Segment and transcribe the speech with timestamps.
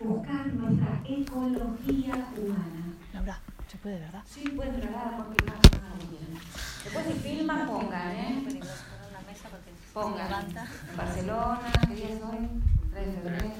[0.00, 2.94] buscar nuestra ecología humana.
[3.12, 4.22] Laura, ¿se puede, verdad?
[4.26, 5.58] Sí, pueden grabar porque más
[6.84, 8.60] Después si filman, pongan, ¿eh?
[9.92, 10.44] Pongan.
[10.90, 12.48] En Barcelona, ¿qué día es hoy?
[12.92, 13.50] 3 de febrero.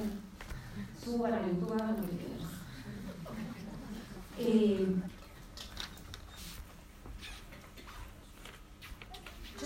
[1.03, 2.35] Suban a YouTube, hagan lo que quieran.
[4.37, 4.95] Eh,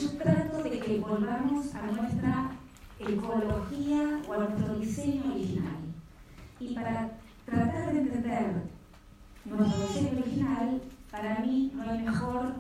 [0.01, 2.51] yo trato de que volvamos a nuestra
[2.99, 5.88] ecología o a nuestro diseño original.
[6.61, 7.11] Y para
[7.45, 8.63] tratar de entender
[9.45, 12.55] nuestro diseño original, para mí no hay mejor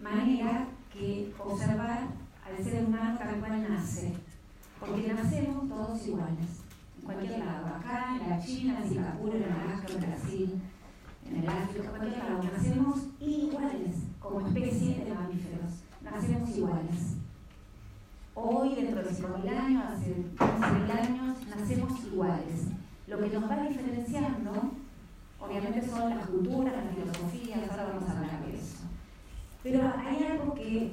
[0.00, 2.08] manera que observar
[2.46, 4.12] al ser humano tal cual nace.
[4.78, 6.60] Porque nacemos todos iguales,
[6.98, 10.62] en cualquier lado, acá, en la China, en Singapur, en Alaska, en Brasil,
[11.26, 15.70] en el África, en cualquier lado, nacemos iguales como especie de mamíferos,
[16.02, 17.16] nacemos iguales.
[18.34, 22.73] Hoy, dentro de 5.000 años, hace 15.000 años, nacemos iguales.
[23.06, 24.52] Lo que nos va diferenciando,
[25.38, 28.84] obviamente, son las culturas, las filosofías, ahora vamos a hablar de eso.
[29.62, 30.92] Pero hay algo que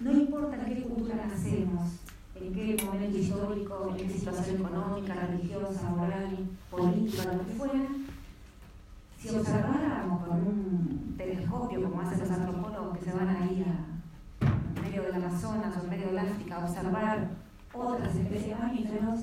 [0.00, 2.00] no importa en qué cultura nacemos,
[2.34, 6.36] en qué momento histórico, en qué situación económica, religiosa, moral,
[6.70, 7.86] política, lo que fuera,
[9.18, 14.82] si observáramos con un telescopio, como hacen los antropólogos que se van ahí a, en
[14.82, 17.28] medio del Amazonas o en medio del África a observar
[17.72, 19.20] otras especies mamíferos,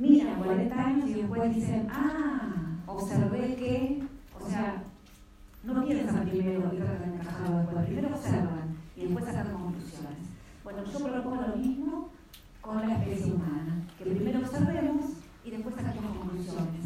[0.00, 2.52] miran 40 años y después dicen, ah,
[2.86, 4.02] observé que,
[4.38, 4.82] o sea,
[5.62, 10.18] no piensan primero y tratan de encajarlo después, primero observan y después sacan conclusiones.
[10.64, 12.08] Bueno, yo propongo lo mismo
[12.62, 15.06] con la especie humana, que primero observemos
[15.44, 16.84] y después saquemos conclusiones.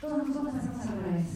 [0.00, 1.26] Todos nosotros hacemos al revés.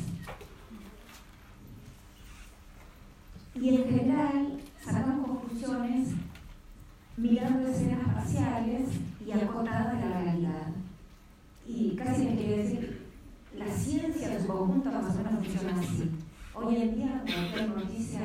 [3.54, 6.10] Y en general sacamos conclusiones
[7.16, 8.88] mirando escenas parciales
[9.26, 10.77] y acotadas de la realidad.
[11.68, 13.06] Y casi me quiere decir,
[13.54, 16.10] la ciencia en su conjunto más o menos funciona así.
[16.54, 18.20] Hoy en día, cualquier noticia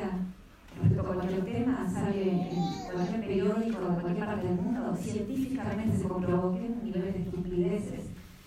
[0.80, 2.48] respecto a cualquier tema sale en
[2.90, 8.04] cualquier periódico de cualquier parte del mundo, científicamente se comprobó niveles de estupideces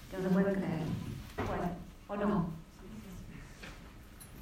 [0.09, 0.83] que no se pueden creer.
[1.47, 1.69] Bueno,
[2.07, 2.45] o no.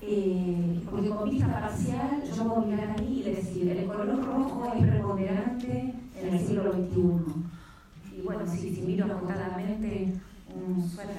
[0.01, 4.87] Eh, porque con vista parcial yo puedo mirar ahí y decir, el color rojo es
[4.87, 8.17] preponderante en el siglo XXI.
[8.17, 10.13] Y bueno, si, si miro acotadamente
[10.55, 11.15] un suéter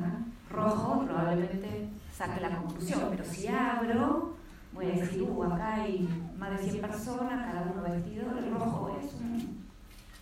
[0.00, 0.26] ¿no?
[0.50, 4.36] rojo, probablemente saque la conclusión, pero si abro,
[4.72, 8.98] voy a decir, uh, acá hay más de 100 personas, cada uno vestido, el rojo
[9.00, 9.64] es un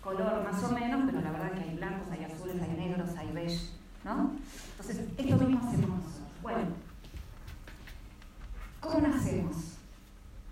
[0.03, 3.33] color más o menos, pero la verdad que hay blancos, hay azules, hay negros, hay
[3.33, 3.71] beige,
[4.05, 4.33] ¿no?
[4.71, 6.00] Entonces, esto mismo hacemos.
[6.43, 6.87] Bueno,
[8.87, 9.56] ¿Cómo nacemos?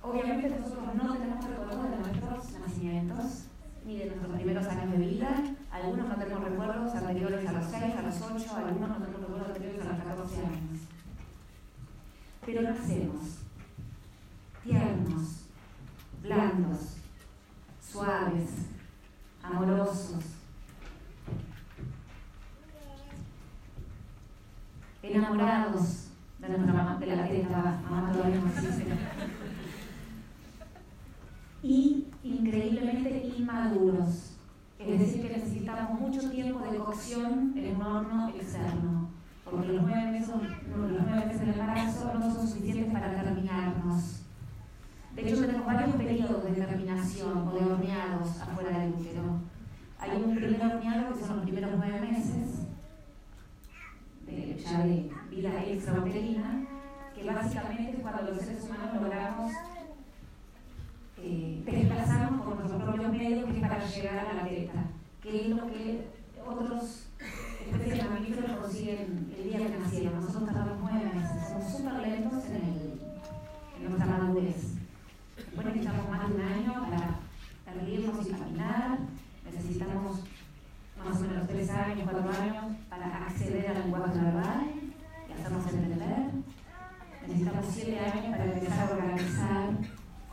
[0.02, 3.44] Obviamente nosotros no tenemos recuerdos de nuestros nacimientos
[3.86, 5.28] ni de nuestros primeros años de vida.
[5.74, 9.48] Algunos no tenemos recuerdos anteriores a los 6, a los 8, algunos no tenemos recuerdos
[9.48, 10.80] anteriores a los 14 años.
[12.46, 13.38] Pero nacemos
[14.62, 15.46] tiernos,
[16.22, 16.78] blandos,
[17.82, 18.50] suaves,
[19.42, 20.24] amorosos,
[25.02, 26.08] enamorados
[26.38, 28.86] de nuestra mamá, de la teta, mamá todavía no existe.
[31.64, 34.33] Y increíblemente inmaduros.
[34.86, 39.08] Es decir, que necesitamos mucho tiempo de cocción en un horno externo.
[39.44, 44.22] Porque los nueve meses, los nueve meses del embarazo no son suficientes para terminarnos.
[45.14, 49.40] De hecho, tenemos varios periodos de terminación o de horneados afuera del útero.
[49.98, 52.66] Hay un primer horneado que son los primeros nueve meses,
[54.26, 56.66] de, ya de vida extrauterina,
[57.14, 59.52] que básicamente es cuando los seres humanos logramos
[61.24, 64.84] eh, desplazarnos por nuestros propios medios que es para llegar a la teta,
[65.22, 66.08] que es lo que
[66.46, 67.08] otros
[67.60, 70.20] especies de mamíferos consiguen el día que nacieron.
[70.20, 73.00] Nosotros tardamos nueve meses, somos súper lentos en, el,
[73.78, 74.74] en nuestra madurez.
[75.36, 78.98] Después necesitamos más de un año para erguirnos y caminar,
[79.44, 80.20] necesitamos
[80.98, 84.84] más o menos tres años, cuatro años para acceder al lenguaje verbal
[85.44, 86.30] hacernos entender.
[87.26, 89.70] Necesitamos siete años para empezar a organizar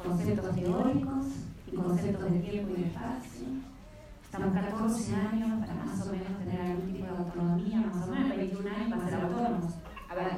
[0.04, 1.26] conceptos teóricos
[1.72, 3.48] y conceptos de tiempo y de espacio.
[4.24, 8.38] Estamos 14 años para más o menos tener algún tipo de autonomía, más o menos
[8.38, 9.74] 21 años para ser autónomos.
[10.10, 10.32] A ver,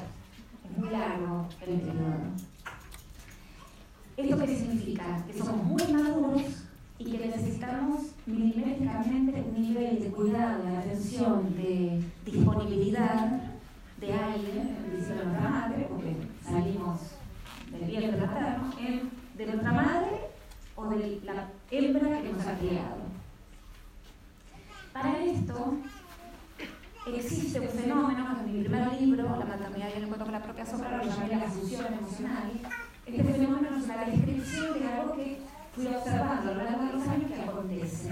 [0.65, 2.53] es muy largo el periodo.
[4.17, 5.23] ¿Esto qué significa?
[5.25, 6.41] Que somos muy maduros
[6.99, 13.41] y que necesitamos milimétricamente un nivel de cuidado, de atención, de disponibilidad
[13.99, 16.99] de aire, de nuestra madre, porque salimos
[17.71, 18.69] del vientre materno,
[19.35, 20.29] de nuestra madre
[20.75, 22.97] o de la hembra que nos ha criado.
[24.91, 25.77] Para esto
[27.07, 30.43] existe un fenómeno que en mi primer libro, La maternidad y el encuentro con la
[30.43, 32.51] propia sombra, lo llamé la fusión emocional.
[33.05, 35.41] Este fenómeno es una descripción de algo que
[35.75, 38.09] fui observando a lo largo de los años que acontece.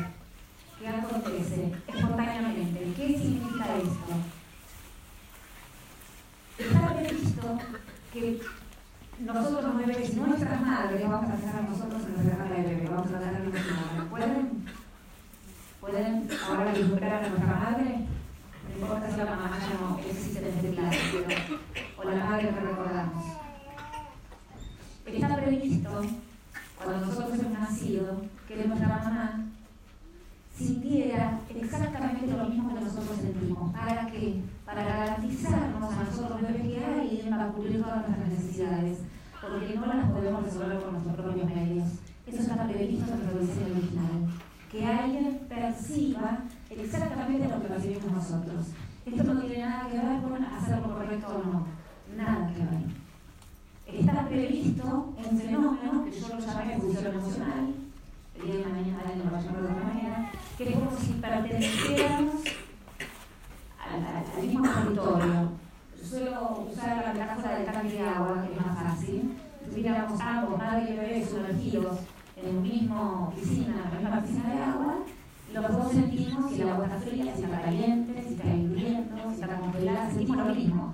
[0.79, 2.93] Que acontece espontáneamente.
[2.97, 4.13] ¿Qué significa esto?
[6.57, 7.57] Está previsto
[8.11, 8.41] que
[9.25, 12.89] nosotros los bebés, nuestras madres, vamos a pensar a nosotros en nuestra madre de bebé,
[12.89, 14.09] vamos a tratar de nuestra madre.
[14.09, 14.65] ¿Pueden?
[15.79, 18.07] ¿Pueden ahora vislumbrar a nuestra madre?
[18.69, 21.59] No importa si la mamá ya no existe en este plano, pero,
[21.97, 23.25] o la madre que recordamos.
[25.05, 25.89] Está previsto,
[26.77, 29.45] cuando nosotros hemos nacido, que nuestra mamá
[30.55, 33.73] sintiera exactamente lo mismo que nosotros sentimos.
[33.73, 34.41] ¿Para qué?
[34.65, 38.99] Para garantizarnos a nosotros bebés que hay para cubrir todas nuestras necesidades,
[39.41, 41.87] porque no las podemos resolver con nuestros propios medios.
[42.27, 44.29] Eso está previsto en nuestro diseño original.
[44.71, 46.39] Que alguien perciba
[46.69, 48.67] exactamente lo que percibimos nosotros.
[49.05, 51.67] Esto no tiene nada que ver con hacerlo correcto o no.
[52.15, 53.01] Nada que ver.
[53.99, 57.73] Está previsto un fenómeno que yo lo llamé función emocional,
[58.35, 60.97] el día de mañana alguien lo va a llamar de otra manera, que es como
[60.97, 62.35] si perteneciéramos
[63.77, 65.51] al, mismo territorio.
[66.01, 69.40] Suelo usar la metáfora del tanque de agua, que es más fácil.
[69.71, 71.99] Tuviéramos ambos, madre y bebé, sumergidos
[72.35, 74.95] en la misma piscina, en la misma piscina de agua,
[75.53, 79.41] los dos sentimos si el agua está fría, si está caliente, si está hirviendo, si
[79.41, 80.93] está congelada, sentimos lo mismo.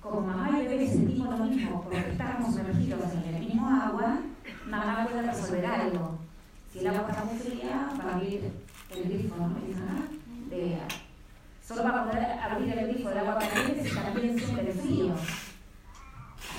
[0.00, 4.18] Como mamá y bebé sentimos lo mismo porque estamos sumergidos en el mismo agua,
[4.66, 6.18] mamá puede resolver algo.
[6.72, 8.50] Si el agua está muy fría, va a abrir
[8.96, 9.48] el grifo, ¿no?
[10.48, 10.78] De,
[11.62, 15.14] solo va a poder abrir el grifo del agua caliente si también siente frío.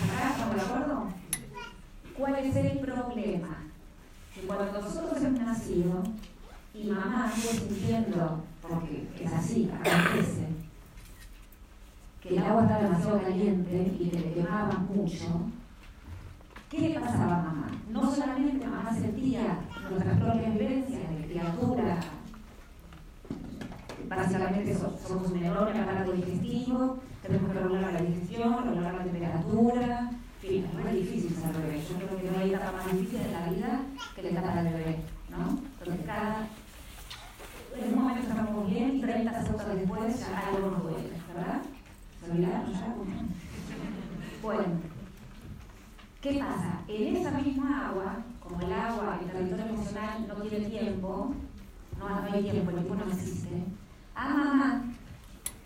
[0.03, 1.20] ¿Estamos de acuerdo?
[2.21, 3.63] ¿Cuál es el problema?
[4.35, 6.03] Que cuando nosotros hemos nacido
[6.71, 10.45] y mamá sigue sintiendo, porque es así, acontece,
[12.21, 15.49] que el agua está demasiado caliente y que le quemaba mucho,
[16.69, 17.71] ¿qué le pasaba a mamá?
[17.89, 19.57] No solamente mamá sentía
[19.89, 21.99] nuestras propias vivencias de criatura,
[24.07, 30.65] básicamente somos un enorme aparato digestivo, tenemos que regular la digestión, regular la temperatura, fin,
[30.65, 31.83] es muy difícil ser bebé.
[31.87, 33.81] Yo creo que no hay etapa más difícil de la vida
[34.15, 34.97] que la etapa del bebé,
[35.29, 35.59] ¿no?
[35.77, 36.47] Porque cada,
[37.77, 41.61] en un momento estamos bien y 30 segundos después ya algo nos duele, ¿verdad?
[42.19, 42.95] ¿Se olvidaron ya?
[44.41, 44.63] Bueno,
[46.21, 46.81] ¿qué pasa?
[46.87, 51.35] En esa misma agua, como el agua, el territorio emocional no tiene tiempo,
[51.99, 53.63] no, no hay tiempo, el tiempo no existe,
[54.15, 54.81] a mamá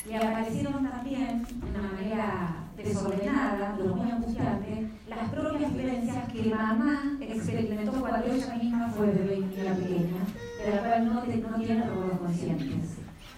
[0.06, 7.18] le aparecieron también de una manera desordenada, lo muy angustiante, las propias vivencias que mamá
[7.22, 10.24] experimentó cuando ella misma fue bebé y niña pequeña,
[10.63, 12.98] de la cual no, no tiene recuerdos conscientes.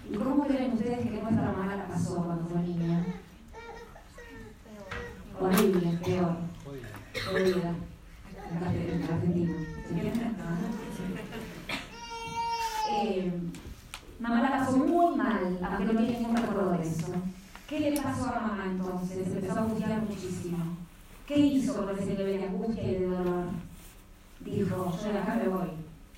[0.10, 3.06] ¿Y cómo creen ustedes que nuestra mamá la pasó cuando fue niña?
[5.40, 6.38] Horrible, peor.
[7.26, 7.76] Jodida.
[8.50, 9.54] En Argentina.
[12.90, 13.32] Eh,
[14.20, 17.14] mamá la pasó muy mal, aunque no tiene ningún recuerdo de eso.
[17.68, 19.28] ¿Qué le pasó a mamá entonces?
[19.28, 20.58] Empezó a angustiar muchísimo.
[21.28, 23.44] ¿Qué hizo con ese nivel de angustia y de dolor?
[24.40, 25.68] Dijo, yo de acá me voy,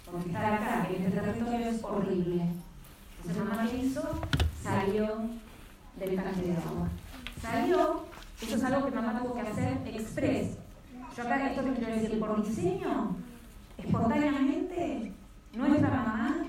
[0.05, 2.45] porque estar acá, en este territorio, es horrible.
[3.17, 4.21] Entonces mamá qué hizo?
[4.61, 5.07] Salió
[5.97, 6.87] del tanque de agua.
[7.41, 8.05] Salió,
[8.39, 10.57] eso es algo que mamá tuvo que hacer express.
[11.17, 13.15] Yo acá esto te quiero decir, por diseño,
[13.75, 15.13] espontáneamente,
[15.53, 16.45] nuestra mamá,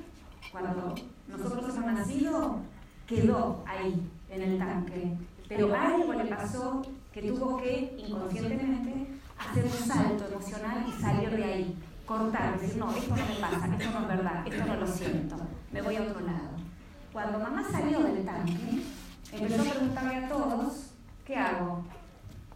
[0.52, 0.94] cuando
[1.26, 2.58] nosotros hemos nacido,
[3.06, 5.16] quedó ahí, en el tanque.
[5.48, 6.82] Pero algo le pasó
[7.12, 9.06] que tuvo que, inconscientemente,
[9.36, 11.74] hacer un salto emocional y salir de ahí,
[12.06, 15.36] cortar, decir, no, esto no me pasa, esto no es verdad, esto no lo siento,
[15.72, 16.50] me voy a otro lado.
[17.12, 18.82] Cuando mamá salió del tanque,
[19.32, 20.90] empezó a preguntarle a todos,
[21.24, 21.84] ¿qué hago?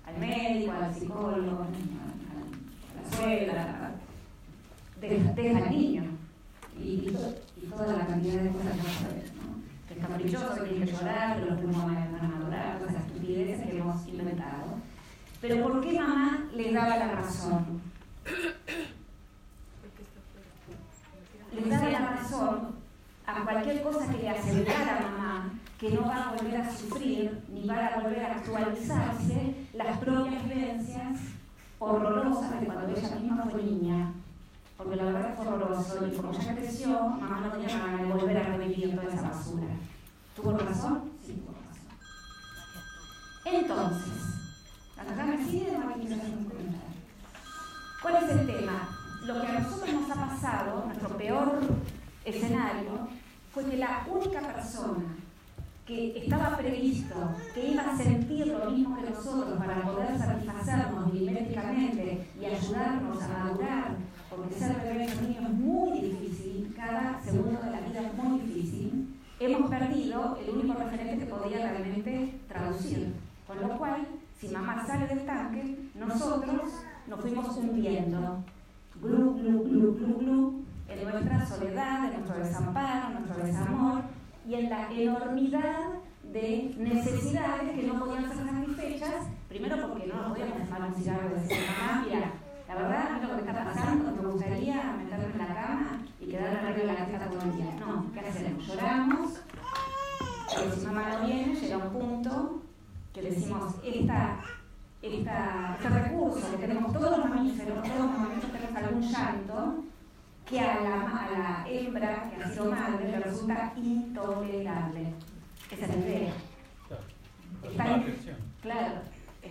[0.06, 3.94] Al médico, al psicólogo, a la suegra,
[5.00, 6.04] deja al niño.
[6.78, 7.16] Y,
[7.56, 9.33] y, toda la cantidad de cosas que
[10.00, 13.78] Caprichoso, que tiene que llorar, que los primos van a adorar, todas esas estupideces que
[13.78, 14.78] hemos inventado.
[15.40, 17.82] Pero ¿por qué mamá le daba la razón?
[21.54, 22.74] Le daba la razón
[23.26, 27.42] a cualquier cosa que le asegurara a mamá que no va a volver a sufrir
[27.52, 31.20] ni va a volver a actualizarse las propias vivencias
[31.78, 34.12] horrorosas de cuando ella misma fue niña.
[34.76, 38.36] Porque la verdad fue horroroso y como ya creció, mamá no tenía ganas de volver
[38.36, 39.66] a revivir toda esa basura.
[40.34, 41.12] ¿Tuvo razón?
[41.24, 41.64] Sí, tuvo razón.
[43.44, 44.22] Entonces,
[44.98, 45.78] acá me sigue de
[48.02, 48.88] ¿Cuál es el tema?
[49.24, 51.60] Lo que a nosotros nos ha pasado, nuestro peor
[52.24, 53.08] escenario,
[53.52, 55.16] fue que la única persona
[55.86, 57.14] que estaba previsto
[57.54, 63.28] que iba a sentir lo mismo que nosotros para poder satisfacernos milimétricamente y ayudarnos a
[63.28, 63.96] madurar,
[64.36, 68.40] porque ser bebé en niños es muy difícil, cada segundo de la vida es muy
[68.40, 73.14] difícil, hemos perdido el único referente que podía realmente traducir.
[73.46, 74.06] Con lo cual,
[74.38, 76.72] si mamá sale del tanque, nosotros
[77.06, 78.44] nos fuimos hundiendo.
[79.00, 84.02] Glu, glu, glu, glu, glu, en nuestra soledad, en nuestro desamparo, en nuestro desamor
[84.48, 85.80] y en la enormidad
[86.22, 91.34] de necesidades que no podían ser satisfechas, primero porque no nos podíamos fumar un cigarro
[91.34, 92.32] decir, mamá, mira,
[92.74, 96.76] la verdad, lo que está pasando, me gustaría meterme en la cama y quedarme arriba
[96.76, 97.74] de la cabeza todo el día.
[97.78, 98.66] No, ¿qué hacemos?
[98.66, 99.40] Lloramos,
[100.54, 102.62] pero si mamá no viene, llega un punto
[103.12, 104.40] que decimos, esta,
[105.02, 109.84] esta, este recurso que tenemos todos los mamíferos, todos los mamíferos tenemos algún llanto,
[110.46, 115.14] que a la, a la hembra que ha sido madre le resulta intolerable.
[115.70, 116.32] Esa es la idea.
[117.62, 118.02] Está,
[118.60, 118.94] claro,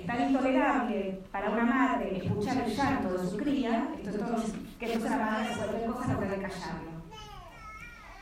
[0.05, 4.36] tan intolerable para una madre escuchar el llanto de su cría, es todo,
[4.79, 6.93] que entonces la madre se cosa no puede callarlo.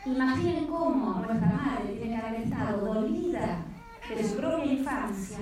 [0.06, 3.58] Imaginen cómo nuestra madre tiene que haber estado dolida
[4.10, 5.38] de su propia infancia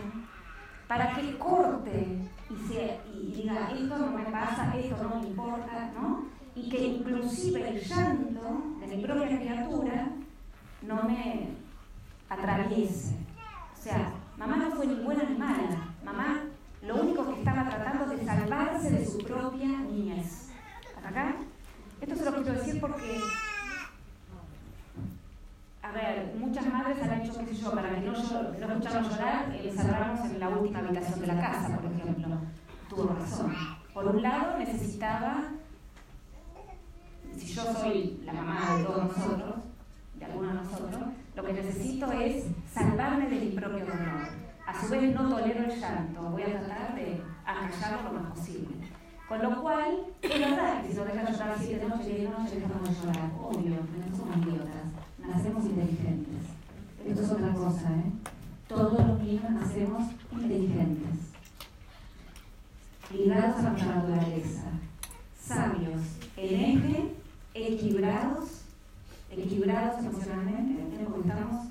[0.88, 2.20] para que corte
[2.50, 6.40] y, se, y diga, esto no me pasa, esto no me importa, ¿no?
[6.56, 10.10] y que inclusive el llanto de mi propia criatura
[10.82, 11.50] no me
[12.30, 13.16] atraviese.
[13.74, 15.89] O sea, mamá no fue ni buena ni mala.
[16.04, 16.42] Mamá
[16.82, 20.50] lo único que estaba tratando de salvarse de su propia niñez.
[20.96, 21.36] ¿Hasta acá?
[22.02, 23.20] Esto se lo quiero decir porque,
[25.82, 29.56] a ver, muchas madres han hecho, qué sé yo, para que no, no escucháramos llorar,
[29.62, 32.38] encerrarnos en la última habitación de la casa, por ejemplo.
[32.90, 33.56] Tuvo razón.
[33.94, 35.50] Por un lado, necesitaba
[37.38, 39.56] si yo soy la mamá de todos nosotros,
[40.16, 41.02] de algunos de nosotros,
[41.36, 44.49] lo que necesito es salvarme de mi propio dolor.
[44.70, 48.76] A su vez no tolero el llanto, voy a tratar de acallarlo lo más posible.
[49.28, 52.54] Con lo cual, es verdad que si no dejas llorar siete noches y diez noches,
[52.54, 53.32] dejamos de llorar.
[53.42, 54.86] Obvio, no somos idiotas,
[55.18, 56.44] nacemos inteligentes.
[57.04, 58.12] Esto es otra cosa, ¿eh?
[58.68, 61.18] Todos los niños nacemos inteligentes,
[63.12, 64.66] ligados a nuestra naturaleza,
[65.42, 66.02] sabios,
[66.38, 67.16] en eje
[67.56, 68.66] equilibrados,
[69.32, 71.68] equilibrados emocionalmente, porque estamos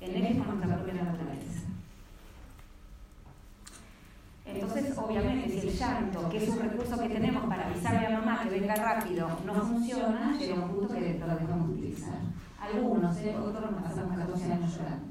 [0.00, 1.67] en eje con nuestra propia naturaleza.
[4.54, 8.40] Entonces, obviamente, si el llanto, que es un recurso que tenemos para avisarle a mamá
[8.42, 12.18] que venga rápido, no funciona, llega un punto que lo dejamos de utilizar.
[12.60, 13.36] Algunos, ¿eh?
[13.36, 15.08] otros nos pasamos 14 años llorando.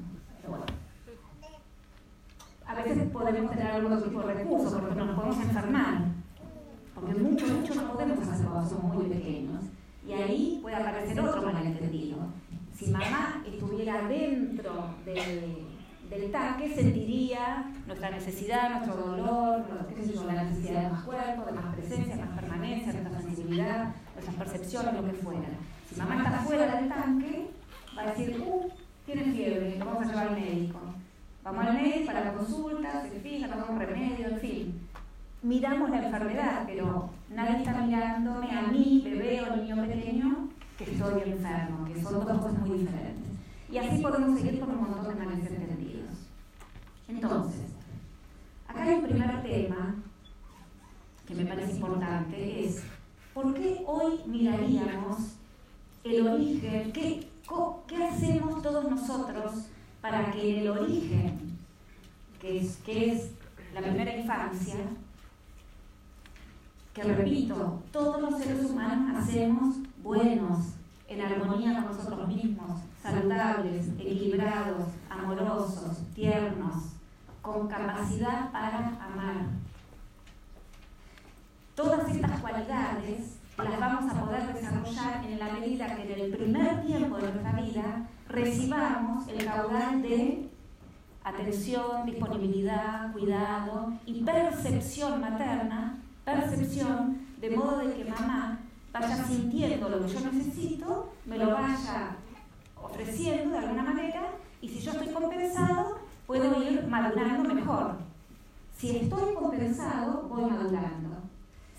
[2.66, 5.98] A veces podemos tener algún otro tipo de recurso, porque nos podemos enfermar.
[6.94, 9.64] Porque mucho, mucho no podemos hacer cuando somos muy pequeños.
[10.06, 12.18] Y ahí puede aparecer otro malentendido.
[12.76, 15.67] Si mamá estuviera dentro del,
[16.10, 19.64] del tanque, sentiría nuestra necesidad, nuestro dolor,
[20.26, 25.04] la necesidad de más cuerpo, de más presencia, más permanencia, nuestra sensibilidad, nuestras percepciones, lo
[25.04, 25.48] que fuera.
[25.88, 27.50] Si mamá está fuera del tanque,
[27.96, 28.68] va a decir, uh,
[29.06, 30.80] tiene fiebre, vamos a llevar al médico.
[31.44, 34.88] Vamos al médico para la consulta, se fija, tomamos remedio, en fin
[35.42, 41.22] miramos la enfermedad, pero nadie está mirándome a mí, bebé o niño pequeño, que estoy
[41.22, 43.28] enfermo, que son dos cosas muy diferentes.
[43.70, 45.67] Y así podemos seguir con un montón de malentendidos.
[47.08, 47.72] Entonces,
[48.66, 49.96] acá hay un primer tema
[51.26, 52.82] que me parece importante, es
[53.32, 55.36] ¿por qué hoy miraríamos
[56.04, 56.92] el origen?
[56.92, 57.26] ¿Qué,
[58.10, 59.66] hacemos todos nosotros
[60.00, 61.58] para que en el origen,
[62.40, 63.30] que es, que es
[63.74, 64.76] la primera infancia,
[66.94, 70.74] que repito, todos los seres humanos nacemos buenos,
[71.08, 76.97] en armonía con nosotros mismos, saludables, equilibrados, amorosos, tiernos,
[77.42, 79.46] con capacidad para amar.
[81.74, 86.82] Todas estas cualidades las vamos a poder desarrollar en la medida que en el primer
[86.84, 90.48] tiempo de nuestra vida recibamos el caudal de
[91.24, 95.98] atención, disponibilidad, cuidado y percepción materna
[96.34, 98.58] percepción, de modo de que mamá
[98.92, 102.16] vaya sintiendo lo que yo necesito, me lo vaya
[102.76, 104.22] ofreciendo de alguna manera,
[104.60, 107.96] y si yo estoy compensado, puedo ir madurando mejor.
[108.76, 111.22] Si estoy compensado, voy madurando.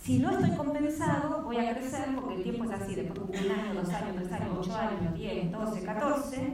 [0.01, 3.51] Si no estoy compensado, voy a crecer porque el tiempo es así, después de un
[3.51, 6.53] año, dos años, tres años, ocho años, diez, doce, catorce,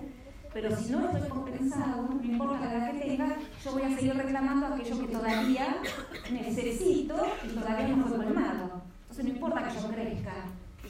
[0.53, 4.13] pero si no estoy compensado, no importa la edad que tenga, yo voy a seguir
[4.13, 5.77] reclamando aquello que todavía
[6.31, 8.81] necesito y todavía no fue colmado.
[9.03, 10.33] Entonces no importa que yo crezca,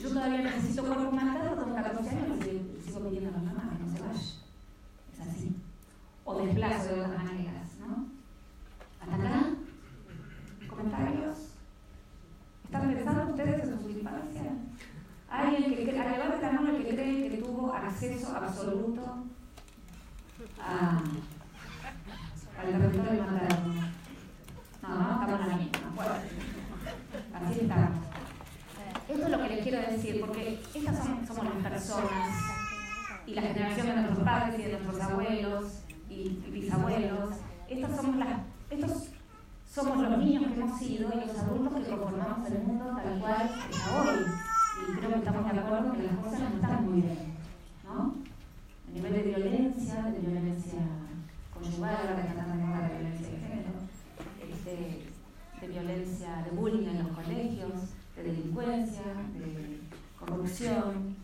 [0.00, 3.84] yo todavía necesito cuerpo marcado, tengo 14 años y sigo pidiendo a la mamá que
[3.84, 4.20] no se vaya.
[5.12, 5.56] Es así.
[6.28, 8.06] O desplazo de otras maneras, ¿no?
[9.00, 9.46] ¿Hasta acá?
[10.68, 11.38] ¿Comentarios?
[12.64, 14.42] ¿Están pensando ustedes en su infancia?
[15.30, 19.02] ¿Alguien que levante la mano el que cree que tuvo acceso absoluto
[20.60, 21.00] a,
[22.60, 23.74] al territorio materno?
[24.82, 25.92] No, no, estamos en la misma.
[25.94, 26.12] Bueno,
[27.34, 27.98] así estamos.
[29.08, 30.96] Esto es lo que les quiero decir, porque estas
[31.28, 32.34] somos las personas
[33.26, 35.85] y la generación de nuestros padres y de nuestros abuelos
[36.16, 37.34] y bisabuelos.
[37.68, 39.08] Estas somos las, estos
[39.68, 43.50] somos los niños que hemos sido y los adultos que conformamos el mundo tal cual
[43.70, 44.24] está hoy.
[44.88, 47.18] Y creo que estamos de acuerdo que las cosas no están muy bien.
[47.84, 48.14] ¿no?
[48.88, 50.80] A nivel de violencia, de violencia
[51.52, 53.70] conyugal, ahora que están de violencia de género,
[54.50, 55.10] este,
[55.60, 57.72] de violencia, de bullying en los colegios,
[58.16, 59.02] de delincuencia,
[59.34, 59.80] de
[60.18, 61.16] corrupción,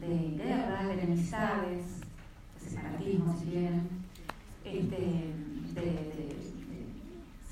[0.00, 2.00] de guerras, de enemistades,
[2.60, 3.93] de separatismo, si bien,
[4.64, 4.96] este,
[5.74, 6.36] de,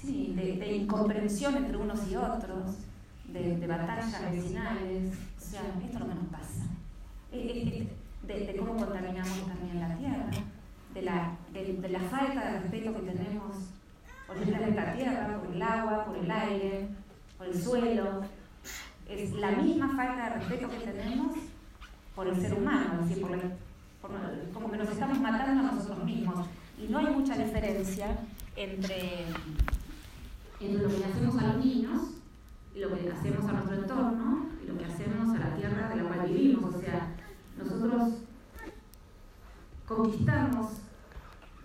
[0.00, 2.76] sí, de, incomprensión entre unos y otros,
[3.28, 6.64] de, batallas vecinales, o sea, esto es lo que nos pasa.
[7.31, 10.31] De, cómo contaminamos también la tierra,
[10.95, 13.57] de la, de, la falta de respeto que tenemos
[14.26, 16.88] por el planeta Tierra, por el agua, por el aire,
[17.37, 18.23] por el suelo.
[19.09, 21.37] Es la misma falta de respeto que tenemos
[22.14, 23.38] por el ser humano, es decir, por
[24.52, 26.47] como que nos estamos matando a nosotros mismos.
[26.79, 28.19] Y no hay mucha diferencia
[28.57, 29.26] entre,
[30.61, 32.00] lo que hacemos a los niños
[32.75, 35.97] y lo que hacemos a nuestro entorno y lo que hacemos a la tierra de
[35.97, 36.75] la cual vivimos.
[36.75, 37.14] O sea,
[37.59, 38.14] nosotros
[39.87, 40.73] conquistamos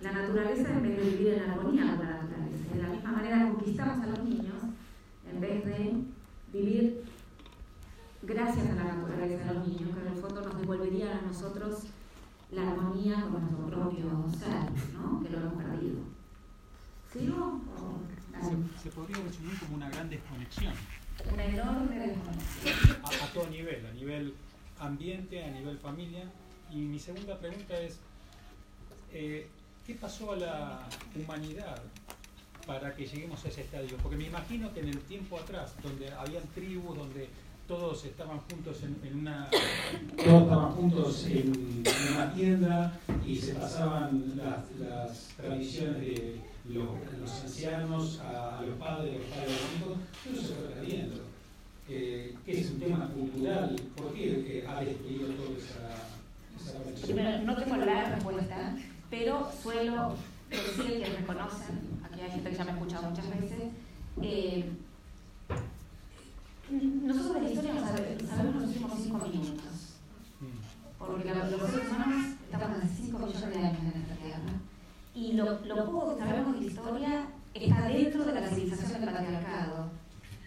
[0.02, 2.74] la naturaleza en vez de vivir en armonía con la naturaleza.
[2.74, 4.64] De la misma manera conquistamos a los niños
[5.32, 6.04] en vez de
[6.54, 7.04] vivir
[8.24, 11.84] gracias a la naturaleza de los niños, que en el fondo nos devolverían a nosotros
[12.51, 15.22] la armonía con nuestro propio ser, ¿no?
[15.22, 16.00] que lo hemos perdido.
[17.12, 17.62] ¿Sigo?
[18.42, 20.74] Se, se, podría resumir como una gran desconexión.
[21.34, 23.02] Una enorme desconexión.
[23.04, 24.34] A, a, todo nivel, a nivel
[24.80, 26.24] ambiente, a nivel familia.
[26.71, 28.00] Y mi segunda pregunta es,
[29.12, 29.48] eh,
[29.86, 31.82] ¿qué pasó a la humanidad
[32.65, 33.98] para que lleguemos a ese estadio?
[33.98, 37.30] Porque me imagino que en el tiempo atrás, donde habían tribus, donde
[37.67, 39.49] todos estaban juntos en, una
[40.17, 41.84] todos estaban juntos en,
[42.15, 46.89] una tienda y se pasaban las, tradiciones de los,
[47.43, 49.97] ancianos a, los padres, los padres de los hijos,
[50.32, 51.21] eso se fue perdiendo.
[51.89, 53.75] Eh, ¿Qué es un tema cultural?
[53.95, 56.08] ¿Por qué eh, ha destruido toda esa,
[57.13, 58.75] esa no tengo la respuesta,
[59.10, 60.15] pero suelo
[60.49, 63.60] decir que reconocen, aquí hay gente que ya me ha escuchado muchas veces,
[64.21, 64.65] eh,
[66.69, 69.77] nosotros de la historia no sabemos, los últimos cinco minutos.
[70.99, 74.53] Porque los seres humanos estamos hace 5 millones de años en esta Tierra.
[75.13, 79.89] Y lo, poco que sabemos de la historia está dentro de la civilización del patriarcado.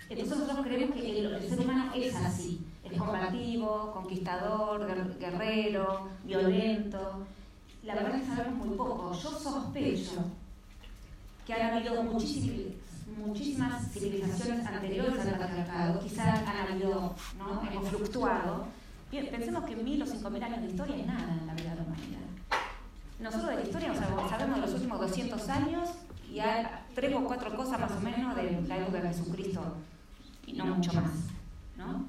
[0.09, 2.61] Entonces nosotros creemos que el, ser humano es así.
[2.85, 4.87] Es combativo, conquistador,
[5.19, 7.27] guerrero, violento.
[7.85, 9.13] La verdad es que sabemos muy poco.
[9.13, 10.25] Yo sospecho
[11.47, 12.75] que han habido muchísimos
[13.17, 17.63] muchísimas civilizaciones anteriores al patriarcado, quizás han habido, ¿no?
[17.71, 18.67] hemos fluctuado.
[19.11, 21.77] Pensemos que mil o cinco mil años de historia es nada en la vida de
[21.77, 22.21] la humanidad.
[23.19, 25.89] Nosotros de la historia sabemos de los últimos 200 años
[26.33, 29.77] y hay tres o cuatro cosas más o menos de la época de Jesucristo
[30.47, 31.11] y no mucho más.
[31.77, 32.07] ¿no?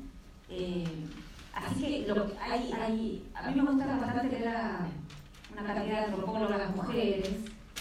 [0.50, 1.08] Eh,
[1.54, 4.88] así que a mí me gusta bastante leer a
[5.52, 7.30] una cantidad de antropólogas mujeres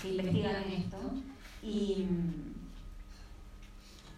[0.00, 0.98] que investigan esto
[1.62, 2.06] y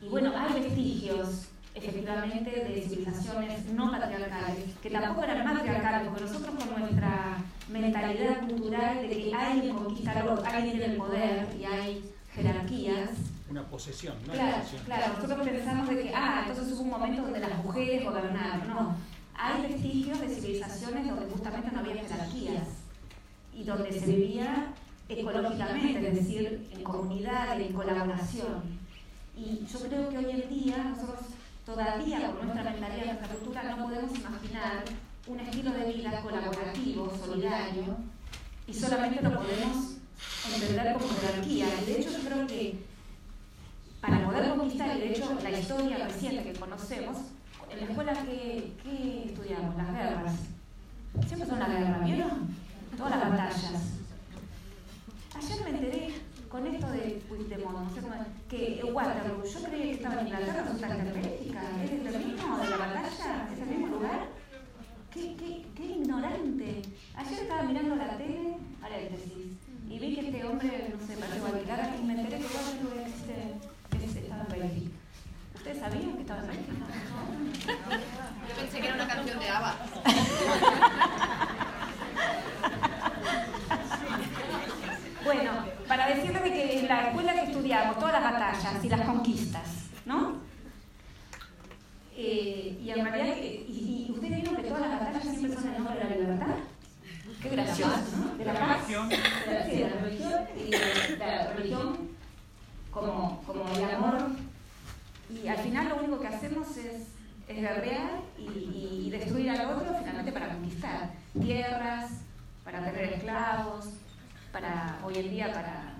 [0.03, 6.55] y bueno, hay vestigios efectivamente de civilizaciones no patriarcales, que tampoco eran matriarcales, porque nosotros
[6.57, 7.37] con nuestra
[7.71, 13.11] mentalidad cultural de que alguien conquista algo, alguien tiene el poder y hay jerarquías.
[13.49, 14.33] Una posesión, ¿no?
[14.33, 18.69] Claro, claro, nosotros pensamos de que, ah, entonces hubo un momento donde las mujeres gobernaron.
[18.69, 18.97] No,
[19.35, 22.69] hay vestigios de civilizaciones donde justamente no había jerarquías
[23.55, 24.73] y donde se vivía
[25.09, 28.82] ecológicamente, es decir, en comunidad, en colaboración.
[29.37, 31.21] Y yo creo que hoy en día nosotros
[31.64, 34.85] todavía con nuestra mentalidad, nuestra cultura, no podemos imaginar
[35.27, 37.97] un estilo de vida colaborativo, solidario,
[38.66, 39.97] y solamente lo podemos
[40.53, 41.66] entender como jerarquía.
[41.81, 42.85] Y de hecho yo creo que
[44.01, 47.18] para poder conquistar, y de hecho la historia reciente que conocemos,
[47.71, 48.75] en la escuela que,
[49.27, 50.35] estudiamos, las guerras,
[51.27, 52.57] siempre son las guerras, ¿vieron?
[52.97, 53.83] Todas las batallas.
[55.35, 56.14] Ayer me enteré
[56.53, 58.15] con esto de Puigdemont, no sé cómo,
[58.47, 58.93] que yo
[59.65, 63.59] creía que estaba en Inglaterra, resulta que en es el término de la batalla, es
[63.59, 64.29] el mismo lugar.
[65.11, 66.83] Qué, qué, qué ignorante.
[67.17, 69.57] Ayer estaba mirando la tele, paréntesis,
[69.88, 73.55] y vi que este hombre, no sé, partió a y me enteré que Waterloo existe,
[74.05, 74.97] es, estaba en Bélgica.
[75.55, 76.73] ¿Ustedes sabían que estaba en Bélgica?
[78.47, 79.77] Yo pensé que era una canción de ABBA.
[85.25, 89.68] bueno para decirles que en la escuela que estudiamos, todas las batallas y las conquistas,
[90.07, 90.38] ¿no?
[92.16, 95.74] Eh, y en realidad, y, y ustedes vieron que todas las batallas siempre son en
[95.74, 96.55] nombre de la libertad.
[97.42, 98.37] Qué gracioso, ¿no?
[98.38, 102.09] De la paz, de la, sí, de la religión y de la religión
[102.90, 104.31] como, como el amor.
[105.28, 107.02] Y al final lo único que hacemos es,
[107.48, 112.12] es guerrear y, y, destruir al otro finalmente para conquistar tierras,
[112.64, 113.90] para tener esclavos,
[114.53, 115.95] para hoy en día para,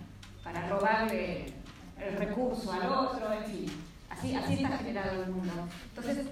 [0.45, 1.53] para robarle
[1.99, 3.67] el recurso al otro, en fin.
[4.11, 5.69] Así, así está generado el mundo.
[5.89, 6.27] Entonces,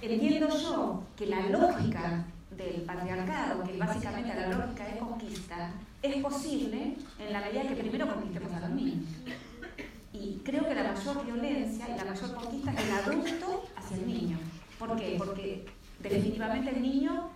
[0.00, 6.96] entiendo yo que la lógica del patriarcado, que básicamente la lógica de conquista, es posible
[7.18, 9.04] en la medida que primero conquistemos a los niños.
[10.12, 14.06] Y creo que la mayor violencia y la mayor conquista es del adulto hacia el
[14.06, 14.38] niño.
[14.78, 15.14] ¿Por qué?
[15.18, 15.66] Porque
[16.00, 17.30] definitivamente el niño,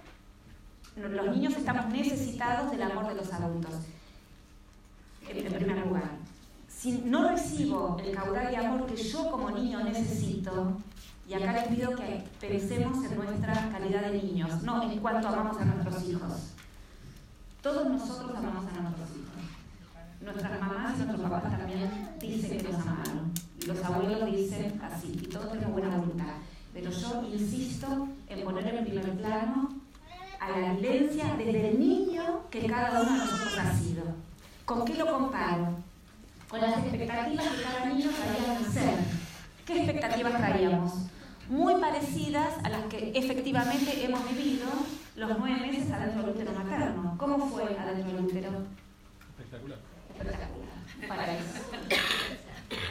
[0.97, 3.75] los niños estamos necesitados del amor de los adultos,
[5.29, 6.11] en primer lugar.
[6.69, 10.77] Si no recibo el caudal de amor que yo como niño necesito,
[11.27, 15.59] y acá les pido que pensemos en nuestra calidad de niños, no en cuanto amamos
[15.61, 16.51] a nuestros hijos.
[17.63, 19.25] Todos nosotros amamos a nuestros hijos.
[20.21, 23.33] Nuestras mamás y nuestros papás también dicen que nos amaron.
[23.61, 26.35] Y los abuelos dicen así, y todos tenemos buena voluntad.
[26.75, 29.84] Pero yo insisto en poner en primer plano
[30.53, 34.05] a la vivencia desde el niño que cada uno de nosotros ha sido.
[34.65, 35.69] ¿Con qué lo comparo?
[36.49, 38.95] Con las expectativas que cada niño traía al nacer.
[39.67, 40.93] ¿Qué expectativas traíamos?
[41.49, 44.67] muy parecidas a las que efectivamente hemos vivido
[45.17, 47.15] los nueve meses adentro del útero materno.
[47.19, 48.51] ¿Cómo fue adentro del útero?
[49.39, 49.79] Espectacular.
[50.11, 51.39] Espectacular.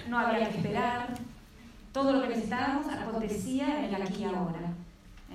[0.08, 1.08] No había que esperar.
[1.92, 4.73] Todo lo que necesitábamos acontecía en el aquí y ahora.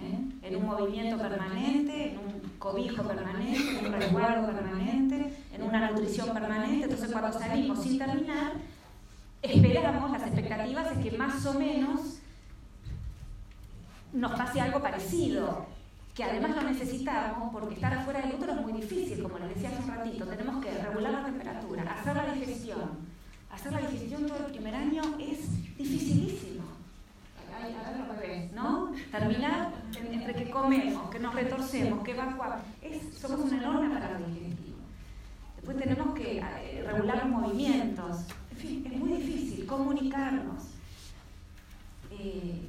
[0.03, 0.19] ¿Eh?
[0.43, 6.33] En un movimiento permanente, en un cobijo permanente, en un resguardo permanente, en una nutrición
[6.33, 6.85] permanente.
[6.85, 8.53] Entonces, cuando salimos sin terminar,
[9.43, 12.19] esperábamos, las expectativas es que más o menos
[14.13, 15.67] nos pase algo parecido,
[16.15, 19.69] que además lo necesitamos porque estar afuera del útero es muy difícil, como les decía
[19.69, 23.19] hace un ratito, tenemos que regular la temperatura, hacer la digestión.
[23.51, 26.65] Hacer la digestión todo el primer año es dificilísimo.
[28.53, 28.93] ¿No?
[29.11, 34.79] Terminar entre que comemos, que nos retorcemos, que evacuamos, es, somos un enorme aparato digestivo.
[35.57, 40.65] Después tenemos que eh, regular los movimientos, en fin, es muy difícil comunicarnos.
[42.11, 42.69] Eh,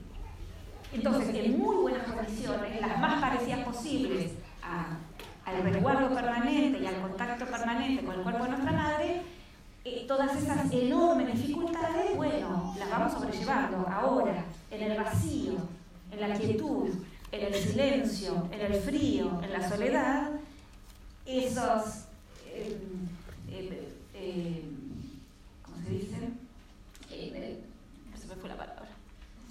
[0.91, 7.45] entonces, en muy buenas condiciones, las más parecidas posibles al resguardo permanente y al contacto
[7.45, 9.21] permanente con el cuerpo de nuestra madre,
[9.85, 15.53] eh, todas esas enormes dificultades, bueno, las vamos sobrellevando ahora, en el vacío,
[16.11, 16.89] en la quietud,
[17.31, 20.31] en el silencio, en el frío, en la soledad,
[21.25, 22.05] esos,
[22.47, 22.77] eh,
[24.13, 24.65] eh,
[25.63, 26.17] ¿cómo se dice?
[27.09, 28.89] se me fue la palabra.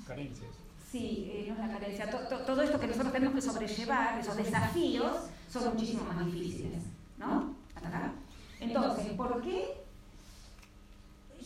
[0.07, 0.51] Carencias.
[0.91, 2.11] Sí, eh, no es la carencia.
[2.11, 5.13] todo esto que nosotros tenemos que sobrellevar, esos desafíos,
[5.51, 6.83] son muchísimo más difíciles.
[7.19, 7.59] ¿No?
[8.61, 9.88] Entonces, ¿por qué?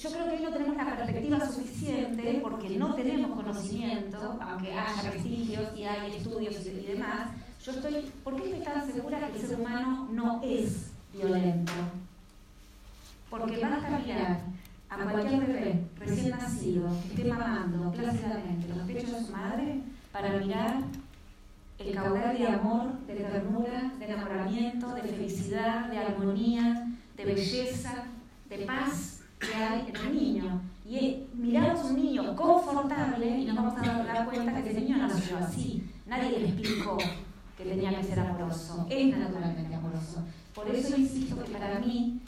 [0.03, 5.11] Yo creo que hoy no tenemos la perspectiva suficiente porque no tenemos conocimiento, aunque haya
[5.13, 7.31] vestigios y hay estudios y demás.
[7.65, 11.73] Yo estoy, ¿por qué estoy tan segura que el ser humano no es violento?
[13.31, 14.41] Porque basta mirar
[14.91, 20.37] a cualquier bebé recién nacido que esté mamando plácidamente los pechos de su madre para
[20.41, 20.83] mirar
[21.79, 28.07] el caudal de amor, de ternura, de enamoramiento, de felicidad, de armonía, de belleza,
[28.49, 29.12] de paz
[29.43, 30.61] que hay en el niño.
[30.89, 35.39] Y miramos un niño confortable y nos vamos a dar cuenta que ese niño nació
[35.39, 35.83] así.
[36.07, 36.99] Nadie le explicó
[37.57, 38.87] que tenía que ser amoroso.
[38.91, 40.23] Es naturalmente amoroso.
[40.55, 42.21] Por eso insisto que para mí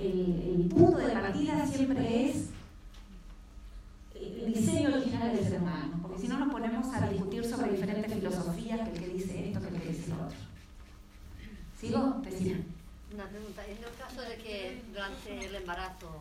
[0.00, 2.50] el, punto de partida siempre es
[4.14, 8.12] el diseño original del ser humano, porque si no nos ponemos a discutir sobre diferentes
[8.12, 10.38] filosofías, que el que dice esto, que el que dice lo otro.
[11.80, 12.22] ¿Sigo?
[12.22, 12.58] Decía.
[13.20, 13.62] Una pregunta.
[13.66, 16.18] En el caso de que durante el embarazo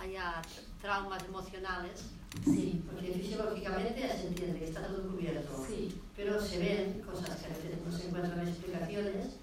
[0.00, 0.42] haya
[0.82, 2.06] traumas emocionales,
[2.44, 2.82] sí.
[2.90, 5.96] porque fisiológicamente se entiende que está todo cubierto, sí.
[6.16, 9.36] pero se ven cosas que a veces no se encuentran explicaciones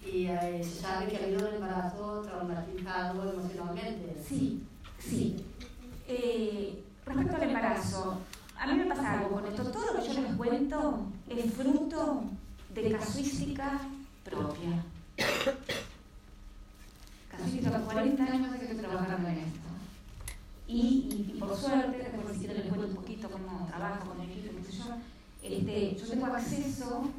[0.00, 4.16] y eh, se sabe que ha habido un embarazo traumatizado emocionalmente.
[4.24, 4.62] Sí,
[5.00, 5.44] sí.
[6.06, 8.18] Eh, respecto al embarazo,
[8.56, 9.64] a mí me pasa algo con esto.
[9.72, 12.22] Todo lo que yo les cuento es fruto
[12.72, 13.80] de casuística
[14.22, 14.84] propia.
[17.92, 19.60] 40 años que estoy trabajando en esto.
[20.66, 24.52] Y, por suerte, después si te les cuento un poquito cómo trabajo con el libro,
[24.56, 24.84] qué sé yo,
[25.42, 27.10] este, yo tengo acceso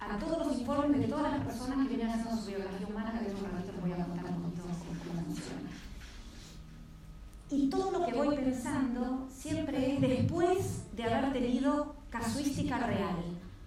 [0.00, 3.28] a todos los informes de todas las personas que vienen haciendo su biografía humana, que
[3.28, 5.70] de un ratito les voy a contar un poquito cómo funciona.
[7.50, 13.16] Y todo lo que voy pensando siempre es después de haber tenido casuística real.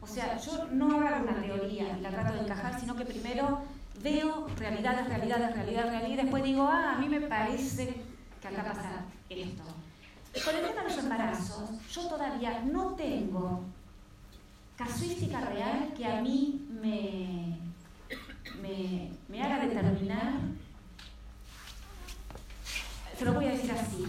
[0.01, 3.61] O sea, yo no hago una teoría y la trato de encajar, sino que primero
[4.01, 8.01] veo realidades, realidades, realidades, realidades, y después digo, ah, a mí me parece
[8.41, 9.63] que acá pasa esto.
[10.43, 13.63] Con el tema de los embarazos, yo todavía no tengo
[14.75, 17.57] casuística real que a mí me,
[18.61, 20.33] me, me haga determinar,
[23.17, 24.05] se lo voy a decir así,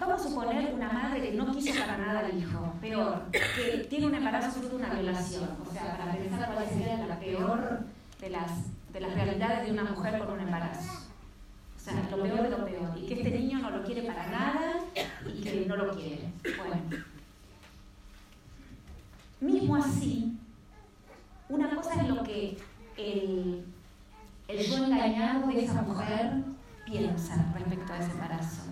[0.00, 4.06] Vamos a suponer una madre que no quiso para nada al hijo, peor, que tiene
[4.06, 5.50] un embarazo fruto de una violación.
[5.68, 7.80] O sea, para pensar cuál sería la peor
[8.18, 8.50] de las,
[8.92, 11.08] de las realidades de una mujer con un embarazo.
[11.76, 12.98] O sea, lo peor de lo peor.
[12.98, 14.74] Y que este niño no lo quiere para nada
[15.26, 16.32] y que no lo quiere.
[16.58, 17.04] Bueno.
[19.40, 20.36] Mismo así,
[21.48, 22.58] una cosa es lo que
[22.98, 23.64] el,
[24.48, 26.32] el yo engañado de esa mujer
[26.84, 28.62] piensa respecto a ese embarazo.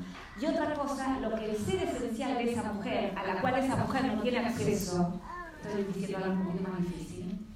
[0.41, 3.77] Y otra cosa, lo que el ser esencial de esa mujer, a la cual esa
[3.77, 5.21] mujer no tiene acceso,
[5.63, 7.47] estoy diciendo algo un poquito más difícil,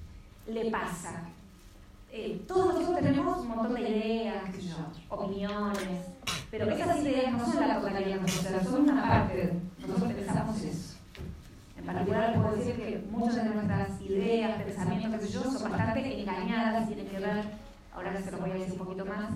[0.47, 1.32] le pasa.
[2.15, 4.77] Eh, todos nosotros tenemos un montón de ideas, yo,
[5.09, 6.09] opiniones,
[6.51, 9.55] pero esas ideas no son la totalidad de nosotros, son una parte.
[9.79, 10.97] Nosotros pensamos eso.
[11.75, 16.87] En particular, puedo decir que muchas de nuestras ideas, pensamientos, qué yo, son bastante engañadas,
[16.87, 17.45] tienen que ver,
[17.95, 19.31] ahora se lo voy a decir un poquito más,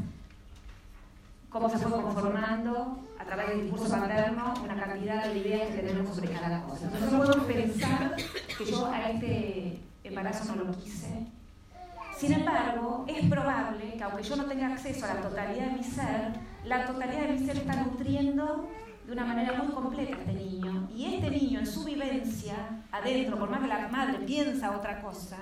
[1.49, 6.15] cómo se fue conformando a través del discurso paterno una cantidad de ideas que tenemos
[6.15, 6.85] sobre cada cosa.
[6.85, 8.17] Entonces no puedo pensar
[8.59, 11.36] que yo a este embarazo no lo quise.
[12.18, 15.85] Sin embargo, es probable que aunque yo no tenga acceso a la totalidad de mi
[15.85, 16.33] ser,
[16.64, 18.70] la totalidad de mi ser está nutriendo
[19.07, 20.88] de una manera muy completa a este niño.
[20.94, 22.55] Y este niño en su vivencia,
[22.90, 25.37] adentro, por más que la madre piensa otra cosa,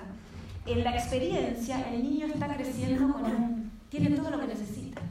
[0.65, 3.71] en la experiencia el niño está creciendo con un...
[3.89, 5.01] tiene todo lo que necesita.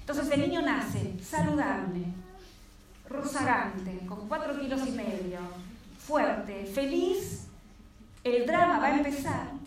[0.00, 2.06] Entonces el niño nace saludable,
[3.08, 5.38] rozagante, con cuatro kilos y medio,
[5.96, 7.46] fuerte, feliz.
[8.24, 9.60] El drama va a empezar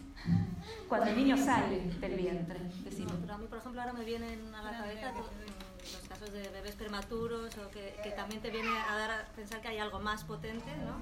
[0.94, 2.60] cuando el niño sale del vientre.
[2.86, 6.76] Pero a mí, por ejemplo, ahora me vienen a la cabeza los casos de bebés
[6.76, 10.24] prematuros o que, que, también te viene a dar a pensar que hay algo más
[10.24, 11.02] potente, ¿no?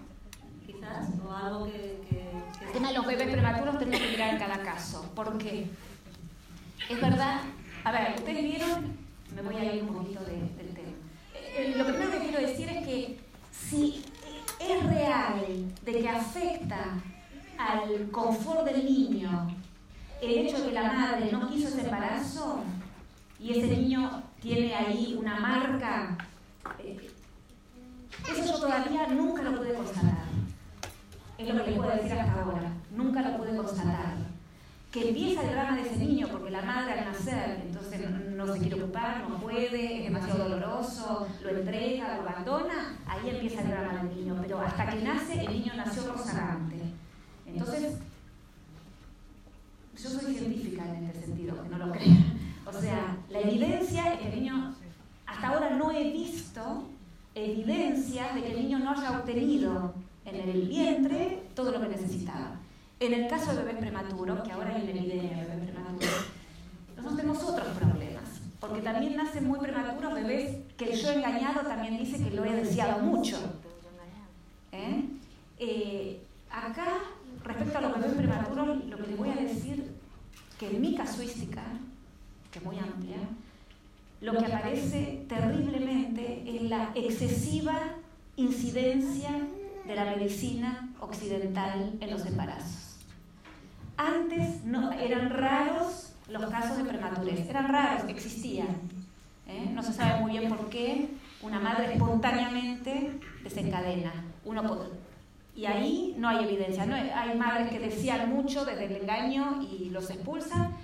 [0.65, 1.99] Quizás, o algo que...
[2.09, 2.65] que, que...
[2.67, 5.11] El tema de los bebés prematuros tenemos que mirar en cada caso.
[5.13, 5.67] ¿Por qué?
[6.89, 7.41] Es verdad,
[7.83, 8.97] a ver, ustedes vieron
[9.35, 10.71] me voy a ir un poquito del tema.
[11.35, 13.19] Eh, lo primero que quiero decir es que
[13.51, 14.05] si
[14.57, 17.01] es real de que afecta
[17.57, 19.60] al confort del niño
[20.21, 22.63] el hecho de que la madre no quiso ese embarazo
[23.39, 26.17] y ese niño tiene ahí una marca,
[26.79, 27.09] eh,
[28.29, 30.25] eso yo todavía nunca lo pude constatar.
[31.37, 32.71] Es lo que les puedo decir hasta ahora.
[32.91, 34.31] Nunca lo pude constatar
[34.91, 38.59] que empieza el drama de ese niño, porque la madre al nacer, entonces no, se
[38.59, 44.03] quiere ocupar, no puede, es demasiado doloroso, lo entrega, lo abandona, ahí empieza el drama
[44.03, 44.37] del niño.
[44.41, 46.75] Pero hasta que nace, el niño nació rozagante.
[47.45, 47.93] Entonces,
[50.01, 52.39] yo soy científica en este sentido, que no lo crean.
[52.65, 54.75] O sea, la evidencia es que el niño,
[55.25, 56.87] hasta ahora no he visto
[57.35, 59.93] evidencia de que el niño no haya obtenido
[60.25, 62.55] en el vientre todo lo que necesitaba.
[62.99, 66.25] En el caso de bebés prematuros, que ahora hay una de bebés prematuros,
[66.95, 72.23] nosotros tenemos otros problemas, porque también nacen muy prematuros bebés que yo engañado también dice
[72.23, 73.37] que lo he deseado mucho.
[74.71, 75.03] ¿Eh?
[75.57, 76.85] Eh, acá,
[77.43, 79.90] respecto a los bebés prematuros, lo que les voy a decir,
[80.61, 81.63] que en mi casuística,
[82.51, 83.17] que es muy amplia,
[84.21, 87.79] lo que aparece terriblemente es la excesiva
[88.35, 89.31] incidencia
[89.87, 92.97] de la medicina occidental en los embarazos.
[93.97, 98.67] Antes no, eran raros los casos de prematurez, eran raros, existían.
[99.47, 99.67] ¿eh?
[99.73, 101.07] No se sabe muy bien por qué
[101.41, 104.13] una madre espontáneamente desencadena.
[104.45, 104.61] Uno
[105.55, 106.85] y ahí no hay evidencia.
[106.85, 110.75] No hay madres que desean mucho desde el engaño y los expulsan.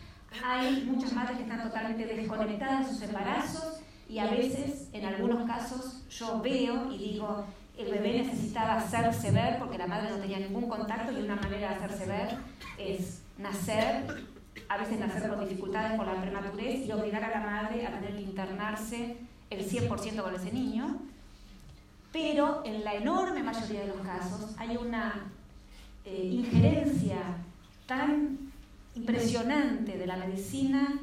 [0.43, 5.45] Hay muchas madres que están totalmente desconectadas de sus embarazos y a veces, en algunos
[5.47, 7.45] casos, yo veo y digo,
[7.77, 11.69] el bebé necesitaba hacerse ver porque la madre no tenía ningún contacto y una manera
[11.69, 12.38] de hacerse ver
[12.77, 14.06] es nacer,
[14.69, 18.15] a veces nacer con dificultades por la prematurez y obligar a la madre a tener
[18.15, 19.17] que internarse
[19.49, 20.99] el 100% con ese niño.
[22.12, 25.26] Pero en la enorme mayoría de los casos hay una
[26.06, 27.17] eh, injerencia
[27.86, 28.38] tan
[28.96, 31.00] impresionante de la medicina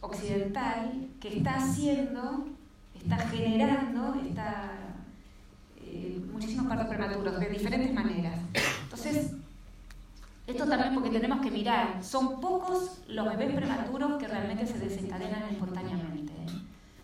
[0.00, 2.46] occidental que está haciendo,
[2.94, 4.14] está generando,
[5.80, 8.38] eh, muchísimos partos prematuros de diferentes maneras.
[8.82, 9.32] Entonces,
[10.46, 15.44] esto también porque tenemos que mirar, son pocos los bebés prematuros que realmente se desencadenan
[15.50, 16.32] espontáneamente.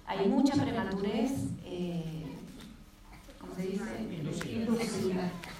[0.06, 1.30] Hay mucha prematurez
[1.64, 2.09] eh,
[3.56, 3.82] se dice?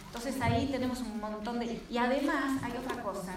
[0.07, 1.83] Entonces ahí tenemos un montón de...
[1.90, 3.35] Y además hay otra cosa.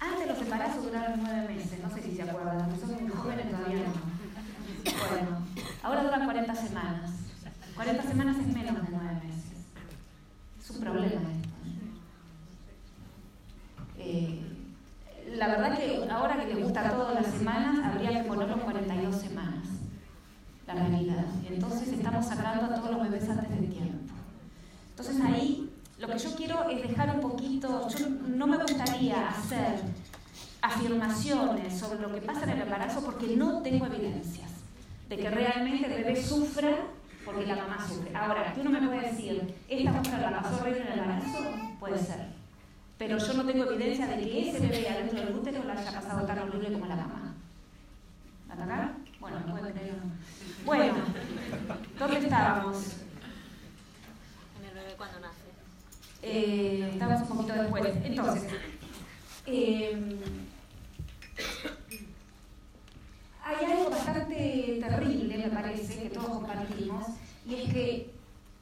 [0.00, 4.22] Antes los embarazos duraron nueve meses, no sé si se acuerdan, nosotros jóvenes todavía no.
[5.08, 5.38] Bueno,
[5.82, 7.10] ahora duran 40 semanas.
[7.76, 9.58] 40 semanas es menos de nueve meses.
[10.60, 11.48] Es un problema esto.
[13.98, 14.42] Eh,
[15.36, 19.61] la verdad que ahora que les gusta todas las semanas, habría que ponerlo 42 semanas
[20.74, 21.24] la realidad.
[21.48, 24.14] Entonces estamos sacando a todos los bebés antes de tiempo.
[24.90, 29.80] Entonces ahí lo que yo quiero es dejar un poquito, yo no me gustaría hacer
[30.60, 34.50] afirmaciones sobre lo que pasa en el embarazo porque no tengo evidencias
[35.08, 36.76] de que realmente el bebé sufra
[37.24, 38.14] porque la mamá sufre.
[38.16, 41.38] Ahora, que uno me puede decir, esta mujer la pasó horrible en el embarazo,
[41.78, 42.42] puede ser
[43.02, 46.24] pero yo no tengo evidencia de que ese bebé adentro del útero la haya pasado
[46.24, 47.34] tan horrible como la mamá.
[48.48, 48.92] ¿Atacar?
[49.18, 49.94] Bueno, no puede creer.
[50.64, 50.94] Bueno,
[51.98, 52.76] ¿dónde estábamos?
[54.58, 55.42] En el bebé cuando nace.
[56.22, 57.86] Eh, estábamos un poquito después.
[58.04, 58.44] Entonces,
[59.46, 60.18] eh,
[63.44, 67.06] hay algo bastante terrible, me parece, que todos compartimos,
[67.44, 68.14] y es que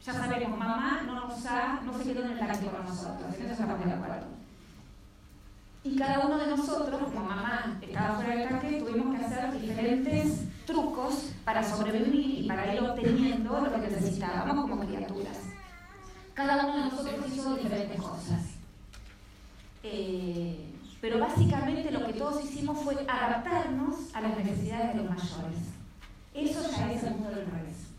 [0.02, 3.44] ya sabemos, mamá no nos ha, no se quedó en el tanque con nosotros, en
[3.44, 4.26] eso estamos de acuerdo.
[5.84, 10.49] Y cada uno de nosotros, como mamá estaba fuera del tanque, tuvimos que hacer diferentes
[10.70, 15.38] trucos para sobrevivir y para ir obteniendo lo que necesitábamos como criaturas.
[16.34, 18.42] Cada uno de nosotros hizo diferentes cosas.
[19.82, 20.66] Eh,
[21.00, 25.58] pero básicamente lo que todos hicimos fue adaptarnos a las necesidades de los mayores.
[26.34, 27.90] Eso ya es el mundo del revés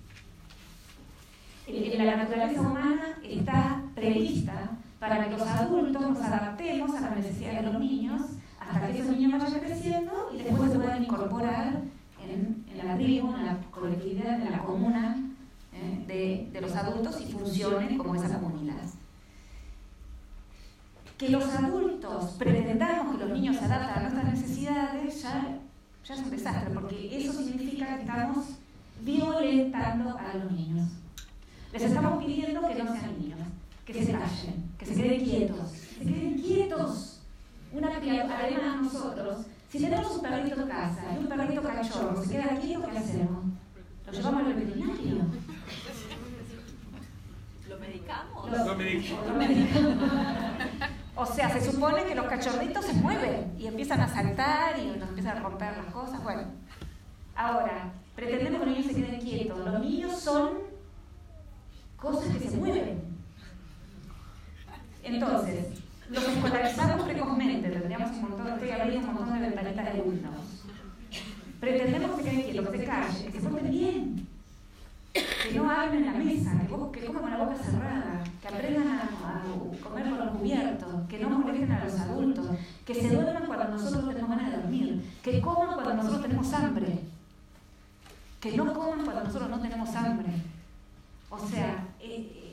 [1.67, 7.63] en la naturaleza humana está prevista para que los adultos nos adaptemos a las necesidades
[7.63, 8.21] de los niños
[8.59, 11.81] hasta que esos niños vayan creciendo y después se puedan incorporar
[12.29, 15.17] en, la tribu, en la colectividad, en la comuna
[15.73, 18.81] eh, de, los adultos y funcionen como esa comunidad.
[21.17, 25.59] Que los adultos pretendamos que los niños se adapten a nuestras necesidades ya,
[26.03, 28.45] ya es un desastre, porque eso significa que estamos
[29.01, 30.89] violentando a los niños.
[31.71, 33.39] Les estamos pidiendo que no sean niños,
[33.85, 37.21] que se callen, que se queden quietos, que se queden quietos.
[37.71, 42.31] Una criatura, además nosotros, si tenemos un perrito en casa y un perrito cachorro, se
[42.31, 43.45] queda quieto, ¿qué hacemos?
[44.05, 45.25] ¿Lo llevamos al veterinario?
[47.69, 48.51] ¿Lo medicamos?
[48.51, 49.27] Lo, medicamos.
[49.27, 50.11] Lo medicamos.
[51.15, 55.07] O sea, se supone que los cachorritos se mueven y empiezan a saltar y nos
[55.07, 56.21] empiezan a romper las cosas.
[56.21, 56.43] Bueno,
[57.35, 59.57] ahora, pretendemos que los niños se queden quietos.
[59.57, 60.49] Los niños son
[61.95, 63.03] cosas que se mueven.
[65.03, 65.80] Entonces,
[66.11, 70.35] los escolarizamos precozmente, tendríamos un montón, estoy abriendo un montón de ventanitas de alumnos.
[71.59, 74.27] Pretendemos que queden quietos, que se que se porten bien,
[75.13, 78.87] que no hablen en la mesa, que, que coman con la boca cerrada, que aprendan
[78.87, 79.43] a,
[79.81, 82.45] comer con los cubiertos, que no molesten a los adultos,
[82.85, 86.99] que se duerman cuando nosotros tenemos ganas de dormir, que coman cuando nosotros tenemos hambre,
[88.39, 90.29] que no coman cuando nosotros no tenemos hambre.
[91.29, 92.50] O sea, eh, eh,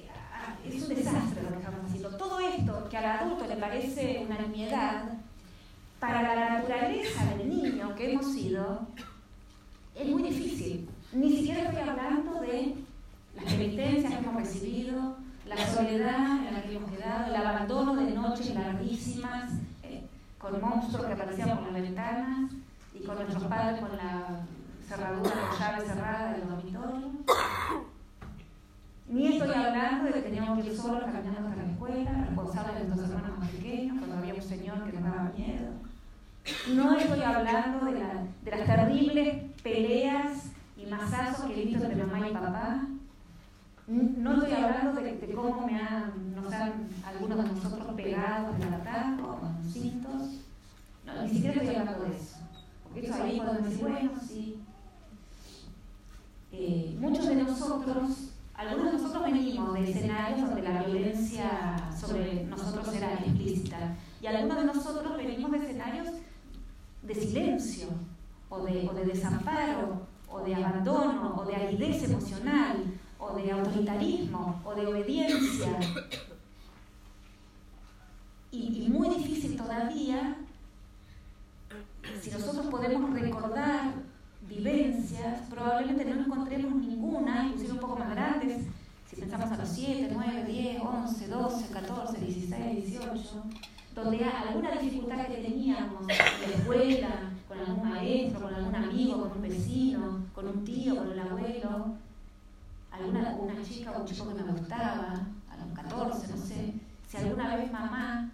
[0.64, 2.16] es un desastre lo que estamos haciendo.
[2.16, 5.18] Todo esto que al adulto le parece una nimiedad,
[6.00, 8.86] para la naturaleza del niño que hemos sido,
[9.94, 10.88] es muy difícil.
[11.12, 12.74] Ni siquiera estoy hablando de
[13.34, 18.12] las penitencias que hemos recibido, la soledad en la que hemos quedado, el abandono de
[18.12, 20.04] noches larguísimas, eh,
[20.38, 22.52] con monstruos que aparecían por las ventanas
[22.94, 24.44] y con nuestros padres con la
[24.86, 27.10] cerradura, la llave cerrada del dormitorio.
[29.08, 32.84] Ni estoy hablando de que teníamos que ir solos caminando hasta la escuela, responsables de
[32.84, 35.70] nuestros hermanos más pequeños, cuando había un señor que nos daba miedo.
[36.74, 38.00] No estoy hablando de,
[38.50, 42.86] las terribles peleas y masazos que he visto entre mamá y papá.
[43.86, 48.74] No estoy hablando de, cómo me han, nos han algunos de nosotros pegado en el
[48.74, 50.22] atajo, con los cintos.
[51.06, 52.36] No, ni siquiera estoy hablando de eso.
[52.84, 54.62] Porque eso ahí podemos decir, bueno, sí.
[56.52, 62.92] Eh, muchos de nosotros algunos de nosotros venimos de escenarios donde la violencia sobre nosotros
[62.92, 66.08] era explícita y algunos de nosotros venimos de escenarios
[67.02, 67.86] de silencio
[68.48, 72.82] o de, desamparo o de abandono o de aridez emocional
[73.20, 75.78] o de autoritarismo o de obediencia.
[78.50, 80.36] Y, y muy difícil todavía,
[82.20, 83.92] si nosotros podemos recordar
[84.48, 88.66] vivencias, probablemente no encontremos ninguna, inclusive un poco más grandes,
[89.08, 93.44] si pensamos a los 7, 9, 10, 11, 12, 14, 16, 18,
[93.94, 97.08] donde alguna dificultad que teníamos en la escuela,
[97.46, 101.94] con algún maestro, con algún amigo, con un vecino, con un tío, con el abuelo,
[102.90, 106.74] alguna una chica o un chico que me gustaba, a los 14, no sé,
[107.08, 108.30] si alguna vez mamá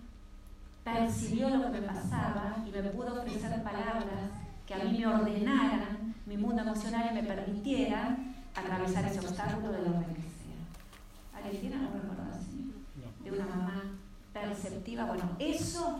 [0.82, 4.30] percibió lo que me pasaba y me pudo ofrecer palabras
[4.66, 9.78] que a mí me ordenaran mi mundo emocional y me permitieran atravesar ese obstáculo de
[9.78, 11.36] donde que sea.
[11.36, 12.72] ¿Alguien tiene algún recuerdo así?
[13.22, 13.82] De una mamá
[14.32, 15.04] perceptiva.
[15.04, 15.98] Bueno, eso,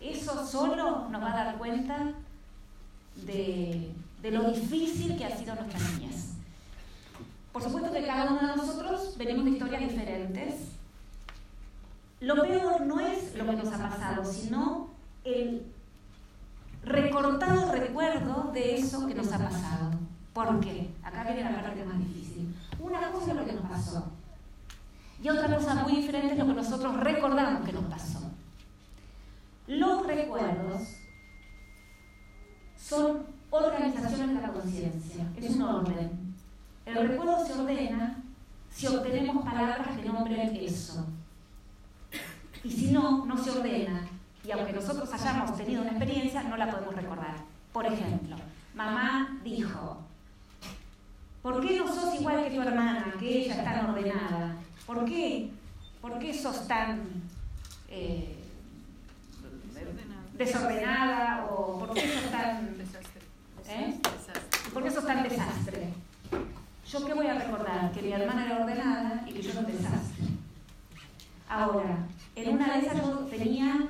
[0.00, 2.12] eso solo nos va a dar cuenta
[3.26, 3.92] de,
[4.22, 6.30] de lo difícil que ha sido nuestra niñez.
[7.52, 10.54] Por supuesto que cada uno de nosotros venimos de historias diferentes.
[12.20, 14.88] Lo peor no es lo que nos ha pasado, sino
[15.24, 15.73] el
[16.84, 19.90] recortado recuerdo de eso que nos ha pasado.
[20.32, 20.90] ¿Por qué?
[21.02, 22.54] Acá viene la parte más difícil.
[22.80, 24.12] Una cosa es lo que nos pasó.
[25.22, 28.20] Y otra cosa muy diferente es lo que nosotros recordamos que nos pasó.
[29.66, 30.82] Los recuerdos
[32.76, 36.34] son organizaciones de la conciencia, es un orden.
[36.84, 38.22] El recuerdo se ordena
[38.70, 41.06] si obtenemos palabras que nombren eso.
[42.62, 44.06] Y si no, no se ordena.
[44.46, 47.36] Y aunque nosotros hayamos tenido una experiencia, no la podemos recordar.
[47.72, 48.36] Por ejemplo,
[48.74, 49.98] mamá dijo,
[51.42, 54.56] ¿por qué no sos igual que tu hermana, que ella es tan ordenada?
[54.86, 55.50] ¿Por qué?
[56.00, 57.02] ¿Por qué sos tan
[57.88, 58.36] eh,
[60.36, 61.46] desordenada?
[61.50, 62.76] ¿O por qué sos tan...
[63.68, 63.98] ¿eh?
[64.72, 65.88] ¿Por qué sos tan desastre?
[66.86, 67.92] ¿Yo qué voy a recordar?
[67.92, 70.24] Que mi hermana era ordenada y que yo era un desastre.
[71.48, 73.88] Ahora, en una de esas yo tenía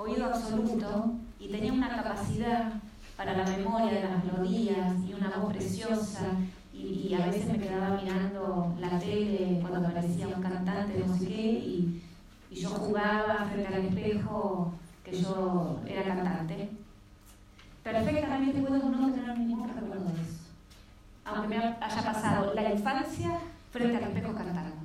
[0.00, 2.72] oído absoluto y tenía una capacidad
[3.16, 6.36] para la memoria de las melodías y una voz preciosa
[6.72, 11.42] y, a veces me quedaba mirando la tele cuando aparecía un cantante no sé qué
[11.42, 12.02] y,
[12.50, 14.72] y yo jugaba frente al espejo
[15.04, 16.70] que yo era cantante.
[17.82, 20.50] Perfectamente puedo no tener ningún recuerdo de eso,
[21.24, 23.38] aunque me haya pasado la infancia
[23.70, 24.76] frente al espejo cantando.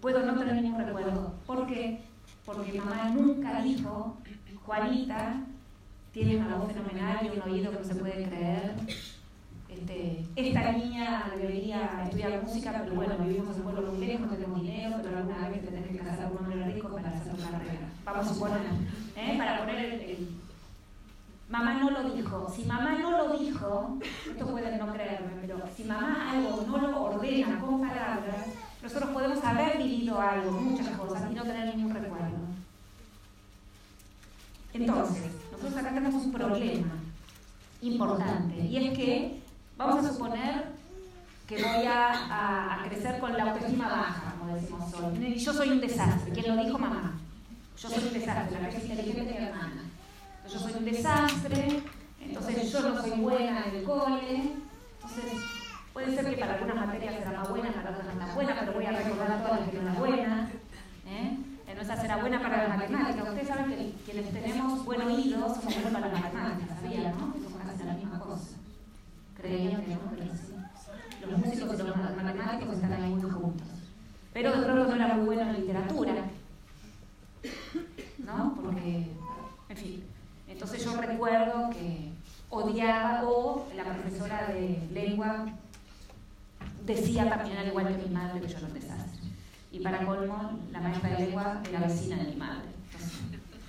[0.00, 1.34] Puedo no tener ningún recuerdo.
[1.46, 2.07] ¿Por qué?
[2.48, 4.16] Porque mamá nunca dijo,
[4.64, 5.44] Juanita
[6.12, 8.74] tiene una voz fenomenal y un oído que no se puede creer
[9.68, 14.62] este, esta niña debería estudiar música, pero bueno, vivimos en pueblo muy lejos, no tenemos
[14.62, 17.88] dinero, pero alguna vez te tenés que casar con un rico para hacer tu carrera.
[18.04, 18.60] Vamos a suponer,
[19.16, 19.34] ¿eh?
[19.36, 20.28] para poner el,
[21.48, 22.52] Mamá no lo dijo.
[22.54, 23.98] Si mamá no lo dijo,
[24.30, 28.46] esto pueden no creerme, pero si mamá algo no lo ordena con palabras,
[28.82, 32.36] nosotros podemos haber vivido algo, muchas cosas, y no tener ningún recuerdo.
[34.88, 36.92] Entonces, nosotros acá tenemos un problema
[37.80, 39.38] importante, y es que
[39.78, 40.64] Vamos a suponer
[41.46, 45.24] que voy a, crecer con la autoestima baja, como decimos hoy.
[45.24, 46.32] Y yo soy un desastre.
[46.32, 46.76] ¿Quién lo dijo?
[46.78, 47.12] Mamá.
[47.80, 49.84] Yo soy un desastre, la que es inteligente mi hermana.
[50.52, 51.82] Yo soy un desastre,
[52.20, 54.52] entonces yo no soy buena en el cole.
[54.96, 55.32] Entonces,
[55.92, 58.72] puede ser que para algunas materias será más buena, para otras no tan buena, pero
[58.72, 60.50] voy a recordar todas las que no eran buenas.
[61.78, 63.28] No será buena para las matemáticas.
[63.28, 67.18] Ustedes saben que quienes tenemos buen oído somos buenos para las matemáticas, ¿sabían?
[67.18, 67.32] ¿no?
[67.32, 68.58] Que son casi la misma cosa
[69.40, 70.54] creían que no, pero sí.
[71.20, 73.66] Los músicos y los matemáticos están ahí muy juntos.
[74.32, 76.14] Pero de pronto no era muy bueno en literatura,
[78.18, 78.54] ¿no?
[78.54, 79.06] Porque,
[79.68, 80.04] en fin.
[80.46, 82.10] Entonces yo recuerdo que
[82.50, 85.46] odiaba o la profesora de lengua
[86.84, 89.07] decía también al igual que mi madre que yo era un desastre.
[89.70, 92.68] Y para colmo, la maestra de lengua era vecina de mi madre.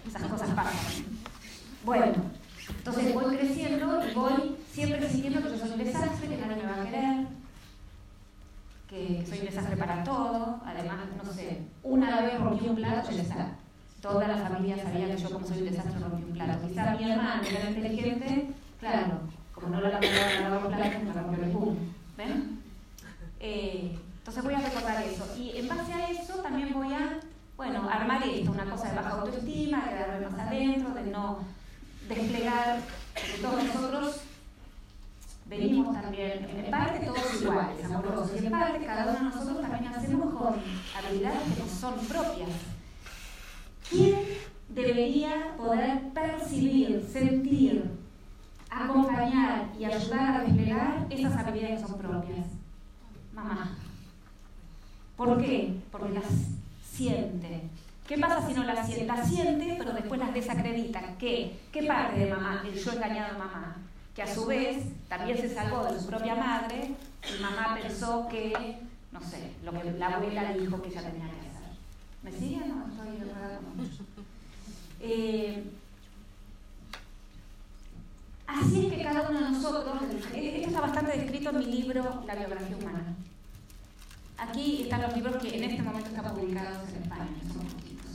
[0.08, 1.06] esas cosas pasan.
[1.84, 2.14] Bueno,
[2.78, 6.72] entonces voy creciendo y voy siempre sintiendo que yo soy un desastre, que nadie me
[6.72, 7.28] va a querer,
[8.90, 10.62] que soy un desastre para todo.
[10.66, 13.56] Además, no sé, una vez rompí un plato, ya está.
[14.02, 16.68] Toda la familia sabía que yo como soy un desastre rompí un plato.
[16.68, 18.48] Quizá mi hermana era inteligente,
[18.80, 19.20] claro,
[19.54, 21.76] como no la lavaba a lavar un plato, me rompió el pum.
[22.18, 22.60] ¿Ven?
[23.42, 23.98] Eh,
[24.30, 25.26] entonces voy a recordar eso.
[25.40, 27.20] Y en base a eso también voy a,
[27.58, 31.40] bueno, armar esto, una cosa de baja autoestima, quedarme más adentro, de no
[32.08, 32.80] desplegar,
[33.42, 34.22] todos nosotros
[35.48, 39.94] venimos también, en parte todos iguales, amorosos, y en parte cada uno de nosotros también
[39.96, 40.56] hacemos con
[40.96, 42.50] habilidades que nos son propias.
[43.90, 44.16] ¿Quién
[44.70, 47.98] debería poder percibir, sentir,
[48.70, 52.46] acompañar y ayudar a desplegar esas habilidades que son propias?
[53.34, 53.76] Mamá.
[55.20, 55.74] ¿Por qué?
[55.92, 56.24] Porque las
[56.94, 57.64] siente,
[58.08, 59.06] ¿Qué pasa si no las siente?
[59.06, 61.18] Las siente, pero después las desacredita.
[61.20, 61.60] ¿Qué?
[61.74, 62.64] ¿Qué parte de mamá?
[62.66, 63.76] El yo engañado a mamá.
[64.16, 64.78] Que a su vez
[65.10, 66.96] también se salvó de su propia madre
[67.38, 68.78] y mamá pensó que,
[69.12, 71.70] no sé, lo que la abuela dijo que ella tenía que hacer.
[72.24, 72.66] ¿Me sigue?
[72.66, 73.60] No, estoy enredada.
[75.02, 75.64] Eh,
[78.48, 82.36] así es que cada uno de nosotros, esto está bastante descrito en mi libro La
[82.36, 83.16] biografía humana.
[84.42, 88.12] Aquí están los libros que en este momento están publicados en España, son poquitos.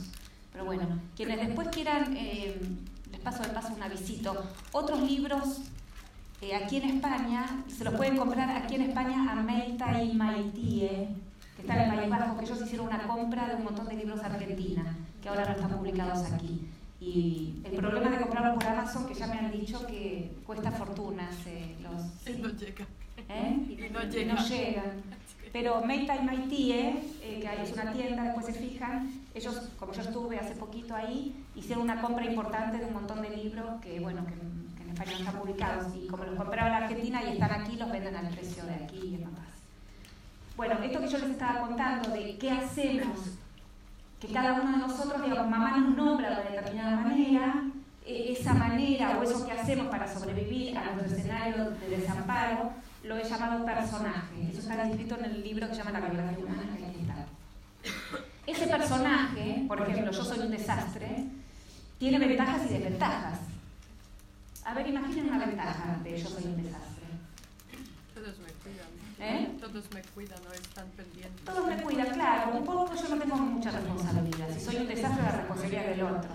[0.51, 2.59] Pero bueno, quienes después quieran, eh,
[3.11, 5.61] les paso de paso un avisito, otros libros
[6.41, 11.07] eh, aquí en España, se los pueden comprar aquí en España a Meita y Maitie,
[11.55, 14.19] que están en País Vasco, que ellos hicieron una compra de un montón de libros
[14.21, 16.67] Argentina, que ahora no están publicados aquí.
[16.99, 21.35] Y el problema de comprarlos por Amazon, que ya me han dicho que cuesta fortunas.
[21.45, 22.85] Eh, los, Y no llega.
[23.29, 23.57] ¿eh?
[23.69, 24.33] Y no Y llega.
[24.33, 25.03] no llegan.
[25.55, 26.89] Pero Meita y Maitie,
[27.23, 31.33] eh, que es una tienda, después se fijan, ellos, como yo estuve hace poquito ahí,
[31.55, 34.33] hicieron una compra importante de un montón de libros que, bueno, que,
[34.75, 35.95] que en España están publicados.
[35.95, 38.99] Y como los compraron en Argentina y están aquí, los venden al precio de aquí
[39.01, 39.47] y demás.
[40.57, 43.17] Bueno, esto que yo les estaba contando de qué hacemos,
[44.19, 47.63] que cada uno de nosotros, digamos, mamá nos nombra de determinada manera,
[48.05, 52.73] eh, esa manera o eso que hacemos para sobrevivir a nuestro escenario de desamparo,
[53.05, 54.49] lo he llamado personaje.
[54.49, 56.95] Eso está descrito en el libro que se llama La biografía humana, que.
[58.47, 61.25] Ese personaje, por ejemplo, yo soy un desastre,
[61.97, 63.39] tiene ventajas y desventajas.
[64.63, 67.05] A ver, imaginen una ventaja de yo soy un desastre.
[68.13, 68.87] Todos me cuidan.
[69.19, 69.49] ¿Eh?
[69.59, 71.43] Todos me cuidan, no están pendientes.
[71.43, 74.47] Todos me cuidan, claro, un poco yo no tengo mucha responsabilidad.
[74.53, 76.29] Si soy un desastre, la responsabilidad del otro.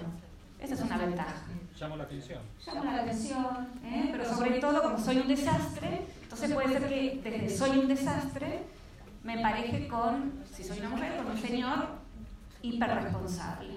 [0.58, 1.42] Esa es una ventaja.
[1.78, 2.42] Llamo la atención.
[2.66, 4.08] llama la atención, ¿eh?
[4.12, 8.60] pero sobre todo como soy un desastre, entonces puede ser que desde soy un desastre
[9.24, 11.88] me pareje con, si soy una mujer, con un señor
[12.62, 13.70] hiperresponsable.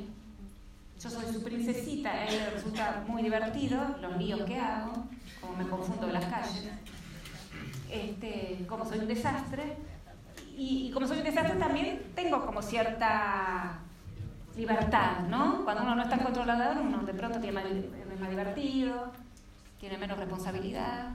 [1.02, 4.94] Yo soy su princesita, a él le resulta muy divertido los líos que hago,
[5.42, 6.70] como me confundo en las calles,
[7.90, 9.76] este, como soy un desastre,
[10.56, 13.80] y, y como soy un desastre también tengo como cierta
[14.56, 15.64] libertad, ¿no?
[15.64, 19.12] Cuando uno no está controlador, uno de pronto tiene más, es más divertido,
[19.80, 21.14] tiene menos responsabilidad.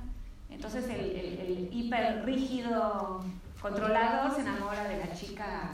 [0.51, 3.25] Entonces el, hiper rígido
[3.61, 5.73] controlador se enamora de la chica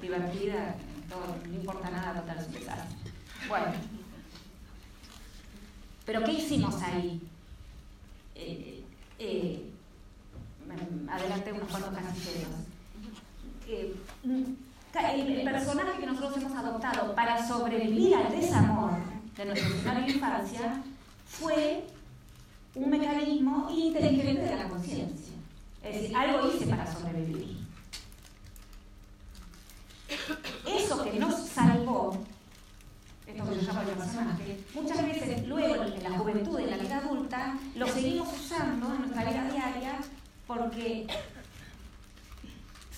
[0.00, 0.76] divertida,
[1.08, 2.96] no importa nada, total, es un desastre.
[3.48, 3.72] Bueno,
[6.04, 7.20] pero ¿qué hicimos ahí?
[8.34, 8.84] Eh,
[9.18, 9.70] eh,
[11.08, 12.50] adelante unos cuantos casilleros.
[13.68, 13.94] Eh,
[14.94, 18.92] el, personaje que nosotros hemos adoptado para sobrevivir al desamor
[19.36, 20.82] de nuestra primera infancia
[21.26, 21.84] fue
[22.74, 25.34] un mecanismo inteligente de la conciencia.
[25.82, 27.58] Es decir, algo hice para sobrevivir.
[30.66, 32.18] Eso que nos salvó,
[33.26, 36.98] esto que yo llamo el personaje, muchas veces luego en la juventud, en la vida
[36.98, 39.98] adulta, lo seguimos usando en nuestra vida diaria
[40.46, 41.06] porque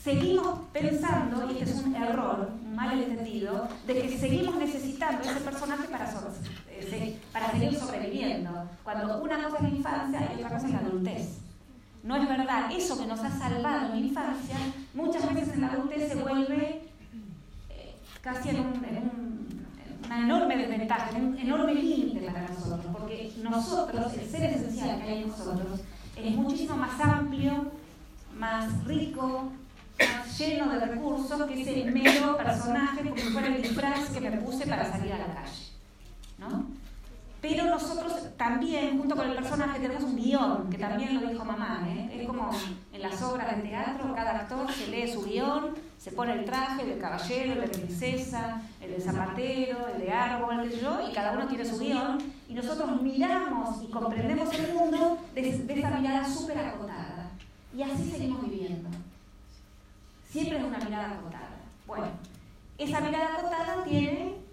[0.02, 5.40] seguimos pensando, y este es un error, un mal entendido, de que seguimos necesitando ese
[5.40, 6.20] personaje para, so
[7.32, 8.68] para seguir sobreviviendo.
[8.82, 11.38] Cuando una cosa es la infancia y otra cosa es la adultez.
[12.02, 14.56] No es verdad, eso que nos ha salvado en la infancia,
[14.92, 16.82] muchas veces en la adultez se vuelve
[17.70, 19.66] eh, casi en, un, en un,
[20.04, 25.08] una enorme desventaja, en un enorme límite para nosotros, porque nosotros, el ser esencial que
[25.08, 25.80] hay en nosotros,
[26.14, 27.72] es muchísimo más amplio,
[28.36, 29.52] más rico,
[29.98, 34.66] más lleno de recursos que ese mero personaje, como fuera el disfraz que me puse
[34.66, 35.73] para salir a la calle.
[36.48, 36.84] ¿No?
[37.44, 41.86] Pero nosotros también, junto con el personaje, tenemos un guion, que también lo dijo mamá.
[41.88, 42.18] ¿eh?
[42.18, 42.50] Es como
[42.90, 46.84] en las obras de teatro, cada actor se lee su guion, se pone el traje,
[46.84, 51.06] el de caballero, el de princesa, el de zapatero, el de árbol, el de yo,
[51.06, 52.16] y cada uno tiene su guion,
[52.48, 57.28] y nosotros miramos y comprendemos el mundo desde de esa mirada súper acotada.
[57.76, 58.88] Y así seguimos viviendo.
[60.30, 61.60] Siempre es una mirada acotada.
[61.86, 62.06] Bueno,
[62.78, 64.43] esa mirada acotada tiene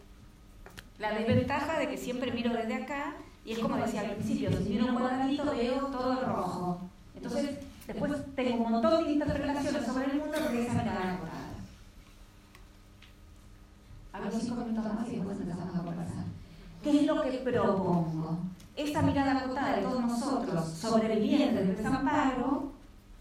[1.01, 4.69] la desventaja de que siempre miro desde acá y es como decía al principio, si
[4.69, 6.79] miro un cuadradito veo todo rojo.
[7.15, 11.41] Entonces, después tengo un montón de interpretaciones sobre el mundo desde esa mirada acotada.
[14.13, 16.23] Hablo cinco minutos más y después empezamos a conversar.
[16.83, 18.39] ¿Qué es lo que propongo?
[18.75, 22.71] Esa mirada acotada de todos nosotros, sobrevivientes del desamparo,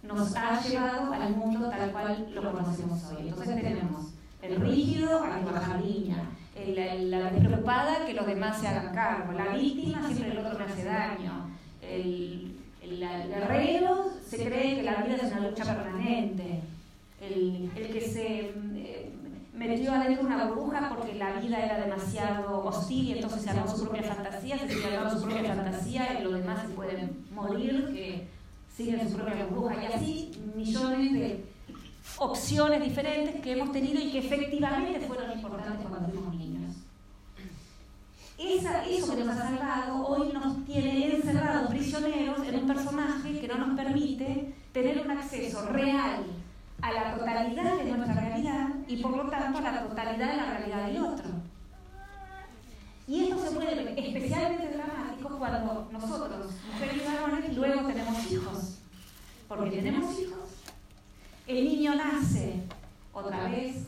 [0.03, 3.29] nos ha llevado al mundo tal cual lo conocemos hoy.
[3.29, 4.13] Entonces tenemos
[4.43, 6.25] el rígido a que baja línea,
[6.63, 10.65] el, la despreocupada que los demás se hagan cargo, la víctima siempre el otro me
[10.65, 11.51] hace daño,
[11.83, 16.61] el, el, guerrero se cree que la vida es una lucha permanente,
[17.21, 19.13] el, que se eh,
[19.55, 23.85] metió adentro una burbuja porque la vida era demasiado hostil y entonces se armó su
[23.85, 28.29] propia fantasía, se sigue su propia fantasía y los demás se pueden morir, que
[28.75, 29.83] siguen su propia burbuja.
[29.83, 31.45] Y así millones de
[32.19, 36.50] opciones diferentes que hemos tenido y que efectivamente fueron importantes cuando fuimos niños.
[38.41, 43.59] Eso que nos ha salvado hoy nos tiene encerrados prisioneros en un personaje que no
[43.59, 46.25] nos permite tener un acceso real
[46.81, 50.57] a la totalidad de nuestra realidad y por lo tanto a la totalidad de la
[50.57, 51.27] realidad del otro.
[53.07, 58.79] Y esto se vuelve especialmente dramático cuando nosotros, mujeres y varones, luego tenemos hijos.
[59.49, 60.49] Porque tenemos hijos.
[61.47, 62.63] El niño nace
[63.13, 63.87] otra vez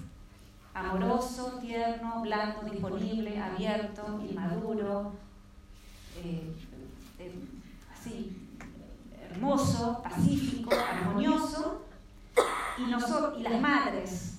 [0.75, 5.12] amoroso, tierno, blando, disponible, abierto, inmaduro,
[6.16, 6.53] eh,
[7.18, 7.35] eh,
[7.93, 8.37] así,
[9.31, 11.83] hermoso, pacífico, armonioso,
[12.79, 14.39] y, nosotros, y las madres,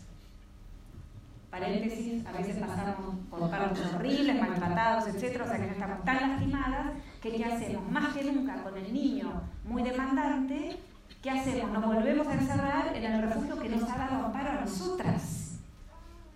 [1.51, 6.29] paréntesis, a veces pasamos por partos horribles, maltratados, etc., o sea que ya estamos tan
[6.29, 7.89] lastimadas que ¿qué hacemos?
[7.91, 10.79] Más que nunca con el niño muy demandante,
[11.21, 11.71] ¿qué hacemos?
[11.71, 15.42] Nos volvemos a encerrar en el refugio que nos ha dado amparo a nosotras.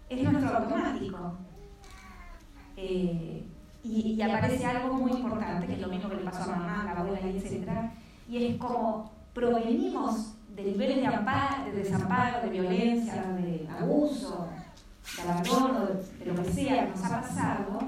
[0.09, 1.33] Es nuestro automático.
[2.77, 3.45] Eh,
[3.83, 6.93] y, aparece algo muy importante, que es lo mismo que le pasó a mamá, a
[6.93, 7.69] la abuela, etc.
[8.29, 14.47] Y es como provenimos de niveles de, amparo, de desamparo, de violencia, de abuso,
[15.15, 15.85] de abandono,
[16.19, 17.79] de lo que sea que nos ha pasado,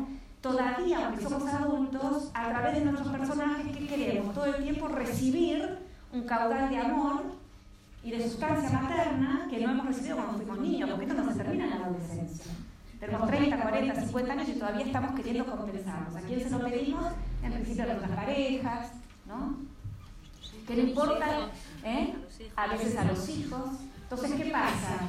[0.41, 4.33] todavía, aunque somos adultos, a través de nuestros personajes, que queremos?
[4.33, 5.79] Todo el tiempo recibir
[6.13, 7.23] un caudal de amor
[8.03, 11.37] y de sustancia materna que no hemos recibido cuando fuimos niños, porque esto no se
[11.37, 12.51] termina en la adolescencia.
[12.99, 16.15] Tenemos 30, 40, 50 años y todavía estamos queriendo compensarnos.
[16.15, 17.05] ¿A quién se lo pedimos?
[17.43, 18.91] En principio a nuestras parejas,
[19.25, 19.57] ¿no?
[20.67, 21.49] Que no importa,
[21.83, 22.15] ¿eh?
[22.55, 23.69] a veces a los hijos.
[24.03, 25.07] Entonces, ¿qué pasa?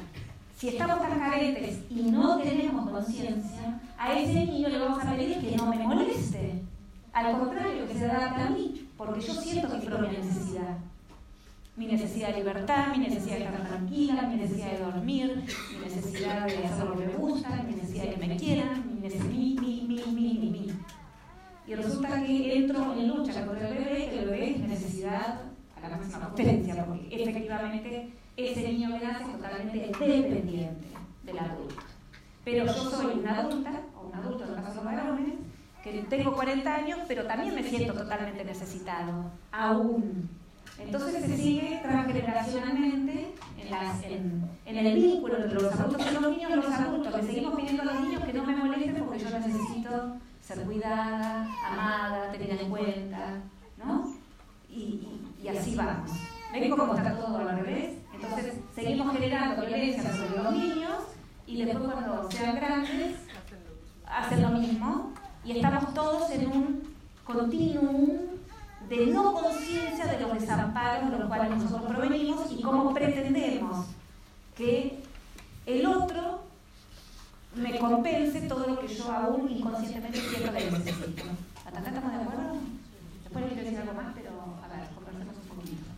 [0.56, 5.40] Si estamos tan carentes y no tenemos conciencia, a ese niño le vamos a pedir
[5.40, 6.62] que no me moleste.
[7.12, 10.78] Al contrario, que se adapte a mí, porque yo siento mi propia necesidad.
[11.80, 16.46] Mi necesidad de libertad, mi necesidad de estar tranquila, mi necesidad de dormir, mi necesidad
[16.46, 19.54] de hacer lo que me gusta, mi necesidad de que me quieran, mi necesidad, mi,
[19.54, 20.72] mi, mi, mi, mi, mi.
[21.66, 25.40] Y resulta que entro en lucha con el bebé, que el bebé es necesidad
[25.74, 30.86] a la máxima potencia, porque efectivamente ese niño que nace es totalmente dependiente
[31.24, 31.76] del adulto.
[32.44, 35.34] Pero yo soy una adulta, o un adulto en el caso de los varones,
[35.82, 40.39] que tengo 40 años, pero también me siento totalmente necesitado, aún.
[40.80, 46.30] Entonces se sigue transgeneracionalmente en, las, en, en, el vínculo entre los adultos y los
[46.30, 49.30] niños, los adultos, le seguimos pidiendo a los niños que no me molesten porque yo
[49.30, 53.40] necesito ser cuidada, amada, tenida en cuenta,
[53.78, 54.14] ¿no?
[54.68, 56.10] Y, y, y así vamos.
[56.52, 57.98] ¿Ven cómo está todo al revés?
[58.12, 61.02] Entonces seguimos generando violencia sobre los niños
[61.46, 63.16] y después cuando sean grandes
[64.06, 65.12] hacen lo mismo
[65.44, 66.82] y estamos todos en un
[67.24, 68.29] continuum
[68.90, 73.86] de no conciencia de los desamparos de los cuales nosotros provenimos y cómo pretendemos
[74.56, 74.98] que
[75.64, 76.42] el otro
[77.54, 81.22] me compense todo lo que yo aún inconscientemente siento que necesito.
[81.64, 82.56] ¿Hasta acá estamos de acuerdo?
[83.22, 85.90] Después quiero decir algo más, pero a ver, conversemos un poquito.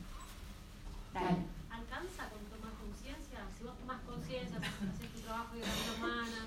[1.14, 1.36] Dale.
[1.72, 3.38] ¿Alcanza con tomar conciencia?
[3.56, 6.40] Si vos tomás conciencia, haces tu trabajo de biografía humana,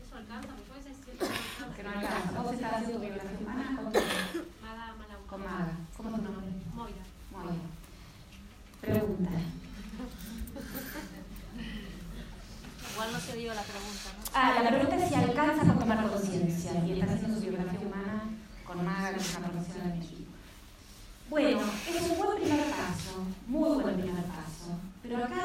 [0.00, 0.48] ¿eso alcanza?
[0.56, 1.76] Porque a veces siento que no alcanza.
[1.76, 2.40] Que no alcanza.
[2.40, 3.84] ¿Vos estás haciendo tu biografía humana con,
[4.64, 5.20] Maga Malau.
[5.28, 5.72] con Maga?
[5.96, 6.48] ¿Cómo es tu nombre?
[6.74, 7.04] Moira.
[7.32, 9.09] Muy bien.
[9.20, 9.40] Pregunta.
[12.92, 14.24] Igual no se dio la pregunta, ¿no?
[14.34, 18.24] Ah, la pregunta es si alcanza con tomar conciencia y está haciendo su biografía humana
[18.66, 20.30] con una profesional de México.
[21.28, 25.42] Bueno, es un buen primer paso, muy buen primer paso, pero acá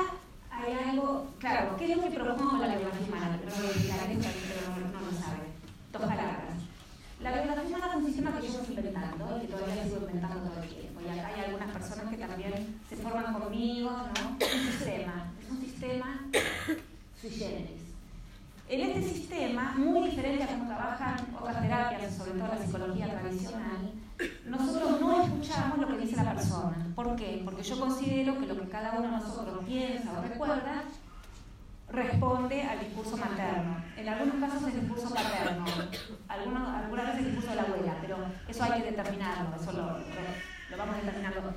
[0.49, 3.39] hay algo, claro, ¿qué es lo que propongo con la biografía humana?
[3.39, 5.51] Pero no lo explicaré, pero no, no lo sabe.
[5.91, 6.55] Dos palabras.
[7.21, 10.49] La biografía humana es un sistema que yo estoy inventando y que todavía sigo inventando
[10.49, 11.01] todo el tiempo.
[11.01, 14.37] Y acá hay algunas personas que también se forman conmigo, ¿no?
[14.39, 16.19] Es un sistema, es un sistema
[17.21, 17.81] sui generis.
[18.75, 23.93] En este sistema, muy diferente a cómo trabajan otras terapias, sobre todo la psicología tradicional,
[24.47, 26.85] nosotros no escuchamos lo que dice la persona.
[26.93, 27.41] ¿Por qué?
[27.45, 30.83] Porque yo considero que lo que cada uno de nosotros piensa o recuerda
[31.89, 33.81] responde al discurso materno.
[33.95, 35.65] En algunos casos es discurso paterno,
[36.27, 39.83] algunos, algunas veces el discurso de la abuela, pero eso hay que determinarlo, eso lo,
[39.83, 40.05] lo,
[40.71, 41.53] lo vamos determinando.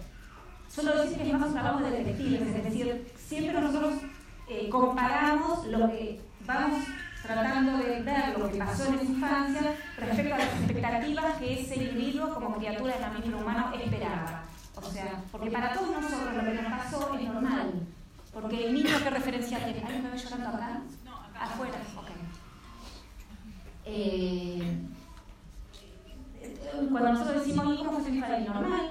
[0.68, 3.94] Solo decir que es más un trabajo de detectives, es decir, siempre nosotros
[4.48, 6.84] eh, comparamos lo que vamos
[7.28, 11.76] tratando de ver lo que pasó en esa infancia respecto a las expectativas que ese
[11.76, 14.44] individuo como criatura de mamífero humano esperaba.
[14.74, 17.72] O sea, porque para todos nosotros lo que nos pasó es normal.
[18.32, 20.80] Porque el niño que referencia tiene, ¿alguien me ve llorando acá?
[21.38, 22.08] Afuera, ok.
[23.84, 24.78] Eh,
[26.90, 28.52] cuando nosotros decimos, ¿y cómo fue tu infancia?
[28.52, 28.90] Normal.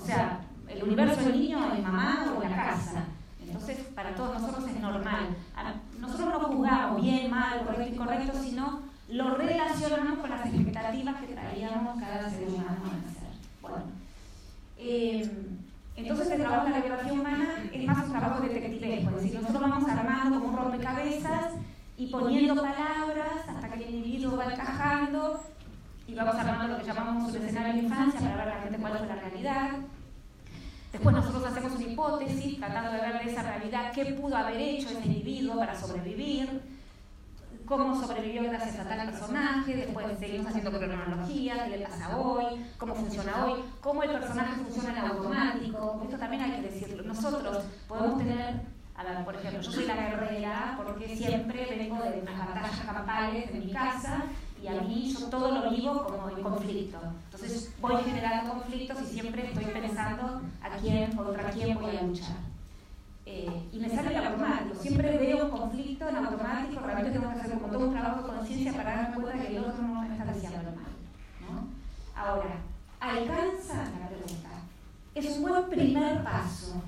[0.00, 3.04] O sea, el universo del niño es mamá o la casa.
[3.48, 5.36] Entonces, para todos nosotros es normal.
[5.98, 11.98] Nosotros no juzgamos bien, mal, correcto, incorrecto, sino lo relacionamos con las expectativas que traíamos
[11.98, 13.28] cada ser humano a nacer.
[13.60, 13.76] Bueno,
[14.76, 15.30] eh,
[15.96, 19.58] entonces el trabajo de la biografía humana es más un trabajo detectivesco, es decir, nosotros
[20.58, 21.52] rompecabezas
[21.96, 25.40] y poniendo palabras hasta que el individuo va encajando
[26.06, 29.08] y vamos armando lo que llamamos un escenario de infancia para ver realmente cuál es
[29.08, 29.70] la realidad.
[30.92, 34.88] Después nosotros hacemos una hipótesis tratando de ver de esa realidad qué pudo haber hecho
[34.88, 36.62] ese individuo para sobrevivir,
[37.66, 42.94] cómo sobrevivió gracias a tal personaje, después seguimos haciendo cronología, qué le pasa hoy, cómo
[42.94, 46.00] funciona hoy, cómo el personaje funciona en automático.
[46.04, 47.02] Esto también hay que decirlo.
[47.02, 48.62] Nosotros podemos tener,
[49.26, 53.72] por ejemplo, yo soy la guerrera porque siempre vengo de unas batallas campales en mi
[53.72, 54.24] casa
[54.62, 56.98] y a mí yo todo lo vivo como en conflicto.
[57.24, 62.36] Entonces voy generando conflictos y siempre estoy pensando a quién, contra quién voy a luchar.
[63.24, 67.40] Eh, y me sale el automático, siempre veo un conflicto en automático, realmente tengo que
[67.40, 70.08] hacer como todo un trabajo de conciencia para darme cuenta que el otro no me
[70.08, 70.88] está el mal.
[72.16, 72.56] Ahora,
[72.98, 74.48] ¿alcanza la pregunta?
[75.14, 76.82] Es un buen primer paso.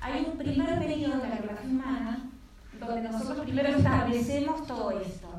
[0.00, 2.30] Hay un primer periodo de la relación humana
[2.78, 5.33] donde nosotros primero establecemos todo esto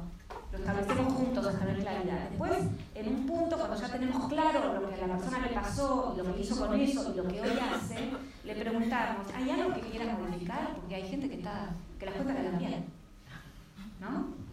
[0.55, 2.29] lo establecemos juntos ver claridad.
[2.29, 2.57] Después,
[2.95, 6.33] en un punto, cuando ya tenemos claro lo que a la persona le pasó lo
[6.33, 8.11] que hizo con eso y lo que hoy hace,
[8.43, 10.75] le preguntamos, ¿hay algo que quieras modificar?
[10.75, 12.85] Porque hay gente que, está, que las cuentas dan bien.
[13.99, 14.45] ¿No?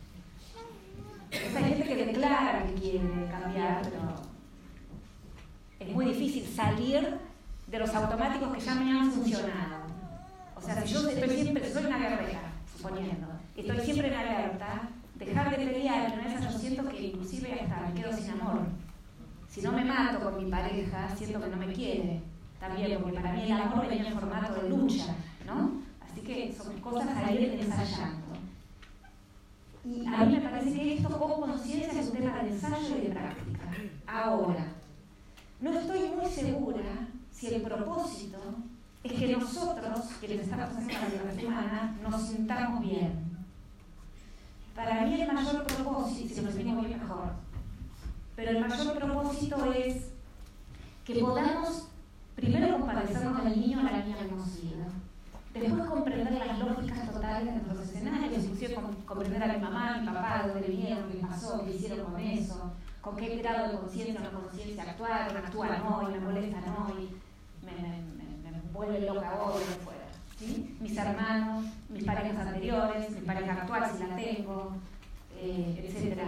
[1.32, 3.00] hay gente que declara que quiere
[3.30, 4.14] cambiar, pero
[5.80, 7.18] es muy difícil salir
[7.66, 9.82] de los automáticos que ya me han funcionado.
[10.56, 14.91] O sea, si yo estoy siempre, soy una guerrera, suponiendo, estoy siempre en alerta,
[15.24, 18.66] dejar de pelear, en esa yo siento que inclusive hasta me quedo sin amor.
[19.48, 22.22] Si no me mato con mi pareja, siento que no me quiere.
[22.58, 25.14] También, porque para mí el amor venía en formato de lucha,
[25.46, 25.82] ¿no?
[26.00, 28.32] Así que son cosas a ir ensayando.
[29.84, 33.00] Y a mí me parece que esto con conciencia es un tema de ensayo y
[33.00, 33.70] de práctica.
[34.06, 34.66] Ahora,
[35.60, 38.38] no estoy muy segura si el propósito
[39.02, 43.31] es que nosotros, quienes estamos haciendo la semana, nos sintamos bien
[44.74, 47.32] para mí el mayor propósito, si lo explico bien mejor,
[48.36, 50.08] pero el mayor propósito es
[51.04, 51.88] que podamos
[52.36, 54.52] primero compadecernos al niño o la niña que hemos
[55.54, 60.06] después comprender las lógicas totales de nuestros escenarios, inclusive comprender a mi mamá, a mi
[60.06, 64.20] papá, de dónde vinieron, qué pasó, qué hicieron con eso, con qué grado de conciencia
[64.20, 67.10] o no conciencia actuaron, actúan hoy, me molestan hoy,
[67.62, 70.01] me, me, me, vuelve loca hoy, lo fuera
[70.80, 74.72] mis hermanos, mis parejas anteriores, mi pareja actual si la tengo,
[75.38, 76.18] eh, etc.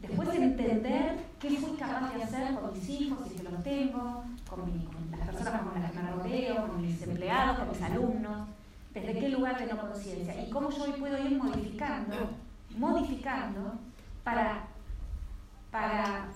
[0.00, 5.28] Después entender qué fui capaz de hacer con mis hijos, si los tengo, con, las
[5.28, 8.48] personas con las que me rodeo, con mis empleados, con mis alumnos,
[8.94, 12.14] desde qué lugar de no conciencia y cómo yo hoy puedo ir modificando,
[12.76, 13.74] modificando
[14.22, 14.66] para,
[15.70, 16.28] para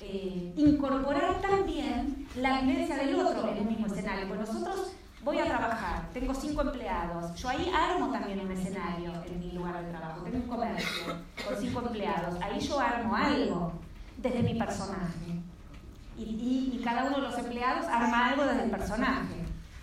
[0.00, 4.28] eh, incorporar también la vivencia del otro en el mismo escenario.
[4.28, 4.92] Pues nosotros
[5.24, 9.82] voy a trabajar, tengo cinco empleados, yo ahí armo también un escenario en mi lugar
[9.82, 11.16] de trabajo, tengo un comercio
[11.46, 13.72] con cinco empleados, ahí yo armo algo
[14.18, 15.40] desde mi personaje.
[16.16, 19.34] Y, cada uno de los empleados arma algo desde el personaje.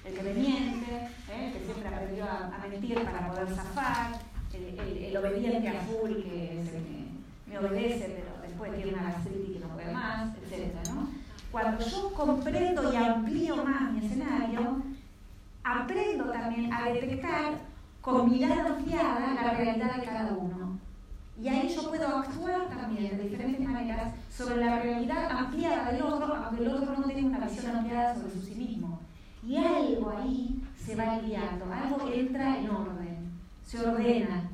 [0.06, 1.52] El que me miente, ¿eh?
[1.52, 4.20] que siempre aprendió a, mentir para poder zafar,
[4.54, 6.64] el, obediente a full que
[7.48, 10.74] me, obedece, pero después tiene una gastritis que no puede más, etc.
[11.52, 14.82] Cuando yo comprendo y amplío más mi escenario,
[15.64, 17.54] aprendo también a detectar
[18.02, 20.80] con mirada ampliada la realidad de cada uno.
[21.42, 26.36] Y ahí yo puedo actuar también de diferentes maneras sobre la realidad ampliada del otro,
[26.36, 29.00] aunque el otro no tenga una visión ampliada sobre sí mismo.
[29.44, 33.32] Y algo ahí se va guiando, algo entra en orden,
[33.66, 34.50] se ordena,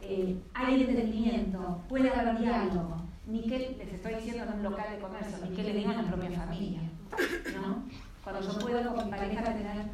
[0.00, 3.02] eh, hay entendimiento, puede haber diálogo.
[3.26, 5.94] Ni que les estoy diciendo en un local de comercio, ni que le digo a
[5.94, 6.80] la propia familia.
[7.60, 7.82] ¿no?
[8.24, 9.86] Cuando yo puedo con mi pareja tener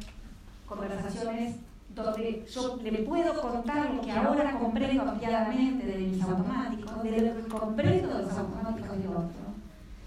[0.65, 1.55] conversaciones
[1.95, 7.35] donde yo le puedo contar lo que ahora comprendo ampliadamente de mis automáticos, de lo
[7.37, 9.45] que comprendo de los automáticos de otro,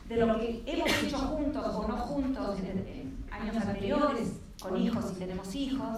[0.08, 5.18] de lo que hemos hecho juntos o no juntos en, años anteriores, con hijos y
[5.18, 5.96] tenemos hijos,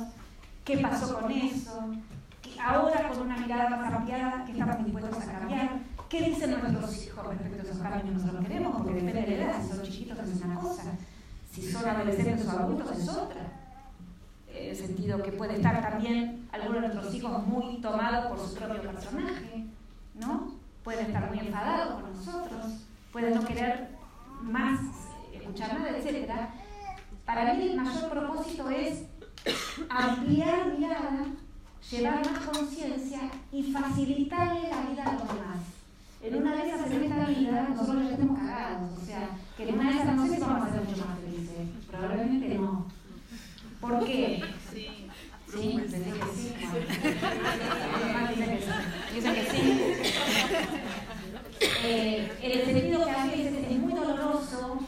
[0.64, 1.90] qué pasó con eso,
[2.62, 5.70] ahora con una mirada más ampliada, qué estamos dispuestos a cambiar,
[6.08, 9.62] qué dicen nuestros hijos respecto a esos cambios, nosotros queremos, porque depende de la edad,
[9.62, 10.82] si son chiquitos es una cosa,
[11.50, 13.59] si son adolescentes o adultos es otra
[14.68, 18.82] el sentido que puede estar también algunos de nuestros hijos muy tomados por su propio
[18.82, 19.66] personaje,
[20.14, 20.54] ¿no?
[20.84, 22.66] Pueden estar muy enfadados con nosotros,
[23.12, 23.88] pueden no querer
[24.42, 24.80] más
[25.32, 26.30] escuchar nada, etc.
[27.24, 29.04] Para mí el mayor propósito es
[29.88, 31.26] ampliar mirada,
[31.90, 33.20] llevar más conciencia
[33.52, 35.58] y facilitarle la vida a los demás.
[36.22, 38.98] En una de esas, en esta vida, nosotros ya estamos cagados.
[38.98, 41.18] O sea, que en una de esas no sé si vamos a ser mucho más
[41.18, 41.68] felices.
[41.90, 42.86] Probablemente no.
[43.80, 44.42] ¿Por qué?
[44.72, 45.06] Sí.
[45.50, 46.54] Sí, pensé que sí.
[49.22, 49.60] Que sí.
[51.82, 54.78] Eh, el sentido que a veces es muy doloroso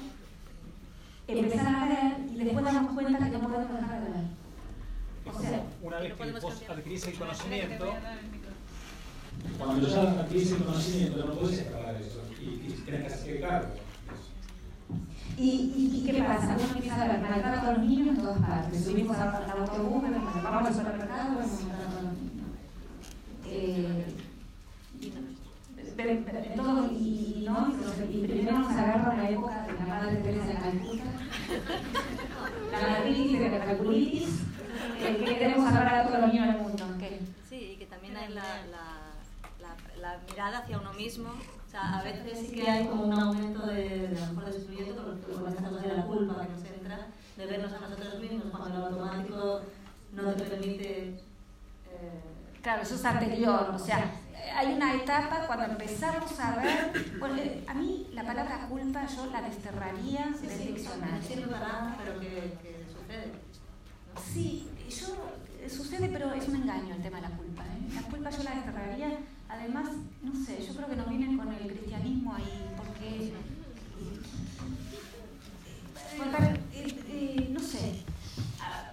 [1.26, 4.24] empezar a ver y después darnos cuenta que no podemos dejar de ver.
[5.24, 7.94] O sea, una vez que vos adquirís el conocimiento,
[9.58, 13.74] cuando ya adquirís el conocimiento no podés acabar eso y, y tenés que hacer cargo.
[15.38, 16.56] ¿Y, y, qué pasa?
[16.58, 18.84] Uno empieza a ver maltrato a los niños en todas partes.
[18.84, 20.02] Subimos al al autobús,
[20.42, 22.32] vamos al supermercado, vemos maltrato a los niños.
[23.46, 24.14] Eh,
[26.90, 27.68] y, no,
[28.10, 31.04] y primero nos agarra la época de la madre Teresa de Calcuta,
[32.72, 34.28] la madritis de la calculitis,
[35.00, 36.84] eh, que queremos salvar a todos los niños del mundo.
[37.48, 41.30] Sí, y que también hay la, la, la mirada hacia uno mismo.
[41.72, 44.58] Sea, a veces sí que hay como un aumento de, de a lo mejor de
[44.58, 47.06] excluyente con, esta cosa de la culpa que nos entra,
[47.38, 49.60] de vernos a nosotros mismos cuando el automático
[50.12, 51.08] no te permite...
[51.08, 52.20] eh,
[52.62, 54.04] Claro, eso es anterior, o sea,
[54.54, 59.40] hay una etapa cuando empezamos a ver, bueno, a mí la palabra culpa yo la
[59.42, 61.50] desterraría sí, del sí, no diccionario.
[61.50, 62.28] para nada, pero que,
[62.62, 63.32] que sucede.
[64.14, 64.20] ¿no?
[64.20, 67.62] Sí, yo, sucede, pero es un engaño el tema de la culpa.
[67.64, 67.94] ¿eh?
[67.94, 69.08] La culpa yo la desterraría,
[69.52, 69.88] además,
[70.22, 73.32] no sé, yo creo que nos viene con el cristianismo ahí, porque,
[76.18, 76.44] porque,
[76.74, 78.02] eh, eh, no sé,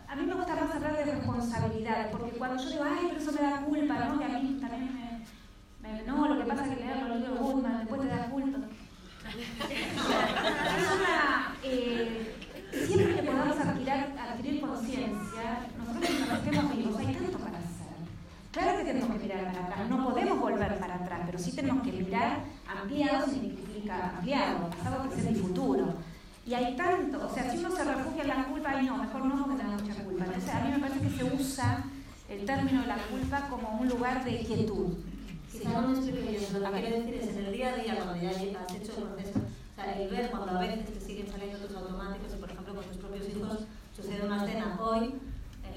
[0.08, 3.32] a, mí me gusta más hablar de responsabilidades, porque cuando yo digo, ay, pero eso
[3.32, 4.20] me da culpa, ¿no?
[4.20, 4.94] Que a mí también
[5.82, 8.30] me, me- no, lo que pasa es que leer los libros Goodman después te da
[8.30, 8.58] culpa.
[10.96, 12.36] Una, eh,
[12.88, 17.59] siempre que podamos adquirir, conciencia, nosotros mientras estemos vivos, hay tanto para.
[18.52, 21.84] Claro que tenemos que mirar para atrás, no podemos volver para atrás, pero sí tenemos
[21.84, 25.94] que mirar ampliado, significa ampliado, pasado, presente y futuro.
[26.48, 29.26] Y hay tanto, o sea, si uno se refugia en la culpa, ay no, mejor
[29.26, 30.26] no porque tengo mucha culpa.
[30.26, 31.84] Entonces a mí me parece que se usa
[32.28, 34.96] el término de la culpa como un lugar de quietud.
[35.52, 37.96] Quizá no me explique bien, lo que quiero decir es en el día a día,
[37.98, 41.30] cuando ya has hecho el proceso, o sea, el ver cuando a veces te siguen
[41.30, 43.60] saliendo tus automáticos y, por ejemplo, con tus propios hijos,
[43.96, 45.14] sucede una escena hoy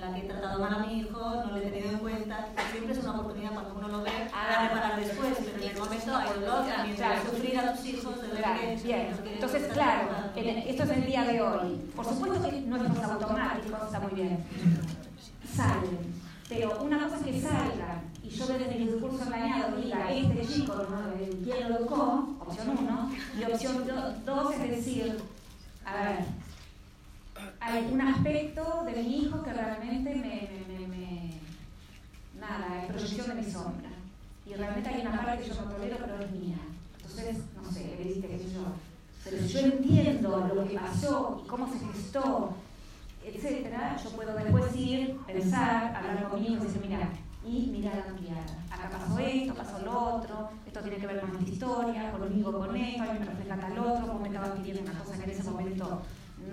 [0.03, 2.92] la que he tratado mal a mi hijo, no le he tenido en cuenta, siempre
[2.92, 6.40] es una oportunidad cuando uno lo ve para reparar después, pero en el momento hay
[6.40, 7.22] dolor también, Claro.
[7.30, 8.66] sufrir a tus hijos, de ver Claro, que...
[8.82, 9.16] bien.
[9.22, 11.76] que- Entonces, claro, en el- esto es el día de hoy.
[11.94, 14.44] Por supuesto que nuestros automáticos, está muy bien,
[15.55, 16.22] salen.
[16.48, 20.74] Pero una cosa es que salgan y yo desde mi discurso engañado diga, este chico,
[20.74, 21.12] ¿no?
[21.44, 25.18] quién lo educó, opción uno, y opción do- dos es decir,
[25.86, 26.18] a ver,
[27.61, 31.40] hay un aspecto de mi hijo que realmente me, me, me- me-
[32.40, 33.88] nada, es proyección de mi sombra.
[34.47, 36.57] Y realmente hay una parte que yo no tolero, pero es mía.
[36.97, 38.64] Entonces, no sé, le diste, sé yo.
[39.24, 42.55] Pero si yo entiendo lo que pasó y cómo se gestó,
[43.24, 47.09] etcétera, yo puedo después ir, pensar, hablar conmigo y decir, mira,
[47.47, 48.64] y mirar ampliada.
[48.70, 52.76] Acá pasó esto, pasó lo otro, esto tiene que ver con esta historia, conmigo con
[52.76, 55.30] esto, a mí me refleja tal otro, vos me estabas pidiendo una cosa que en
[55.30, 56.03] ese momento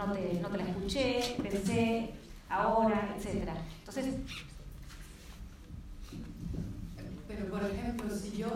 [0.05, 2.09] no te, no te la escuché, pensé,
[2.49, 3.53] ahora, etcétera.
[3.79, 4.05] Entonces,
[7.27, 8.47] Pero, por ejemplo, si yo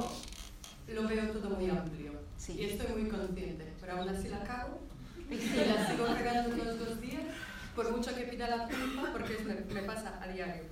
[0.88, 2.54] lo veo todo muy amplio Sí.
[2.60, 4.80] y estoy muy consciente, pero aún así la cago
[5.30, 7.22] y la sigo cagando todos los días,
[7.76, 10.64] por mucho que pida la culpa, porque me, me pasa a diario.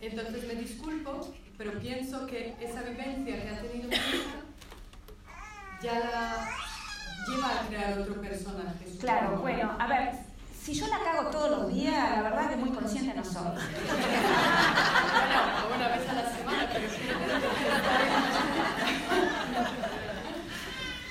[0.00, 4.42] Entonces me disculpo, pero pienso que esa vivencia que ha tenido mi hija
[5.82, 6.48] ya la
[7.28, 8.84] lleva a crear otro personaje.
[9.00, 10.12] claro, bueno, a ver,
[10.62, 13.42] si yo la cago todos los días, la verdad que muy consciente no soy.
[13.42, 13.58] Bueno,
[15.76, 16.98] una vez a la semana, pero sí.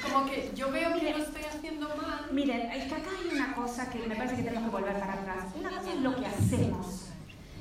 [0.03, 2.27] Como que yo veo que lo estoy haciendo mal.
[2.31, 5.13] Miren, es que acá hay una cosa que me parece que tenemos que volver para
[5.13, 5.45] atrás.
[5.59, 7.09] Una cosa es lo que hacemos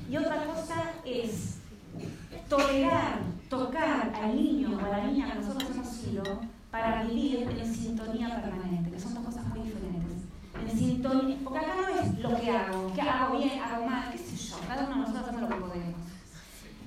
[0.09, 1.55] y otra cosa es
[2.47, 3.19] tolerar,
[3.49, 6.23] tocar al niño o a la niña que nosotros hemos sido
[6.71, 10.17] para vivir en sintonía permanente, que son dos cosas muy diferentes.
[10.59, 14.17] En sintonía, porque acá no es lo que hago, que hago bien, hago mal, qué
[14.17, 16.01] sé yo, cada uno de nosotros hace lo que podemos.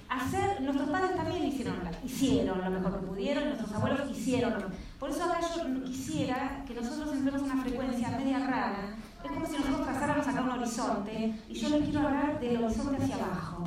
[0.08, 4.52] Hacer, nuestros padres también hicieron, hicieron lo mejor que pudieron, nuestros abuelos hicieron
[4.98, 8.94] Por eso acá yo quisiera que nosotros entremos en una frecuencia media rara.
[9.24, 13.02] Es como si nosotros trazáramos acá un horizonte y yo les quiero hablar del horizonte
[13.02, 13.64] hacia abajo.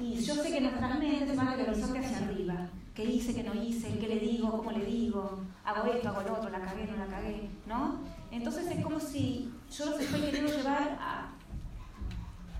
[0.00, 2.51] Y yo sé que nuestras mentes van del horizonte hacia arriba.
[2.94, 3.88] ¿Qué hice, qué no hice?
[3.98, 4.50] ¿Qué le digo?
[4.58, 5.40] ¿Cómo le digo?
[5.64, 6.50] ¿Hago esto, hago lo otro?
[6.50, 7.48] ¿La cagué, no la cagué?
[7.66, 7.96] ¿No?
[8.30, 11.28] Entonces es como si yo los estoy queriendo llevar a,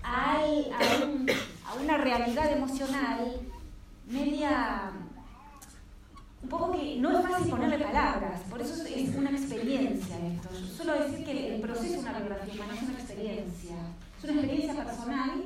[0.03, 0.41] a,
[1.81, 3.31] una realidad emocional
[4.07, 4.91] media
[6.41, 10.49] un poco que no es fácil ponerle palabras, por eso es- es una experiencia esto.
[10.51, 13.75] Yo suelo decir que el proceso de una biografía humana es una experiencia,
[14.17, 15.43] es una experiencia personal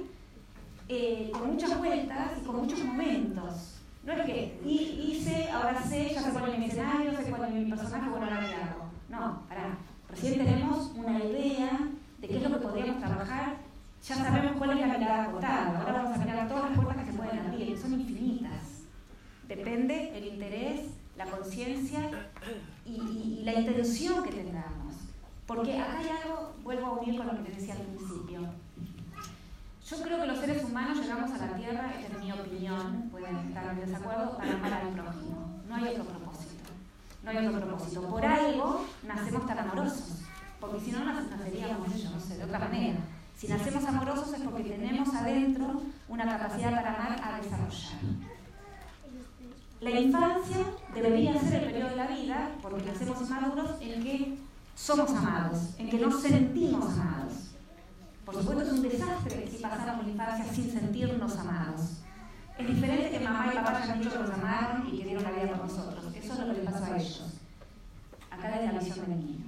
[0.89, 3.76] eh, con muchas vueltas y con muchos momentos.
[4.08, 7.43] No es que hi- hice, ahora sé, ya sé cuál es mi escenario, sé cuál
[7.49, 8.86] es mi personaje, bueno, ahora qué hago.
[9.10, 9.78] No, pará.
[10.10, 11.80] Recién tenemos una idea
[12.20, 13.68] de qué es lo que podríamos trabajar
[14.08, 15.80] ya sabemos cuál es la mirada acotada.
[15.82, 18.84] Ahora vamos a mirar todas las puertas que se pueden abrir, son infinitas.
[19.49, 20.82] Depende el interés,
[21.18, 21.99] la conciencia
[22.86, 24.95] y- y la intención que tengamos.
[25.45, 28.39] Porque acá hay algo, vuelvo a unir con lo que te decía al principio.
[29.89, 33.38] Yo creo que los seres humanos llegamos a la Tierra, esta es mi opinión, pueden
[33.38, 35.61] estar en desacuerdo, para amar al prójimo.
[35.67, 36.69] No hay otro propósito.
[37.23, 38.01] No hay otro propósito.
[38.09, 40.19] Por algo nacemos tan amorosos.
[40.59, 42.97] Porque si no, nac- naceríamos, yo no sé, de otra manera.
[43.38, 47.99] Si nacemos amorosos es porque tenemos adentro una capacidad para amar a desarrollar.
[49.79, 50.57] La infancia
[50.93, 54.38] debería ser el periodo de la vida, porque nacemos maduros, en que
[54.75, 57.46] somos amados, en que nos sentimos amados.
[58.28, 61.82] Por supuesto es un desastre si pasamos la infancia sin sentirnos amados.
[62.59, 65.32] Es diferente que mamá y papá hayan dicho que nos amaron y que dieron la
[65.32, 66.05] vida por nosotros.
[66.13, 67.23] Eso es lo que les pasó a ellos.
[68.30, 69.45] Acá desde la visión del niño.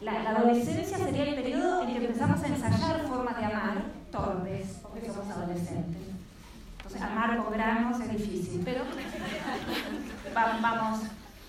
[0.00, 4.78] La, la adolescencia sería el periodo en que empezamos a ensayar formas de amar torpes,
[4.82, 6.02] porque somos adolescentes.
[6.78, 8.80] Entonces, amar con granos es difícil, pero
[10.36, 11.00] va- vamos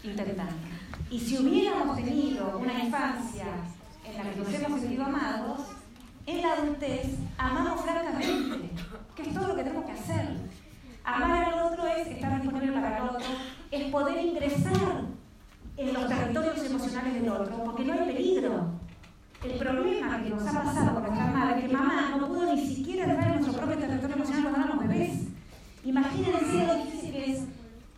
[0.04, 0.54] intentando.
[1.10, 3.46] Y si hubiéramos tenido una infancia
[4.06, 5.62] en la que nos hemos sentido amados,
[6.26, 8.70] en la adultez amamos francamente,
[9.16, 10.28] que es todo lo que tenemos que hacer.
[11.04, 13.26] Amar al otro es estar disponible para el otro,
[13.72, 15.02] es poder ingresar
[15.76, 18.66] en los territorios emocionales del otro, porque no hay peligro.
[19.44, 22.66] El problema que nos ha pasado con nuestra madre es que mamá no pudo ni
[22.66, 25.28] siquiera entrar en nuestro propio territorio emocional cuando éramos bebés.
[25.84, 27.42] Imagínense lo difícil que es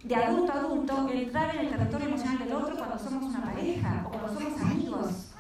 [0.04, 4.04] de adulto a adulto entrar en el territorio emocional del otro cuando somos una pareja
[4.06, 5.35] o cuando somos amigos.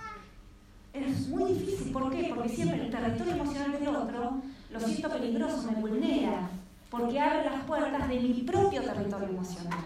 [0.96, 2.32] Es muy difícil, ¿por qué?
[2.34, 4.41] Porque siempre el territorio emocional del otro
[4.72, 6.50] lo siento peligroso, me vulnera,
[6.89, 9.80] porque abre las puertas de mi propio territorio emocional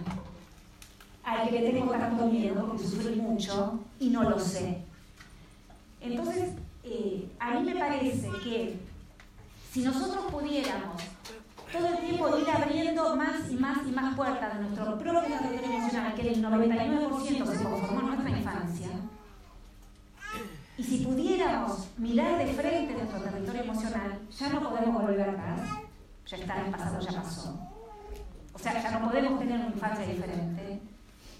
[1.24, 4.82] al que tengo tanto miedo, que sufrí mucho y no lo sé.
[6.02, 6.50] Entonces,
[6.84, 8.80] eh, a mí me parece que
[9.72, 11.02] si nosotros pudiéramos
[11.72, 15.78] todo el tiempo ir abriendo más y más y más puertas de nuestro propio territorio
[15.78, 18.02] emocional, que el 99% se conformó
[20.80, 25.60] y si pudiéramos mirar de frente nuestro territorio emocional, ya no podemos volver atrás,
[26.26, 27.60] ya está, el pasado ya pasó.
[28.54, 30.80] O sea, ya no podemos tener una infancia diferente,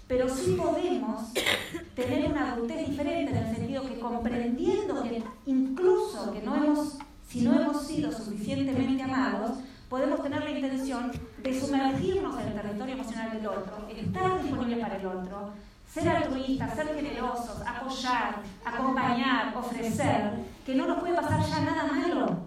[0.06, 1.32] pero sí podemos
[1.94, 7.40] tener una adultez diferente en el sentido que comprendiendo que incluso que no hemos, si
[7.40, 9.52] no hemos sido suficientemente amados,
[9.88, 11.12] podemos tener la intención
[11.42, 15.52] de sumergirnos en el territorio emocional del otro, estar disponibles para el otro,
[15.92, 20.32] ser altruistas, ser generosos, apoyar, acompañar, ofrecer,
[20.64, 22.38] que no nos puede pasar ya nada malo.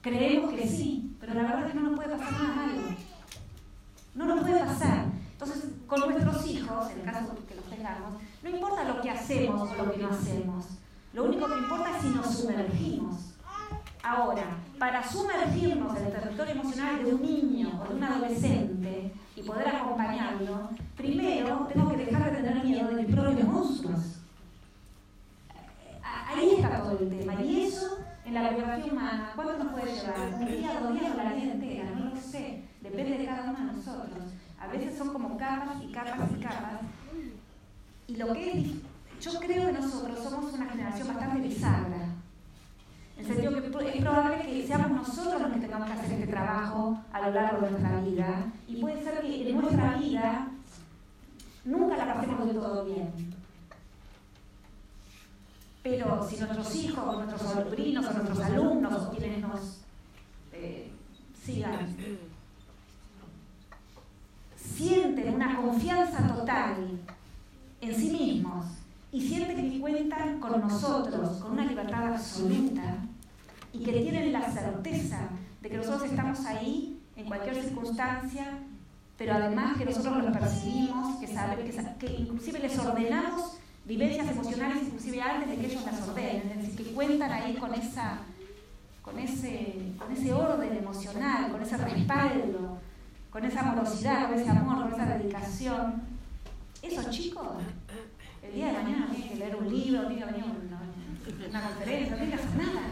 [0.00, 2.80] Creemos que sí, pero la verdad es que no nos puede pasar nada malo.
[4.14, 5.04] No nos puede pasar.
[5.32, 9.70] Entonces, con nuestros hijos, en el caso que los tengamos, no importa lo que hacemos
[9.70, 10.66] o lo que no hacemos.
[11.12, 13.16] Lo único que importa es si nos sumergimos.
[14.02, 14.44] Ahora,
[14.78, 19.12] para sumergirnos en el territorio emocional de un niño o de un adolescente
[19.42, 24.18] y poder acompañarlo, primero tengo que dejar de tener miedo de mis propios monstruos.
[26.02, 27.34] Ahí está todo el tema.
[27.42, 30.34] Y eso, en la biografía humana, ¿cuánto nos puede llevar?
[30.38, 32.62] Un día, dos días o la vida entera, no lo sé.
[32.80, 34.24] Depende de cada uno de nosotros.
[34.58, 36.80] A veces son como capas y capas y capas.
[38.06, 38.66] Y lo que es,
[39.20, 42.01] yo creo que nosotros somos una generación bastante bisagra.
[43.22, 46.26] En el sentido que es probable que seamos nosotros los que tengamos que hacer este
[46.26, 48.52] trabajo a lo largo de nuestra vida.
[48.66, 50.48] Y puede ser que en nuestra vida
[51.64, 53.12] nunca la pasemos de todo bien.
[55.84, 59.80] Pero si nuestros hijos, o nuestros sobrinos, o nuestros alumnos, o quienes nos
[60.52, 60.90] eh,
[61.44, 61.94] sigan,
[64.56, 66.98] sienten una confianza total
[67.80, 68.66] en sí mismos
[69.12, 72.96] y sienten que cuentan con nosotros, con una libertad absoluta
[73.72, 75.28] y que tienen la certeza
[75.60, 78.58] de que nosotros estamos ahí en cualquier circunstancia,
[79.16, 81.58] pero además que nosotros los percibimos, que, saben,
[81.98, 86.86] que, inclusive les ordenamos vivencias emocionales inclusive antes de que ellos las ordenen, es decir,
[86.86, 88.20] que cuentan ahí con esa
[89.02, 92.78] con ese, con ese orden emocional, con ese respaldo,
[93.30, 96.02] con esa amorosidad, con ese amor, con esa dedicación.
[96.80, 97.48] Esos chicos,
[98.42, 101.68] el día de mañana tienen que leer un libro, tienen que venir a una, una
[101.68, 102.82] conferencia, no tienen que hacer nada.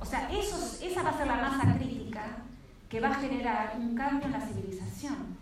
[0.00, 2.24] O sea, esa va a ser la masa crítica
[2.88, 5.38] que va a generar un cambio en la civilización.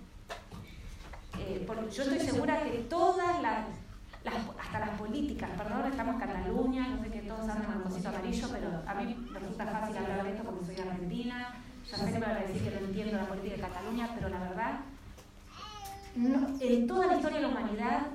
[1.38, 3.66] Eh, porque yo estoy segura que todas las,
[4.60, 8.48] hasta las políticas, perdón, estamos en Cataluña, no sé que todos andan con cosito amarillo,
[8.52, 11.54] pero a mí me resulta fácil hablar de esto porque soy argentina,
[11.88, 14.28] ya sé que me van a decir que no entiendo la política de Cataluña, pero
[14.28, 14.80] la verdad,
[16.60, 18.06] en toda la historia de la humanidad,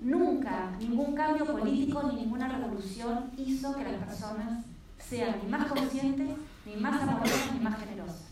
[0.00, 4.64] nunca ningún cambio político ni ninguna revolución hizo que las personas
[5.08, 6.30] sean ni más conscientes,
[6.64, 8.22] ni más amorosas, ni más generosas.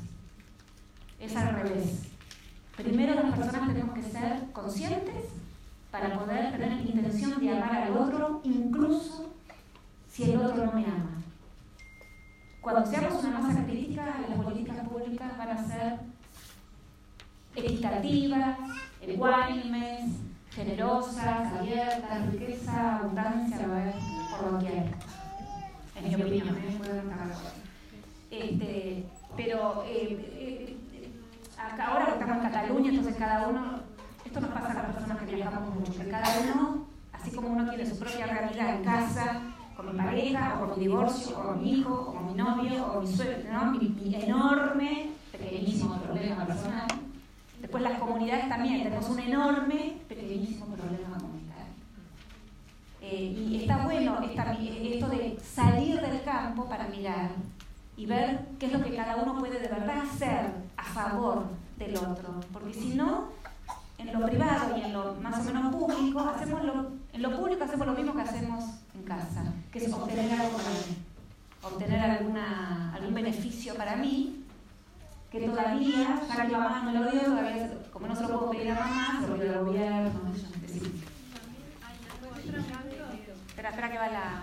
[1.19, 2.03] Es al revés.
[2.77, 5.27] Primero las personas tenemos que ser conscientes
[5.91, 9.35] para poder tener intención de amar al otro, incluso
[10.11, 11.21] si el otro no me ama.
[12.61, 15.99] Cuando seamos una masa crítica, las políticas públicas van a ser
[17.55, 18.59] equitativas,
[19.01, 20.11] ecuánimes,
[20.51, 23.95] generosas, abiertas, riqueza, abundancia, va a haber
[24.31, 25.10] por doquier.
[26.03, 26.57] Mi opinión,
[28.31, 29.05] este,
[29.37, 31.11] pero eh, eh,
[31.79, 33.81] ahora estamos en Cataluña, entonces cada uno,
[34.25, 37.69] esto nos pasa a las personas que viajamos mucho, que cada uno, así como uno
[37.69, 39.43] tiene su propia realidad en casa,
[39.77, 42.87] con mi pareja, o con mi divorcio, o con mi hijo, o con mi novio,
[42.87, 43.73] o mi suegro, ¿no?
[43.73, 46.87] mi, enorme, pequeñísimo problema personal.
[47.61, 51.19] Después las comunidades también, tenemos un enorme, pequeñísimo problema.
[53.03, 57.31] Eh, y está bueno esto de salir del campo para mirar
[57.97, 61.47] y ver qué es lo que cada uno puede de verdad hacer a favor
[61.79, 62.41] del otro.
[62.53, 63.29] Porque si no,
[63.99, 67.65] en lo privado y en lo más o menos público, hacemos lo, en lo público
[67.65, 70.97] hacemos lo mismo que hacemos en casa, que es obtener algo para mí,
[71.63, 74.45] obtener algún beneficio para mí,
[75.31, 78.73] que todavía, ya que mamá no lo dio, todavía, como no se lo puedo pedir
[78.73, 80.11] a mamá, se lo pido al gobierno.
[83.61, 84.43] Espera, espera que va la...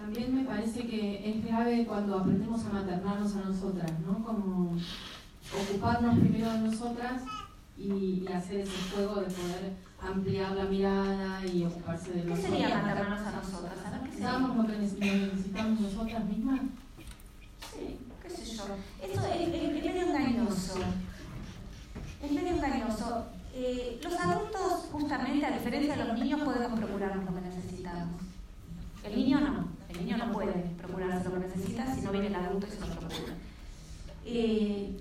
[0.00, 4.24] También me parece que es grave cuando aprendemos a maternarnos a nosotras, ¿no?
[4.24, 4.78] Como
[5.60, 7.22] ocuparnos primero de nosotras
[7.76, 12.46] y, hacer ese juego de poder ampliar la mirada y ocuparse de nosotros.
[12.46, 13.74] ¿Qué sería maternarnos a nosotras?
[14.18, 16.60] ¿Sabemos lo que necesitamos nosotras mismas?
[17.74, 17.98] Sí,
[18.38, 20.74] Esto es, medio engañoso.
[22.22, 23.26] Es medio engañoso.
[23.54, 28.20] Eh, los adultos, justamente, a diferencia de los niños, podemos procurarnos lo que necesitamos.
[29.04, 29.68] El niño no.
[29.88, 32.80] El niño no puede procurarse lo que necesita si no viene el adulto y se
[32.80, 33.34] lo procura.
[34.24, 35.00] Eh,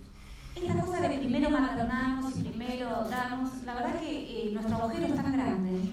[0.55, 5.15] esta cosa de primero maternarnos y primero darnos, la verdad que eh, nuestro agujero es
[5.15, 5.91] tan grande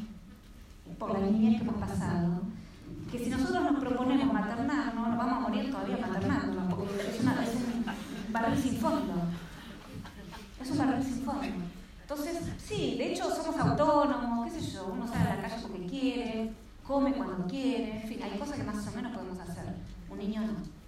[0.98, 2.42] por la niñez que hemos pasado,
[3.10, 8.32] que si nosotros nos proponemos maternarnos, nos vamos a morir todavía maternándonos, porque es, un
[8.32, 9.14] barril sin fondo.
[10.60, 11.46] Es un barril sin fondo.
[12.02, 15.86] Entonces, sí, de hecho somos autónomos, qué sé yo, uno sale a la calle porque
[15.86, 16.52] quiere,
[16.86, 19.64] come cuando quiere, en fin, hay cosas que más o menos podemos hacer.
[20.10, 20.78] Un niño no.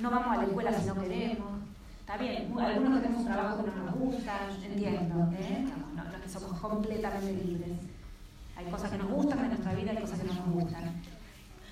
[0.00, 1.48] No vamos a la escuela si no queremos.
[2.00, 5.64] Está bien, algunos tenemos un trabajo que no nos gusta, entiendo, ¿eh?
[5.94, 7.78] no, no, que somos completamente libres.
[8.56, 11.00] Hay cosas que nos gustan de nuestra vida, hay cosas que no nos gustan.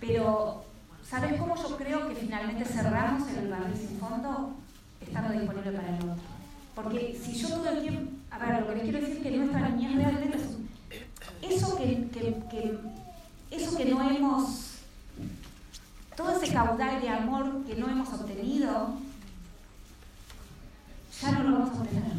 [0.02, 0.64] Pero,
[1.08, 4.56] ¿sabes cómo yo creo que finalmente cerramos el barril sin fondo?
[5.00, 6.22] Estando disponible para el otro.
[6.74, 9.36] Porque si yo todo el tiempo, a ver, lo que les quiero decir es que
[9.36, 10.38] nuestra niñez realmente
[11.40, 12.78] es eso que,
[13.52, 14.78] eso que no hemos,
[16.16, 18.96] todo ese caudal de amor que no hemos obtenido,
[21.20, 22.12] ya no lo vamos a obtener.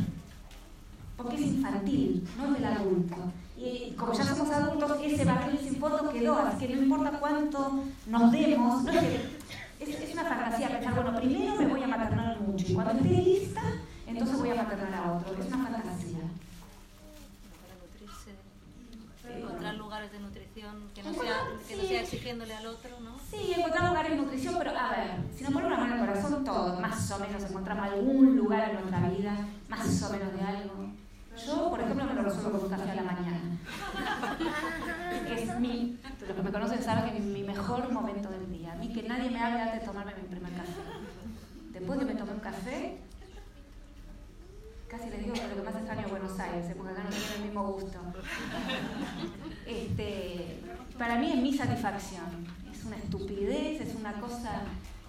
[1.18, 3.18] Porque es infantil, no es del adulto.
[3.64, 7.86] Y como ya somos adultos, ese barril sin fondo quedó, así que no importa cuánto
[8.08, 9.00] nos demos, no es,
[9.80, 13.10] que, es, una fantasía pensar, bueno, primero me voy a maternar mucho y cuando esté
[13.10, 13.62] lista,
[14.06, 15.34] entonces voy a maternar a otro.
[15.42, 16.20] Es una fantasía.
[19.34, 21.36] Encontrar lugares de nutrición que no, sea,
[21.66, 23.16] que no sea exigiéndole al otro, ¿no?
[23.32, 26.08] Sí, encontrar lugares de nutrición, pero a ver, si nos ponemos una mano en el
[26.08, 30.42] corazón, todos más o menos encontramos algún lugar en nuestra vida, más o menos de
[30.42, 31.03] algo.
[31.38, 33.40] Yo, por ejemplo, me lo resuelvo con un café a la mañana.
[35.36, 35.98] es mi,
[36.28, 38.74] los que me conocen saben que es mi mejor momento del día.
[38.74, 40.72] A mí que nadie me hable antes de tomarme mi primer café.
[41.72, 42.98] Después de que me tomé un café,
[44.88, 47.36] casi les digo que lo que más extraño es Buenos Aires, porque acá no tiene
[47.36, 48.00] el mismo gusto.
[49.66, 50.60] Este,
[50.98, 52.46] para mí es mi satisfacción.
[52.72, 54.62] Es una estupidez, es una cosa,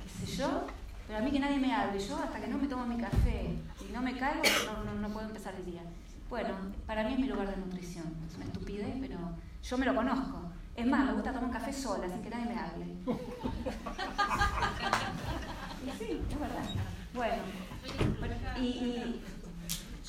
[0.03, 0.67] qué sé yo,
[1.07, 1.99] pero a mí que nadie me hable.
[2.01, 3.57] Yo hasta que no me tomo mi café
[3.87, 4.43] y no me caigo,
[4.85, 5.83] no, no, puedo empezar el día.
[6.35, 6.51] Bueno,
[6.85, 8.07] para mí es mi lugar de nutrición.
[8.29, 9.19] Es una estupidez, pero
[9.63, 10.51] yo me lo conozco.
[10.75, 12.87] Es más, me gusta tomar un café sola, sin que nadie me hable.
[15.97, 16.65] sí, es verdad.
[17.15, 17.41] Bueno,
[18.61, 19.21] y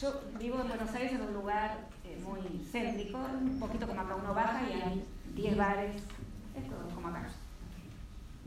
[0.02, 2.41] yo vivo en Buenos Aires en un lugar eh, muy
[2.72, 5.95] céntrico, un poquito como acá uno baja y hay 10 bares,
[6.56, 7.27] es todo como acá.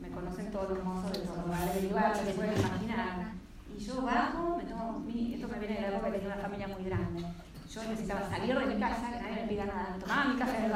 [0.01, 3.31] Me conocen todos los mozos de todos los bares del lugar, se pueden imaginar.
[3.73, 6.67] Y yo bajo, me tomo esto me viene de la época que tenía una familia
[6.67, 7.23] muy grande.
[7.69, 9.95] Yo necesitaba salir de mi casa, que nadie me pida nada.
[9.99, 10.71] Tomaba mi café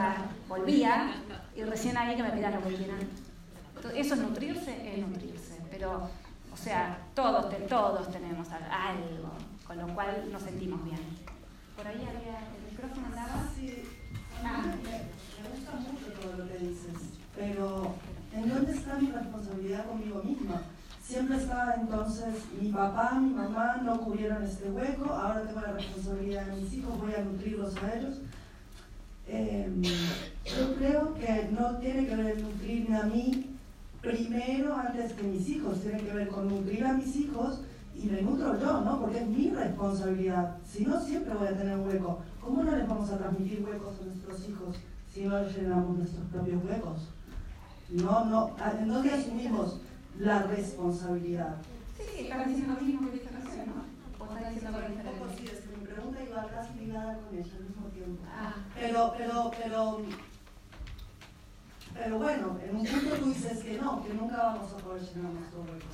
[0.48, 1.15] volvía
[1.56, 2.99] y recién ahí que me pidan lo que quieran.
[3.95, 5.60] eso es nutrirse, es nutrirse.
[5.72, 6.10] Pero,
[6.52, 9.34] o sea, todos, todos tenemos algo
[9.65, 10.99] con lo cual nos sentimos bien.
[11.76, 13.49] Por ahí había el micrófono andaba.
[13.56, 13.84] Sí,
[14.44, 16.94] a mí me, me gusta mucho todo lo que dices,
[17.36, 17.95] pero
[18.34, 20.61] ¿en dónde está mi responsabilidad conmigo misma?
[21.05, 26.45] Siempre estaba entonces, mi papá, mi mamá no cubrieron este hueco, ahora tengo la responsabilidad
[26.45, 28.15] de mis hijos, voy a nutrirlos a ellos.
[29.27, 29.69] Eh,
[30.45, 33.49] yo creo que no tiene que ver nutrirme a mí
[34.01, 37.59] primero antes que mis hijos, tiene que ver con nutrir a mis hijos
[37.95, 39.01] y me nutro yo, ¿no?
[39.01, 40.57] Porque es mi responsabilidad.
[40.65, 42.21] Si no, siempre voy a tener un hueco.
[42.41, 44.77] ¿Cómo no les vamos a transmitir huecos a nuestros hijos
[45.13, 47.09] si no llenamos nuestros propios huecos?
[47.89, 49.80] No, no, ¿en dónde asumimos
[50.19, 51.56] la responsabilidad?
[51.98, 53.84] Sí, estás diciendo lo mismo que dice recién, ¿no?
[54.26, 55.38] O estás diciendo algo Un poco diferente.
[55.38, 58.23] sí, es que mi pregunta iba casi ligada con ella al mismo tiempo.
[58.30, 60.02] Ah, Pero, pero, pero,
[61.94, 65.31] pero bueno, en un punto tú dices que no, que nunca vamos a poder llenar
[65.34, 65.85] nuestro hueco.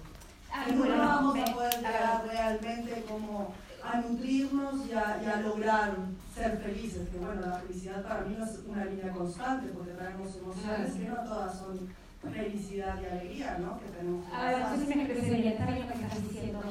[0.51, 5.25] ah, Que nunca bueno, vamos a poder llegar realmente como a nutrirnos y a, y
[5.25, 5.95] a lograr
[6.35, 7.09] ser felices.
[7.09, 11.05] Que bueno, la felicidad para mí no es una línea constante porque tenemos emociones que
[11.09, 11.79] no todas son
[12.21, 13.79] felicidad y alegría, ¿no?
[13.79, 16.61] Que tenemos A ver, si me expresé bien, está bien lo que estás diciendo.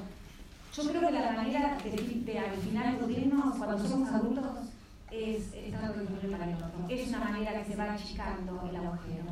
[0.74, 2.98] Yo creo que la manera de, de al final
[3.58, 4.44] cuando somos adultos
[5.10, 6.86] es estar disponible para el otro.
[6.88, 9.24] Es una manera que se va achicando el agujero.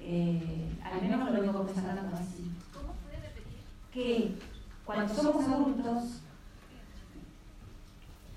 [0.00, 2.50] Eh, al menos lo vengo constatando así.
[2.74, 3.60] ¿Cómo puede repetir?
[3.92, 4.38] Que
[4.84, 6.20] cuando somos adultos,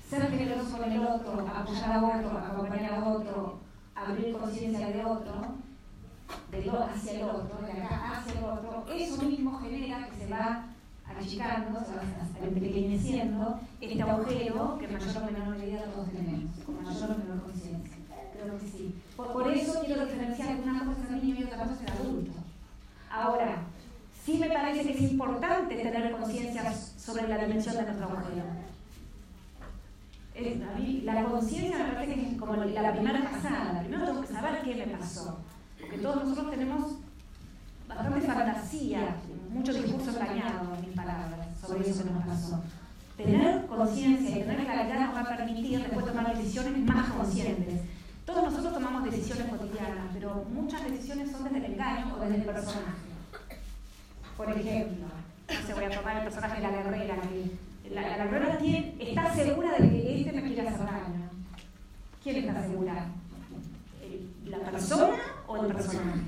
[0.10, 3.60] ser generoso con el otro, apoyar a otro, acompañar a otro,
[3.96, 5.56] abrir conciencia de otro,
[6.52, 10.32] del otro hacia el otro, de acá hacia el otro, eso mismo genera que se
[10.32, 10.66] va
[11.08, 17.12] achicando, se va empequeñeciendo este agujero que mayor o menor medida todos tenemos, con mayor
[17.12, 17.96] o menor conciencia.
[18.34, 18.96] Creo que sí.
[19.16, 22.32] Por, eso quiero diferenciar una cosa es niño y otra cosa es adulto.
[23.10, 23.58] Ahora,
[24.26, 28.46] sí me parece que es importante tener conciencia sobre la dimensión de nuestro agujero.
[31.04, 33.80] La conciencia me parece que es como la primera pasada.
[33.80, 35.40] Primero tengo que saber qué me pasó.
[35.80, 36.92] Porque todos nosotros tenemos
[37.88, 39.16] bastante fantasía,
[39.50, 42.62] mucho discurso engañado en mis palabras sobre eso que nos pasó.
[43.18, 47.82] Tener conciencia y tener claridad nos va a permitir después tomar decisiones más conscientes.
[48.26, 52.42] Todos nosotros tomamos decisiones cotidianas, pero muchas decisiones son desde el engaño o desde el
[52.44, 53.06] personaje.
[54.36, 55.06] Por ejemplo,
[55.48, 57.16] no sé, voy a tomar el personaje de la guerrera.
[57.22, 61.30] Que la, la guerrera tiene- está segura de que este me quiere hacer daño.
[62.24, 63.06] ¿Quién está segura?
[64.02, 65.16] ¿El- ¿La persona
[65.48, 66.22] o el personaje?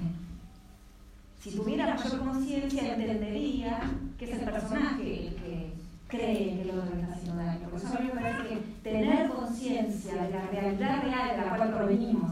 [1.42, 3.80] Si tuviera mayor conciencia, entendería
[4.18, 5.74] que es el personaje el que
[6.08, 7.70] cree que el otro le está haciendo daño.
[7.70, 11.56] Por eso a mí me parece que tener conciencia de la realidad real de la
[11.56, 12.32] cual provenimos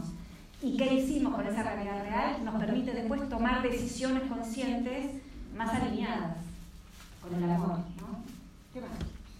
[0.62, 5.06] y qué hicimos con esa realidad real nos permite después tomar decisiones conscientes
[5.56, 6.36] más alineadas
[7.22, 7.78] con el amor.
[8.00, 8.22] ¿no?
[8.72, 8.90] ¿Qué más?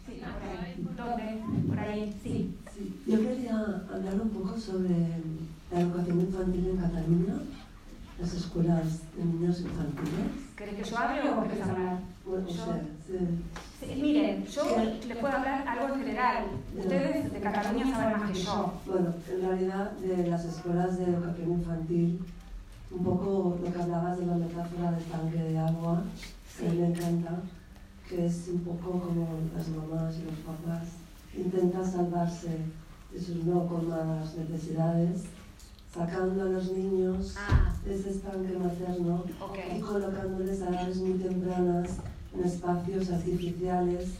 [0.07, 0.87] Sí, por ahí.
[0.97, 1.69] ¿Dónde?
[1.69, 2.55] Por ahí, sí.
[2.73, 3.57] Sí, yo quería
[3.93, 4.95] hablar un poco sobre
[5.77, 7.35] la educación infantil en Cataluña,
[8.19, 10.33] las escuelas de niños infantiles.
[10.57, 11.99] ¿Querés que yo hable o querés hablar?
[12.25, 12.65] Bueno, Yo-
[13.07, 13.19] sí.
[13.79, 14.63] Sí, miren, yo
[15.07, 16.45] les puedo hablar algo en general.
[16.79, 18.73] Ustedes de Cataluña saben más que yo.
[18.87, 22.21] Bueno, en realidad de las escuelas de educación infantil,
[22.91, 26.03] un poco lo que hablabas de la metáfora del tanque de agua,
[26.59, 27.41] que me encanta,
[28.09, 30.89] que es un poco como las mamás y los papás
[31.37, 32.57] intentan salvarse
[33.13, 35.25] de sus no colmadas necesidades,
[35.97, 39.43] sacando a los niños Ah, de ese estanque materno y
[39.81, 39.87] ok.
[39.87, 41.91] colocándoles a edades muy tempranas
[42.35, 44.11] en espacios artificiales,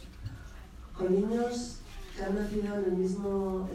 [0.97, 1.77] con niños
[2.15, 3.67] que han nacido en el mismo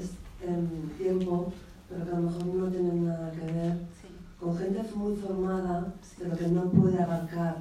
[0.44, 1.52] em, tiempo,
[1.88, 4.08] pero que a lo mejor no tienen nada que ver, Sí.
[4.40, 7.58] con gente muy formada, pero que no puede abarcar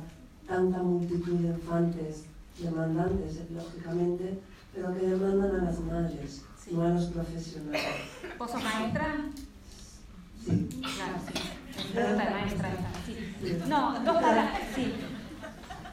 [0.48, 2.24] tanta multitud de infantes
[2.60, 4.40] demandantes, lógicamente,
[4.74, 6.72] pero que demandan a las madres, Sí.
[6.74, 7.82] no a los profesionales.
[8.40, 9.16] ¿Vos sos maestra?
[10.44, 10.70] Sí.
[10.82, 11.92] Claro, sí.
[11.94, 13.64] Pregunta de maestra esta, sí.
[13.68, 14.94] No, dos palabras, sí.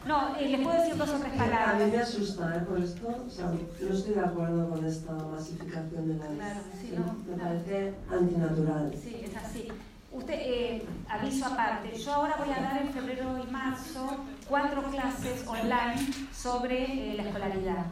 [0.07, 1.93] No, eh, les puedo decir dos o tres A mí palabras.
[1.93, 2.61] me asusta ¿eh?
[2.61, 6.95] por esto, o sea, no estoy de acuerdo con esta masificación de la Claro, sí,
[6.97, 7.43] no, Me no.
[7.45, 8.95] parece antinatural.
[9.03, 9.69] Sí, es así.
[10.11, 15.47] Usted, eh, aviso aparte, yo ahora voy a dar en febrero y marzo cuatro clases
[15.47, 17.87] online sobre eh, la escolaridad.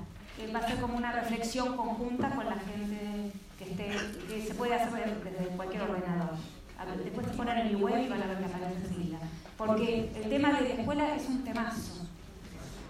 [0.55, 5.57] Va a ser como una reflexión conjunta con la gente que, se puede hacer desde
[5.57, 6.37] cualquier ordenador.
[7.03, 9.19] Después se ponen en mi web y van a ver que aparece enseguida.
[9.57, 12.07] Porque el tema de la escuela es un temazo.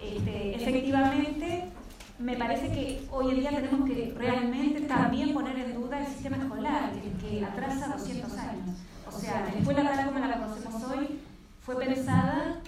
[0.01, 1.63] Este, efectivamente,
[2.19, 6.37] me parece que hoy en día tenemos que realmente también poner en duda el sistema
[6.37, 8.77] escolar, que, que atrasa 200 años.
[9.07, 11.19] O sea, la escuela tal como la conocemos hoy
[11.61, 12.61] fue pensada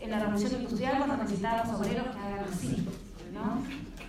[0.00, 2.88] en la revolución industrial cuando necesitábamos obreros que hagan así,
[3.32, 3.62] ¿no?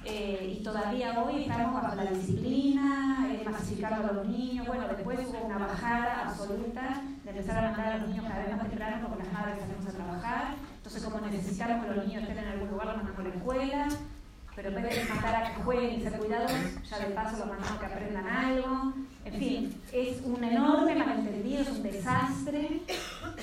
[0.06, 4.66] Eh, y todavía hoy estamos bajo la disciplina, más masificando a los niños.
[4.68, 8.56] Bueno, después hubo una bajada absoluta de empezar a mandar a los niños cada vez
[8.56, 10.56] más temprano porque las madres salimos a trabajar.
[10.78, 13.88] Entonces, como necesitamos que los niños estén en algún lugar, los mandamos a la escuela.
[14.56, 16.52] Pero en vez de mandar a que jueguen y ser cuidados,
[16.90, 18.94] ya de paso los mandamos a que aprendan algo.
[19.24, 22.82] En fin, es un enorme malentendido, es un desastre.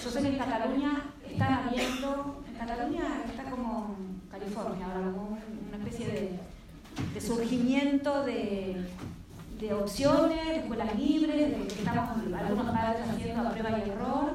[0.02, 3.96] Yo sé que en Cataluña están habiendo, en Cataluña está como
[4.30, 5.38] California ahora, como
[5.68, 6.40] una especie de,
[7.14, 13.90] de surgimiento de, opciones, de escuelas libres, de que estamos algunos padres haciendo prueba y
[13.90, 14.32] error.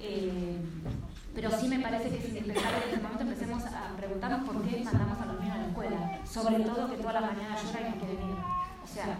[0.00, 0.56] Eh,
[1.34, 4.62] pero sí me parece que es indispensable que en este momento empecemos a preguntarnos por
[4.62, 6.20] qué mandamos a los niños a la escuela.
[6.26, 8.36] Sobre todo que toda la mañana llora y no quieren ir.
[8.82, 9.18] O sea,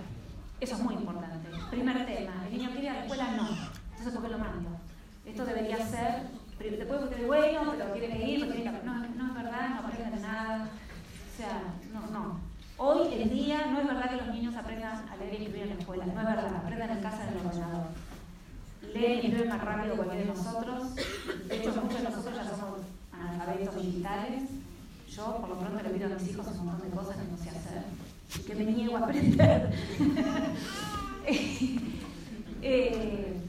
[0.61, 1.49] eso es muy importante.
[1.71, 3.31] Primer tema, ¿el niño quiere ir a la escuela?
[3.37, 3.49] No.
[3.91, 4.71] Entonces, ¿por qué lo mando?
[5.25, 6.27] Esto debería ser,
[6.59, 8.47] después usted bueno, pero que ir.
[8.85, 10.65] No, no es verdad, no aprenden nada.
[10.65, 11.63] O sea,
[11.93, 12.48] no, no.
[12.81, 15.71] Hoy en día no es verdad que los niños aprendan a leer y escribir en
[15.71, 17.89] la escuela, no es verdad, aprendan en casa en el ordenador.
[18.95, 20.95] Leen y escriben más rápido que de nosotros.
[20.95, 22.79] De hecho, muchos de nosotros ya somos
[23.13, 24.45] analfabetos digitales.
[25.11, 27.37] Yo, por lo pronto, le pido a mis hijos un montón de cosas que no
[27.37, 27.83] sé hacer
[28.37, 29.73] y que me niego a aprender.
[32.63, 33.43] eh,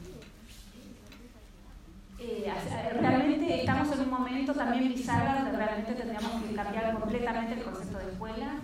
[2.18, 2.52] eh,
[3.00, 7.98] realmente estamos en un momento también bizarro donde realmente tendríamos que cambiar completamente el concepto
[7.98, 8.56] de escuela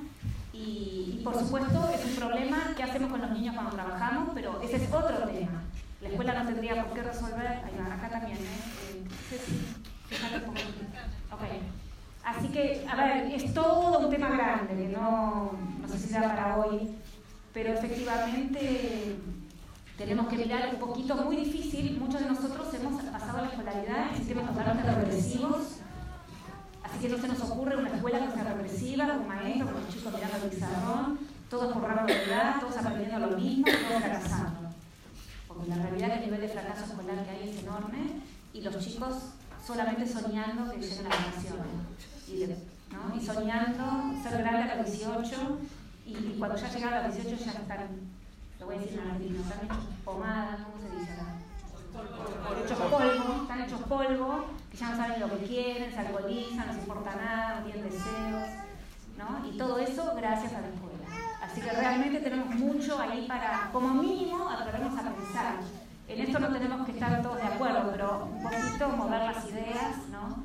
[0.59, 4.77] y, por supuesto es un problema que hacemos con los niños cuando trabajamos, pero ese
[4.77, 5.63] es otro tema.
[6.01, 9.01] La escuela no tendría por qué resolver, acá también, ¿eh?
[9.33, 9.41] eh
[11.33, 11.61] okay.
[12.25, 16.57] Así que, a ver, es todo un tema grande, no, no sé si sea para
[16.57, 16.91] hoy,
[17.53, 19.17] pero efectivamente
[19.97, 24.17] tenemos que mirar un poquito, muy difícil, muchos de nosotros hemos pasado la escolaridad en
[24.17, 25.79] sistemas totalmente represivos,
[26.87, 29.95] así que no se nos ocurre una escuela que sea represiva, con maestros, con los
[29.95, 31.19] chicos mirando el pizarrón,
[31.51, 34.71] todos por de edad, todos aprendiendo lo mismo, todos fracasando.
[35.49, 38.23] Porque la realidad es que el nivel de fracaso escolar que hay es enorme
[38.53, 39.15] y los chicos
[39.67, 41.67] solamente soñando que lleguen a las naciones.
[42.29, 43.85] Y, soñando
[44.23, 45.59] ser grande a los 18
[46.07, 48.17] y, cuando ya llegan a los 18 ya están
[48.59, 51.13] lo voy a decir en argentino, están hechos pomada, ¿cómo se dice
[52.05, 52.65] acá?
[52.65, 56.73] Hechos polvo, están hechos polvo, que ya no saben lo que quieren, se alcoholizan, no
[56.73, 58.49] les importa nada, no tienen deseos,
[59.17, 59.49] ¿no?
[59.49, 60.97] Y todo eso gracias a la escuela.
[61.43, 65.55] Así que realmente tenemos mucho ahí para, como mínimo, atrevernos a pensar.
[66.09, 69.97] En esto no tenemos que estar todos de acuerdo, pero un poquito mover las ideas,
[70.11, 70.45] ¿no?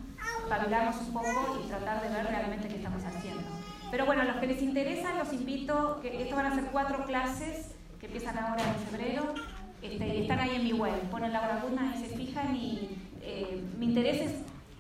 [0.49, 3.43] Valorarnos un poco y tratar de ver realmente qué estamos haciendo.
[3.91, 7.75] Pero bueno, los que les interesa, los invito, que esto van a ser cuatro clases
[7.99, 9.33] que empiezan ahora en febrero,
[9.81, 13.87] este, están ahí en mi web, ponen Laura Guzmán y se fijan y eh, mi
[13.87, 14.31] interés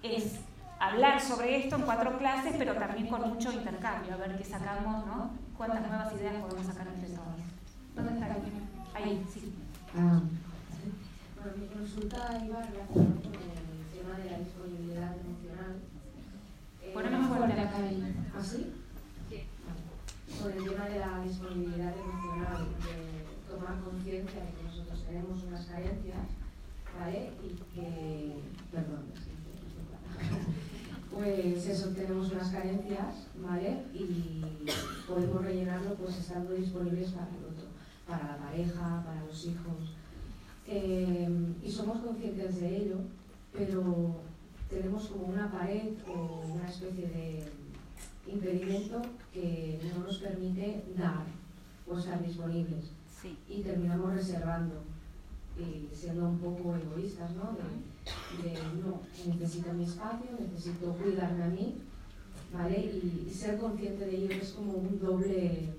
[0.03, 0.39] es,
[0.79, 5.05] hablar sobre esto en cuatro clases, pero también con mucho intercambio, a ver qué sacamos,
[5.05, 5.31] ¿no?
[5.55, 7.39] Cuántas nuevas ideas podemos sacar entre todos.
[7.95, 8.35] ¿Dónde está?
[8.95, 9.53] Ahí, sí.
[9.95, 10.21] Ah,
[11.35, 15.81] Bueno, mi consulta iba relacionada con el tema de la disponibilidad emocional.
[16.81, 17.77] Eh, Ponemos fuerte acá.
[18.39, 18.73] ¿Así?
[19.29, 19.43] Sí.
[20.41, 24.60] Con el tema de la disponibilidad emocional, de tomar conciencia de
[25.11, 26.27] tenemos unas carencias,
[26.97, 27.31] ¿vale?
[27.43, 28.35] Y que,
[28.71, 29.03] perdón,
[31.11, 33.83] pues eso, tenemos unas carencias, ¿vale?
[33.93, 34.41] Y
[35.05, 37.67] podemos rellenarlo pues estando disponibles para el otro,
[38.07, 39.95] para la pareja, para los hijos.
[40.67, 41.29] Eh,
[41.61, 42.97] y somos conscientes de ello,
[43.51, 44.21] pero
[44.69, 47.51] tenemos como una pared o una especie de
[48.31, 49.01] impedimento
[49.33, 51.25] que no nos permite dar
[51.85, 52.91] o estar disponibles
[53.49, 54.90] y terminamos reservando
[55.57, 57.55] y siendo un poco egoístas, ¿no?
[58.41, 61.75] De, no, necesito mi espacio, necesito cuidarme a mí,
[62.53, 62.79] ¿vale?
[62.79, 65.69] Y, ser consciente de ello es como un doble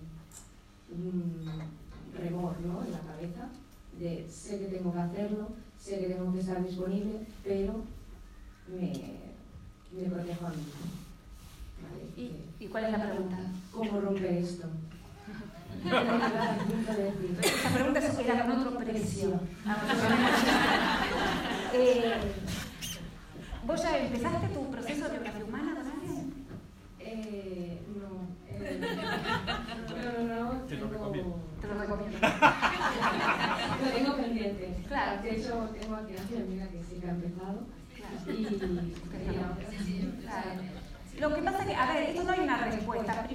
[2.18, 2.84] remor, ¿no?
[2.84, 3.48] En la cabeza,
[3.98, 7.82] de sé que tengo que hacerlo, sé que tengo que estar disponible, pero
[8.68, 8.92] me,
[9.92, 10.62] me protejo a mí.
[12.16, 13.38] ¿Y, ¿Y cuál es la pregunta?
[13.72, 14.68] ¿Cómo romper esto?
[15.84, 19.40] Esa pregunta se era con otro precio.
[21.74, 22.14] eh,
[23.66, 26.34] ¿Vos ya empezaste tu proceso de biografía humana alguien?
[27.00, 28.28] Eh, no.
[28.48, 28.80] Eh,
[30.04, 30.50] no, no, no.
[30.62, 31.36] Te lo recomiendo.
[31.60, 32.18] Te lo recomiendo.
[33.84, 34.84] lo tengo pendiente.
[34.86, 35.22] Claro.
[35.22, 37.66] De hecho, tengo aquí una amiga que sí que ha empezado.
[37.96, 38.38] Claro.
[38.38, 38.44] Y,
[40.22, 40.50] claro.
[41.18, 43.28] Lo que pasa es que, a ver, esto no hay una respuesta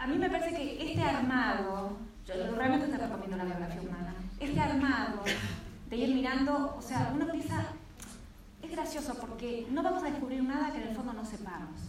[0.00, 4.58] a mí me parece que este armado, yo realmente te recomiendo la biografía humana, este
[4.58, 5.22] armado
[5.90, 7.66] de ir mirando, o sea, uno empieza,
[8.62, 11.80] es gracioso porque no vamos a descubrir nada que en el fondo no sepamos.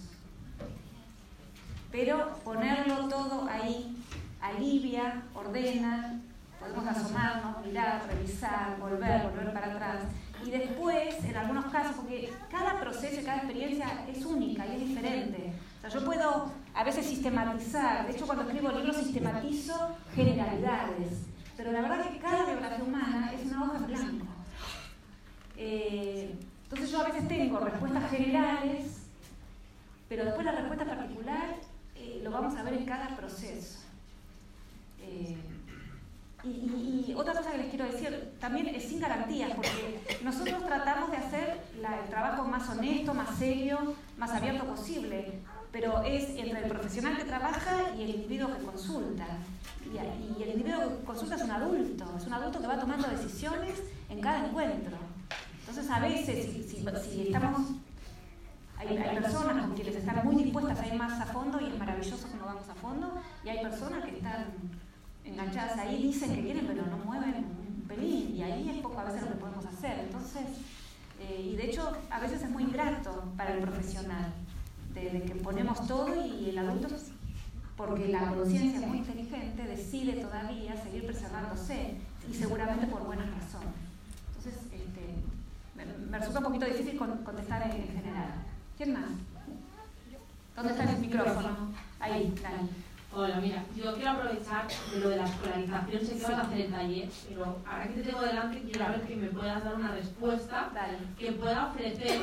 [1.89, 3.97] Pero ponerlo todo ahí
[4.41, 6.19] alivia, ordena,
[6.59, 10.03] podemos asomarnos, mirar, revisar, volver, volver para atrás.
[10.45, 15.53] Y después, en algunos casos, porque cada proceso cada experiencia es única y es diferente.
[15.77, 21.25] O sea, yo puedo a veces sistematizar, de hecho cuando escribo libros sistematizo generalidades,
[21.57, 24.25] pero la verdad es que cada biografía humana es una hoja en blanco.
[25.57, 29.01] Eh, entonces yo a veces tengo respuestas generales,
[30.07, 31.55] pero después la respuesta particular
[31.95, 33.79] eh, lo vamos a ver en cada proceso.
[34.99, 35.37] Eh,
[36.43, 41.17] y, otra cosa que les quiero decir, también es sin garantías, porque nosotros tratamos de
[41.17, 45.39] hacer el trabajo más honesto, más serio, más abierto posible,
[45.71, 49.25] pero es entre el profesional que trabaja y el individuo que consulta.
[49.85, 49.97] Y,
[50.43, 54.21] el individuo que consulta es un adulto, es un adulto que va tomando decisiones en
[54.21, 54.97] cada encuentro.
[55.59, 57.61] Entonces a veces, si, estamos
[58.77, 61.77] hay, hay, personas con quienes están muy dispuestas a ir más a fondo y es
[61.77, 64.45] maravilloso cuando vamos a fondo, y hay personas que están
[65.23, 69.05] enganchadas ahí, dicen que quieren, pero no mueven un pelín, y ahí es poco a
[69.05, 69.99] veces lo que podemos hacer.
[69.99, 70.43] Entonces,
[71.19, 74.33] eh, y de hecho, a veces es muy ingrato para el profesional,
[74.93, 76.95] de, que ponemos todo y el adulto,
[77.77, 81.95] porque la conciencia muy inteligente, decide todavía seguir preservándose,
[82.29, 83.73] y seguramente por buenas razones.
[84.37, 85.15] Entonces, este,
[85.75, 88.33] me, resulta un poquito difícil contestar en, general.
[88.77, 89.09] ¿Quién más?
[90.55, 91.71] ¿Dónde está el micrófono?
[91.99, 92.69] Ahí, dale.
[93.13, 96.61] Hola, mira, yo quiero aprovechar de lo de la escolarización, sé que vas a hacer
[96.61, 99.91] el taller, pero ahora que te tengo delante quiero ver que me puedas dar una
[99.91, 100.71] respuesta
[101.19, 102.21] que pueda ofrecer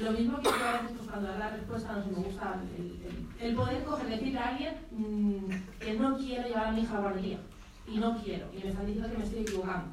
[0.00, 2.60] lo mismo que yo a veces pues, cuando dar la respuesta no se me gusta
[2.76, 6.92] el, el, poder coger, decirle a alguien mmm, que no quiero llevar a mi hija
[6.92, 7.38] a la guardería
[7.86, 9.88] y no quiero, y me están diciendo que me estoy equivocando.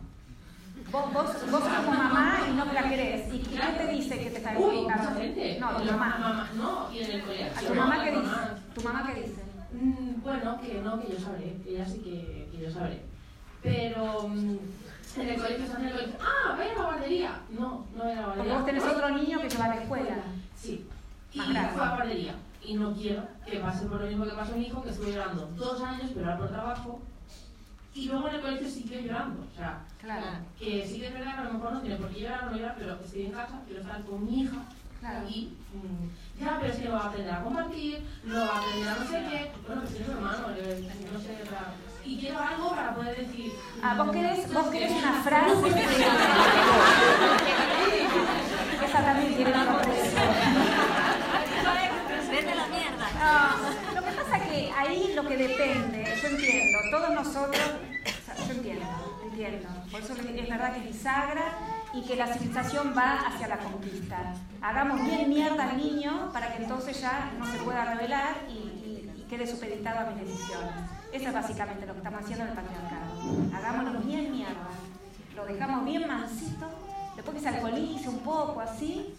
[0.91, 3.33] Vos, vos, vos como mamá y no la querés.
[3.33, 5.09] ¿Y quién te dice que te está equivocando?
[5.59, 6.17] No, tu mamá.
[6.17, 6.49] mamá.
[6.55, 7.47] No, y en el colegio.
[7.55, 8.35] ¿A tu mamá qué dice?
[8.73, 9.41] ¿Tu mamá qué dice?
[9.73, 13.01] Mm, bueno, que no, que yo sabré, que ya sí que, que yo sabré.
[13.61, 14.57] Pero mm,
[15.17, 17.41] en el colegio en el colegio, ah, vaya a la guardería.
[17.49, 18.35] No, no voy a la guardería.
[18.35, 20.17] Porque vos tenés otro niño que se va a la escuela.
[20.55, 20.87] Sí.
[21.33, 22.35] y fue a la guardería.
[22.63, 25.47] Y no quiero que pase por lo mismo que pasó mi hijo, que estuvo llorando
[25.55, 27.01] dos años, pero ahora por trabajo.
[27.93, 29.41] Y luego en el colegio sigue llorando.
[29.51, 30.25] O sea, claro.
[30.57, 32.57] que sí que es verdad que a lo mejor no tiene por qué llorar no
[32.57, 34.57] llorar, pero estoy en casa, quiero estar con mi hija.
[34.99, 35.27] Claro.
[35.27, 38.59] Y mm, ya, pero es que lo va a aprender a compartir, lo va a
[38.59, 39.51] aprender a no sé qué.
[39.65, 41.43] Bueno, pues su hermano, no sé,
[42.05, 43.51] y quiero algo para poder decir.
[43.81, 45.53] Ah, vos querés, vos querés una frase.
[48.85, 49.65] Esa también tiene una.
[52.31, 53.07] Vete la mierda.
[53.19, 53.57] No,
[53.99, 57.71] lo que pasa es que ahí lo que depende, yo entiendo, todos nosotros,
[58.47, 59.67] yo entiendo, entiendo.
[59.91, 61.57] Por eso es verdad que es bisagra
[61.93, 64.33] y que la civilización va hacia la conquista.
[64.61, 68.79] Hagamos bien mierda al niño para que entonces ya no se pueda revelar y,
[69.29, 70.73] quede supeditado a mis decisiones.
[71.11, 73.11] Eso es básicamente lo que estamos haciendo en el patriarcado.
[73.53, 74.69] Hagámoslo bien mierda,
[75.35, 76.67] lo dejamos bien mansito,
[77.15, 79.13] después que se alcoholice un poco así,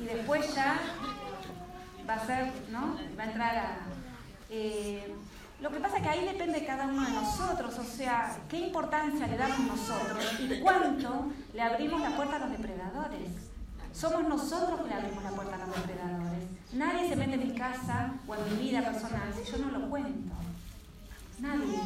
[0.00, 0.78] y después ya
[2.08, 2.96] va a ser, ¿no?
[3.18, 3.78] Va a entrar a...
[4.50, 5.14] Eh,
[5.60, 8.58] lo que pasa es que ahí depende de cada uno de nosotros, o sea, qué
[8.58, 13.30] importancia le damos nosotros y cuánto le abrimos la puerta a los depredadores.
[13.92, 16.44] Somos nosotros que le abrimos la puerta a los depredadores.
[16.74, 19.90] Nadie se mete en mi casa o en mi vida personal si yo no lo
[19.90, 20.34] cuento.
[21.40, 21.80] Nadie.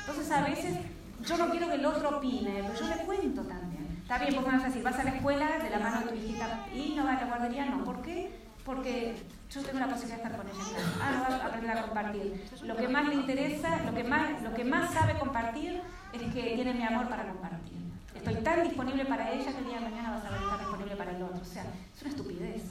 [0.00, 0.78] Entonces a veces
[1.24, 3.86] yo no quiero que el otro opine, pero yo le cuento también.
[4.02, 6.06] Está bien, vos me vas a decir, vas a la escuela de la mano de
[6.06, 7.84] tu hijita y no vas a la guardería, no.
[7.84, 8.38] ¿Por qué?
[8.64, 9.16] Porque
[9.50, 10.62] yo tengo la posibilidad de estar con ella
[11.00, 12.48] Ah, no va a aprender a compartir.
[12.62, 15.80] Lo que más le interesa, lo que más, sabe compartir
[16.12, 17.78] es que tiene mi amor para compartir.
[18.14, 21.10] Estoy tan disponible para ella que el día de mañana va a estar disponible para
[21.12, 21.40] el otro.
[21.40, 21.64] O sea,
[21.94, 22.62] es una estupidez,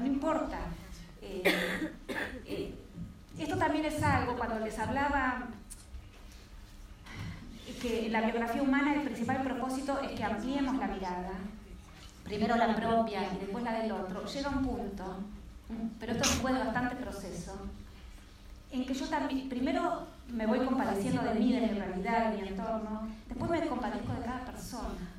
[0.00, 0.58] no, importa.
[1.22, 1.42] Eh,
[2.46, 2.74] eh,
[3.38, 5.48] esto también es algo, cuando les hablaba
[7.78, 11.32] que la biografía humana, el principal propósito es que ampliemos la mirada,
[12.24, 14.24] primero la propia y después la del otro.
[14.24, 15.16] Llega un punto
[15.98, 17.54] pero esto de bastante proceso,
[18.72, 22.48] en que yo también, primero me voy compadeciendo de mí, de mi realidad, de mi
[22.48, 25.14] entorno, después me compadezco de cada persona,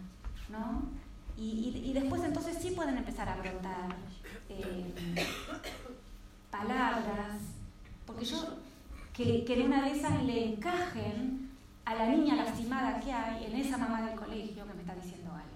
[0.50, 0.84] ¿no?
[1.38, 3.96] Y, y, después entonces sí pueden empezar a brotar
[4.50, 4.94] eh,
[6.52, 7.40] palabras,
[8.06, 8.58] porque yo,
[9.14, 11.51] que, que en una de esas le encajen
[11.92, 15.32] a la niña lastimada que hay en esa mamá del colegio que me está diciendo
[15.32, 15.52] algo.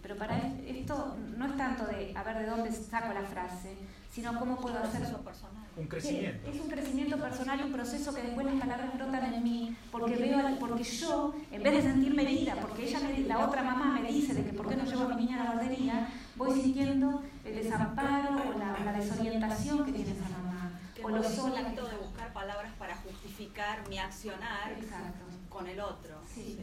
[0.00, 0.36] Pero para
[0.66, 3.76] esto no es tanto de a ver de dónde saco la frase,
[4.10, 5.64] sino cómo puedo hacerlo personal.
[5.76, 6.50] Un crecimiento.
[6.50, 10.16] Es un crecimiento personal y un proceso que después las palabras brotan en mí, porque
[10.16, 14.34] veo, porque yo, en vez de sentirme herida, porque ella la otra mamá me dice
[14.34, 17.54] de que por qué no llevo a mi niña a la guardería, voy sintiendo el
[17.54, 20.78] desamparo o la, desorientación que tiene esa mamá.
[21.02, 24.76] o lo sola de buscar palabras para justificar mi accionar
[25.52, 26.16] con el otro.
[26.34, 26.58] Sí.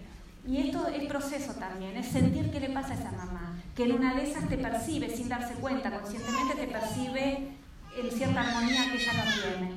[0.48, 3.91] Y esto es proceso también, es sentir qué le pasa a esa mamá, que en
[3.94, 7.49] una de esas te percibe sin darse cuenta, conscientemente te percibe
[7.98, 9.72] en cierta armonía que ella no tiene.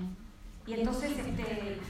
[0.66, 1.80] Y entonces este,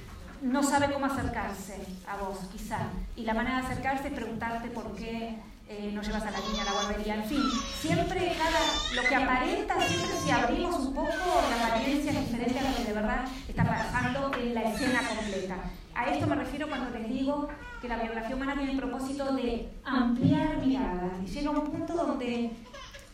[0.40, 1.76] no sabe cómo acercarse
[2.08, 2.78] a vos, quizá.
[3.14, 5.36] Y la manera de acercarse es preguntarte por qué
[5.68, 7.14] eh, no llevas a la niña a la guardería.
[7.16, 7.42] En fin,
[7.80, 12.70] siempre cada, lo que aparenta, siempre si abrimos un poco, la apariencia es diferente a
[12.70, 15.56] lo que de verdad está pasando en la escena completa.
[15.94, 17.48] A esto me refiero cuando les digo
[17.80, 21.94] que la biografía humana tiene el propósito de ampliar miradas y llega a un punto
[21.94, 22.50] donde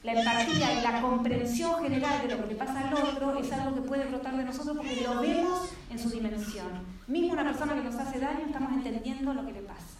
[0.04, 3.74] la empatía y la comprensión general de lo que le pasa al otro es algo
[3.74, 6.68] que puede brotar de nosotros porque lo vemos en su dimensión.
[7.08, 9.98] Mismo una persona que nos hace daño, estamos entendiendo lo que le pasa.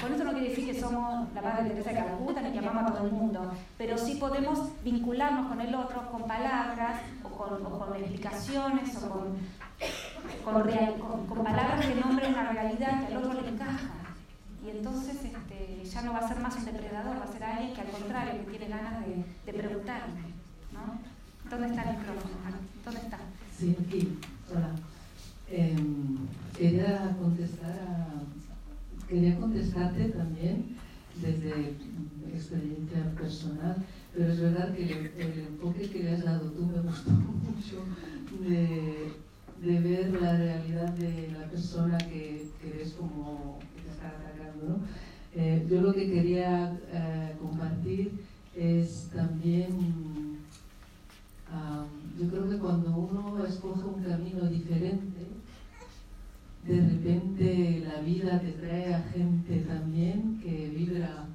[0.00, 2.90] Con esto no quiere decir que somos la Madre Teresa de Calcuta ni que amamos
[2.90, 7.62] a todo el mundo, pero sí podemos vincularnos con el otro con palabras o con,
[7.62, 9.36] con explicaciones o con,
[10.44, 13.90] con, con, palabras que nombren una realidad que al otro le encaja.
[14.64, 17.74] Y entonces este, ya no va a ser más un depredador, va a ser alguien
[17.74, 20.20] que al contrario, que tiene ganas de, de preguntarme.
[20.72, 21.00] ¿no?
[21.50, 22.34] ¿Dónde está el micrófono?
[22.84, 23.18] ¿Dónde está?
[23.58, 24.18] Sí, aquí.
[24.50, 24.70] Hola.
[25.50, 25.76] Eh,
[26.56, 28.10] quería contestar a
[29.10, 30.76] quería contestarte también
[31.20, 31.74] desde
[32.32, 33.76] experiencia personal,
[34.14, 34.84] pero es verdad que
[35.18, 37.84] el enfoque que le has dado tú me gustó mucho
[38.40, 39.12] de,
[39.62, 44.80] de ver la realidad de la persona que, que ves como que te está atacando.
[45.34, 48.12] Eh, yo lo que quería eh, compartir
[48.56, 50.38] es también,
[52.18, 55.26] yo creo que cuando uno escoge un camino diferente,
[56.66, 61.26] de repente la vida te trae a gente también que vibra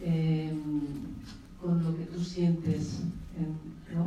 [0.00, 0.80] em,
[1.60, 3.02] con lo que tú sientes,
[3.94, 4.06] ¿no?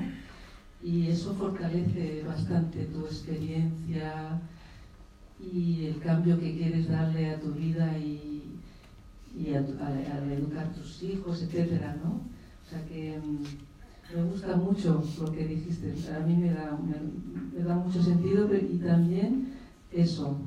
[0.85, 4.39] Y eso fortalece bastante tu experiencia
[5.39, 8.59] y el cambio que quieres darle a tu vida y,
[9.35, 12.11] y al educar tus hijos, etcétera, ¿no?
[12.63, 13.39] O sea que em,
[14.15, 18.77] me gusta mucho lo que dijiste, a mí me da, me, da mucho sentido y
[18.77, 19.53] también
[19.91, 20.37] eso,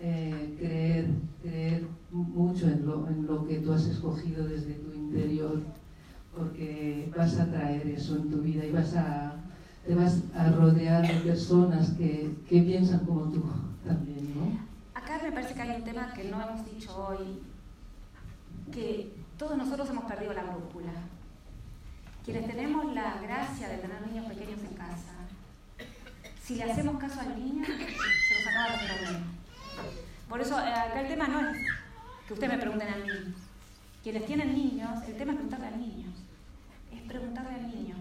[0.00, 1.06] eh, creer,
[1.42, 5.60] creer mucho en lo, en lo que tú has escogido desde tu interior,
[6.32, 9.34] porque vas a traer eso en tu vida y vas a,
[9.88, 13.42] te vas a rodear de personas que, que piensan como tú
[13.86, 14.60] también, ¿no?
[14.92, 17.40] Acá me parece que hay un tema que no hemos dicho hoy,
[18.70, 20.92] que todos nosotros hemos perdido la brújula.
[22.22, 25.14] Quienes tenemos la gracia de tener niños pequeños en casa,
[26.44, 29.22] si le hacemos caso al niño, se nos acaba la problemas.
[30.28, 31.56] Por eso eh, acá el tema no es
[32.26, 33.34] que ustedes me pregunten a mí.
[34.02, 36.12] Quienes tienen niños, el tema es preguntarle al niño.
[36.92, 37.94] Es preguntarle al niño.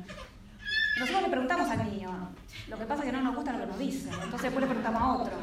[1.00, 2.30] Nosotros le preguntamos al niño.
[2.68, 4.10] Lo que pasa es que no nos gusta lo que nos dice.
[4.10, 5.34] Entonces después le preguntamos a otro.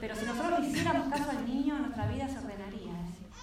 [0.00, 2.92] Pero si nosotros le hiciéramos caso al niño, nuestra vida se ordenaría.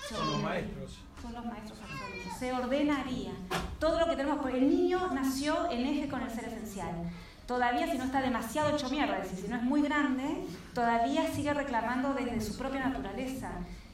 [0.10, 0.99] Son los maestros.
[1.22, 2.39] Son los maestros absolutos.
[2.39, 3.31] Se ordenaría.
[3.80, 7.11] Todo lo que tenemos, porque el niño nació en eje con el ser esencial
[7.45, 11.31] todavía si no está demasiado hecho mierda, es decir, si no es muy grande, todavía
[11.31, 13.52] sigue reclamando desde su propia naturaleza.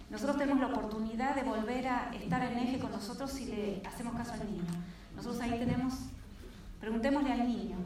[0.10, 4.16] Nosotros tenemos la oportunidad de volver a estar en eje con nosotros si le hacemos
[4.16, 4.64] caso al niño.
[5.16, 5.94] Nosotros ahí tenemos,
[6.82, 7.78] preguntémosle al niño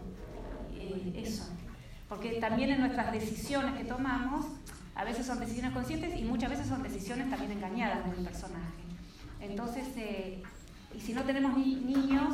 [0.74, 1.48] eh, eso,
[2.10, 4.48] porque también en nuestras decisiones que tomamos,
[4.96, 8.74] a veces son decisiones conscientes y muchas veces son decisiones también engañadas del personaje.
[9.42, 10.42] Entonces, eh,
[10.96, 12.34] y si no tenemos niños,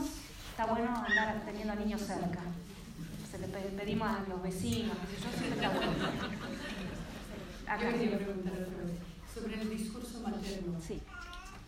[0.52, 2.40] está bueno andar teniendo a niños cerca
[3.32, 5.66] se le pedimos a los vecinos, yo siempre
[7.66, 7.90] Acá.
[7.90, 9.00] Yo quería preguntar otra vez
[9.34, 10.78] sobre el discurso materno.
[10.86, 11.02] Sí.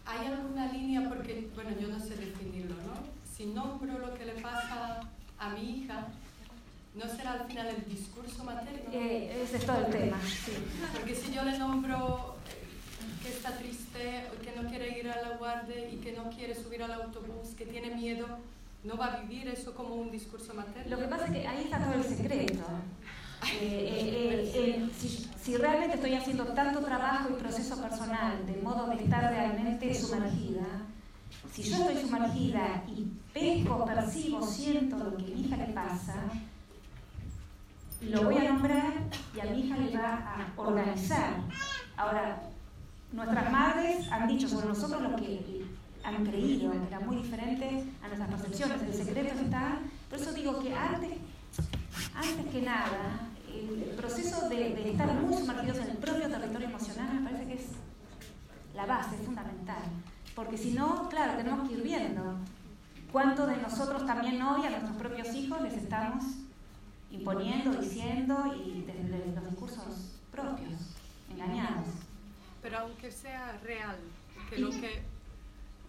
[0.06, 1.08] ¿Hay alguna línea?
[1.08, 3.13] Porque, bueno, yo no sé definirlo, ¿no?
[3.36, 5.00] Si nombro lo que le pasa
[5.40, 6.08] a mi hija,
[6.94, 8.92] ¿no será al final el discurso materno?
[8.92, 10.54] Eh, ese es todo el tema, sí.
[10.94, 12.36] Porque si yo le nombro
[13.24, 16.84] que está triste, que no quiere ir a la guardia y que no quiere subir
[16.84, 18.28] al autobús, que tiene miedo,
[18.84, 20.96] no va a vivir eso como un discurso materno.
[20.96, 22.64] Lo que pasa es que ahí está todo el secreto.
[23.60, 24.90] Eh, eh, eh,
[25.42, 30.66] si, realmente estoy haciendo tanto trabajo y proceso personal de modo de estar realmente sumergida,
[31.52, 36.16] si yo estoy sumergida y pesco, percibo, siento lo que a mi hija le pasa,
[38.02, 38.94] lo voy a nombrar
[39.36, 41.36] y a mi hija le va a organizar.
[41.96, 42.42] Ahora,
[43.12, 45.66] nuestras madres han dicho sobre nosotros lo que
[46.04, 48.82] han creído, que era muy diferente a nuestras percepciones.
[48.82, 49.80] El secreto está,
[50.10, 51.12] por eso digo que antes,
[52.16, 57.30] antes que nada, el proceso de, estar muy sumergidos en el propio territorio emocional me
[57.30, 57.68] parece que es
[58.76, 59.84] la base, es fundamental.
[60.36, 62.38] Porque si no, claro, tenemos que ir viendo
[63.12, 66.24] cuánto de nosotros también hoy a nuestros propios hijos les estamos
[67.12, 70.74] imponiendo, diciendo y desde los discursos propios,
[71.30, 71.88] engañados.
[72.62, 73.98] Pero aunque sea real,
[74.50, 75.04] que lo que...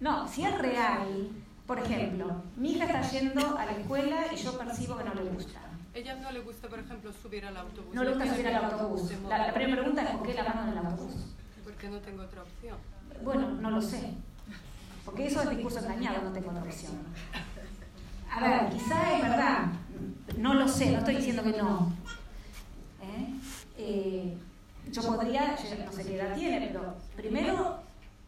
[0.00, 1.30] No, si es real,
[1.66, 5.22] por ejemplo, mi hija está yendo a la escuela y yo percibo que no le
[5.22, 5.60] gusta.
[5.94, 7.94] Ella no le gusta, por ejemplo, subir al autobús.
[7.94, 9.10] No le gusta subir al autobús.
[9.28, 11.14] La, primera pregunta es ¿por qué la mano en el autobús?
[11.62, 12.76] Porque no tengo otra opción.
[13.22, 14.12] Bueno, no lo sé.
[15.04, 16.92] Porque eso es discurso engañado, no tengo otra opción.
[18.30, 19.66] A ver, quizá es verdad.
[20.38, 21.92] No lo sé, no estoy diciendo que no.
[23.02, 23.34] ¿Eh?
[23.76, 24.38] Eh,
[24.90, 27.78] yo podría, yo no sé qué edad tiene, pero primero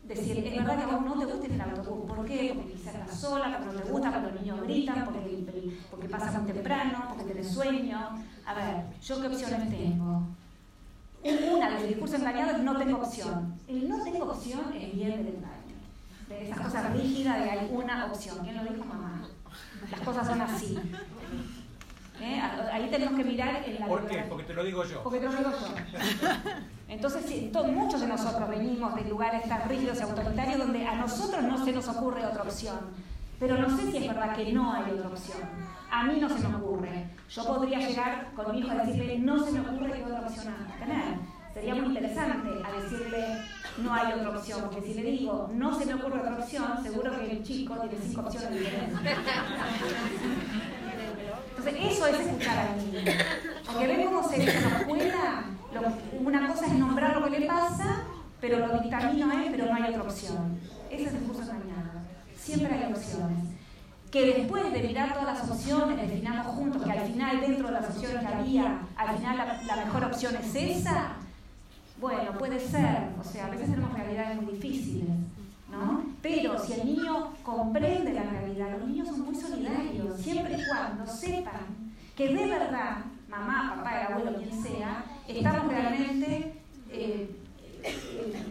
[0.04, 2.10] decir, es verdad que a vos no te gusta el autobús.
[2.10, 2.52] ¿Por qué?
[2.54, 6.38] Porque quizás estás sola, porque no te gusta, porque los niños gritan, porque, porque pasa
[6.38, 7.98] muy temprano, porque tenés sueño.
[8.44, 10.22] A ver, ¿yo qué opciones tengo?
[11.24, 13.54] Una del discurso engañado es no tengo opción.
[13.66, 15.55] El no tengo opción es bien del engaño.
[16.28, 18.38] De esas cosas rígidas de hay una opción.
[18.42, 19.22] ¿Quién lo dijo mamá?
[19.90, 20.78] Las cosas son así.
[22.20, 22.40] ¿Eh?
[22.72, 24.24] Ahí tenemos que mirar en la ¿Por qué?
[24.28, 25.02] Porque te lo digo yo.
[25.02, 25.98] porque te lo digo yo.
[26.88, 31.42] Entonces, sí, muchos de nosotros venimos de lugares tan rígidos y autoritarios donde a nosotros
[31.42, 32.78] no se nos ocurre otra opción.
[33.38, 35.38] Pero no sé si es verdad que no hay otra opción.
[35.90, 37.10] A mí no se me ocurre.
[37.28, 40.54] Yo podría llegar con mi hijo a decirle, no se me ocurre qué otra opción
[40.54, 41.35] a tener.
[41.56, 43.24] Sería muy interesante a decirle,
[43.78, 44.60] no hay otra opción.
[44.64, 47.96] Porque si le digo, no se me ocurre otra opción, seguro que el chico tiene
[48.06, 48.98] cinco opciones diferentes.
[51.48, 53.00] Entonces, eso es escuchar al niño.
[53.64, 55.44] Porque ven cómo se, nos cuela.
[56.20, 58.02] Una cosa es nombrar lo que le pasa,
[58.38, 60.60] pero lo dictamino es, pero no hay otra opción.
[60.90, 62.02] Ese es el discurso engañado.
[62.36, 63.38] Siempre hay opciones.
[64.10, 67.88] Que después de mirar todas las opciones, definamos juntos que al final, dentro de las
[67.88, 71.15] opciones que había, al final la, la mejor opción es esa.
[72.00, 73.08] Bueno, puede ser.
[73.20, 75.08] O sea, a veces tenemos realidades muy difíciles.
[75.70, 76.04] ¿no?
[76.22, 81.06] Pero si el niño comprende la realidad, los niños son muy solidarios, siempre y cuando
[81.06, 81.86] sepan
[82.16, 82.98] que de verdad,
[83.28, 86.54] mamá, papá, el abuelo, quien sea, estamos realmente
[86.90, 87.30] eh,
[87.82, 88.42] eh,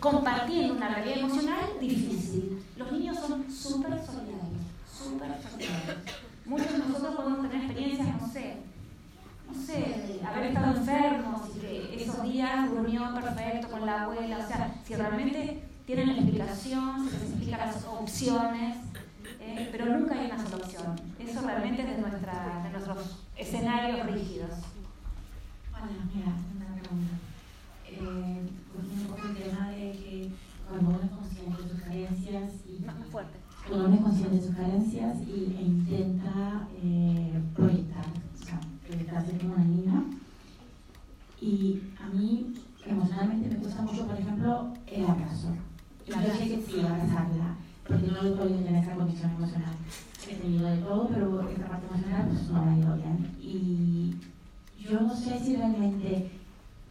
[0.00, 2.62] compartiendo una realidad emocional difícil.
[2.76, 5.96] Los niños son súper solidarios, súper solidarios.
[6.46, 8.56] Muchos de nosotros podemos tener experiencias, no sé,
[9.52, 14.48] no sé, haber estado enfermos y que esos días durmió perfecto con la abuela, o
[14.48, 18.76] sea, si realmente tienen la explicación, se les explica las opciones,
[19.40, 21.00] eh, pero nunca hay una sola opción.
[21.18, 24.50] Eso realmente es de, nuestra, de nuestros escenarios rígidos.
[25.72, 27.14] Hola, mira, una pregunta.
[27.86, 30.30] Eh, un poco el tema de que
[30.68, 33.38] cuando uno es consciente de sus carencias y Más fuerte.
[33.68, 37.91] cuando uno es consciente de sus carencias y, e intenta eh, proyectar,
[39.42, 40.04] como una niña.
[41.40, 42.54] Y a mí
[42.86, 45.48] emocionalmente me cuesta mucho, por ejemplo, el abrazo.
[46.06, 47.56] Yo sé que sí, abrazarla,
[47.86, 49.74] porque no lo he podido tener esa condición emocional.
[50.28, 53.36] He tenido de todo, pero esta parte emocional pues, no me ha ido bien.
[53.40, 54.14] Y
[54.88, 56.30] yo no sé si realmente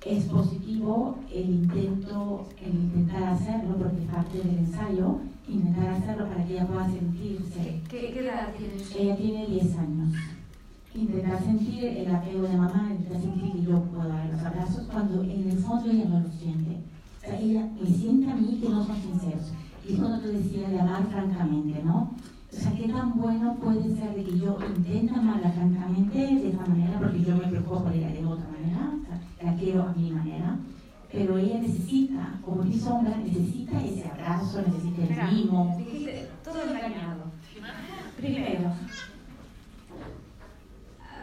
[0.05, 6.45] es positivo el intento, el intentar hacerlo, porque es parte del ensayo, intentar hacerlo para
[6.45, 7.81] que ella pueda sentirse.
[7.89, 8.97] ¿Qué, qué edad tiene ella?
[8.97, 10.15] Ella tiene 10 años.
[10.93, 15.23] Intentar sentir el apego de mamá, intentar sentir que yo puedo dar los abrazos, cuando
[15.23, 16.77] en el fondo ella no lo siente.
[17.17, 19.51] O sea, ella me siente a mí que no son sinceros.
[19.87, 22.11] Y es cuando tú decías de amar francamente, ¿no?
[22.51, 26.65] O sea, qué tan bueno puede ser de que yo intente amarla francamente de esa
[26.65, 29.93] manera, porque yo me preocupo por ella de otra manera, o sea, la quiero a
[29.93, 30.57] mi manera,
[31.09, 35.77] pero ella necesita, como mi sombra, necesita ese abrazo, necesita el mimo.
[36.43, 37.31] todo engañado.
[38.17, 38.71] Primero,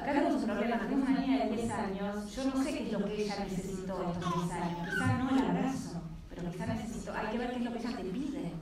[0.02, 2.92] acá tenemos un problema, tenemos una niña de 10 años, yo no sé qué es
[2.92, 7.26] lo que ella necesitó estos 10 años, quizás no el abrazo, pero quizás necesitó, hay
[7.28, 8.52] que ver qué es lo que ella te pide.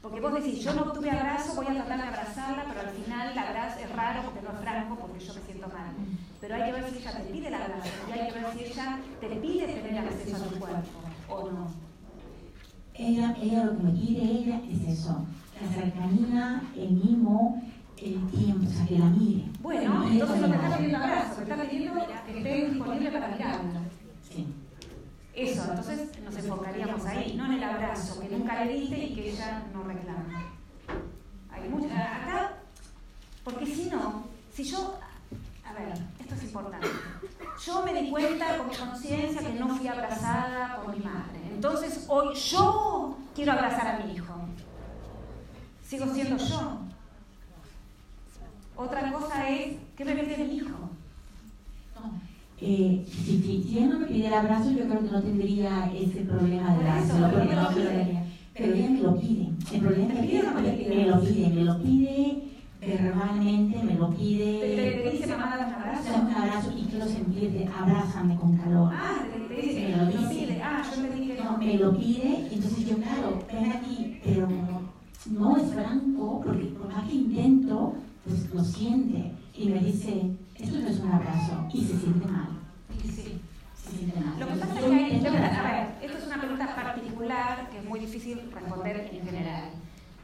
[0.00, 3.32] Porque vos decís, yo no obtuve abrazo, voy a tratar de abrazarla, pero al final
[3.32, 5.92] el abrazo es raro porque no es franco, porque yo me siento mal.
[6.40, 8.64] Pero hay que ver si ella te pide el abrazo, y hay que ver si
[8.64, 11.70] ella te pide tener acceso a tu cuerpo o no.
[12.94, 15.26] Ella, ella lo que me pide ella es eso,
[15.60, 17.62] la cercanía, el mimo,
[18.02, 19.44] el tiempo, o sea, que la mire.
[19.60, 21.04] Bueno, Que entonces no mire te está mirada.
[21.04, 23.80] abrazo, te está pidiendo que estés disponible para mirarla.
[24.30, 24.46] Sí.
[25.34, 29.30] Eso, entonces nos enfocaríamos ahí, no en el abrazo, que nunca le diste y que
[29.30, 30.44] ella no reclama.
[31.50, 32.52] Hay mucho, acá,
[33.44, 34.98] porque si no, si yo,
[35.64, 36.88] a ver, esto es importante,
[37.64, 42.04] yo me di cuenta con mi conciencia que no fui abrazada por mi madre, entonces
[42.08, 44.34] hoy yo quiero abrazar a mi hijo,
[45.84, 46.80] sigo siendo yo.
[48.78, 50.68] Otra cosa es, ¿qué me pide mi hijo?
[52.60, 56.20] Eh, si, si, si ella no me pidiera abrazo, yo creo que no tendría ese
[56.20, 57.68] problema de dárselo, porque no lo.
[58.54, 59.48] Pero ella me lo pide.
[59.72, 62.42] El problema es que ella me, lo pide, me lo pide
[62.80, 64.60] verbalmente, me lo Te, pide.
[64.60, 66.20] te- te dice mamá, dame un Dame abrazo.
[66.20, 68.92] un abrazo y quiero sentirte, abrázame con calor.
[68.94, 70.34] Ah, te, te dice Me lo dice.
[70.46, 70.62] pide.
[70.62, 74.48] Ah, yo entendí que No, me lo pide, entonces yo, claro, ven aquí, pero
[75.30, 77.94] no es blanco, porque por más que intento,
[78.28, 82.48] pues lo siente y me dice, esto no es un abrazo, y se siente mal.
[83.02, 83.40] Sí.
[83.74, 84.38] Se siente mal.
[84.38, 88.50] Lo que pasa es que hay, esto es una pregunta particular que es muy difícil
[88.52, 89.70] responder en general.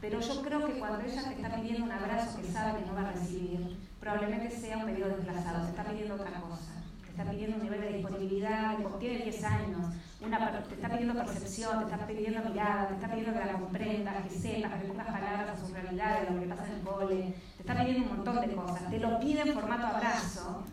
[0.01, 2.93] Pero yo creo que cuando ella te está pidiendo un abrazo que sabe que no
[2.93, 6.73] va a recibir, probablemente sea un periodo desplazado, te está pidiendo otra cosa.
[7.03, 11.87] Te está pidiendo un nivel de disponibilidad, tiene 10 años, una, te está pidiendo percepción,
[11.87, 15.49] te está pidiendo mirada, te está pidiendo que la comprendas, que sepas, que pongas palabras
[15.49, 17.35] a su realidad, de lo que pasa en el cole,
[17.65, 18.89] está pidiendo un montón de cosas.
[18.91, 20.63] Te lo pide en formato abrazo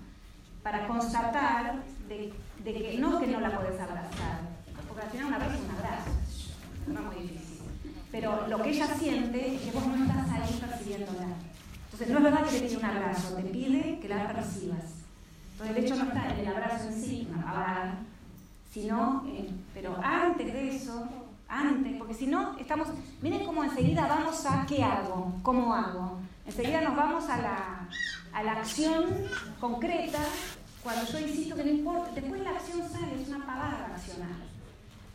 [0.62, 2.32] para constatar de,
[2.64, 4.40] que no que no la podés abrazar,
[4.86, 6.10] porque al final un abrazo es un abrazo,
[6.86, 7.59] no es muy difícil.
[8.10, 11.28] Pero lo que ella siente es que vos no estás ahí percibiéndola.
[11.85, 14.85] Entonces no es verdad que te pide un abrazo, te pide que la percibas.
[15.52, 17.94] Entonces el hecho no está en el abrazo en sí, pavada,
[18.70, 19.24] sino,
[19.73, 21.09] pero antes de eso,
[21.48, 22.89] antes, porque si no, estamos,
[23.23, 26.22] miren cómo enseguida vamos a qué hago, cómo hago.
[26.44, 29.06] Enseguida nos vamos a la, acción
[29.60, 30.19] concreta,
[30.82, 34.31] cuando yo insisto que no importa, después la acción sale, es una pavada accionar.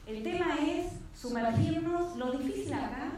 [0.05, 0.87] El tema es
[1.19, 3.11] sumergirnos, lo difícil acá,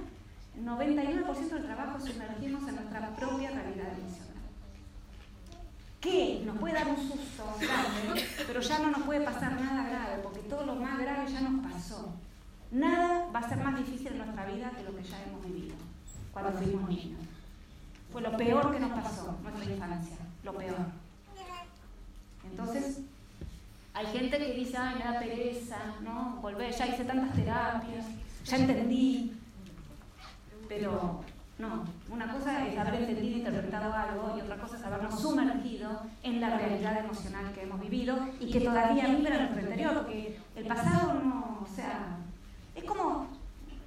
[0.57, 4.30] el 99% del trabajo es sumergirnos en nuestra propia realidad emocional.
[6.02, 10.23] Que nos puede dar un susto grande, pero ya no nos puede pasar nada grave,
[10.23, 12.14] porque todo lo más grave ya nos pasó.
[12.72, 15.76] Nada va a ser más difícil en nuestra vida que lo que ya hemos vivido
[16.31, 17.28] cuando fuimos niños.
[18.11, 20.77] Fue lo peor que nos pasó nuestra infancia, lo peor.
[22.49, 23.02] Entonces,
[23.94, 26.38] hay gente que dice, ay, me da pereza, ¿no?
[26.41, 28.06] Volver, ya hice tantas terapias,
[28.45, 29.34] ya entendí.
[30.68, 31.22] Pero
[31.57, 36.02] no, una cosa es haber entendido e interpretado algo y otra cosa es habernos sumergido
[36.23, 40.40] en la realidad emocional que hemos vivido y que todavía vibra en nuestro interior, porque
[40.56, 42.18] el pasado no, o sea,
[42.76, 43.27] es como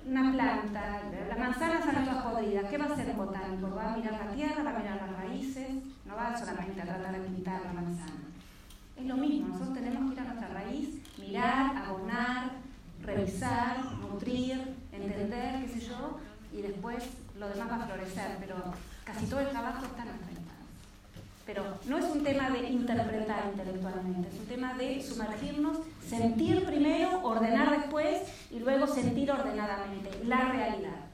[0.06, 3.74] una planta, la manzana están todas podridas, ¿qué va a hacer el botánico?
[3.74, 5.68] Va a mirar la tierra, va a mirar las raíces,
[6.04, 8.20] no va solamente a tratar de quitar la manzana.
[8.96, 12.50] Es lo mismo, nosotros tenemos que ir a nuestra raíz, mirar, abonar,
[13.02, 16.18] revisar, nutrir, entender, qué sé yo,
[16.52, 17.04] y después
[17.38, 18.56] lo demás va a florecer, pero
[19.04, 20.41] casi todo el trabajo está en nuestra.
[21.44, 27.20] Pero no es un tema de interpretar intelectualmente, es un tema de sumergirnos, sentir primero,
[27.22, 31.12] ordenar después y luego sentir ordenadamente la realidad.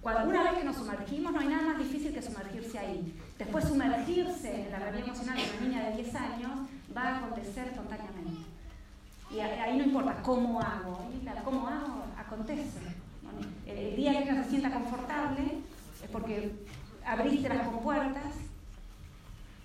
[0.00, 3.14] Cuando, una vez que nos sumergimos, no hay nada más difícil que sumergirse ahí.
[3.38, 6.50] Después sumergirse en la realidad emocional de una niña de 10 años
[6.96, 8.42] va a acontecer espontáneamente.
[9.30, 11.08] Y ahí no importa cómo hago,
[11.44, 12.80] cómo hago acontece.
[13.66, 15.58] el día que ella se sienta confortable
[16.02, 16.52] es porque
[17.06, 18.34] abriste las compuertas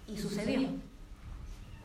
[0.08, 0.70] y sucedió.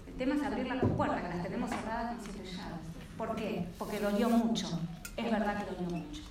[0.07, 2.87] El tema es abrir la compuerta, que las tenemos cerradas con siete llaves.
[3.17, 3.67] ¿Por qué?
[3.79, 4.79] Porque dolió mucho.
[5.17, 6.23] Es verdad que dolió mucho.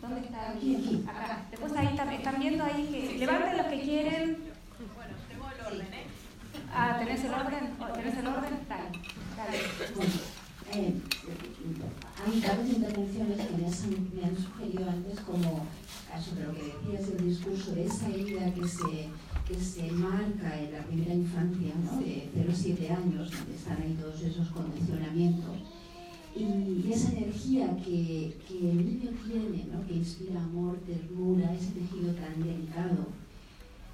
[0.00, 0.50] ¿Dónde está?
[0.50, 1.42] Aquí, acá.
[1.50, 4.38] Después ahí están, están viendo ahí que levanten los que quieren.
[4.94, 6.06] Bueno, tengo el orden, ¿eh?
[6.72, 7.74] Ah, ¿tenés el orden?
[7.80, 8.58] Oh, ¿Tenés el orden?
[8.68, 8.90] Dale,
[9.36, 9.58] dale.
[10.70, 11.00] Eh,
[12.26, 15.66] hay varias intervenciones que me han, me han sugerido antes como
[16.34, 19.08] de lo que decías del discurso de esa herida que se,
[19.48, 22.00] que se marca en la primera infancia, ¿no?
[22.00, 25.56] de 0 a 7 años, donde están ahí todos esos condicionamientos.
[26.36, 29.84] Y esa energía que, que el niño tiene, ¿no?
[29.86, 33.06] que inspira amor, ternura, ese tejido tan delicado,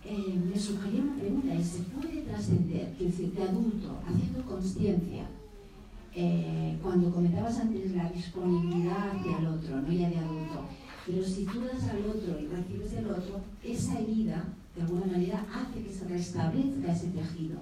[0.05, 5.27] eh, me sugería una pregunta, ¿y se puede trascender, es decir, de adulto, haciendo conciencia,
[6.15, 10.65] eh, cuando comentabas antes la disponibilidad hacia el otro, no ya de adulto,
[11.07, 14.45] pero si tú das al otro y recibes del otro, esa herida,
[14.75, 17.59] de alguna manera, hace que se restablezca ese tejido,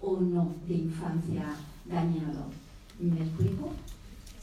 [0.00, 2.46] o no, de infancia dañado.
[2.98, 3.70] ¿Me explico?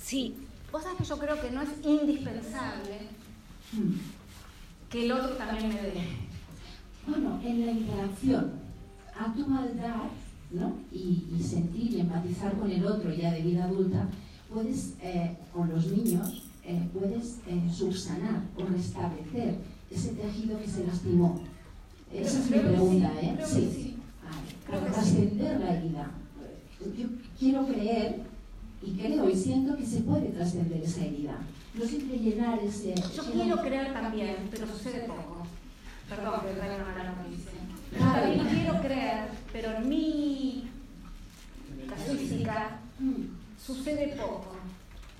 [0.02, 0.36] Sí,
[0.72, 3.00] vos sabés que yo creo que no es indispensable
[4.90, 6.08] que el otro también me dé.
[7.08, 8.52] Bueno, en la interacción,
[9.20, 10.10] a tu maldad,
[10.52, 10.76] ¿no?
[10.91, 14.08] Y, y sentir y empatizar con el otro ya de vida adulta,
[14.54, 19.58] puedes, eh, con los niños, eh, puedes eh, subsanar o restablecer
[19.90, 21.41] ese tejido que se lastimó.
[22.14, 23.38] Esa es mi pregunta, ¿eh?
[23.45, 23.98] sí.
[24.69, 24.84] Vale.
[24.85, 26.11] Que trascender la herida.
[26.98, 27.07] Yo
[27.40, 28.18] quiero creer
[28.81, 31.38] y creo y siento que se puede trascender esa herida.
[31.73, 32.94] No siempre llenar ese...
[33.15, 35.48] Yo quiero creer también, pero sucede poco.
[36.10, 36.53] Perdón que.
[36.53, 38.22] Yo Claro.
[38.22, 40.69] también quiero creer, pero en mi
[41.88, 42.80] casuística
[43.64, 44.56] sucede poco.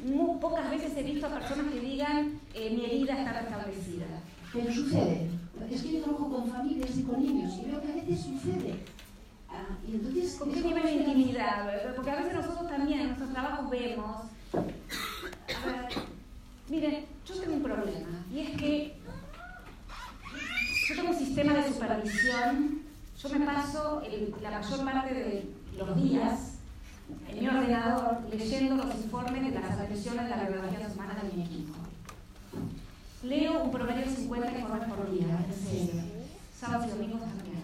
[0.03, 4.05] Muy pocas veces he visto a personas que digan eh, mi herida está restablecida.
[4.51, 5.29] Pero sucede
[5.69, 8.85] es que yo trabajo con familias y con niños y veo que a veces sucede.
[9.49, 11.69] Ah, y entonces, ¿Con qué nivel de intimidad?
[11.95, 14.18] Porque a veces nosotros también en nuestros trabajos vemos.
[14.53, 15.90] A ver,
[16.69, 18.98] miren, yo tengo un problema y es que
[20.90, 22.81] yo tengo un sistema de supervisión.
[23.18, 24.02] Yo me paso
[24.41, 26.57] la mayor parte de los días
[27.30, 31.44] en mi ordenador leyendo los informes de las agresiones de la violación humana de mi
[31.45, 31.72] equipo.
[33.23, 36.01] Leo un promedio de 50 informes por día, en serio.
[36.59, 37.63] Sábados y domingos también.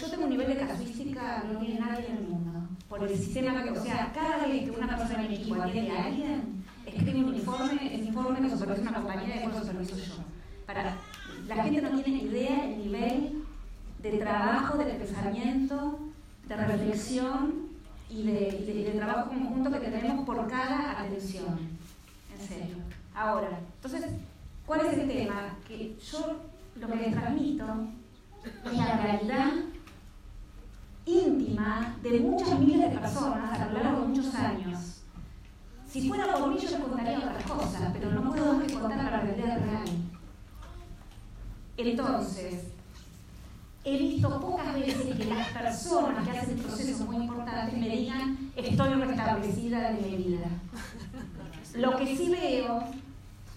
[0.00, 2.60] Yo tengo un nivel de casuística no tiene nadie en el mundo.
[2.88, 5.90] Por el sistema que, o sea, cada vez que una persona en mi equipo atiende
[5.96, 9.96] a alguien, escribe un informe, ese informe lo supervisa una compañera y después lo superviso
[9.96, 10.14] yo.
[10.66, 10.96] Para,
[11.48, 13.42] la gente no tiene idea del nivel
[14.02, 15.98] de trabajo, de pensamiento,
[16.48, 17.54] de reflexión
[18.08, 21.58] y de, de- y de trabajo conjunto que tenemos por cada atención.
[22.40, 22.76] En serio.
[23.14, 24.04] Ahora, entonces,
[24.66, 25.56] ¿cuál es el tema?
[25.66, 26.36] Que yo
[26.76, 27.64] lo que les transmito
[28.64, 29.52] es la realidad
[31.06, 35.02] íntima de muchas miles de personas a lo largo de muchos años.
[35.86, 38.96] Si fuera por mí yo les contaría otras cosas, pero no puedo más que contar
[38.96, 39.88] la realidad real.
[41.76, 42.64] Entonces,
[43.84, 48.94] he visto pocas veces que las personas que hacen procesos muy importantes me digan estoy
[48.94, 50.48] restablecida de mi vida.
[51.74, 52.82] Lo que sí veo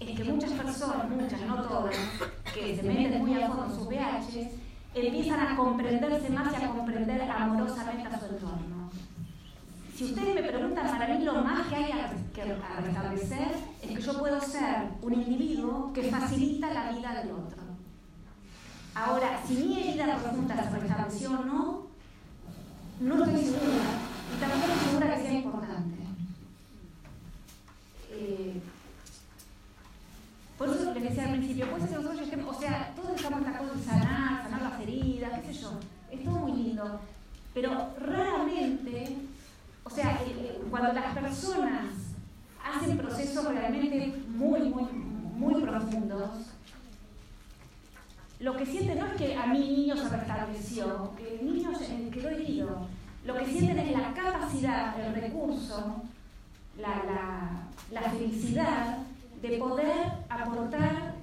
[0.00, 1.96] es que muchas personas, muchas, no todas,
[2.52, 4.50] que se meten muy a fondo en sus VHs,
[4.94, 8.90] empiezan a comprenderse más y a comprender amorosamente a su entorno.
[9.96, 11.92] Si ustedes me preguntan, para mí lo más que hay
[12.34, 17.62] que restablecer es que yo puedo ser un individuo que facilita la vida del otro.
[18.94, 21.86] Ahora, si mi herida profunda se restableció o no,
[23.00, 23.84] no estoy segura.
[24.34, 25.93] Y tampoco estoy segura que sea importante.
[28.16, 28.60] Eh,
[30.58, 33.74] por eso les decía al principio, puede ser nosotros, o sea, todos estamos en cosa
[33.74, 35.72] de sanar, sanar las heridas, qué sé yo,
[36.12, 37.00] es todo muy lindo,
[37.52, 39.16] pero raramente,
[39.82, 41.86] o sea, el- el- cuando las personas
[42.64, 46.30] hacen procesos realmente muy, muy, muy profundos,
[48.38, 51.70] lo que sienten no es que a mi niño se restableció, que el niño
[52.12, 52.86] quedó herido,
[53.24, 56.02] lo que sienten es la capacidad, el recurso,
[56.78, 58.98] la, la, la felicidad
[59.40, 61.14] de poder aportar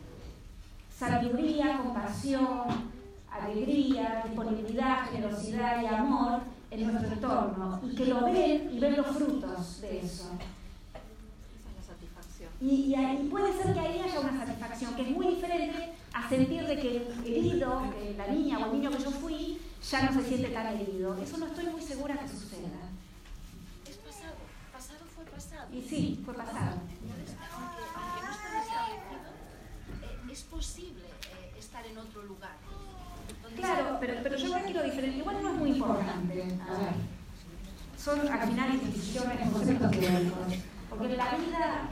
[0.98, 2.91] sabiduría, compasión,
[3.32, 9.07] alegría, disponibilidad, generosidad y amor en nuestro entorno y que lo ven y ven los
[9.07, 10.30] frutos de eso.
[11.76, 12.49] la satisfacción.
[12.61, 16.80] Y, puede ser que ahí haya una satisfacción que es muy diferente a sentir de
[16.80, 17.82] que el herido,
[18.18, 19.60] la niña o el niño que yo fui,
[19.90, 21.18] ya no se siente tan herido.
[21.18, 22.68] Eso no estoy muy segura que suceda.
[23.90, 24.36] Es pasado,
[24.72, 25.60] pasado fue pasado.
[25.72, 26.77] Y sí, fue pasado.
[26.77, 26.95] Aunque,
[30.26, 32.56] no es posible eh, estar en otro lugar.
[33.56, 35.18] Claro, pero, pero yo igual quiero diferente.
[35.18, 36.41] Igual no es muy importante.
[36.41, 36.93] A ver,
[37.98, 40.53] son al final instituciones, conceptos teóricos.
[40.89, 41.89] Porque en la vida,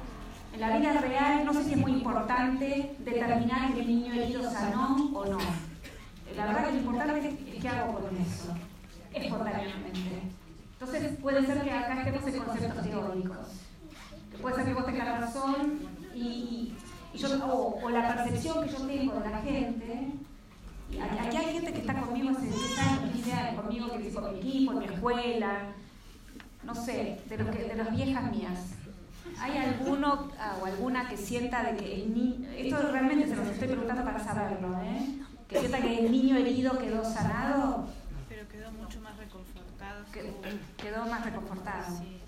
[0.53, 4.51] en la vida real, no sé si es muy importante determinar que el niño herido
[4.51, 5.37] sanó o no.
[6.35, 8.55] La verdad que lo importante es qué hago con eso,
[9.13, 10.21] espontáneamente.
[10.73, 13.68] Entonces puede ser que acá estemos en conceptos teóricos.
[14.41, 15.79] Puede ser que vos tengas razón
[16.15, 16.73] y,
[17.13, 20.11] y yo, o, o la percepción que yo tengo de la gente.
[20.91, 24.31] Y aquí hay gente que está conmigo hace 10 años, 15 años, conmigo, que con
[24.33, 25.51] mi equipo, en mi escuela,
[26.63, 28.59] no sé, de, los que, de las viejas mías.
[29.39, 33.47] ¿Hay alguno ah, o alguna que sienta de que el niño, esto realmente se los
[33.47, 35.19] estoy preguntando para saberlo, ¿eh?
[35.47, 37.87] que sienta que el niño herido quedó sanado,
[38.27, 40.05] Pero quedó mucho más reconfortado.
[40.11, 40.33] que-
[40.77, 41.99] quedó más reconfortado?
[42.01, 42.18] ¿Qué-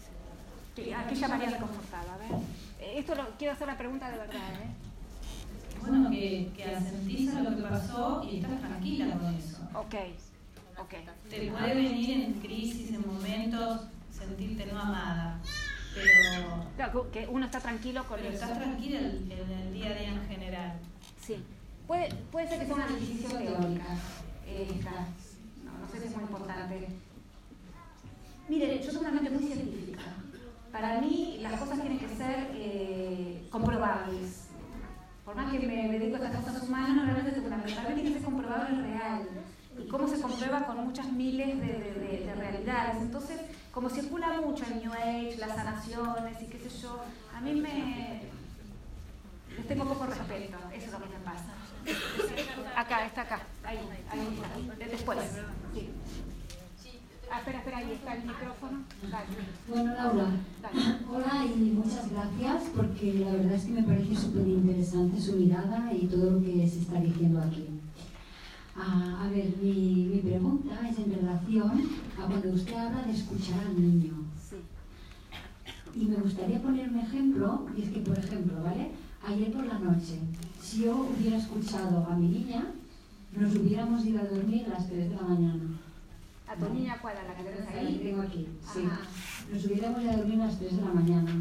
[0.95, 2.11] ¿A qué llamaría reconfortado?
[2.11, 2.31] A ver.
[2.79, 4.67] Eh, Esto lo, quiero hacer una pregunta de verdad, ¿eh?
[5.81, 9.57] Bueno, que, que asentís a lo que pasó y estás tranquila con eso.
[9.73, 9.95] Ok,
[10.79, 10.93] ok.
[11.29, 13.81] Te puede venir en crisis, en momentos,
[14.11, 15.39] sentirte no amada,
[15.95, 18.43] pero, Claro, que uno está tranquilo con pero eso.
[18.43, 20.73] estás tranquila en en el día a día en general.
[21.25, 21.43] Sí.
[21.87, 23.85] Puede, puede ser que sea una definición teórica.
[24.47, 24.91] eh, esta.
[25.65, 26.87] No, no sé si es muy importante.
[28.47, 30.01] Mire, yo tengo una mente muy científica.
[30.71, 34.47] Para mí las cosas tienen que ser eh, comprobables.
[35.25, 37.75] Por más que me dedico a estas cosas humanas, no realmente tengo una mente.
[37.75, 39.27] Para mí tiene que ser comprobable real.
[39.79, 42.97] Y cómo se comprueba con muchas miles de, de- de- de realidades.
[43.01, 43.39] Entonces,
[43.73, 46.99] como circula mucho el New Age, las sanaciones y qué sé yo,
[47.35, 48.21] a mí me,
[49.55, 51.53] les tengo poco respeto, eso es lo que me pasa.
[52.75, 53.79] Acá, está acá, ahí,
[54.11, 55.19] ahí después.
[55.73, 55.89] Sí.
[57.33, 58.79] Ah, espera, espera, ahí está el micrófono.
[59.09, 59.25] Dale.
[59.69, 60.31] Bueno, Laura,
[60.61, 60.97] Dale.
[61.09, 65.93] hola y muchas gracias porque la verdad es que me parece súper interesante su mirada
[65.93, 67.67] y todo lo que se está diciendo aquí.
[68.75, 71.89] Ah, a ver, mi, mi pregunta es en relación
[72.21, 74.13] a cuando usted habla de escuchar al niño.
[75.95, 78.91] Y me gustaría poner un ejemplo, y es que, por ejemplo, ¿vale?
[79.25, 80.19] Ayer por la noche,
[80.61, 82.63] si yo hubiera escuchado a mi niña,
[83.37, 85.63] nos hubiéramos ido a dormir a las 3 de la mañana.
[86.51, 87.15] ¿A tu niña cuál?
[87.15, 88.01] ¿A la que tienes Ahí ahí?
[88.03, 88.81] tengo aquí, sí.
[88.85, 88.99] Ajá.
[89.53, 91.31] Nos hubiéramos ido a dormir a las 3 de la mañana.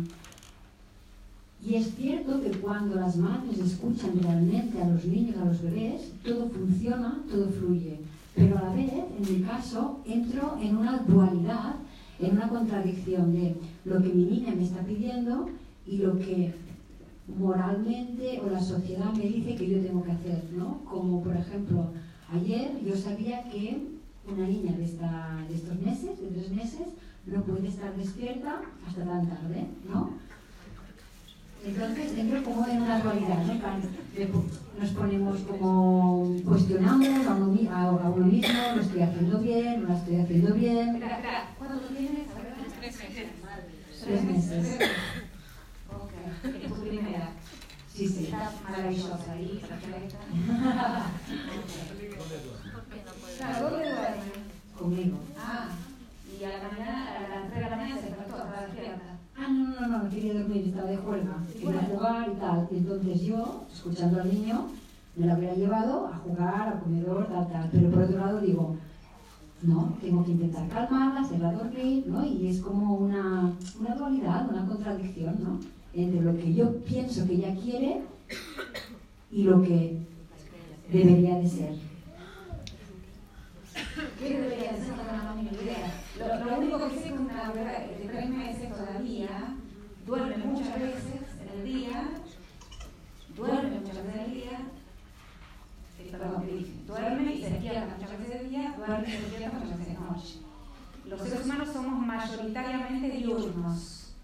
[1.66, 6.12] Y es cierto que cuando las madres escuchan realmente a los niños, a los bebés,
[6.24, 7.98] todo funciona, todo fluye.
[8.36, 11.74] Pero a la vez, en mi caso, entro en una dualidad,
[12.20, 15.48] en una contradicción de lo que mi niña me está pidiendo
[15.86, 16.54] y lo que
[17.36, 20.78] moralmente o la sociedad me dice que yo tengo que hacer, ¿no?
[20.84, 21.90] Como por ejemplo,
[22.32, 23.99] ayer yo sabía que
[24.32, 26.88] una niña de, esta, de estos meses, de tres meses,
[27.26, 30.10] no puede estar despierta hasta tan tarde, ¿no?
[31.64, 33.54] Entonces entro como en una dualidad, ¿no?
[34.80, 39.88] Nos ponemos como, cuestionamos a uno, a, a uno mismo, lo estoy haciendo bien, no
[39.88, 41.02] lo estoy haciendo bien.
[41.58, 42.26] ¿cuánto tienes?
[42.80, 43.28] Tres meses.
[44.02, 44.78] Tres meses.
[45.90, 46.12] Ok,
[46.62, 47.32] es tu primera.
[47.92, 48.24] Sí, sí.
[48.24, 50.18] Está maravillosa ahí, perfecta.
[53.40, 54.32] Claro, ¿dónde duerme?
[54.78, 55.16] Conmigo.
[55.38, 55.68] Ah,
[56.38, 59.18] y a la mañana, a las 3 de la mañana se despertó, estaba despierta.
[59.34, 62.68] Ah, no, no, no, no quería dormir, estaba de juerga, quería jugar y tal.
[62.70, 64.66] Entonces yo, escuchando al niño,
[65.16, 67.68] me la hubiera llevado a jugar, al comedor, tal, tal.
[67.72, 68.76] Pero por otro lado digo,
[69.62, 72.22] no, tengo que intentar calmarla, hacerla dormir, ¿no?
[72.26, 75.60] Y es como una, una dualidad, una contradicción, ¿no?
[75.94, 78.02] Entre lo que yo pienso que ella quiere
[79.32, 79.96] y lo que
[80.92, 81.89] debería de ser.
[84.18, 84.96] ¿Qué debería ser?
[84.96, 86.44] No tengo mínima idea.
[86.44, 89.56] Lo, único que sé es que una bebé de tres meses todavía
[90.06, 92.10] duerme muchas veces en el día,
[93.36, 94.58] duerme muchas veces en el día,
[95.98, 96.46] eh, perdón,
[96.86, 100.04] duerme y se despierta muchas veces de día, duerme y se despierta muchas veces de
[100.04, 100.38] noche.
[101.06, 104.14] Los seres humanos somos mayoritariamente diurnos,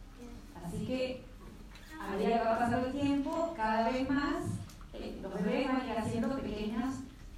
[0.64, 1.24] así que
[2.00, 4.44] a medida que va pasando el tiempo, cada vez más
[4.92, 6.94] eh, los bebés van a ir haciendo pequeños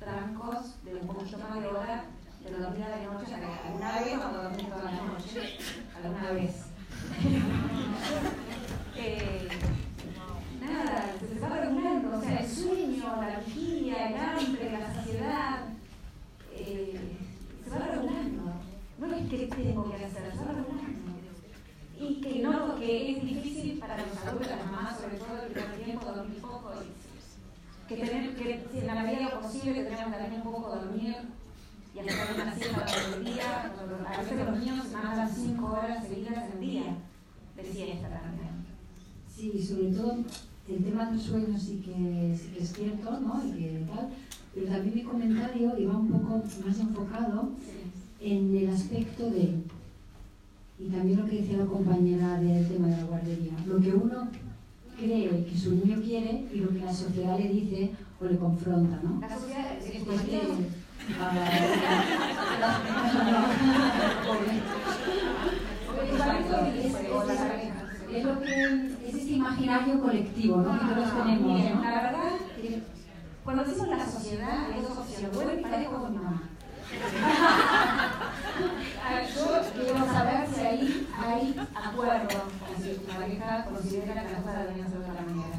[0.09, 2.05] de un poquito más de hora
[2.43, 5.59] de dormir a la noche, alguna vez cuando dormís toda la noche,
[5.97, 6.65] alguna vez.
[9.01, 9.49] Eh,
[10.61, 15.67] nada, se va regulando, o sea, el sueño, la vigilia, el hambre, la saciedad,
[16.53, 17.17] eh,
[17.63, 18.55] se va regulando.
[18.99, 21.13] No es que tengo que hacer, se va regulando.
[21.97, 26.07] Y que no, que es difícil para los adultos, las sobre todo el primer tiempo,
[26.07, 26.43] dormir
[27.89, 31.17] que tener, que si en la medida de lo posible tenemos también un poco dormir
[31.95, 33.73] y hacer una siesta todo el día.
[34.07, 36.97] A veces los niños mandan cinco horas seguidas en el día
[37.57, 38.49] de siesta también.
[39.35, 40.17] Sí, sobre todo
[40.69, 43.43] el tema del sueño sí que, sí que es cierto, ¿no?
[43.47, 44.11] Y que tal,
[44.55, 47.49] pero también mi comentario iba un poco más enfocado
[48.21, 49.55] en el aspecto de,
[50.79, 54.29] y también lo que decía la compañera del tema de la guardería, lo que uno
[54.99, 58.99] cree que su niño quiere y lo que la sociedad le dice o le confronta,
[59.03, 59.21] ¿no?
[59.21, 59.91] La sociedad es
[67.15, 67.41] Pues
[68.11, 68.63] es lo que
[69.07, 70.79] es ese imaginario colectivo ¿no?
[70.79, 71.83] que todos tenemos Miren, ¿no?
[71.83, 72.83] la verdad, que
[73.45, 75.37] cuando decimos la sociedad, dos opciones.
[75.37, 76.43] Bueno, y con mi mamá.
[79.35, 82.45] Yo quiero saber si ahí hay acuerdo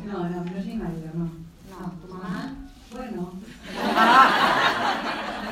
[0.05, 2.55] no, no, no es mi marido, no No, tu mamá.
[2.95, 3.33] bueno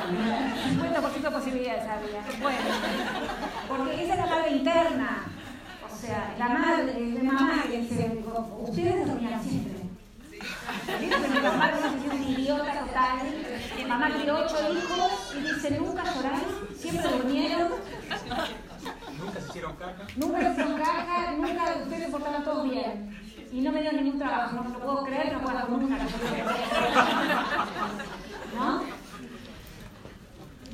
[0.07, 2.21] 50% de posibilidades había.
[2.41, 2.57] Bueno,
[3.67, 5.25] porque esa es la madre interna.
[5.91, 7.63] O sea, la madre mamá
[8.59, 9.73] ustedes dormían siempre.
[10.99, 11.39] ¿Viste que mi
[13.85, 17.71] mamá crió ocho hijos y dice, nunca lloraron, siempre durmieron,
[19.19, 20.07] Nunca se hicieron caca.
[20.15, 23.17] nunca se hicieron caja, nunca ustedes se portaron todos bien.
[23.51, 25.97] Y no me dio ningún trabajo, no lo puedo creer, no puedo con una
[28.55, 28.81] ¿No?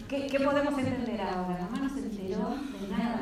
[0.07, 1.57] ¿Qué, ¿Qué podemos entender ahora?
[1.60, 3.20] La mamá no se enteró de nada,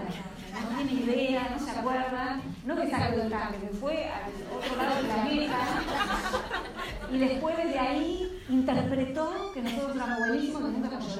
[0.61, 4.75] no tiene idea, no se acuerda, no que salió del tanque, que fue al otro
[4.75, 5.57] lado del planeta
[7.11, 11.19] y después de ahí interpretó que nosotros éramos buenísimos, que nunca hemos.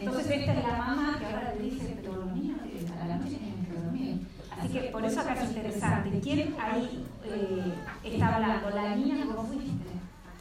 [0.00, 2.58] Entonces esta es la mamá que ahora le dice, pero los niños
[3.02, 4.26] a la noche tienen que dormir.
[4.58, 6.20] Así que por eso acá es interesante.
[6.20, 8.70] ¿Quién ahí eh, está hablando?
[8.70, 9.90] La niña que vos fuiste,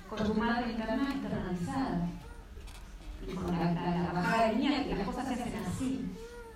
[0.10, 2.08] con tu madre interna internalizada.
[3.28, 6.06] Y con la, la, la bajada de niña, que las cosas se hacen así.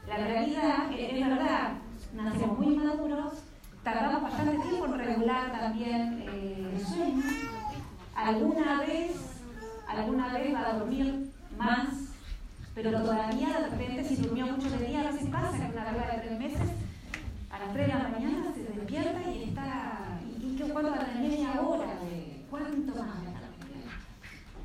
[0.07, 1.73] La realidad es, es verdad,
[2.14, 3.34] nacemos muy maduros,
[3.84, 7.23] tardamos bastante tiempo en regular también eh, el sueño.
[8.15, 9.11] Alguna vez,
[9.88, 11.88] alguna vez va a dormir más,
[12.73, 16.15] pero todavía de repente si durmió mucho de día, a veces pasa que una larga
[16.15, 16.69] de tres meses,
[17.49, 21.19] a las 3 de la mañana se despierta y está, ¿y qué cuánto a la
[21.19, 21.88] media hora?
[22.02, 23.15] De, ¿Cuánto más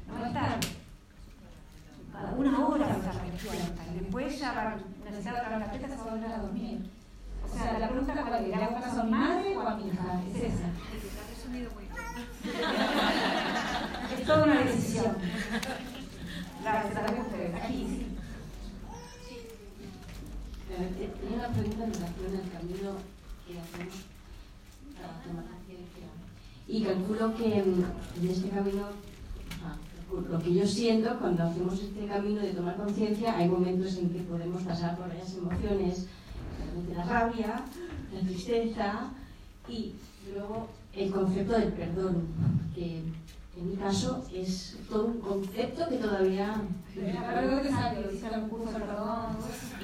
[0.07, 0.59] No va a estar
[2.37, 6.03] una hora está despierta y después ya va a necesitar otra la teta, se va
[6.03, 6.91] a volver a dormir.
[7.45, 9.89] O sea, la pregunta es cuál es, ¿le hago a mi madre o a mi
[9.89, 10.23] hija?
[10.35, 10.69] Es esa.
[14.15, 15.17] Es toda una decisión.
[20.67, 22.91] Tenía una pregunta en relación al camino
[23.47, 23.95] que hacemos
[24.97, 25.45] para tomar.
[26.67, 27.85] Y calculo que mm,
[28.21, 28.89] en este camino,
[30.29, 34.19] lo que yo siento cuando hacemos este camino de tomar conciencia, hay momentos en que
[34.23, 36.09] podemos pasar por varias emociones,
[36.93, 37.65] la rabia,
[38.13, 39.13] la tristeza
[39.69, 39.95] y
[40.35, 42.27] luego el concepto del perdón,
[42.75, 43.03] que
[43.57, 46.55] en mi caso es todo un concepto que todavía...
[46.93, 47.01] Que.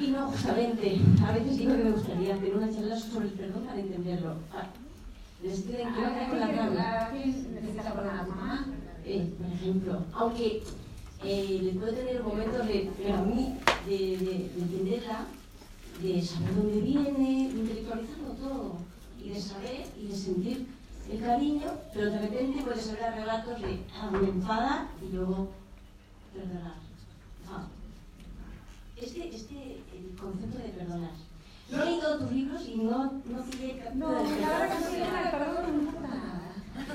[0.01, 3.65] Y no, justamente, a veces digo que me gustaría hacer una charla sobre el perdón
[3.65, 4.35] para entenderlo.
[4.53, 4.67] Ah,
[5.43, 7.07] Les estoy de ¿A con la rabia.
[7.07, 8.21] ¿A quién necesita perdonar?
[8.21, 8.67] ¿A tu mamá?
[9.05, 10.63] Eh, por ejemplo, aunque
[11.25, 13.55] eh, le puedo tener momentos de, pero a mí,
[13.87, 15.25] de, de- de entenderla,
[16.03, 18.77] de saber dónde viene, de intelectualizarlo todo,
[19.25, 20.67] y de saber y de sentir
[21.13, 25.49] el cariño, pero de repente puedes haber relatos de ah, me enfada y luego
[26.33, 26.77] perdonar.
[27.47, 27.67] Ah,
[28.97, 31.11] este, este el concepto de perdonar.
[31.71, 35.21] No he leído tus libros y no, no sigue No, la verdad que el tema
[35.23, 36.39] del perdón no nada.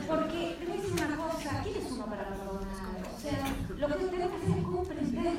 [0.07, 3.13] Porque a decir una cosa, ¿quién es uno para perdonar?
[3.15, 5.37] O sea, lo que tenemos que hacer es comprender.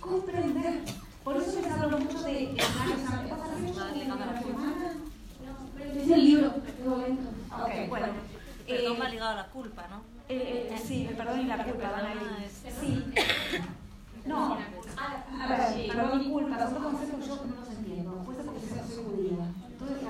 [0.00, 0.80] Comprender.
[1.22, 2.56] Por eso les hablo mucho de
[5.76, 7.39] de Es el libro, de momento.
[7.52, 8.06] Ok, bueno.
[8.66, 10.02] Perdón eh, va ligado a la culpa, ¿no?
[10.28, 12.44] eh, eh, sí, el perdón y la culpa van a ir.
[12.44, 13.04] es- Sí.
[14.26, 18.12] No, a, ver, perdón y culpa son dos conceptos que yo no los entiendo.
[18.24, 19.46] Puede porque soy judía.
[19.66, 20.02] Entonces,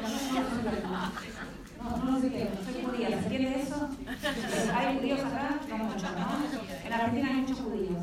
[0.82, 1.90] no.
[1.90, 2.56] No, no los entiendo.
[2.64, 3.88] Soy judía, ¿se entiende eso?
[4.10, 5.60] Eh, ¿Hay judíos acá?
[5.68, 6.86] No muchos, ¿no?
[6.86, 8.02] En Argentina hay muchos judíos.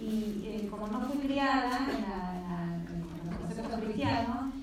[0.00, 2.86] Y eh, como no fui criada en
[3.26, 4.53] los conceptos cristianos,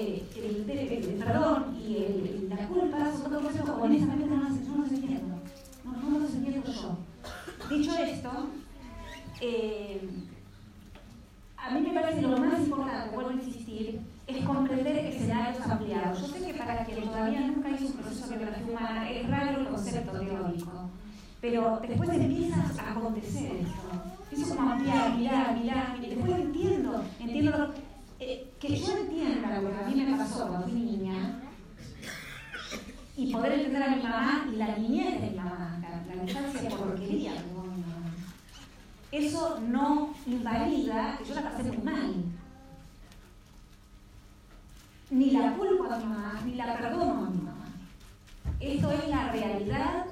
[0.00, 4.52] eh, el, el- perdón y el- la culpa son dos conceptos que honestamente no los,
[4.52, 5.34] no entiendo.
[5.84, 6.96] No, no los entiendo yo.
[7.76, 8.30] Dicho esto,
[9.40, 10.00] eh,
[11.56, 16.20] a mí me parece lo más importante, vuelvo a insistir, es comprender escenarios ampliados.
[16.20, 19.60] Yo sé que para quien todavía nunca hizo un proceso de biografía humana es raro
[19.60, 20.90] el concepto teórico,
[21.40, 23.80] pero después empieza a acontecer esto.
[24.30, 27.74] Empiezo como ampliar, mirar, mirar, y después entiendo, entiendo
[28.20, 31.40] que yo entienda lo que a mí me pasó cuando fui niña
[33.16, 36.70] y poder entender a mi mamá y la niñez de mi mamá, la, la infancia
[36.70, 37.70] porquería que mi mamá.
[39.10, 42.14] Eso no invalida que yo la pasé muy mal.
[45.10, 47.66] Ni la culpo a mi mamá, ni la perdono a mi mamá.
[48.60, 50.04] Esto es la realidad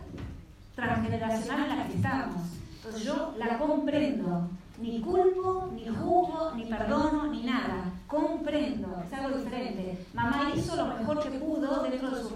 [0.75, 2.43] transgeneracional en la que estamos.
[2.77, 4.49] Entonces yo la comprendo.
[4.81, 7.93] Ni culpo, ni juzgo, ni perdono, ni nada.
[8.07, 10.07] Comprendo, es algo diferente.
[10.15, 12.35] Mamá hizo lo mejor que pudo dentro de su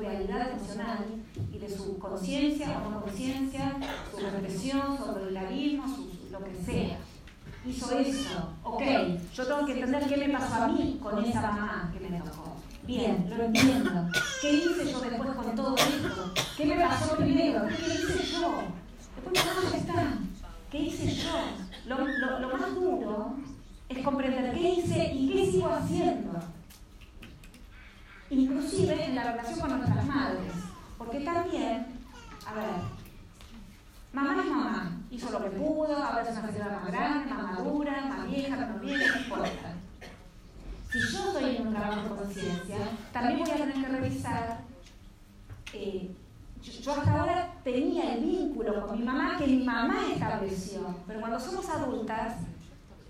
[1.52, 3.76] y de su conciencia o no conciencia,
[4.10, 5.84] su represión, su autoritarismo,
[6.30, 6.98] lo que sea.
[7.66, 8.48] Hizo eso.
[8.64, 8.82] Ok,
[9.34, 12.56] yo tengo que entender qué me pasó a mí con esa mamá que me tocó.
[12.84, 13.90] Bien, lo entiendo.
[14.40, 16.32] ¿Qué hice yo después con todo esto?
[16.56, 17.62] ¿Qué me pasó primero?
[17.68, 18.62] ¿Qué hice yo?
[19.14, 20.14] Después no, ya está.
[20.70, 21.30] ¿Qué hice yo?
[21.86, 23.34] Lo, lo- lo más duro
[23.88, 26.32] es comprender qué hice y qué sigo haciendo.
[28.32, 30.52] Inclusive en la relación con nuestras madres.
[30.96, 31.86] Porque también,
[32.46, 32.70] a ver,
[34.12, 34.98] mamá es mamá.
[35.10, 38.80] Hizo lo que pudo, ahora es una señora más grande, más madura, más vieja, menos
[38.80, 39.74] vieja, no importa.
[40.90, 42.76] Si yo estoy en un trabajo de conciencia,
[43.12, 44.60] también voy a tener que revisar
[45.74, 46.10] eh,
[46.62, 51.20] yo, yo hasta ahora tenía el vínculo con mi mamá que mi mamá estableció, pero
[51.20, 52.36] cuando somos adultas,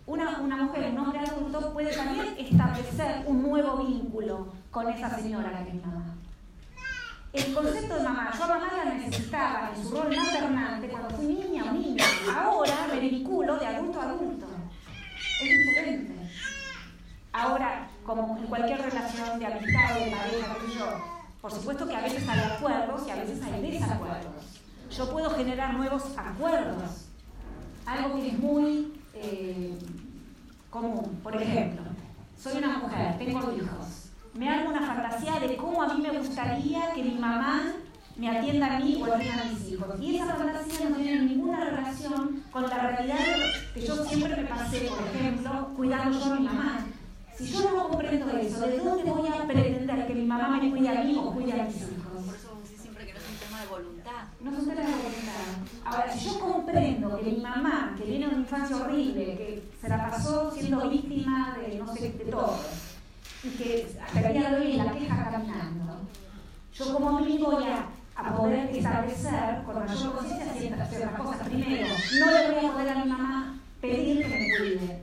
[0.06, 5.62] una, una mujer, un hombre adulto puede también establecer un nuevo vínculo con esa señora
[5.64, 6.16] que es mamá.
[7.32, 11.26] El concepto de mamá, yo a mamá la necesitaba en su rol maternante cuando fui
[11.26, 12.02] niña o niño.
[12.34, 14.46] Ahora me vinculo de adulto a adulto.
[15.42, 16.14] Es diferente.
[17.32, 21.04] Ahora, como en cualquier relación de amistad o de pareja, yo,
[21.40, 24.60] por supuesto que a veces hay acuerdos y a veces hay desacuerdos.
[24.90, 27.06] Yo puedo generar nuevos acuerdos.
[27.84, 29.78] Algo que es muy eh,
[30.70, 31.20] común.
[31.22, 31.82] Por ejemplo,
[32.38, 34.01] soy una mujer, tengo hijos.
[34.34, 37.74] Me hago una fantasía de cómo a mí me gustaría que mi mamá
[38.16, 40.00] me atienda a mí o atienda a mis hijos.
[40.00, 43.18] Y esa fantasía no tiene ninguna relación con la realidad
[43.74, 46.86] que yo siempre me pasé, por ejemplo, cuidando yo a mi mamá.
[47.36, 50.88] Si yo no comprendo eso, ¿de dónde voy a pretender que mi mamá me cuide
[50.88, 52.24] a mí o cuide a mis hijos?
[52.24, 54.22] Por eso siempre que no es un tema de voluntad.
[54.40, 55.84] No es un tema de voluntad.
[55.84, 59.88] Ahora, si yo comprendo que mi mamá, que viene de una infancia horrible, que se
[59.88, 62.58] la pasó siendo víctima de no sé, de todo,
[63.44, 66.00] y que hasta el día de hoy en la queja caminando,
[66.72, 67.88] yo como mí voy a,
[68.36, 71.48] poder establecer con mayor conciencia ciertas, ciertas cosas.
[71.48, 71.86] Primero,
[72.20, 75.02] no le voy a poder a mi mamá pedir que me cuide.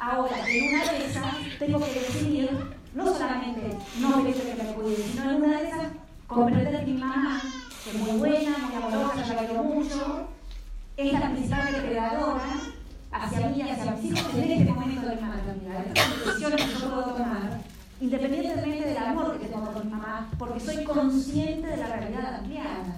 [0.00, 1.24] Ahora, en una de esas,
[1.60, 2.50] tengo que decidir,
[2.94, 5.86] no solamente no pedir que me cuide, sino en una de esas,
[6.26, 7.40] comprender que mi mamá,
[7.86, 10.28] es muy buena, muy amorosa, yo la quiero mucho,
[10.96, 12.42] es la principal depredadora
[13.12, 15.86] hacia mí y hacia mis hijos en este momento de mi maternidad.
[15.86, 17.60] Estas son decisiones que yo puedo tomar
[18.02, 22.96] independientemente del amor que tengo por mi mamá, porque soy consciente de la realidad ampliada.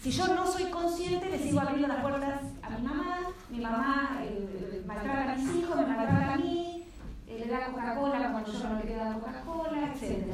[0.00, 3.18] Si yo no soy consciente, le sigo abriendo las puertas a mi mamá,
[3.50, 6.84] mi mamá eh, maltrata a mis hijos, me maltrata a mí,
[7.26, 10.26] eh, le da Coca-Cola cuando yo no le quiero dar Coca-Cola, etc.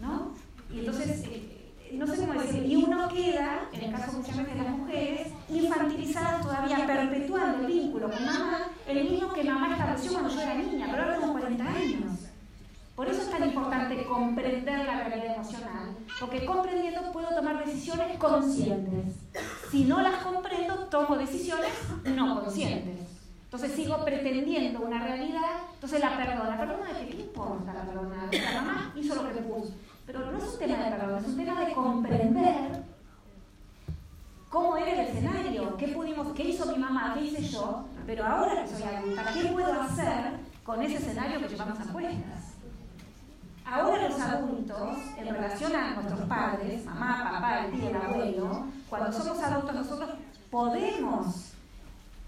[0.00, 0.32] ¿no?
[0.72, 1.53] Y entonces, eh,
[1.94, 8.10] y uno queda, en el caso muchas de las mujeres, infantilizada todavía, perpetuando el vínculo
[8.10, 11.64] con mamá, el mismo que mamá estableció cuando yo era niña, pero ahora tengo 40
[11.64, 12.12] años.
[12.96, 19.14] Por eso es tan importante comprender la realidad emocional, porque comprendiendo puedo tomar decisiones conscientes.
[19.70, 21.72] Si no las comprendo, tomo decisiones
[22.04, 23.00] no conscientes.
[23.44, 26.50] Entonces sigo pretendiendo una realidad, entonces la perdono.
[26.50, 27.20] ¿La perdona de qué?
[27.20, 28.28] importa la perdona?
[28.32, 29.72] La mamá hizo lo que puso.
[30.06, 32.82] Pero no es un tema de perdón, es un tema de comprender
[34.50, 38.62] cómo era el escenario, qué, pudimos, qué hizo mi mamá, qué hice yo, pero ahora
[38.62, 42.54] que soy adulta, ¿qué puedo hacer con ese escenario que llevamos a cuestas?
[43.66, 49.10] Ahora los adultos, en relación a nuestros padres, mamá, papá, el tío, el abuelo, cuando
[49.10, 50.10] somos adultos nosotros
[50.50, 51.54] podemos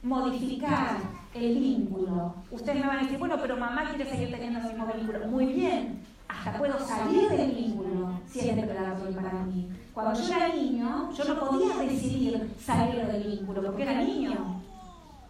[0.03, 0.97] modificar
[1.35, 2.35] el vínculo.
[2.51, 5.27] Ustedes me van a decir, bueno, pero mamá quiere seguir teniendo el mismo vínculo.
[5.29, 9.69] Muy bien, hasta puedo salir del vínculo si es depredatorio para mí.
[9.93, 14.63] Cuando yo era niño, yo no podía decidir salir del vínculo porque era niño.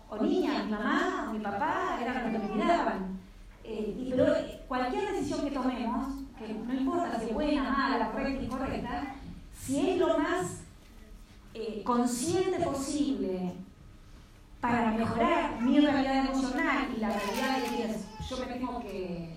[0.09, 3.19] O niña, mi mamá, mi papá, eran los que me miraban.
[3.65, 4.27] Eh, pero
[4.69, 9.15] cualquier decisión que tomemos, que no importa si es buena, mala, correcta, incorrecta,
[9.59, 10.61] si es lo más
[11.55, 13.55] eh, consciente posible
[14.61, 17.95] para mejorar mi realidad emocional y la realidad de que
[18.29, 19.36] yo me tengo que...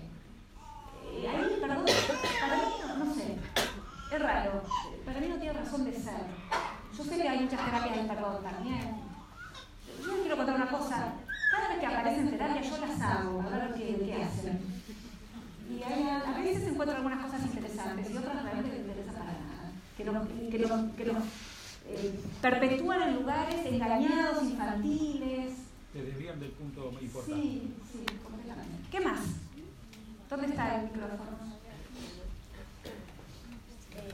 [1.12, 1.84] Eh, ahí, perdón,
[2.40, 3.36] para mí no, no, sé,
[4.12, 4.62] es raro,
[5.04, 6.24] para mí no tiene razón de ser.
[6.96, 8.96] Yo sé que hay muchas terapias de perdón también.
[10.00, 11.12] Yo les quiero contar una cosa,
[11.50, 14.60] cada vez que aparecen terapias yo las hago, a ver qué, qué hacen.
[15.70, 19.72] Y hay, a veces encuentro algunas cosas interesantes y otras realmente no interesan para nada.
[19.96, 20.04] Que
[20.96, 21.24] que nos
[21.90, 25.54] eh, perpetúan en lugares engañados, infantiles.
[25.92, 27.42] Te desvían del punto importante.
[27.42, 28.88] Sí, sí, completamente.
[28.90, 29.20] ¿Qué más?
[30.30, 31.50] ¿Dónde está el micrófono?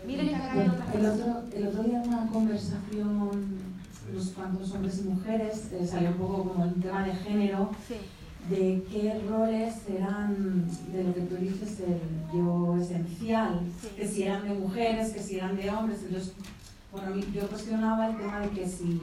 [0.06, 3.76] Miren que acá hay otras el, otro, el otro día en una conversación
[4.10, 7.96] unos cuantos hombres y mujeres, eh, salió un poco como el tema de género, sí.
[8.48, 12.00] de qué roles eran de lo que tú dices el
[12.32, 13.88] yo esencial, Sí.
[13.96, 15.98] que si eran de mujeres, que si eran de hombres.
[16.04, 16.32] Entonces,
[16.92, 19.00] bueno, yo cuestionaba el tema de que si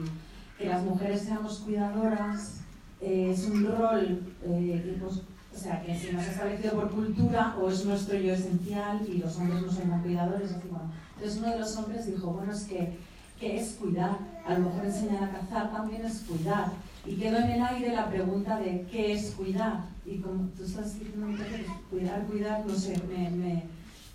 [0.58, 2.60] que las mujeres seamos cuidadoras
[3.00, 5.20] eh, es un rol eh, que, pues,
[5.54, 9.18] o sea, que si nos ha establecido por cultura o es nuestro yo esencial y
[9.18, 10.50] los hombres no son tan cuidadores.
[10.52, 10.90] Así, bueno.
[11.16, 12.96] Entonces uno de los hombres dijo, bueno, es que
[13.38, 14.18] ¿qué es cuidar?
[14.46, 16.72] A lo mejor enseñar a cazar también es cuidar.
[17.06, 19.84] Y quedó en el aire la pregunta de ¿qué es cuidar?
[20.06, 21.50] Y como tú estás diciendo, pues,
[21.90, 23.64] cuidar, cuidar, no sé, me, me,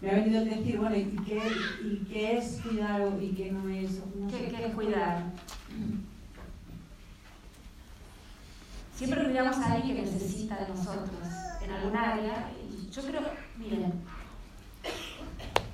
[0.01, 1.41] me ha venido el decir, bueno, ¿y qué,
[1.83, 3.91] y qué es cuidar o- y qué no es?
[4.15, 5.23] No ¿Qué, sé, qué es cuidar?
[8.99, 11.23] Siempre cuidamos a alguien que necesita de nosotros
[11.63, 12.51] en algún área.
[12.69, 13.21] Y yo creo,
[13.57, 13.93] miren,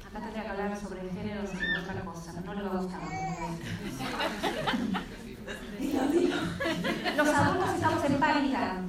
[0.08, 3.00] acá tendría que hablar sobre género sobre otra cosa, no lo decir.
[7.18, 8.82] Los adultos estamos en paridad.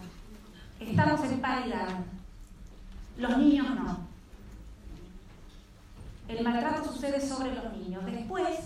[0.80, 1.88] Estamos en paridad.
[3.16, 4.06] Los niños no.
[6.28, 8.04] El maltrato sucede sobre los niños.
[8.04, 8.58] Después,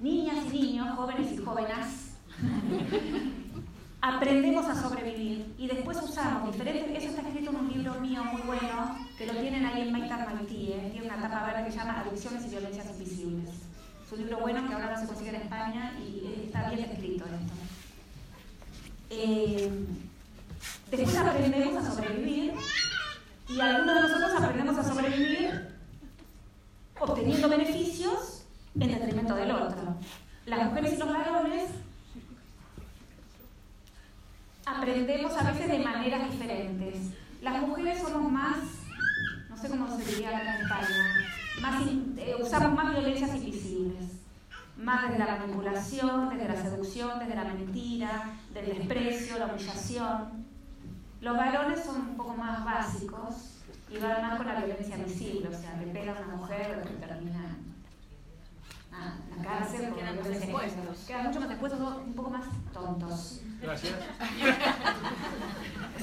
[0.00, 2.12] niñas y niños, jóvenes y jóvenes,
[4.00, 7.02] aprendemos a sobrevivir y después usamos diferentes.
[7.02, 10.32] Eso está escrito en un libro mío muy bueno, que lo tienen ahí en Maitar
[10.32, 13.50] Maltie, tiene una tapa verde que se llama Adicciones y Violencias Invisibles.
[14.04, 17.24] Es un libro bueno que ahora no se consigue en España y está bien escrito
[17.24, 17.54] esto.
[19.10, 19.70] Eh,
[20.90, 22.52] después aprendemos a sobrevivir
[23.48, 25.68] y algunos de nosotros aprendemos a sobrevivir
[27.00, 28.44] obteniendo beneficios
[28.78, 29.96] en detrimento del otro.
[30.46, 31.70] Las mujeres y los varones
[34.76, 36.96] aprendemos a veces de maneras diferentes.
[37.40, 38.58] Las mujeres somos más,
[39.48, 41.26] no sé cómo se diría acá en España,
[41.62, 41.82] más
[42.16, 44.04] eh, usamos más violencias invisibles,
[44.76, 50.46] más desde la manipulación, desde la seducción, desde la mentira, del desprecio, la humillación.
[51.20, 53.58] Los varones son un poco más básicos
[53.90, 57.00] y van más con la violencia visible, o sea, le pegan a una mujer y
[57.00, 57.56] termina
[58.92, 60.60] a la cárcel Quedan más de género.
[60.60, 61.06] expuestos.
[61.06, 63.40] Quedan mucho más expuestos, un poco más tontos.
[63.60, 63.94] Gracias.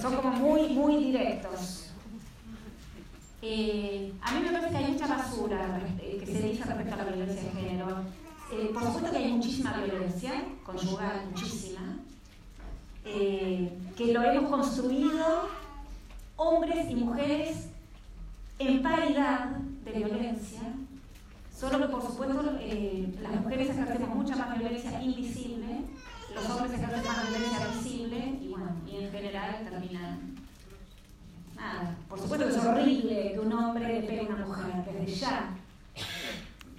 [0.02, 1.90] Son como muy, muy directos.
[3.42, 7.04] Eh, a mí me parece que hay mucha basura que se dice respecto a la
[7.06, 7.88] violencia de género.
[8.52, 11.98] Eh, por supuesto que hay muchísima violencia conyugal, muchísima,
[13.04, 15.50] eh, que lo hemos construido
[16.36, 17.68] hombres y mujeres
[18.60, 19.50] en paridad
[19.84, 20.62] de violencia,
[21.58, 25.82] solo que por supuesto eh, las mujeres ejercemos mucha más violencia invisible,
[26.36, 30.36] los hombres ejercen más violencia visible y bueno, y en general terminan
[31.56, 31.96] nada.
[32.10, 35.50] Por supuesto que es horrible que un hombre pegue a una mujer, desde ya.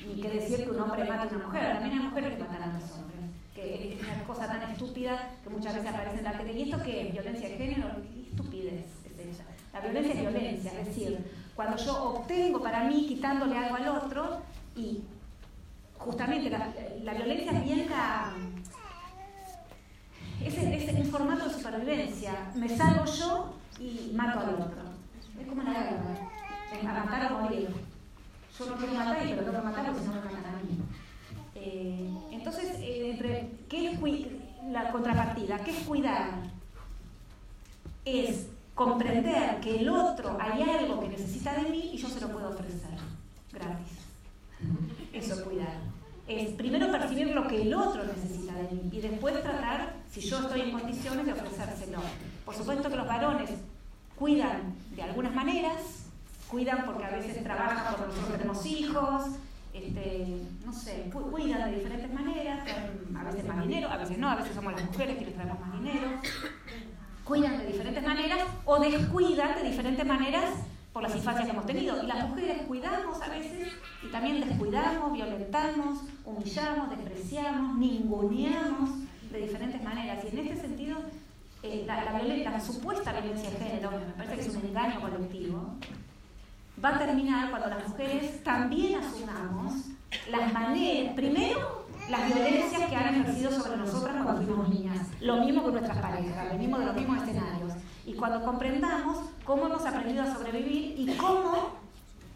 [0.07, 2.63] Ni que decir que un hombre mate a una mujer, también hay mujeres que matan
[2.63, 3.21] a los hombres.
[3.55, 6.53] Que es una cosa tan estúpida que muchas veces aparece en la tele.
[6.53, 7.13] ¿Y esto qué es?
[7.13, 7.89] ¿Violencia de género?
[8.03, 9.45] ¿Qué estupidez es esa?
[9.73, 11.19] La violencia es violencia, es decir,
[11.55, 14.43] cuando yo obtengo para mí quitándole algo al otro
[14.75, 15.03] y
[15.99, 16.73] justamente la,
[17.03, 18.33] la violencia es bien la,
[20.45, 22.51] es, es el formato de supervivencia.
[22.55, 24.83] Me salvo yo y mato al otro.
[25.41, 26.31] Es como la guerra.
[26.81, 27.69] A matar o morir.
[28.59, 30.79] Yo no quiero matar, pero tengo que matar porque si no me matan a mí.
[31.55, 34.01] Eh, entonces, eh, ¿qué es
[34.71, 35.59] la contrapartida?
[35.59, 36.31] ¿Qué es cuidar?
[38.05, 42.29] Es comprender que el otro hay algo que necesita de mí y yo se lo
[42.29, 42.99] puedo ofrecer
[43.53, 43.99] gratis.
[45.13, 45.79] Eso es cuidar.
[46.29, 50.39] Es primero percibir lo que el otro necesita de mí y después tratar, si yo
[50.41, 51.99] estoy en condiciones, de ofrecérselo.
[52.45, 53.51] Por supuesto que los varones
[54.17, 56.07] cuidan de algunas maneras,
[56.49, 59.23] cuidan porque a veces trabajan porque nosotros tenemos hijos,
[59.75, 62.61] este, no sé, cu- cuidan de diferentes maneras,
[63.19, 65.73] a veces más dinero, a veces no, a veces somos las mujeres quienes traemos más
[65.79, 66.09] dinero,
[67.25, 70.55] cuidan de diferentes maneras o descuidan de diferentes maneras
[70.93, 72.03] por las infancias que hemos tenido.
[72.03, 73.69] Y las mujeres cuidamos a veces
[74.03, 78.91] y también descuidamos, violentamos, humillamos, despreciamos, ninguneamos
[79.31, 80.25] de diferentes maneras.
[80.25, 80.99] Y en este sentido,
[81.63, 84.67] eh, la, la violen- la supuesta violencia de género, que me parece que es un
[84.67, 85.75] engaño colectivo,
[86.85, 89.75] va a terminar cuando las mujeres también asumamos
[90.31, 95.63] las maneras, primero, las violencias que han ejercido sobre nosotras cuando fuimos niñas, lo mismo
[95.63, 97.73] con nuestras parejas, venimos de los mismos escenarios.
[98.07, 101.71] Y cuando comprendamos cómo hemos aprendido a sobrevivir y cómo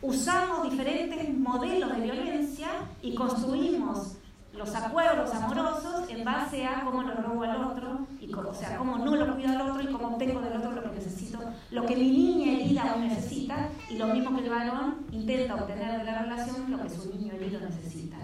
[0.02, 2.68] usamos diferentes modelos de violencia
[3.02, 4.16] y construimos
[4.54, 8.76] los acuerdos amorosos en base a cómo lo robo al otro, y cómo, o sea,
[8.76, 11.38] cómo no lo cuido al otro y cómo obtengo del otro lo que necesito,
[11.70, 15.98] lo que mi niña herida aún necesita, y lo mismo que el varón intenta obtener
[15.98, 18.16] de la relación lo que su niño herido necesita.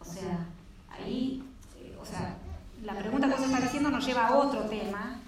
[0.00, 0.46] O sea,
[0.90, 1.42] ahí,
[1.78, 2.36] eh, o sea,
[2.82, 5.18] la pregunta que usted está diciendo nos lleva a otro tema,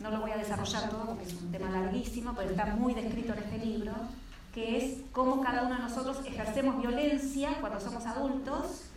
[0.00, 3.32] no lo voy a desarrollar todo porque es un tema larguísimo, pero está muy descrito
[3.32, 3.92] en este libro,
[4.54, 8.89] que es cómo cada uno de nosotros ejercemos violencia cuando somos adultos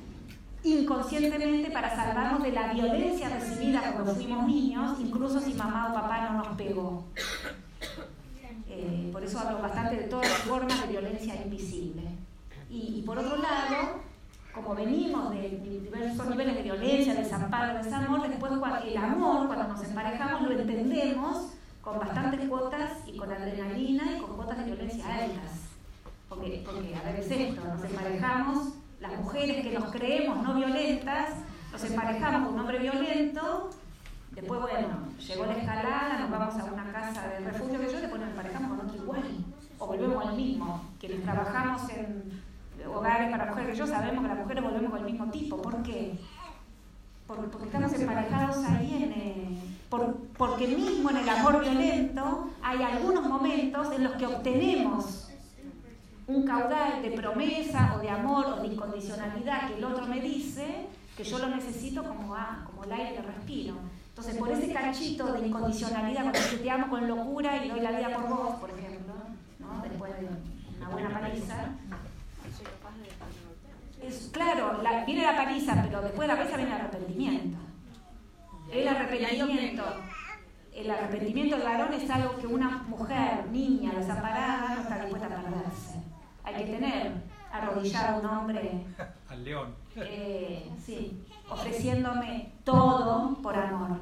[0.64, 6.30] inconscientemente para salvarnos de la violencia recibida cuando fuimos niños, incluso si mamá o papá
[6.30, 7.04] no nos pegó.
[8.70, 12.02] Eh, por eso hablo bastante de todas las formas de violencia invisible.
[12.70, 14.00] Y, y por otro lado,
[14.54, 19.84] como venimos de diversos niveles de violencia, desamparo, desamor, después cuando- el amor, cuando nos
[19.84, 21.48] emparejamos, lo entendemos
[21.82, 25.52] con bastantes cuotas y con adrenalina y con cuotas de violencia altas.
[26.30, 28.74] Porque, porque a ver, es esto, nos emparejamos,
[29.04, 31.30] las mujeres que nos creemos no violentas,
[31.74, 33.70] nos emparejamos con un hombre violento,
[34.32, 34.88] después, bueno,
[35.28, 38.70] llegó la escalada, nos vamos a una casa de refugio que yo, después nos emparejamos
[38.78, 39.24] con otro igual,
[39.78, 40.82] o volvemos al mismo.
[41.00, 42.42] Quienes trabajamos en
[42.88, 45.62] hogares para mujeres que yo sabemos que las mujeres volvemos con el mismo tipo.
[45.62, 46.18] ¿Por qué?
[47.28, 49.12] Por- porque estamos emparejados ahí en...
[49.14, 49.60] eh,
[49.90, 55.23] por- porque mismo en el amor violento hay algunos momentos en los que obtenemos
[56.28, 60.88] un caudal de promesa o de amor o de incondicionalidad que el otro me dice
[61.18, 63.76] que yo lo necesito como, ah, como el aire que respiro.
[64.10, 67.92] Entonces, por ese cachito de incondicionalidad, cuando yo te amo con locura y doy la
[67.92, 69.14] vida por vos, por ejemplo,
[69.84, 70.28] después de
[70.78, 71.56] una buena paliza,
[74.02, 77.58] es, claro, la- viene la paliza, pero después de la paliza viene el arrepentimiento.
[78.72, 79.84] El arrepentimiento,
[80.74, 85.30] el arrepentimiento del varón es algo que una mujer, niña, desamparada, no está dispuesta a
[85.42, 86.03] perderse.
[86.44, 87.12] Hay que tener
[87.52, 88.86] arrodillado a un hombre,
[89.30, 89.76] Al león.
[89.96, 94.00] eh, sí, ofreciéndome todo por amor.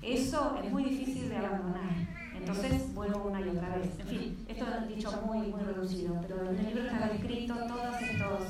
[0.00, 1.90] Eso es muy difícil de abandonar.
[2.34, 3.98] Entonces vuelvo una y otra vez.
[4.00, 7.54] En fin, esto lo he dicho muy, muy reducido, pero en el libro está descrito
[7.54, 8.40] todos estos.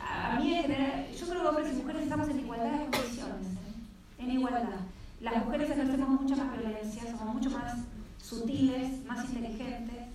[0.00, 2.78] A a mí, en general, yo creo que hombres y mujeres estamos en igualdad de
[2.84, 4.18] condiciones, ¿eh?
[4.22, 4.80] en igualdad.
[5.20, 7.78] Las mujeres ejercemos mucha más violencia, somos mucho más
[8.22, 10.07] sutiles, más inteligentes,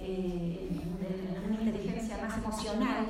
[0.00, 0.80] eh,
[1.46, 3.06] una inteligencia más emocional,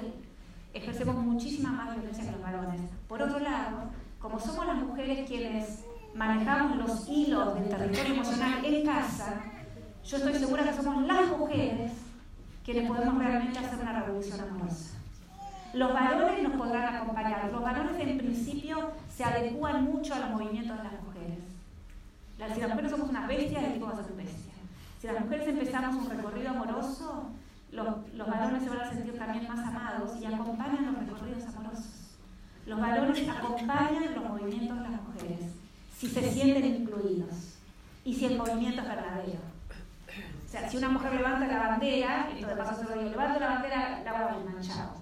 [0.74, 2.80] ejercemos muchísimo más violencia que los varones.
[3.08, 3.90] Por otro lado,
[4.20, 5.84] como somos las mujeres quienes
[6.14, 9.42] manejamos los hilos del territorio emocional en casa,
[10.04, 11.92] yo estoy segura que somos las mujeres
[12.64, 14.94] quienes podemos realmente hacer una revolución amorosa.
[15.74, 17.50] Los varones nos podrán acompañar.
[17.52, 21.38] Los varones en principio se adecúan mucho a los movimientos de las mujeres.
[22.54, 24.08] Si las mujeres somos unas bestias, el tipo va a ser.
[25.00, 27.30] Si las mujeres empezamos un recorrido amoroso,
[27.70, 32.16] los, los varones se van a sentir también más amados y acompañan los recorridos amorosos.
[32.66, 35.52] Los varones acompañan los movimientos de las mujeres
[35.96, 37.58] si se sienten incluidos
[38.04, 39.40] y si el movimiento es verdadero.
[40.44, 43.40] O sea, si una mujer levanta la bandera, esto de paso se lo digo, levanto
[43.40, 44.97] la bandera, la voy a manchado.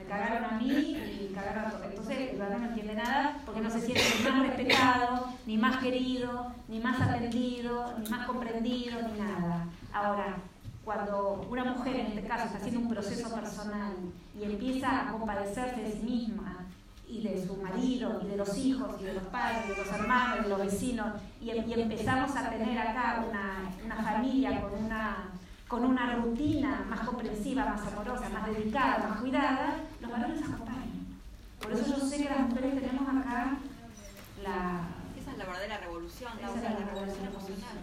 [0.00, 1.84] Me cagaron a mí y cagaron a todos.
[1.86, 5.76] Entonces el varón no entiende nada porque no se siente ni más respetado, ni más
[5.76, 9.66] querido, ni más atendido, ni más comprendido, ni nada.
[9.92, 10.36] Ahora,
[10.84, 13.92] cuando una mujer en este caso está haciendo un proceso personal
[14.38, 16.66] y empieza a compadecerse de sí misma
[17.06, 20.44] y de su marido y de los hijos y de los padres, de los hermanos,
[20.44, 21.08] de los vecinos
[21.42, 25.28] y, empezamos a tener acá una, una familia con una,
[25.70, 31.06] con una rutina más comprensiva, más amorosa, más dedicada, más cuidada, los varones acompañan.
[31.62, 33.56] Por eso yo sé que las mujeres tenemos acá
[34.42, 34.88] la...
[35.16, 37.76] Esa es la verdadera revolución, esa es la, revolución emocional.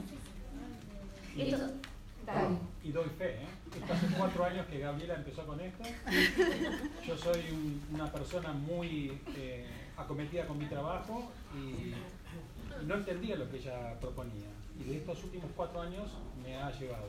[1.38, 1.70] Esto,
[2.84, 3.48] y doy fe, ¿eh?
[3.90, 5.84] hace cuatro años que Gabriela empezó con esto.
[7.08, 7.42] Yo soy
[7.94, 9.66] una persona muy eh,
[9.96, 11.94] acometida con mi trabajo y,
[12.86, 14.50] no entendía lo que ella proponía.
[14.78, 16.12] Y de estos últimos cuatro años
[16.44, 17.08] me ha llevado.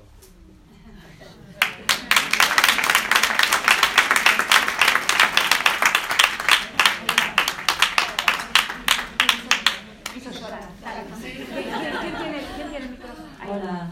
[13.50, 13.90] Hola,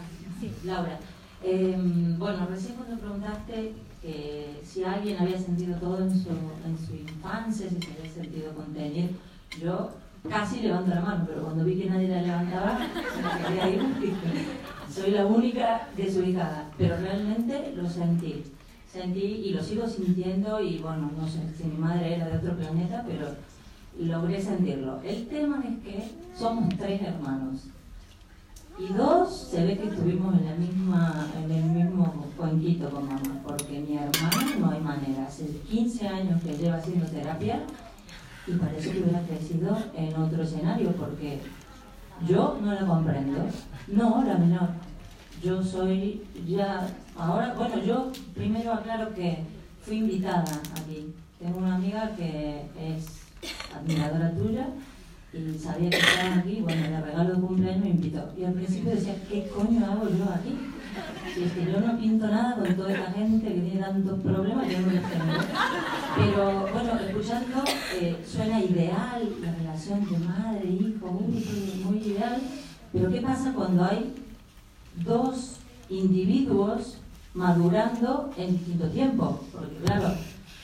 [0.63, 0.99] Laura.
[1.43, 3.73] Em, bueno, recién cuando preguntaste
[4.63, 9.09] si alguien había sentido todo en su, en su infancia, si se había sentido contenido,
[9.61, 9.91] yo
[10.29, 14.76] casi levanto la mano, pero cuando vi que nadie la levantaba, me quería ir.
[14.97, 18.43] Soy la única desubicada, pero realmente lo sentí.
[18.91, 22.57] Sentí y lo sigo sintiendo y bueno, no sé si mi madre era de otro
[22.57, 23.27] planeta, pero
[23.99, 24.99] logré sentirlo.
[25.03, 27.65] El tema es que somos tres hermanos
[28.79, 33.41] y dos, se ve que estuvimos en, la misma, en el mismo cuenquito con mamá,
[33.45, 35.27] porque mi hermana no hay manera.
[35.27, 37.61] Hace 15 años que lleva haciendo terapia
[38.47, 41.39] y parece que hubiera crecido en otro escenario, porque
[42.27, 43.45] yo no la comprendo.
[43.87, 44.86] No, la menor.
[45.43, 49.43] Yo soy ya, ahora, bueno, yo primero aclaro que
[49.81, 51.13] fui invitada aquí.
[51.39, 53.05] Tengo una amiga que es
[53.75, 54.67] admiradora tuya
[55.33, 58.33] y sabía que estaban aquí, bueno, le regalo de cumpleaños me invitó.
[58.37, 60.57] Y al principio decía, ¿qué coño hago yo aquí?
[61.33, 64.67] Si es que yo no pinto nada con toda esta gente que tiene tantos problemas,
[64.67, 65.33] yo no los tengo.
[66.15, 67.63] Pero bueno, escuchando,
[68.01, 72.41] eh, suena ideal la relación de madre, hijo, muy, muy ideal.
[72.91, 74.15] Pero ¿qué pasa cuando hay
[75.03, 75.57] dos
[75.89, 76.97] individuos
[77.33, 79.39] madurando en distinto tiempo?
[79.51, 80.13] Porque claro,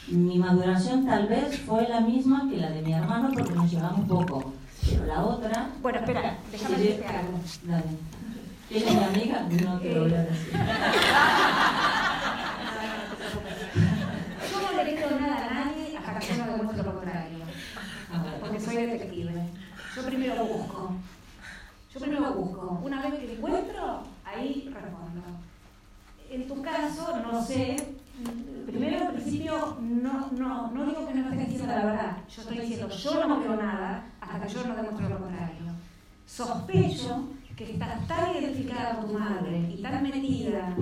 [0.07, 4.07] mi maduración tal vez fue la misma que la de mi hermano porque nos llevamos
[4.07, 4.53] poco.
[4.89, 5.69] Pero la otra.
[5.81, 7.39] Bueno, espera, déjame decirte algo.
[7.64, 7.84] Dale.
[8.68, 9.47] ¿Quién es mi amiga?
[9.65, 10.53] No te lo voy a decir.
[14.51, 17.45] Yo no le digo nada a nadie hasta que yo no demuestre lo contrario.
[18.41, 19.49] Porque soy detective.
[19.95, 20.95] Yo primero busco.
[21.93, 22.81] Yo primero busco.
[22.84, 24.03] Una vez que encuentro,
[24.34, 25.22] ahí respondo.
[26.30, 27.77] En tu caso, no sé
[28.65, 32.18] primero, al principio, no, no, no digo que no estés diciendo la verdad.
[32.30, 35.61] Yo estoy diciendo, yo no veo nada hasta que yo no demuestro lo contrario.
[36.26, 40.76] Sospecho que estás tan identificada con tu madre y tan metida.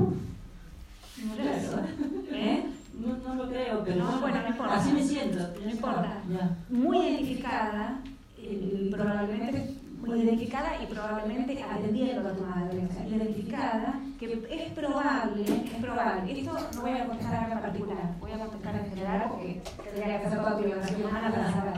[2.32, 2.66] ¿Eh?
[2.94, 4.76] No, no lo creo, pero no, bueno, no importa.
[4.76, 5.50] así me siento.
[5.64, 6.22] No importa.
[6.70, 8.00] Muy identificada,
[8.38, 15.84] eh, probablemente identificada y probablemente atendiendo a madre, o sea, identificada, que es probable, es
[15.84, 20.20] probable, esto no voy a contestar en particular, voy a contestar en general porque tendría
[20.20, 21.74] que hacer toda tu biografía humana para saber.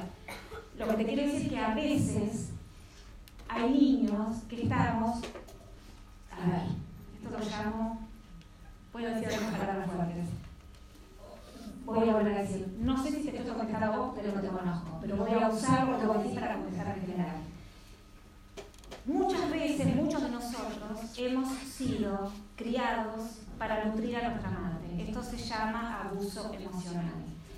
[0.77, 2.49] Lo que te quiero decir es que a veces
[3.49, 5.21] hay niños que estamos,
[6.31, 6.63] a ver,
[7.15, 8.07] esto lo llamo,
[8.91, 10.25] voy a decir algunas palabras fuertes.
[11.85, 14.41] Voy a volver a decir, no sé si te estoy contestando a vos, pero no
[14.41, 17.52] te conozco, pero voy a usar lo que voy a decir para contestar en general
[19.05, 25.03] Muchas veces, muchos de nosotros hemos sido criados para nutrir a nuestra madre.
[25.09, 27.11] Esto se llama abuso emocional.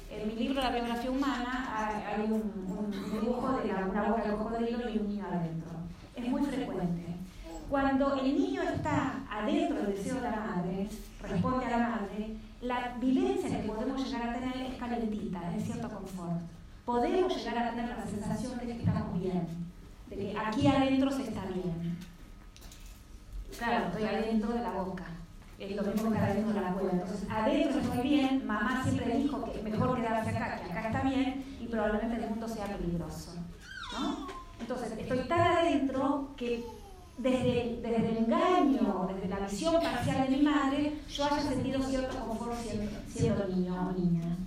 [0.10, 4.90] En mi libro La biografía humana hay un, dibujo de la, una boca de cocodrilo
[4.90, 5.70] y un niño adentro.
[6.16, 7.06] Es muy frecuente.
[7.70, 10.90] Cuando el niño está adentro del deseo de la madre,
[11.22, 15.90] responde a la madre, la vivencia que podemos llegar a tener es calentita, es cierto
[15.90, 16.42] confort.
[16.86, 19.65] Podemos llegar a tener la sensación de que estamos bien,
[20.38, 21.98] aquí adentro se está bien.
[23.58, 25.06] Claro, estoy adentro de la boca,
[25.58, 26.92] es lo mismo que adentro de la cueva.
[26.92, 31.02] Entonces, adentro estoy bien, mamá siempre dijo que es mejor quedarse acá, que acá está
[31.04, 33.34] bien y probablemente el mundo sea peligroso.
[33.94, 34.28] ¿no?
[34.60, 36.66] Entonces, estoy tan adentro que
[37.18, 42.20] desde, desde el engaño, desde la visión parcial de mi madre, yo haya sentido cierto
[42.20, 44.38] confort siendo, siendo niño o niña.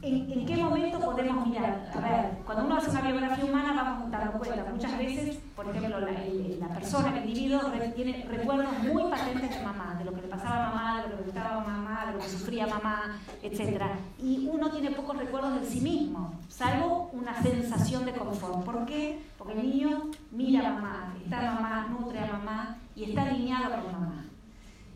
[0.00, 1.90] ¿En, ¿En, qué momento podemos mirar?
[1.92, 4.64] A ver, cuando uno hace una biografía humana vamos a dar cuenta.
[4.70, 7.60] Muchas veces, por ejemplo, la, el, la persona, el individuo,
[7.96, 11.16] tiene recuerdos muy patentes de mamá, de lo que le pasaba a mamá, de lo
[11.16, 13.82] que le gustaba a mamá, de lo que sufría mamá, etc.
[14.22, 18.64] Y uno tiene pocos recuerdos de sí mismo, salvo una sensación de confort.
[18.64, 19.20] ¿Por qué?
[19.36, 23.82] Porque el niño mira a mamá, está a mamá, nutre a mamá y está alineado
[23.82, 24.24] con mamá.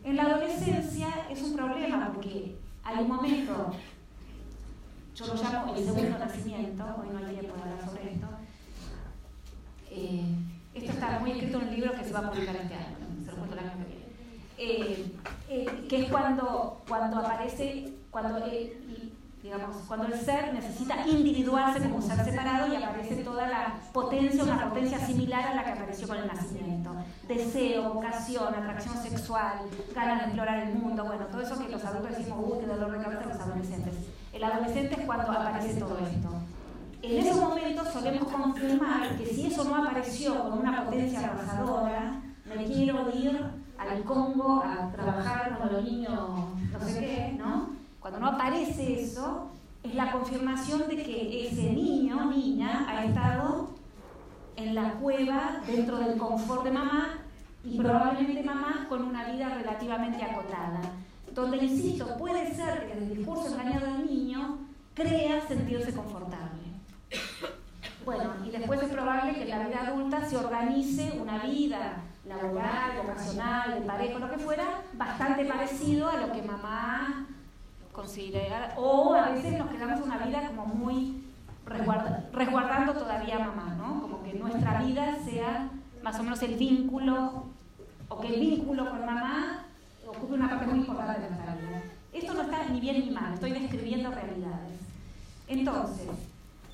[0.05, 2.55] En la adolescencia es un problema porque
[2.85, 3.71] hay un momento
[5.15, 8.27] yo lo llamo el segundo nacimiento, hoy no hay tiempo de hablar sobre esto.
[9.91, 10.25] Eh,
[10.73, 13.31] esto está muy escrito en un libro que se va a publicar este año, se
[13.31, 14.03] lo cuento el año que viene.
[14.57, 15.11] Eh,
[15.49, 18.43] eh, que es cuando, aparece, cuando,
[19.43, 24.43] digamos, cuando el ser necesita individuarse como un ser separado y aparece toda la potencia,
[24.43, 26.95] una potencia similar a la que apareció con el nacimiento.
[27.27, 29.59] Deseo, vocación, atracción sexual,
[29.93, 32.97] ganas de explorar el mundo, bueno, todo eso que los adultos decimos, uy, qué dolor
[32.97, 33.93] de cabeza los adolescentes.
[34.33, 36.29] El adolescente es cuando aparece todo esto.
[37.03, 42.65] En esos momentos solemos confirmar que si eso no apareció con una potencia arrasadora, me
[42.65, 43.39] quiero ir
[43.77, 46.19] al Congo a trabajar con los niños,
[46.71, 47.69] no sé qué, ¿no?
[47.99, 49.51] Cuando no aparece eso,
[49.83, 53.69] es la confirmación de que ese niño o niña ha estado
[54.55, 57.19] en la cueva dentro del confort de mamá
[57.63, 60.81] y probablemente mamá con una vida relativamente acotada
[61.33, 64.59] donde, insisto, puede ser que el discurso engañado del niño
[64.93, 66.61] crea sentirse confortable.
[68.05, 72.97] Bueno, y después es probable que en la vida adulta se organice una vida laboral,
[73.01, 77.27] vocacional, de pareja, lo que fuera, bastante parecido a lo que mamá
[77.91, 81.23] considera, o a veces nos quedamos una vida como muy
[81.65, 84.01] resguardando todavía a mamá, ¿no?
[84.01, 85.69] Como que nuestra vida sea
[86.03, 87.45] más o menos el vínculo,
[88.09, 89.65] o que el vínculo con mamá
[90.17, 91.81] ocupe una parte muy importante de nuestra vida.
[92.11, 94.79] Esto no está ni bien ni mal, estoy describiendo realidades.
[95.47, 96.07] Entonces,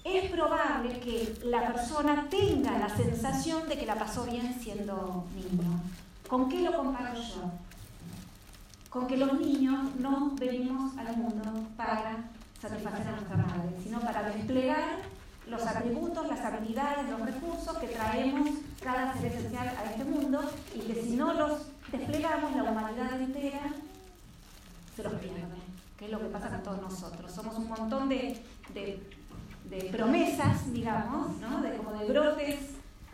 [0.03, 5.80] es probable que la persona tenga la sensación de que la pasó bien siendo niño.
[6.28, 7.52] ¿Con qué lo comparo yo?
[8.90, 12.30] Con que los niños no venimos al mundo para
[12.61, 14.99] satisfacer a nuestra madre, sino para desplegar
[15.48, 18.49] los atributos, las habilidades, los recursos que traemos
[18.84, 20.41] cada ser esencial a este mundo
[20.76, 21.61] y que si no los
[21.91, 23.61] desplegamos, la humanidad entera
[24.95, 25.44] se los pierde,
[25.98, 27.32] que es lo que pasa con todos nosotros.
[27.32, 28.41] Somos un montón de,
[28.74, 29.02] de,
[29.66, 31.61] de promesas, digamos, ¿no?
[31.61, 32.60] de, como de brotes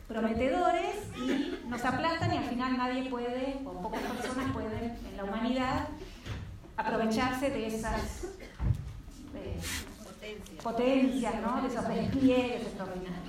[0.07, 5.23] prometedores y nos aplastan y al final nadie puede, o pocas personas pueden en la
[5.23, 5.88] humanidad
[6.77, 8.27] aprovecharse de esas
[10.64, 11.61] potencias, ¿no?
[11.61, 13.24] de esos despliegues extraordinarios.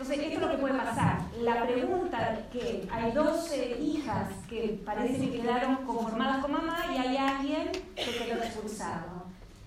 [0.00, 1.18] Entonces, esto es lo que puede pasar.
[1.40, 7.16] La pregunta que hay dos hijas que parece que quedaron conformadas con mamá y hay
[7.16, 9.24] alguien que quedó expulsado.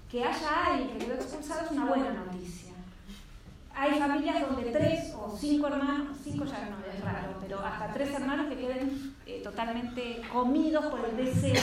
[0.10, 2.72] Que haya alguien que quedó expulsado es una buena noticia.
[3.76, 8.14] Hay familias donde tres o cinco hermanos, cinco ya no es raro, pero hasta tres
[8.14, 11.62] hermanos que queden eh, totalmente comidos por el deseo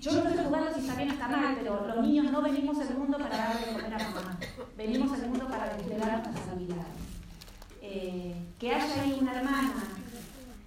[0.00, 2.78] yo no estoy jugando si está bien o está mal, pero los niños no venimos
[2.80, 4.38] al mundo para darle de comer a mamá.
[4.76, 6.86] Venimos al mundo para desplegar nuestras habilidades.
[7.82, 9.72] Eh, que haya ahí una hermana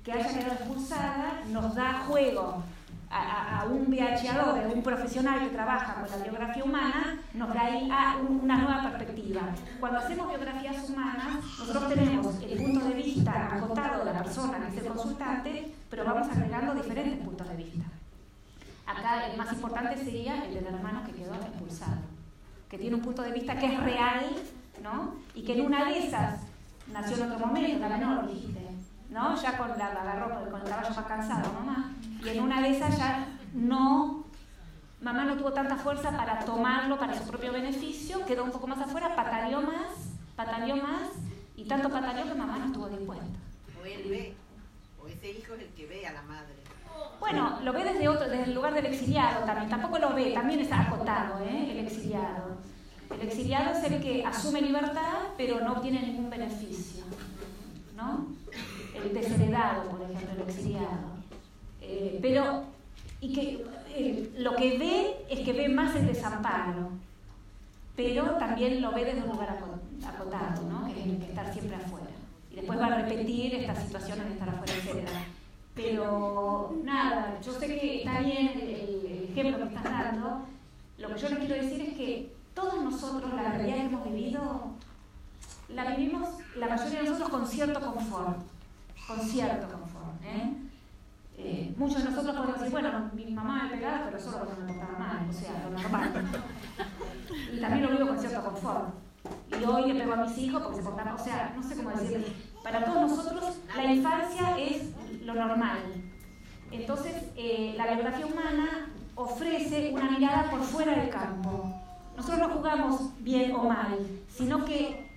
[0.03, 2.64] que haya quedado expulsada nos da juego
[3.10, 7.89] a, un viajeador, a un profesional que trabaja con la biografía humana, nos da ahí
[8.19, 9.41] una nueva perspectiva.
[9.80, 14.77] Cuando hacemos biografías humanas, nosotros tenemos el punto de vista acotado de la persona que
[14.80, 17.85] es el consultante, pero vamos agregando diferentes puntos de vista.
[18.85, 22.01] Acá el más importante sería el del hermano que quedó expulsado,
[22.69, 24.26] que tiene un punto de vista que es real,
[24.81, 25.15] ¿no?
[25.34, 26.41] Y que en una de esas
[26.91, 28.68] nació en otro momento, la menor, dijiste,
[29.10, 29.35] ¿no?
[29.41, 31.93] Ya con la agarró con el caballo más cansado, mamá.
[32.23, 34.26] Y en una de esas ya no,
[35.01, 38.80] mamá no tuvo tanta fuerza para tomarlo para su propio beneficio, quedó un poco más
[38.80, 39.91] afuera, pataleó más,
[40.35, 41.10] pataleó más,
[41.55, 43.26] y tanto pataleó que mamá no estuvo dispuesta.
[43.81, 44.35] O él ve,
[45.01, 46.62] o ese hijo es el que ve a la madre.
[47.23, 50.59] Bueno, lo ve desde, otro, desde el lugar del exiliado también, tampoco lo ve, también
[50.59, 51.71] está acotado ¿eh?
[51.71, 52.57] el exiliado.
[53.09, 57.05] El exiliado es el que asume libertad pero no obtiene ningún beneficio.
[57.95, 58.27] ¿no?
[58.93, 61.13] El desheredado, por ejemplo, el exiliado.
[61.81, 62.63] Eh, pero
[63.21, 66.89] y que eh, lo que ve es que ve más el desamparo,
[67.95, 70.87] pero también lo ve desde un lugar aco- acotado, ¿no?
[70.87, 72.07] es el que estar siempre afuera.
[72.51, 75.07] Y después va a repetir estas situaciones de estar afuera, etc.
[75.75, 80.45] Pero nada, yo sé que está bien el, ejemplo que estás dando.
[80.99, 84.73] Lo que yo les quiero decir es que todos nosotros, la realidad que hemos vivido,
[85.69, 88.37] la vivimos la mayoría de nosotros con cierto confort.
[89.07, 90.23] Con cierto confort.
[90.23, 90.53] ¿eh?
[91.35, 94.73] Eh, muchos de nosotros podemos decir, bueno, mi mamá me pegaba, pero solo cuando me
[94.73, 96.11] portaba mal, o sea, lo normal.
[97.51, 98.93] Y también lo vivo con cierto confort.
[99.59, 101.89] Y hoy le pego a mis hijos porque se portaban, o sea, no sé cómo
[101.89, 102.27] decirlo.
[102.64, 104.84] Para todos nosotros, la infancia es
[105.26, 105.80] lo normal.
[106.72, 111.73] Entonces, eh, la biografía humana ofrece una mirada por fuera del campo.
[112.15, 113.99] Nosotros no jugamos bien o mal,
[114.30, 115.10] sino que,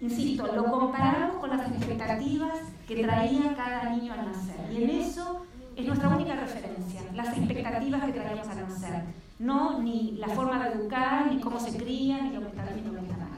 [0.00, 4.72] insisto, lo comparamos con las expectativas que traía cada niño al nacer.
[4.72, 5.44] Y en eso
[5.76, 9.02] es nuestra única referencia, las expectativas que traíamos al nacer.
[9.38, 12.86] No ni la forma de educar, ni cómo se cría, ni lo que está bien,
[12.86, 13.34] ni lo que está mal.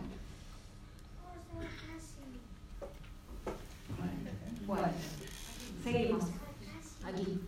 [4.67, 4.89] Bueno,
[5.85, 6.25] seguimos.
[7.05, 7.41] Aquí.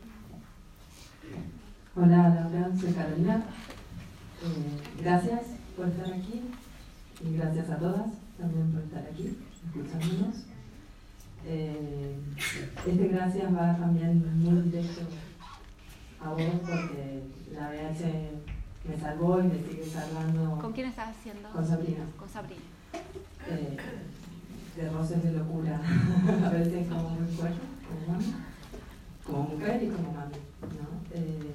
[1.97, 3.45] Hola Laura, soy Carolina.
[4.45, 5.43] Eh, gracias
[5.77, 6.43] por estar aquí
[7.21, 8.07] y gracias a todas
[8.39, 10.37] también por estar aquí, escuchándonos.
[11.45, 12.17] Eh,
[12.87, 15.03] este gracias va también muy directo
[16.21, 18.31] a vos porque la VH
[18.89, 20.59] me salvó y me sigue salvando.
[20.61, 21.49] ¿Con quién estás haciendo?
[21.51, 22.05] Con Sabrina.
[22.17, 22.63] Con Sabrina.
[23.49, 23.77] Eh,
[24.79, 25.81] de roces de locura,
[26.47, 27.59] a veces como muy fuerte,
[27.89, 28.35] como mami,
[29.27, 30.35] como mujer y como mami.
[30.63, 30.89] ¿no?
[31.15, 31.53] Eh,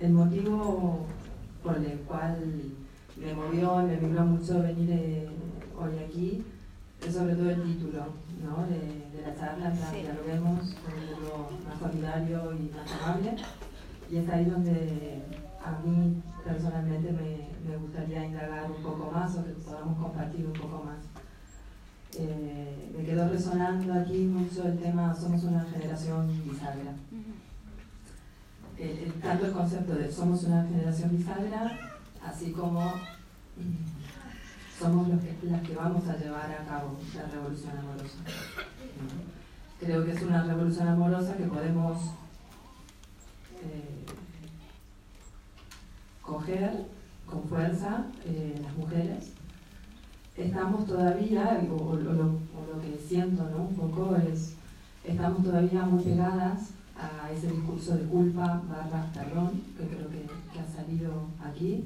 [0.00, 1.06] el motivo
[1.62, 2.38] por el cual
[3.16, 5.28] me movió me vibró mucho venir eh,
[5.78, 6.44] hoy aquí
[7.04, 8.04] es sobre todo el título
[8.44, 8.66] ¿no?
[8.66, 8.78] de,
[9.16, 10.02] de la charla, plan, Sí.
[10.02, 13.36] dialoguemos con un mundo más solidario y más amable.
[14.10, 15.22] Y es ahí donde
[15.64, 20.52] a mí personalmente me, me gustaría indagar un poco más o que podamos compartir un
[20.54, 20.98] poco más.
[22.20, 26.94] Eh, me quedó resonando aquí mucho el tema somos una generación bisagra.
[28.76, 31.78] El- el- tanto el concepto de somos una generación bisagra,
[32.24, 32.92] así como
[34.78, 38.16] somos los que, las que vamos a llevar a cabo la revolución amorosa.
[39.80, 42.02] Creo que es una revolución amorosa que podemos
[43.62, 44.04] eh,
[46.22, 46.84] coger
[47.26, 49.32] con fuerza eh, las mujeres.
[50.38, 53.64] Estamos todavía, o, o lo, o lo que siento ¿no?
[53.64, 54.54] un poco es,
[55.04, 60.60] estamos todavía muy pegadas a ese discurso de culpa barra perdón, que creo que, que
[60.60, 61.12] ha salido
[61.44, 61.84] aquí,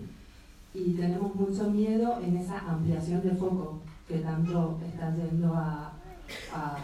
[0.75, 5.93] y tenemos mucho miedo en esa ampliación de foco que tanto está yendo a,
[6.55, 6.77] a,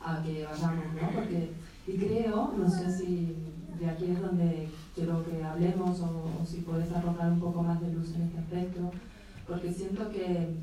[0.00, 1.10] a que vayamos, ¿no?
[1.14, 1.52] Porque,
[1.86, 3.36] y creo, no sé si
[3.78, 7.78] de aquí es donde quiero que hablemos o, o si puedes arrojar un poco más
[7.80, 8.90] de luz en este aspecto,
[9.46, 10.54] porque siento que,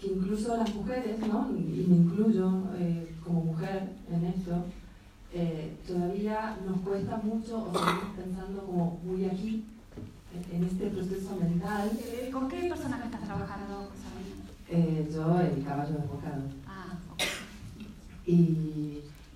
[0.00, 1.48] que incluso las mujeres, ¿no?
[1.56, 4.64] y me incluyo eh, como mujer en esto,
[5.32, 9.64] eh, todavía nos cuesta mucho o seguimos pensando como muy aquí,
[10.52, 11.90] en- este proceso mental.
[12.02, 13.88] Eh, ¿Con qué personaje estás trabajando?
[14.68, 16.42] Eh, yo, el caballo desbocado.
[16.66, 16.96] Ah,
[18.26, 18.32] Y,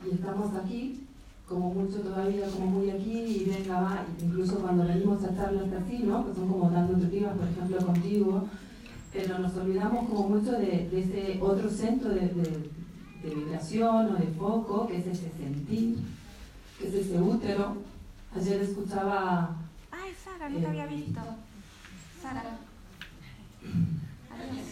[0.07, 1.01] y estamos aquí,
[1.49, 5.99] como mucho todavía, como muy aquí, y venga, va, incluso cuando venimos a charlas así,
[6.05, 6.27] ¿no?
[6.27, 8.45] Que son como tan nutritivas, por ejemplo, contigo,
[9.15, 12.71] pero nos olvidamos como mucho de, de ese otro centro de, de,
[13.23, 15.99] de vibración o de foco, que es ese sentir,
[16.79, 17.77] que es ese útero.
[18.35, 19.57] Ayer escuchaba
[19.93, 21.21] Ay, Sara, no te había visto.
[22.21, 22.43] Sara.
[24.33, 24.67] Adiós.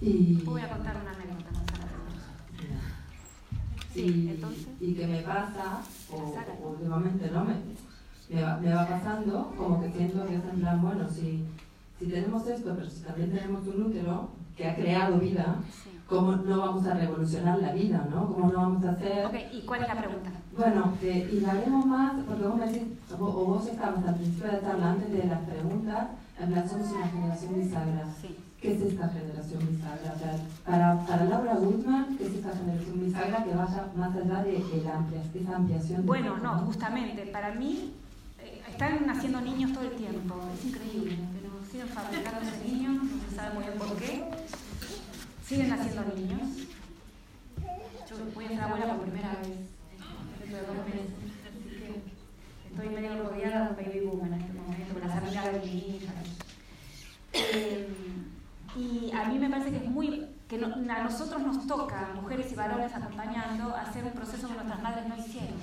[0.00, 1.90] y, Voy a contar una anécdota con Sara.
[3.94, 4.68] y, entonces.
[4.80, 7.54] y que me pasa, o, o últimamente no, me,
[8.30, 11.44] me, va, me va pasando, como que siento que es en plan, bueno, si,
[11.98, 15.56] si tenemos esto, pero si también tenemos un útero que ha creado vida,
[16.08, 18.28] ¿cómo no vamos a revolucionar la vida, no?
[18.32, 19.26] ¿Cómo no vamos a hacer...?
[19.26, 20.30] Ok, ¿y cuál es la pregunta?
[20.56, 24.52] Bueno, que indaguemos más, porque vos me decís, o, o vos estabas al principio de
[24.52, 26.08] la charla, antes de las preguntas,
[26.40, 28.04] en plan, somos una generación bisagra.
[28.60, 30.12] ¿Qué es esta generación bisagra?
[30.14, 30.36] O sea,
[30.66, 34.82] para, para Laura Guzmán, ¿qué es esta generación bisagra que vaya más allá de, de
[34.84, 36.04] la amplia, esa ampliación?
[36.04, 37.90] Bueno, no, justamente, para mí eh,
[38.82, 43.54] están naciendo niños todo el tiempo, es increíble, pero siguen fabricándose niños, no se sabe
[43.54, 44.24] muy bien por qué,
[45.44, 46.40] siguen naciendo niños.
[48.08, 49.68] Yo voy a ser abuela por primera vez,
[50.38, 51.12] dentro de dos meses,
[51.44, 55.58] así que estoy medio rodeada de baby boom en este momento, con las amigas de
[55.60, 56.12] mi hija.
[57.34, 57.86] Eh,
[58.76, 62.54] y a mí me parece que es muy, que a nosotros nos toca, mujeres y
[62.54, 65.58] varones acompañando, hacer un proceso que nuestras madres no hicieron.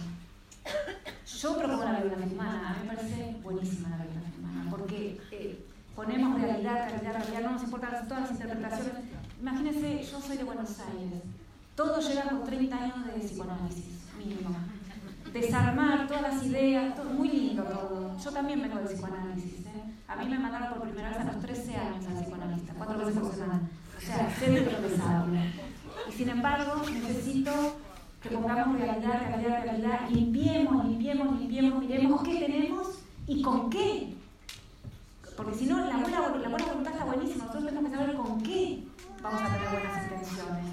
[1.27, 5.65] Yo propongo la biografía humana, a mí me parece buenísima la biografía humana, porque eh,
[5.93, 8.93] ponemos realidad, realidad, realidad, no nos importan todas las interpretaciones.
[9.41, 11.21] Imagínense, yo soy de Buenos Aires,
[11.75, 13.85] todo llega con 30 años de psicoanálisis,
[14.17, 14.55] mínimo.
[15.33, 18.17] Desarmar todas las ideas, todo, muy lindo todo.
[18.17, 19.65] Yo también vengo del psicoanálisis.
[19.65, 19.83] ¿eh?
[20.07, 23.19] A mí me mandaron por primera vez a los 13 años al psicoanalista, cuatro veces
[23.19, 23.69] por semana.
[23.97, 26.09] O sea, sé de lo que.
[26.09, 27.51] Y sin embargo, necesito
[28.27, 34.13] que pongamos realidad, realidad, realidad, limpiemos, limpiemos, limpiemos, miremos qué tenemos y con qué.
[35.35, 38.41] Porque si no, la buena, la buena voluntad está buenísima, nosotros tenemos que saber con
[38.41, 38.83] qué
[39.21, 40.65] vamos a tener buenas intenciones.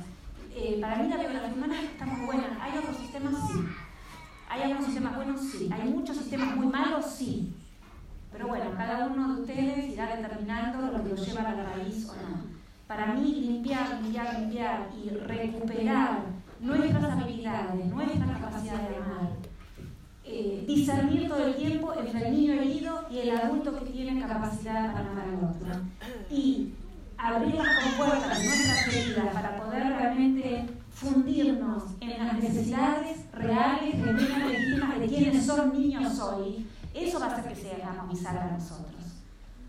[0.57, 2.59] Eh, para mí la biología humana está muy buena.
[2.61, 3.35] ¿Hay otros sistemas?
[3.53, 3.59] Sí.
[4.49, 5.41] ¿Hay algunos sistemas buenos?
[5.41, 5.69] Sí.
[5.73, 7.07] ¿Hay muchos sistemas muy malos?
[7.07, 7.53] Sí.
[8.33, 12.09] Pero bueno, cada uno de ustedes irá determinando lo que lo lleva a la raíz
[12.09, 12.55] o no.
[12.87, 16.23] Para mí, limpiar, limpiar, limpiar y recuperar
[16.61, 19.31] nuestras habilidades, nuestra capacidad de amar,
[20.25, 24.93] eh, discernir todo el tiempo entre el niño herido y el adulto que tiene capacidad
[24.93, 25.81] para amar al otro.
[26.31, 26.73] Y
[27.17, 34.47] abrir las compuertas de nuestras heridas para poder realmente fundirnos en las necesidades reales, genuinas,
[34.49, 39.03] legítimas de quienes son niños hoy, eso va a hacer que seamos mis para nosotros.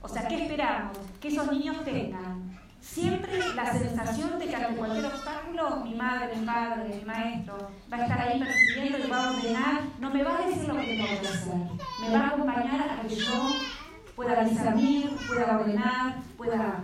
[0.01, 0.97] O sea, ¿qué esperamos?
[1.19, 6.45] Que esos niños tengan siempre la sensación de que ante cualquier obstáculo, mi madre, mi
[6.45, 10.37] padre, mi maestro va a estar ahí percibiendo y va a ordenar, no me va
[10.37, 11.55] a decir lo que tengo que hacer,
[12.01, 13.49] me va a acompañar a que yo
[14.15, 16.83] pueda discernir, pueda ordenar, pueda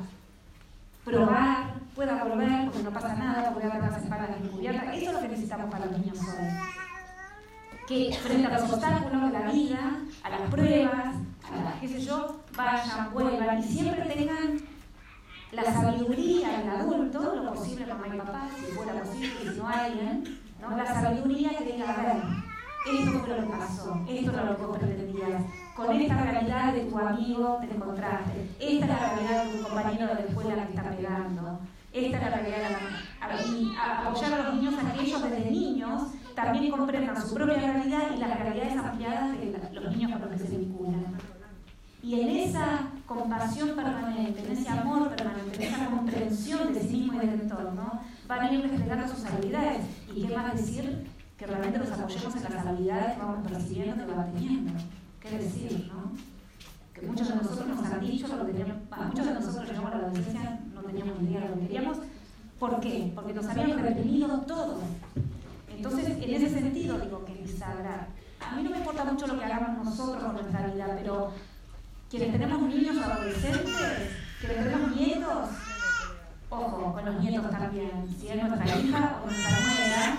[1.06, 4.96] probar, pueda volver, porque no pasa nada, porque voy a tener las espaldas descubiertas.
[4.96, 6.48] Eso es lo que necesitamos para los niños hoy.
[7.88, 12.02] Que frente a los obstáculos de la vida, a las pruebas, a las, qué sé
[12.02, 14.71] yo, vayan, vuelvan y siempre tengan
[15.52, 20.40] la sabiduría del adulto, lo posible mamá y papá, si fuera posible, si no alguien,
[20.62, 20.78] ¿no?
[20.78, 22.24] la sabiduría que diga, a ver,
[22.94, 25.42] esto fue lo que pasó, esto no lo que vos pretendías,
[25.76, 30.08] con esta realidad de tu amigo te encontraste, esta es la realidad de tu compañero
[30.08, 31.60] de la escuela que está pegando,
[31.94, 35.52] esta es la realidad de la a- apoyar a los niños a que ellos desde
[35.52, 36.04] niños
[36.36, 40.48] también comprendan su propia realidad y las realidades ampliadas de los niños con los que
[40.48, 41.06] se vinculan.
[42.04, 47.22] Y en esa compasión permanente, en ese amor permanente, en esa comprensión de sí mismo
[47.22, 49.86] y del entorno, van a ir desplegando sus habilidades.
[50.16, 51.08] ¿Y qué más decir?
[51.38, 54.72] Que realmente los apoyemos en las habilidades que vamos percibiendo que van teniendo.
[55.20, 56.12] ¿Qué decir, no?
[56.94, 60.06] Que muchos de nosotros nos han dicho lo teníamos, muchos de nosotros llegamos a la
[60.06, 61.98] adolescencia, no teníamos ni idea de lo que queríamos.
[62.60, 63.12] ¿Por qué?
[63.14, 64.80] Porque nos habían reprimido todo.
[65.70, 68.08] Entonces, en ese sentido digo que bisagra.
[68.40, 71.32] A mí no me importa mucho lo que hagamos nosotros con nuestra vida, pero
[72.12, 73.74] quienes tenemos niños o adolescentes,
[74.42, 75.50] quienes tenemos nietos,
[76.50, 80.18] ojo, con los nietos también, si es nuestra hija o nuestra nuera,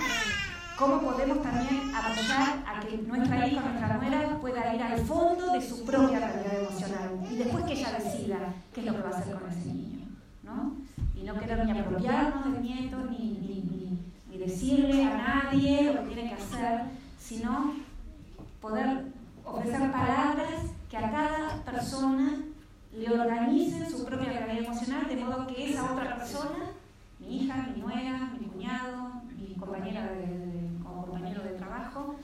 [0.78, 5.52] cómo podemos también apoyar a que nuestra hija o nuestra nuera pueda ir al fondo
[5.52, 8.38] de su propia realidad emocional y después que ella decida
[8.72, 10.06] qué es lo que va a hacer con ese niño,
[10.44, 10.72] ¿no?
[11.14, 13.98] Y no querer ni apropiarnos del nieto, ni, ni, ni,
[14.30, 16.80] ni decirle a nadie lo que tiene que hacer,
[17.20, 17.74] sino
[18.62, 19.04] poder
[19.44, 22.36] ofrecer palabras que a cada persona
[22.92, 26.66] le organicen su propia realidad emocional de modo que esa otra persona,
[27.18, 32.16] mi hija, mi nuera, mi cuñado, mi compañera de, o compañero de trabajo,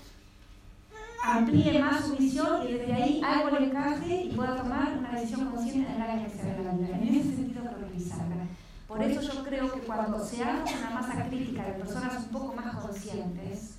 [1.25, 5.51] amplíe más su visión y desde ahí algo le encaje y pueda tomar una decisión
[5.51, 6.99] consciente en el área que de la vida.
[6.99, 7.63] En ese sentido
[7.95, 8.47] bisagra.
[8.87, 12.77] Por eso yo creo que cuando seamos una masa crítica de personas un poco más
[12.77, 13.79] conscientes,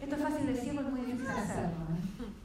[0.00, 1.84] esto es fácil decirlo, es muy difícil hacerlo.
[1.92, 2.39] ¿eh?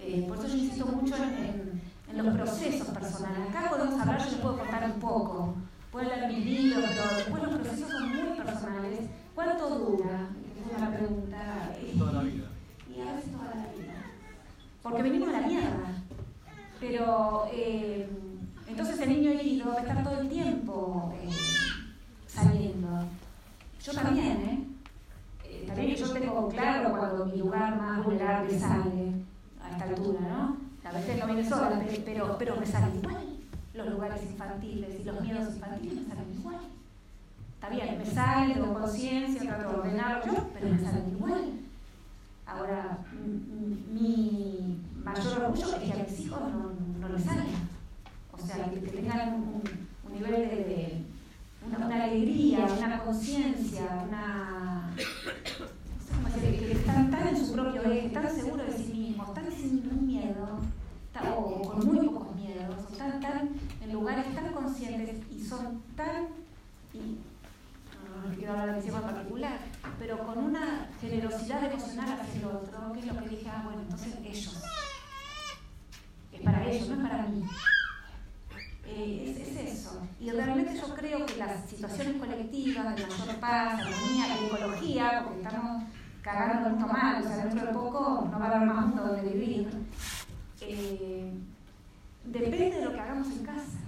[0.00, 3.48] Eh, por eso yo insisto mucho en, en- en los procesos personales.
[3.54, 5.54] Acá podemos hablar, yo les puedo contar un poco,
[5.92, 9.00] pueden leer mis libros, pero después los procesos son muy personales.
[9.34, 10.28] ¿Cuánto dura?
[10.70, 11.72] Es una pregunta.
[11.76, 12.44] eh, Toda la vida.
[12.96, 13.94] Y a veces toda la vida.
[14.82, 15.92] Porque venimos de la mierda.
[16.80, 18.08] Pero eh,
[18.68, 21.28] entonces el niño herido va a estar todo el tiempo eh,
[22.26, 22.88] saliendo.
[23.84, 24.64] Yo también, ¿eh?
[25.44, 29.12] Eh, También yo tengo claro cuando mi lugar más vulnerable sale
[29.68, 30.56] a esta altura, ¿no?
[30.88, 33.16] A veces no viene sola, pe- pero, pero me salen igual
[33.74, 36.56] los lugares infantiles y los miedos infantiles me salen igual.
[37.54, 41.44] Está bien, me salen, tengo conciencia, trato de ordenarlo pero me salen igual.
[42.46, 47.44] Ahora, m- m- mi mayor orgullo es que a mis hijos no, no les salga.
[48.32, 49.62] O sea, que, tengan un,
[50.12, 51.02] nivel de,
[51.66, 54.90] una, alegría, una conciencia, una...
[54.98, 58.84] No sé cómo decir, que están tan en su propio eje, tan seguros de sí
[58.94, 58.97] mismos,
[59.68, 60.58] sin ningún miedo,
[61.36, 63.50] o con muy pocos miedos, o tan, tan
[63.82, 66.28] en lugares tan conscientes y son tan
[66.94, 67.18] y
[68.24, 69.58] no quiero hablar de mi en particular,
[69.98, 73.82] pero con una generosidad emocional hacia el otro, que es lo que dije, ah, bueno,
[73.82, 74.62] entonces ellos.
[76.32, 77.44] Es para ellos, no es para mí.
[78.86, 80.00] Eh, es, es, eso.
[80.18, 85.82] Y realmente yo creo que las situaciones colectivas de mayor paz, armonía ecología, porque estamos
[86.32, 89.30] cagando esto mal, o sea, dentro de poco no va a haber más mundo donde
[89.30, 89.68] vivir,
[90.60, 91.32] eh,
[92.24, 93.78] depende de lo que hagamos en casa.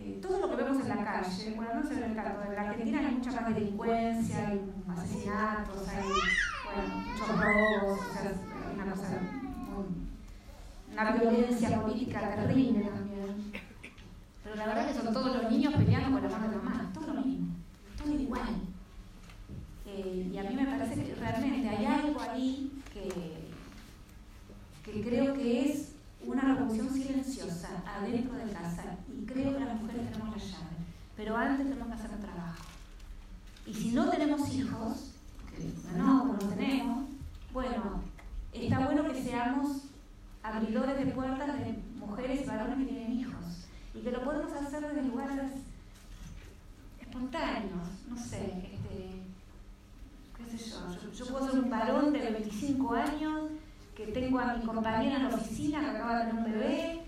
[0.00, 2.54] Eh, todo lo que vemos en la calle, bueno, no sé en el caso, en
[2.54, 6.04] la Argentina hay mucha más delincuencia, hay asesinatos, hay
[6.64, 9.36] bueno, muchos robos, o sea,
[11.02, 13.52] una violencia política terrible también.
[14.42, 16.62] Pero la verdad es que son todos los niños peleando con la mano de la
[16.62, 17.48] mamá, todo lo mismo,
[17.98, 18.48] todo igual.
[19.86, 23.50] Eh, y a mí me parece que realmente hay algo ahí que,
[24.84, 25.92] que creo que es
[26.24, 30.76] una revolución silenciosa adentro de casa y creo que las mujeres tenemos la llave,
[31.16, 32.64] pero antes tenemos que hacer un trabajo.
[33.66, 35.12] Y si no tenemos hijos,
[35.54, 37.04] que no, no tenemos,
[37.52, 38.02] bueno,
[38.52, 39.86] está bueno que seamos
[40.54, 44.80] abridores de puertas de mujeres y varones que tienen hijos y que lo podemos hacer
[44.80, 45.52] desde lugares
[47.00, 49.22] espontáneos, no sé, este,
[50.36, 53.50] qué sé yo, yo, puedo ser un varón de 25 años
[53.96, 57.02] que tengo a mi compañera en la oficina que acaba de tener un bebé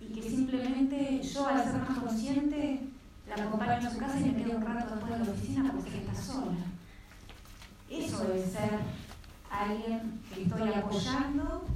[0.00, 2.80] y que simplemente yo al ser más consciente
[3.28, 5.98] la acompaño a su casa y me quedo un rato después de la oficina porque
[5.98, 6.56] está sola.
[7.90, 8.80] Eso es ser
[9.50, 11.66] alguien que estoy apoyando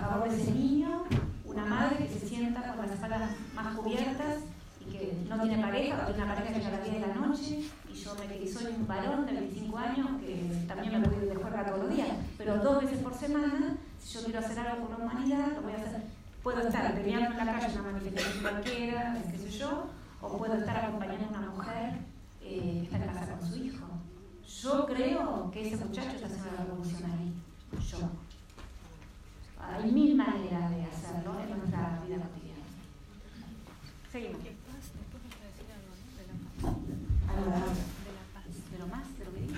[0.00, 1.04] a favor de ese niño,
[1.44, 4.38] una madre que se sienta con las espaldas más cubiertas
[4.80, 7.06] y que no tiene pareja, o tiene una pareja que llega a las 10 de
[7.06, 11.26] la noche, y yo me, soy un varón de 25 años que también me voy
[11.26, 14.86] de juerga todos los días, pero dos veces por semana, si yo quiero hacer algo
[14.86, 16.02] por la humanidad, lo voy a hacer.
[16.42, 19.90] Puedo estar peleando en la calle una manifestación cualquiera, qué sé yo,
[20.22, 21.98] o puedo estar acompañando a una mujer
[22.40, 23.86] eh, que está en casa con su hijo.
[24.62, 27.34] Yo creo que ese muchacho está haciendo la revolución ahí.
[27.90, 27.98] Yo.
[29.60, 32.64] Hay mil maneras de hacerlo en nuestra vida cotidiana.
[34.10, 34.38] Seguimos.
[38.70, 39.56] Pero más de lo que digo.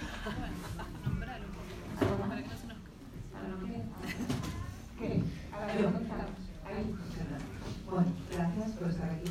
[2.01, 2.45] ¿Algo más?
[4.99, 5.23] ¿Qué?
[7.89, 9.31] Bueno, gracias por estar aquí.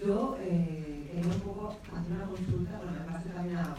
[0.00, 3.74] yo eh, quería un poco hacer una consulta, bueno, me parece también a,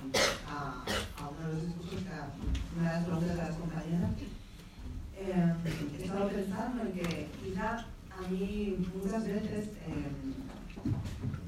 [0.50, 0.84] a,
[1.18, 4.12] a uno de los discursos que una de las preguntas de las compañeras
[5.16, 5.54] eh,
[5.98, 10.12] he estado pensando en que quizá a mí muchas veces eh,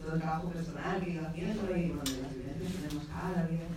[0.02, 3.48] todo el trabajo personal que he ido haciendo y bueno, las vivencias que tenemos cada
[3.48, 3.68] día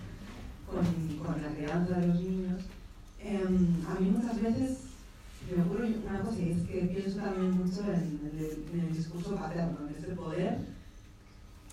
[0.67, 0.85] con,
[1.19, 2.63] con la crianza de los niños,
[3.19, 4.79] eh, a mí muchas veces
[5.51, 9.34] me ocurre una cosa y es que pienso también mucho en, el, en el discurso
[9.36, 10.59] paterno, en ese poder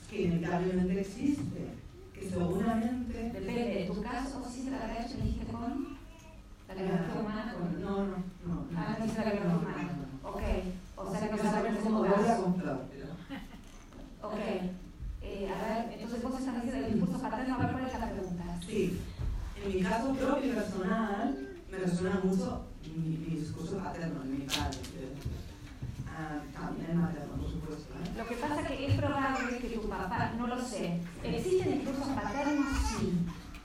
[0.09, 1.67] que inevitablemente existe,
[2.13, 3.31] que seguramente...
[3.33, 5.97] Depende, en tu caso, si se la me dijiste con
[6.67, 7.81] la libertad humana con...
[7.81, 8.67] No, no, no.
[8.75, 9.89] Ah, no dice la libertad humana.
[10.23, 10.41] Ok.
[10.97, 12.81] O sea que no sabes cómo voy a comprar.
[14.19, 14.33] Ok.
[15.21, 18.09] Eh, a ver, entonces vos estás diciendo el discurso paterno, a ver cuál es la
[18.09, 18.43] pregunta.
[18.65, 18.99] Sí.
[19.63, 24.45] En mi caso propio y personal, me resuena mucho mi, mi discurso paterno, en mi
[24.45, 24.77] padre.
[26.53, 26.99] También
[27.37, 27.93] por supuesto.
[27.93, 28.17] ¿eh?
[28.17, 32.07] Lo que pasa es que es probable que tu papá, no lo sé, ¿existen discursos
[32.07, 32.65] paternos?
[32.97, 33.19] Sí,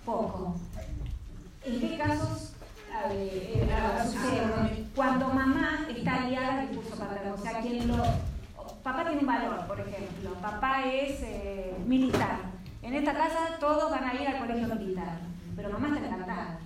[0.05, 0.57] poco.
[1.65, 2.53] ¿En qué casos
[3.11, 3.69] eh,
[4.05, 7.35] sucede cuando mamá está aliada al discurso paterno.
[7.35, 7.97] O sea, quien lo.
[8.83, 10.35] Papá tiene un valor, por ejemplo.
[10.41, 12.39] Papá es eh, militar.
[12.83, 15.21] En esta casa todos van a ir al colegio militar,
[15.57, 16.59] pero mamá está encantada.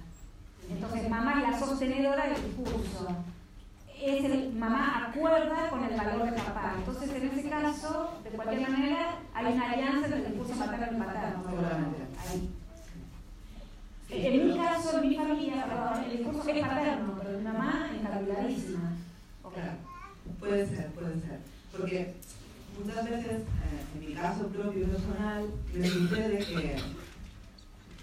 [0.69, 3.09] Entonces, mamá es la sostenedora del discurso.
[4.01, 6.75] Es el, mamá acuerda con el valor de papá.
[6.77, 11.01] Entonces, en ese caso, de cualquier manera, hay una alianza entre el discurso paterno y
[11.01, 11.45] paterno.
[12.29, 12.51] Ahí.
[14.09, 18.93] En mi caso, en mi familia, perdón, el discurso es paterno, pero mi mamá encabridadísima.
[19.43, 19.63] Okay.
[20.39, 21.41] Puede ser, puede ser.
[21.73, 22.15] Porque
[22.79, 26.77] muchas veces, eh, en mi caso propio personal, me sucede que,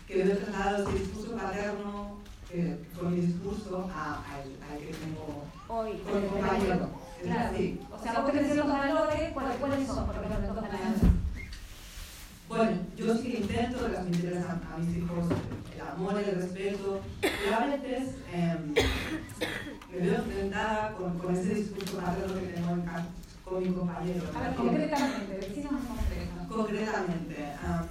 [0.07, 2.17] que he trasladado ese discurso paterno
[2.51, 6.89] eh, con mi discurso al que tengo hoy con mi compañero.
[7.23, 7.57] Claro.
[7.91, 10.05] O sea, vos tenés los valores, ¿cuáles, ¿cuáles son?
[10.05, 10.69] Porque me tocan
[12.49, 15.25] Bueno, yo sí que intento transmitir a, a mis hijos
[15.93, 18.57] amor y el respeto, pero a veces eh,
[19.91, 23.05] me veo enfrentada con, con ese discurso paterno que tengo en casa
[23.45, 24.23] con mi compañero.
[24.35, 26.47] A ver, concretamente, concreto.
[26.49, 27.87] Concretamente, um,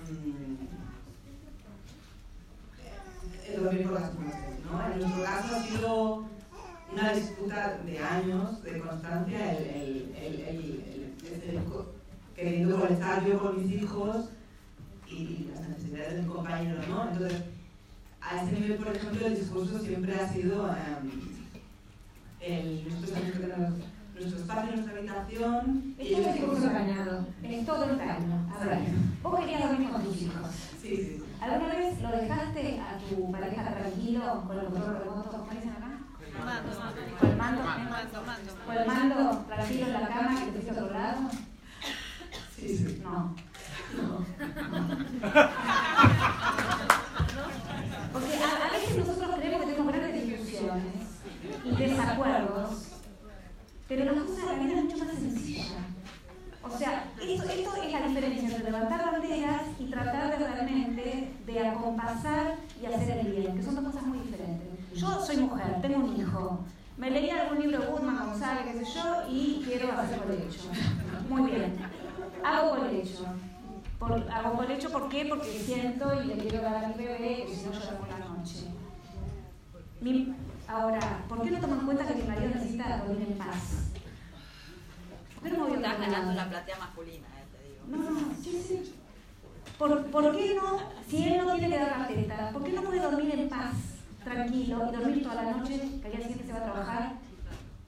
[3.62, 4.92] lo mismo las mujeres, ¿no?
[4.92, 6.24] En nuestro caso ha sido
[6.92, 10.40] una disputa de años, de constancia, el, el, el,
[11.48, 11.60] el
[12.34, 14.28] queriendo conectar yo con mis hijos
[15.08, 17.08] y las necesidades de mi compañero, ¿no?
[17.10, 17.42] Entonces,
[18.20, 20.74] a ese nivel, por ejemplo, el discurso siempre ha sido
[22.40, 25.94] el, nosotros tenemos que tener nuestro espacio, nuestra habitación.
[25.98, 28.48] Es todo el discurso engañado, es todo engaño.
[28.54, 28.78] A ver,
[29.22, 30.48] vos querías dormir con tus hijos.
[30.80, 31.22] Sí, sí.
[31.40, 35.46] ¿Alguna vez lo dejaste a tu pareja tranquilo con el control remoto?
[37.38, 37.62] Mando,
[38.66, 41.30] con el mando tranquilo en la cama que te otro lado.
[42.56, 43.02] Sí, sí.
[43.04, 43.34] No.
[48.12, 50.94] Porque a, a veces nosotros creemos que tenemos grandes discusiones
[51.64, 52.88] y desacuerdos,
[53.88, 55.64] pero las cosas de la vida es mucho más sencilla.
[56.62, 61.68] O sea, esto, esto es la diferencia entre levantar banderas y tratar de realmente de
[61.68, 64.71] acompasar y hacer el bien, que son dos cosas muy diferentes.
[65.02, 66.64] Yo soy mujer, tengo un hijo,
[66.96, 70.60] me leí algún libro de Woodman, González, qué sé yo, y quiero hacer colecho.
[71.28, 71.76] Muy bien.
[72.44, 73.24] Hago colecho.
[73.98, 75.24] Por, hago colecho, ¿por qué?
[75.28, 78.18] Porque siento y le quiero dar a mi bebé, que si no llora por la
[78.20, 78.66] noche.
[80.00, 80.34] Mi-
[80.68, 83.90] ahora, ¿por qué no tomo en cuenta que mi marido necesita dormir en paz?
[85.34, 87.84] ¿Por qué no me voy a ganando la platea masculina, eh, te digo.
[88.04, 88.94] No, no, sí, sí.
[89.78, 92.82] ¿Por, por qué no, si él no tiene que dar la teta, por qué no
[92.82, 93.74] puede dormir en paz,
[94.24, 97.12] tranquilo, y dormir toda la noche, que al día siguiente se va a trabajar?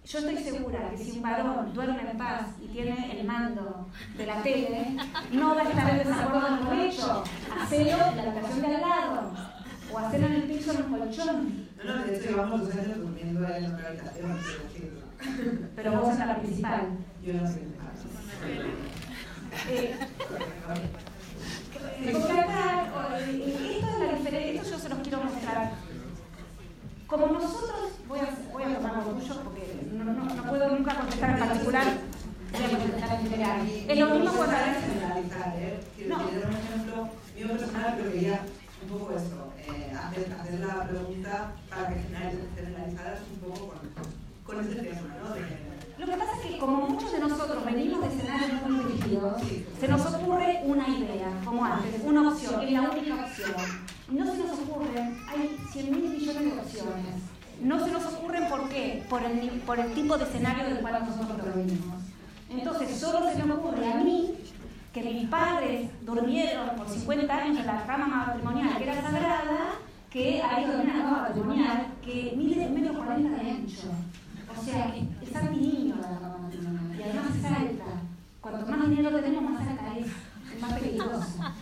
[0.05, 3.89] Yo estoy segura que si un varón duerme en paz y tiene el mando
[4.19, 4.97] de la tele,
[5.33, 7.25] no va a estar en desacuerdo con el colecho.
[7.59, 9.33] Hacelo en la habitación de al lado,
[9.91, 11.69] o hacerlo en el piso en un colchón.
[11.83, 14.39] No, no, de hecho llevamos dos años durmiendo en otra habitación.
[15.75, 16.81] Pero vos en la principal.
[17.25, 17.91] Yo en la principal.
[19.71, 19.97] Eh,
[22.13, 25.73] porque acá, eh, esto es la diferencia, esto yo se los quiero mostrar.
[27.07, 31.31] Como nosotros, voy a, voy a tomar orgullo porque no, no, no puedo nunca contestar
[31.31, 31.87] en particular,
[32.53, 33.61] voy a contestar en general.
[33.89, 35.81] Es lo mismo cuando generalizar, ¿eh?
[35.99, 38.41] Era un ejemplo mío personal, pero quería
[38.83, 44.55] un poco eso, eh, hacer, hacer la pregunta para que general- generalizaras un poco con,
[44.57, 45.35] con ese tema, ¿no?
[45.35, 45.41] De,
[45.99, 49.43] Lo que pasa es que como muchos de nosotros venimos de escenarios muy rígidos,
[49.81, 53.94] se nos ocurre una idea, como antes, una opción, es la única opción.
[54.15, 57.17] No se nos ocurren, hay 100 mil millones de opciones.
[57.61, 59.03] No se nos ocurren ¿por qué?
[59.11, 62.03] Por el, tipo de escenario del cual nosotros provenimos.
[62.49, 64.35] Entonces, solo se me ocurre a mí
[64.93, 69.61] que mis padres durmieron por 50 años en la cama matrimonial, que era sagrada,
[70.11, 73.89] que hay la cama matrimonial que mide metro cuarenta de ancho.
[74.57, 77.01] O sea, es antiniño la cama matrimonial.
[77.01, 77.85] Y además es alta.
[78.41, 80.07] Cuanto más dinero tenemos, más alta es.
[80.55, 81.53] Es más peligrosa.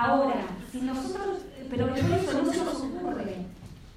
[0.00, 3.46] Ahora, si nosotros, pero por eso no se nos ocurre.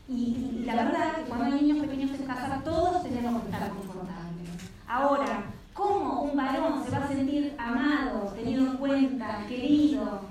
[0.09, 3.69] Y, y la verdad que cuando hay niños pequeños en casa, todos tenemos que estar
[3.69, 4.49] confortables.
[4.87, 5.43] Ahora,
[5.75, 10.21] ¿cómo un varón se va a sentir amado, tenido en cuenta, querido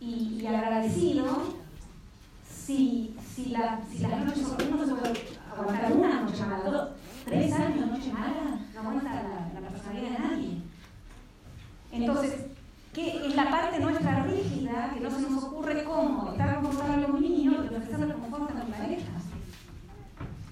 [0.00, 1.44] y, agradecido
[2.44, 5.14] si, si, la, si las noches uno no se puede
[5.52, 6.88] aguantar una noche mala, dos,
[7.24, 10.58] tres años noche mala, no aguanta la, la personalidad de nadie.
[11.92, 12.57] Entonces,
[12.92, 17.20] ¿qué es la parte nuestra rígida que no se nos ocurre cómo estar confortable con
[17.20, 19.12] mi niño y ofrecerle confort a mi pareja?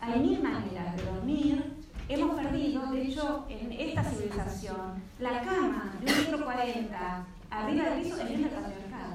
[0.00, 1.72] Hay mil maneras de dormir.
[2.08, 8.02] Hemos perdido, de hecho, en esta civilización, la cama de un metro cuarenta arriba del
[8.02, 9.14] piso es del patriarcado.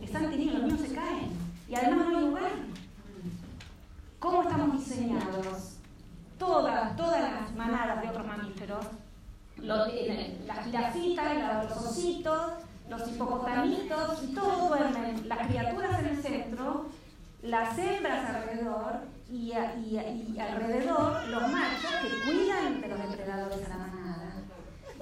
[0.00, 1.30] Están teniendo, los niños se caen.
[1.68, 2.50] Y además no hay lugar.
[4.20, 5.76] ¿Cómo estamos diseñados?
[6.38, 8.86] Todas, todas las manadas de otros mamíferos,
[9.62, 12.52] las jirafitas, los ositos,
[12.88, 16.86] los hipopotamitos, y todos duermen, las criaturas en el centro,
[17.42, 24.32] las hembras alrededor y, alrededor los machos que cuidan de los depredadores a la manada.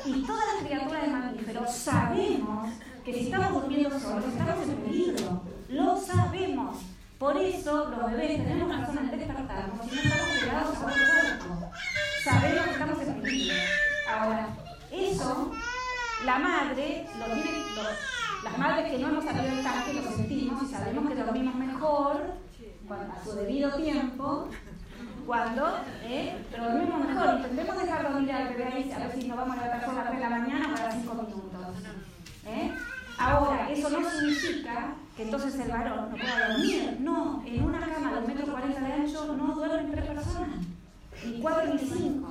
[0.05, 2.70] Y todas las criaturas de mamíferos sabemos
[3.05, 5.43] que si estamos durmiendo solos estamos en peligro.
[5.70, 6.77] Lo sabemos.
[7.19, 11.70] Por eso los bebés tenemos razón en despertarnos y no estamos pegados a otro cuerpo.
[12.23, 13.55] Sabemos que estamos en peligro.
[14.09, 14.49] Ahora,
[14.91, 15.53] eso,
[16.25, 17.59] la madre lo tiene,
[18.43, 22.23] las madres que no hemos salido del lo sentimos y sabemos que dormimos mejor
[22.91, 24.49] a su debido tiempo
[25.27, 26.37] cuando, ¿eh?
[26.57, 27.35] dormimos mejor.
[27.37, 30.09] Intentemos dejar dormir al bebé ahí, a ver si nos vamos a levantar a las
[30.09, 31.67] 3 de la mañana para 5 minutos.
[32.47, 32.73] ¿eh?
[33.19, 36.97] Ahora, eso no significa que entonces el varón no pueda dormir.
[37.01, 40.49] No, en una cama de un metro cuarenta de ancho no duermen tres personas,
[41.27, 42.31] ni cuatro ni cinco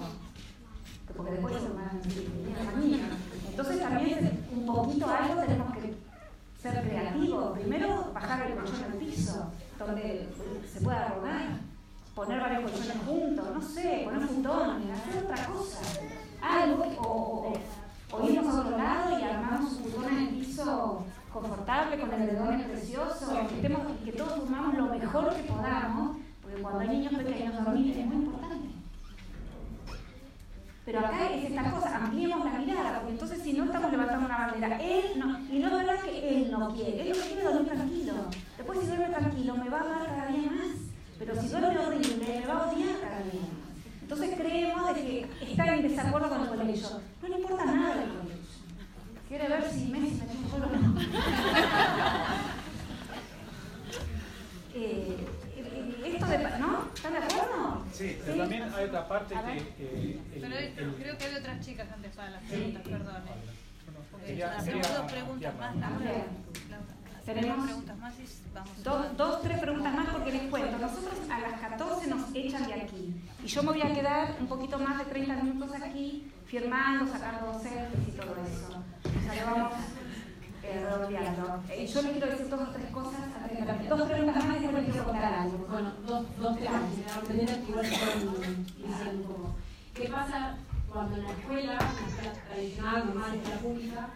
[1.16, 1.94] porque después son más
[2.78, 3.10] niños.
[3.50, 5.94] Entonces también un poquito algo tenemos que
[6.62, 7.58] ser creativos.
[7.58, 10.30] Primero bajar el colchón al piso, donde
[10.72, 11.60] se pueda rodar,
[12.16, 15.80] poner varios colchones juntos, no sé, poner futones, hacer otra cosa.
[16.42, 22.14] Algo, o, irnos a otro lado y armamos un futón en el piso confortable, con
[22.14, 26.88] el edredones preciosos, que, estemos, que todos durmamos lo mejor que podamos, porque cuando hay
[26.90, 28.67] niños pequeños dormir es muy importante.
[30.88, 34.38] Pero acá es esta cosa, ampliemos la mirada, porque entonces si no estamos levantando una
[34.38, 37.68] bandera, él no, y no es verdad que él no quiere, él no quiere dormir
[37.74, 38.14] tranquilo.
[38.56, 40.78] Después si duerme tranquilo me va a amar cada día más,
[41.20, 43.68] pero si duerme horrible me va a odiar cada día más.
[44.02, 46.88] Entonces creemos de que está en desacuerdo con el colegio.
[47.22, 48.38] No le importa nada el colegio.
[49.28, 51.02] Quiere ver si Messi me gol o no.
[54.74, 55.18] eh,
[56.06, 56.88] esto de, ¿no?
[56.96, 57.84] ¿Están de acuerdo?
[57.94, 59.58] Sí, pero también hay otra parte que...
[59.84, 63.22] Eh, el, pero el, creo que hay otras chicas antes para las preguntas, perdón.
[64.12, 65.74] Porque Quería- hacemos dos preguntas más.
[65.74, 68.84] Tenemos Tenemos preguntas más y vamos.
[68.84, 70.78] dos, dos, tres preguntas más porque les cuento.
[70.78, 73.16] Nosotros a las 14 nos echan de aquí.
[73.44, 77.60] Y yo me voy a quedar un poquito más de 30 minutos aquí, firmando, sacando
[77.60, 78.84] selfies y todo eso.
[79.30, 79.74] O sea, vamos
[80.68, 81.64] eh, redondeando.
[81.70, 83.22] Eh, yo les quiero decir dos o tres cosas.
[83.90, 85.68] Dos preguntas más y después les quiero contar algo.
[85.70, 86.82] Bueno, dos, dos temas
[87.26, 87.86] que igual
[88.78, 89.56] dicen poco.
[89.94, 90.58] ¿Qué pasa
[90.92, 94.10] cuando en la escuela, en la escuela tradicional, normal, escuela pública,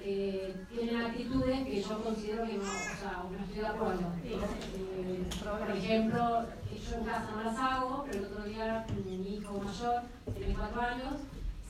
[0.00, 4.12] eh, tienen actitudes que yo considero que no, o sea, no estoy de acuerdo?
[4.24, 6.46] Eh, por ejemplo,
[6.90, 10.02] yo en casa no las hago, pero el otro día mi hijo mayor,
[10.34, 11.14] tiene cuatro años,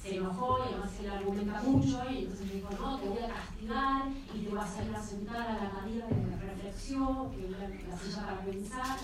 [0.02, 3.28] se enojó y además él argumenta mucho y entonces me dijo, no, te voy a
[3.35, 4.02] castigar
[4.35, 7.59] y te voy a hacer a sentar a la cadena de reflexión, que es la,
[7.59, 8.97] la silla para pensar.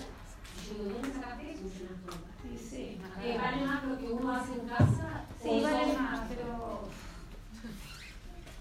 [0.63, 1.63] Y yo digo, ¿dónde sacaste eso?
[1.63, 2.29] Dice una tonta.
[2.41, 2.97] Sí, sí.
[3.23, 5.25] Eh, ¿Vale más lo que uno hace en casa?
[5.43, 6.87] Sí, o vale más, pero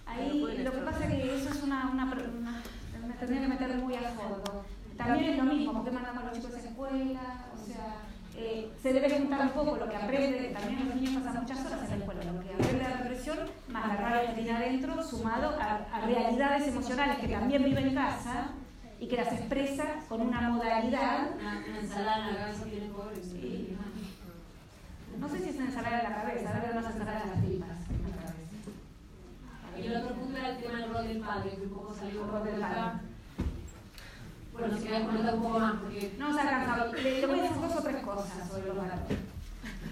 [0.07, 2.63] ahí lo que pasa es que eso es una, una, una-
[3.07, 4.65] me tendría que meter muy a fondo.
[4.97, 7.97] También es lo mismo, porque mandamos a los chicos a la escuela, o sea,
[8.37, 11.83] eh, se debe juntar un poco lo que aprende, también los niños pasan muchas horas
[11.85, 13.39] en la escuela, lo que aprende de la represión,
[13.69, 17.95] más la rabia que tiene adentro, sumado a, a realidades emocionales que también vive en
[17.95, 18.49] casa
[18.99, 21.31] y que las expresa con una modalidad.
[21.39, 23.23] Una, una ensalada en la cabeza tiene pobre.
[23.23, 23.77] Sí.
[25.19, 27.79] No sé si es ensalada en la cabeza, ahora no es ensalada en las tripas.
[27.89, 28.03] en
[29.77, 29.81] la.
[29.81, 32.25] Y el otro punto era el tema del rol del padre, que un poco salió
[32.25, 33.14] El rol del padre.
[34.55, 36.15] Bueno, si querés comentar un poco más, porque...
[36.19, 36.93] No se ha cansado.
[36.95, 39.19] Le, le voy a decir dos o tres cosas sobre los varones.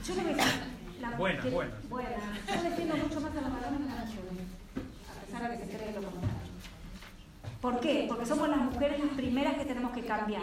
[0.06, 0.52] Yo le voy a decir.
[1.00, 1.88] La, que- buenas.
[1.88, 2.12] buenas.
[2.46, 4.46] Yo defiendo mucho más a los varones que a las mujeres.
[5.10, 6.52] A pesar de que se cree lo contrario.
[7.60, 8.06] ¿Por qué?
[8.08, 10.42] Porque somos las mujeres las primeras que tenemos que cambiar.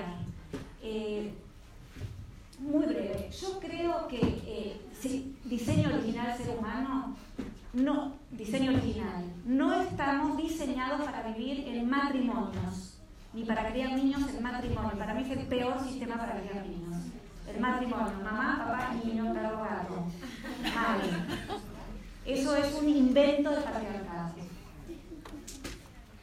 [0.82, 1.34] Eh,
[2.60, 3.30] muy breve.
[3.42, 7.16] Yo creo que eh, si diseño original ser humano,
[7.72, 12.99] no, diseño original, no estamos diseñados para vivir en matrimonios,
[13.34, 14.92] ni para criar niños en matrimonio.
[14.98, 16.96] Para mí es el peor sistema para criar niños.
[17.48, 20.06] El matrimonio, mamá, papá, niño, perro, gato.
[20.64, 21.28] Mal.
[22.26, 24.36] Eso es un invento del patriarcado.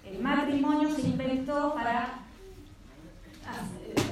[0.05, 2.21] El matrimonio se inventó para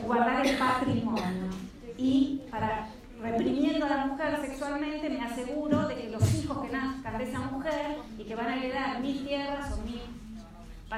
[0.04, 1.50] guardar el patrimonio
[1.96, 2.88] y para
[3.20, 7.38] reprimiendo a la mujer sexualmente me aseguro de que los hijos que nazcan de esa
[7.40, 10.02] mujer y que van a heredar mis tierras o mi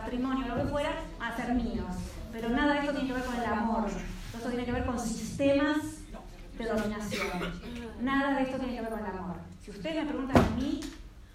[0.01, 1.87] patrimonio lo que fuera a ser míos
[2.33, 3.87] pero nada de esto tiene que ver con el amor
[4.35, 5.79] esto tiene que ver con sistemas
[6.59, 7.27] de dominación
[8.03, 10.81] nada de esto tiene que ver con el amor si ustedes me preguntan a mí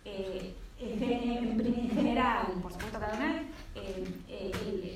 [0.06, 1.24] eh, en, gen-
[1.60, 3.32] en- en general por supuesto cada una
[3.76, 4.96] eh, eh,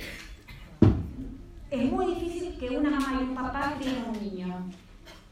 [1.71, 4.65] es muy difícil que una mamá y un papá críen un niño.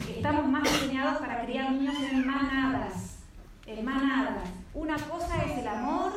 [0.09, 3.19] Estamos más diseñados para criar niños en manadas.
[3.65, 4.49] En manadas.
[4.73, 6.11] Una cosa es el amor,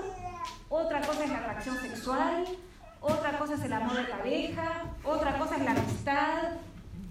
[0.68, 2.44] otra cosa es la atracción sexual,
[3.00, 6.42] otra cosa es el amor de pareja, otra cosa es la amistad,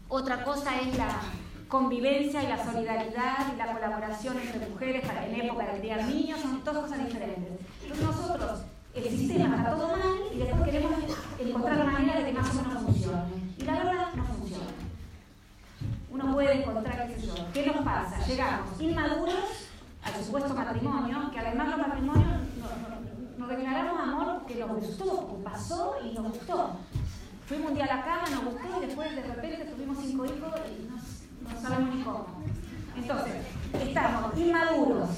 [0.10, 1.08] otra cosa es la
[1.68, 6.40] convivencia y la solidaridad y la colaboración entre mujeres para en época de criar niños,
[6.42, 7.54] son dos cosas diferentes.
[7.84, 8.60] Entonces nosotros,
[8.94, 10.92] el sistema está todo mal y después queremos
[11.40, 13.24] encontrar la manera de que más o menos funcione.
[13.58, 14.64] Y la verdad no funciona.
[16.12, 18.26] Uno puede encontrar, qué sé yo, ¿qué nos pasa?
[18.26, 19.36] Llegamos inmaduros
[20.04, 22.95] al supuesto matrimonio, que además los matrimonios no- no-
[23.46, 26.72] nos declaramos amor porque nos gustó, pasó y nos gustó.
[27.46, 30.52] Fuimos un día a la cama, nos gustó y después de repente tuvimos cinco hijos
[30.68, 30.88] y
[31.54, 32.26] no, sabemos ni cómo.
[32.96, 33.36] Entonces,
[33.80, 35.10] estamos inmaduros,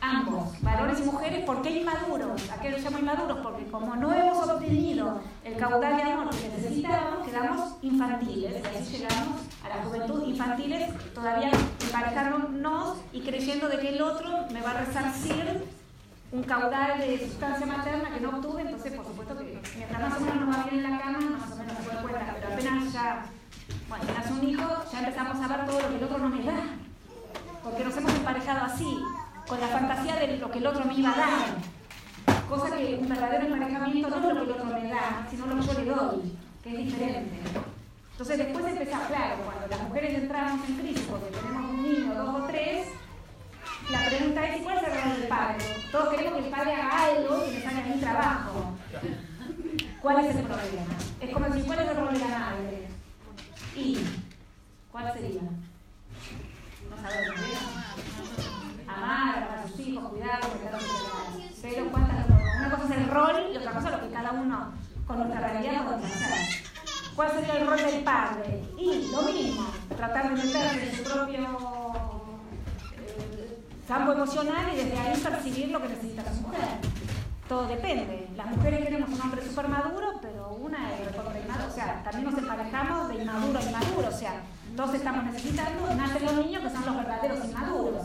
[0.00, 2.50] ambos, varones y mujeres, ¿por qué inmaduros?
[2.50, 3.38] ¿A qué los llamo inmaduros?
[3.42, 9.42] Porque como no hemos obtenido el caudal de amor que necesitábamos, quedamos infantiles, así llegamos
[9.62, 11.50] a la juventud infantiles, todavía
[11.82, 15.81] emparejándonos y creyendo de que el otro me va a resarcir
[16.32, 20.20] un caudal de sustancia materna que no obtuve, entonces por supuesto que mientras más o
[20.20, 22.92] menos nos va bien en la cama, más o menos se puede cuenta, pero apenas
[22.92, 23.26] ya,
[23.88, 26.42] bueno, nace un hijo, ya empezamos a ver todo lo que el otro no me
[26.42, 26.60] da,
[27.62, 28.98] porque nos hemos emparejado así,
[29.46, 31.72] con la fantasía de lo que el otro me iba a dar,
[32.48, 35.56] Cosa que un verdadero emparejamiento no es lo que el otro me da, sino lo
[35.58, 37.40] que yo le doy, que es diferente.
[38.12, 42.42] Entonces después empezar, claro, cuando las mujeres entramos en crisis porque tenemos un niño, dos
[42.42, 42.88] o tres,
[43.90, 45.64] la pregunta es, ¿cuál es el rol del padre?
[45.90, 48.72] Todos queremos que el padre haga algo que me salga mi trabajo.
[50.00, 50.94] ¿Cuál es el problema?
[51.20, 52.88] Es como decir, ¿cuál es el rol de la madre?
[53.76, 53.98] ¿Y
[54.90, 55.42] cuál sería?
[58.86, 60.82] Amar, amar a sus hijos, cuidarlos, cuidarlos
[61.62, 64.72] Pero ¿cuántas Una cosa es el rol y otra cosa es lo que cada uno
[65.06, 66.72] con nuestra realidad puede hacer.
[67.14, 68.62] ¿Cuál sería el rol del padre?
[68.78, 72.11] Y lo mismo, tratar de meterse en su propio
[73.86, 76.68] campo emocional y desde ahí percibir lo que necesita la mujer.
[77.48, 78.28] Todo depende.
[78.36, 81.68] Las mujeres queremos un hombre súper maduro, pero una es inmaduro.
[81.68, 84.08] O sea, también nos emparejamos de inmaduro a inmaduro.
[84.08, 84.42] O sea,
[84.76, 88.04] todos estamos necesitando, nacen los niños que son los verdaderos inmaduros.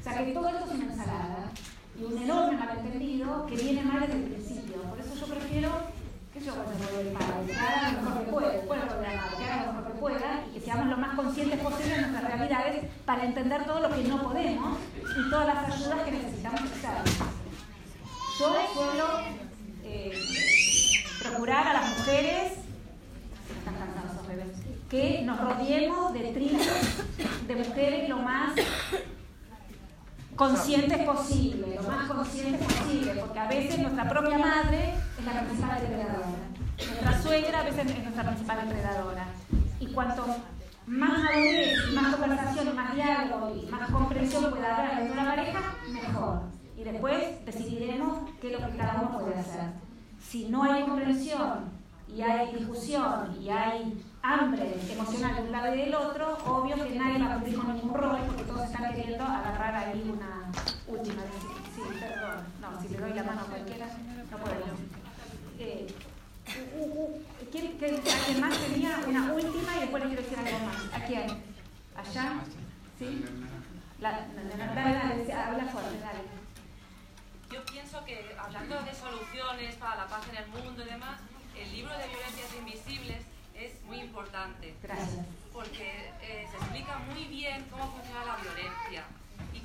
[0.00, 1.50] O sea, que todo esto es una ensalada
[1.98, 4.82] y un enorme malentendido que viene mal desde el principio.
[4.82, 5.70] Por eso yo prefiero
[6.32, 9.66] que yo voy el padre, que haga lo mejor que pueda, la madre, que haga
[9.66, 13.24] lo mejor que pueda y que seamos lo más conscientes posible de nuestras realidades para
[13.24, 17.04] entender todo lo que no podemos y todas las ayudas que necesitamos usar.
[18.38, 19.06] Yo suelo
[19.84, 20.18] eh,
[21.20, 22.52] procurar a las mujeres,
[24.88, 26.66] que nos rodeemos de tribus
[27.46, 28.50] de mujeres lo más
[30.34, 35.80] conscientes posible, lo más conscientes posible, porque a veces nuestra propia madre es la principal
[35.80, 36.26] depredadora.
[36.76, 39.26] Nuestra suegra a veces es nuestra principal depredadora.
[39.80, 40.26] Y cuanto
[40.86, 46.40] más madurez, más conversación, más diálogo y más comprensión pueda haber de una pareja, mejor.
[46.76, 49.72] Y después decidiremos qué es lo que cada uno puede hacer.
[50.20, 51.70] Si no hay comprensión
[52.08, 56.98] y hay discusión y hay hambre emocional de un lado y del otro, obvio que
[56.98, 60.50] nadie va a cumplir con ningún rol porque todos están queriendo agarrar ahí una
[60.88, 61.22] última.
[61.74, 62.44] Sí, perdón.
[62.60, 63.86] No, si le doy la mano a cualquiera,
[64.30, 64.69] no puedo.
[67.50, 70.94] ¿Quién, ¿Alguien más tenía una última y después le quiero decir algo más?
[70.94, 71.26] ¿A quién?
[71.96, 72.40] ¿Allá?
[72.98, 73.24] ¿Sí?
[73.98, 76.20] La, dale, dale, habla fuerte, dale.
[77.52, 81.20] Yo pienso que hablando de soluciones para la paz en el mundo y demás,
[81.56, 84.74] el libro de violencias invisibles es muy importante.
[84.82, 85.26] Gracias.
[85.52, 89.04] Porque eh, se explica muy bien cómo funciona la violencia.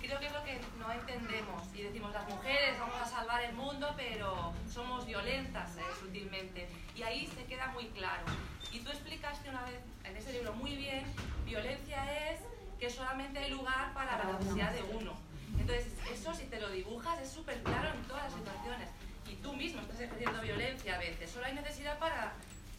[0.06, 1.64] Creo que es lo que no entendemos.
[1.74, 6.67] Y decimos, las mujeres vamos a salvar el mundo, pero somos violentas eh, sutilmente.
[6.95, 8.24] Y ahí se queda muy claro.
[8.72, 11.03] Y tú explicaste una vez en ese libro muy bien,
[11.45, 12.42] violencia es
[12.80, 15.14] que solamente hay lugar para la necesidad de uno.
[15.58, 18.90] Entonces, eso si te lo dibujas es súper claro en todas las situaciones.
[19.27, 21.32] Y tú mismo estás ejerciendo violencia a veces.
[21.32, 22.34] Solo hay necesidad para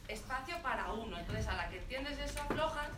[0.07, 1.19] espacio para uno.
[1.19, 2.91] Entonces, a la que entiendes eso, aflojas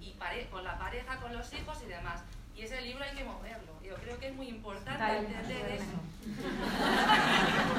[0.00, 0.12] y
[0.50, 2.22] con la pareja, con los hijos y demás.
[2.56, 3.72] Y ese libro hay que moverlo.
[3.82, 5.84] Yo creo que es muy importante entender eso.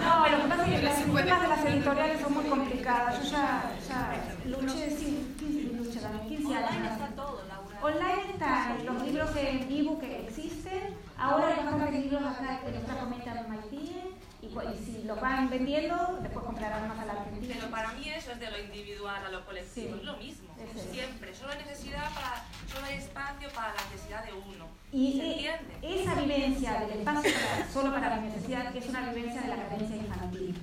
[0.04, 3.24] No, lo que pasa es que las temas de las editoriales son muy complicadas.
[3.24, 4.14] Yo ya, ya
[4.46, 6.92] luché 15, años.
[6.92, 7.42] está todo,
[7.82, 10.96] Online están los libros en ebook que existen.
[11.18, 14.17] Ahora bastantes libros acá que los Meta en Maití
[14.48, 17.56] y, si lo van vendiendo, después comprarán más a la Argentina.
[17.60, 20.56] Pero para mí eso es de lo individual a lo colectivo, es lo mismo,
[20.92, 21.34] siempre.
[21.36, 24.68] Solo hay necesidad para, solo hay espacio para la necesidad de uno.
[24.92, 27.32] Y e esa vivencia del espacio
[27.74, 30.56] solo para la necesidad es una vivencia de la carencia infantil.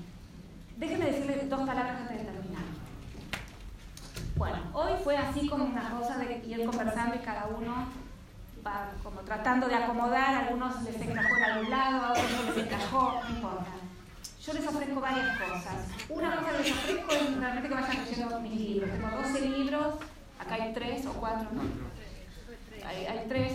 [0.77, 2.65] Déjenme decirles dos palabras antes de terminar.
[4.37, 7.87] Bueno, hoy fue así como una cosa de ir conversando y cada uno
[9.03, 12.65] como tratando de acomodar, a algunos les encajó en algún lado, a otros no les
[12.65, 13.67] encajó, no importa.
[14.45, 15.87] Yo les ofrezco varias cosas.
[16.09, 18.91] Una cosa que les ofrezco es realmente que vayan leyendo mis libros.
[18.91, 19.95] Tengo 12 libros,
[20.39, 21.63] acá hay 3 o 4, ¿no?
[22.87, 23.53] Hay, hay 3.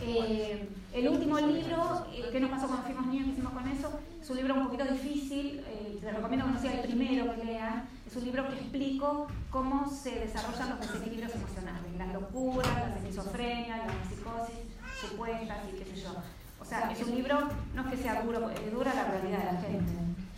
[0.00, 3.24] Eh, el último libro, eh, ¿qué nos pasó cuando fuimos niños?
[3.26, 4.00] ¿Qué hicimos con eso?
[4.20, 7.44] Es un libro un poquito difícil, eh, les recomiendo que no sea el primero que
[7.44, 7.88] lean.
[8.08, 13.86] Es un libro que explico cómo se desarrollan los desequilibrios emocionales, las locuras, las esquizofrenias,
[13.86, 14.56] las psicosis
[14.98, 16.14] supuestas y qué sé yo.
[16.58, 17.38] O sea, es un libro,
[17.74, 19.92] no es que sea duro, es dura la realidad de la gente.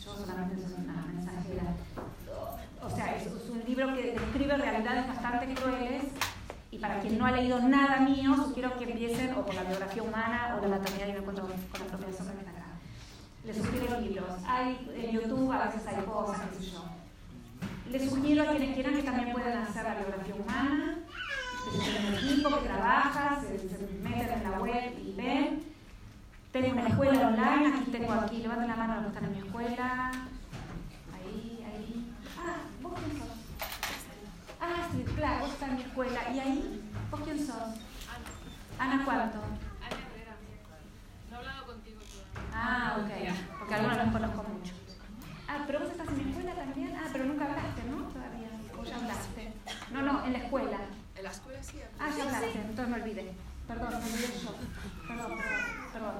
[0.05, 1.63] Yo solamente soy una mensajera.
[2.83, 6.03] O sea, es, un libro que describe realidades bastante crueles
[6.73, 10.03] y para quien no ha leído nada mío, sugiero que empiecen o por la biografía
[10.03, 12.67] humana o la maternidad y me encuentro con la propia que está acá.
[13.45, 14.43] Les sugiero libros.
[14.45, 17.00] Hay en YouTube a veces hay cosas, qué sé yo.
[17.91, 20.99] Les sugiero a quienes quieran que también pueden hacer la biografía humana,
[21.65, 25.65] que se el equipo que trabaja, se, meten en la web y ven.
[26.53, 29.39] Tengo una escuela online, aquí tengo aquí, levanten la mano los que están en mi
[29.39, 30.13] escuela.
[31.13, 32.13] Ahí, ahí.
[32.39, 33.29] Ah, vos quién sos.
[34.61, 36.21] Ah, sí, claro, vos estás en mi escuela.
[36.33, 36.83] ¿Y ahí?
[37.11, 37.57] ¿Vos quién sos?
[37.57, 38.95] Ana.
[38.95, 39.39] ¿Ana cuánto?
[39.39, 40.37] Ana Herrera.
[41.29, 42.53] No he hablado contigo todavía.
[42.55, 43.59] Ah, ok.
[43.59, 44.80] Porque algunos los conozco mucho.
[45.53, 46.95] Ah, pero vos estás en la escuela también.
[46.95, 47.97] Ah, pero nunca hablaste, ¿no?
[48.07, 48.51] Todavía.
[48.79, 49.53] O ya hablaste.
[49.91, 50.79] No, no, en la escuela.
[51.17, 51.79] En la escuela sí.
[51.99, 53.33] Ah, ya hablaste, entonces me olvidé.
[53.67, 54.55] Perdón, me olvidé yo.
[55.09, 55.39] Perdón,
[55.93, 56.15] perdón.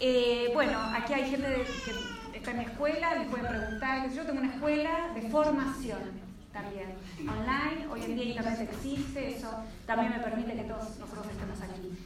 [0.00, 4.10] Eh, bueno, aquí hay gente que está en mi escuela, les pueden preguntar.
[4.10, 9.50] Yo tengo una escuela de formación también, online, hoy en día Internet existe, eso
[9.86, 11.96] también me permite que todos nosotros estemos aquí.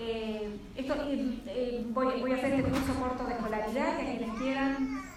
[0.00, 4.38] Eh, esto, eh, voy, voy, a hacer este curso corto de escolaridad, que a quienes
[4.38, 5.13] quieran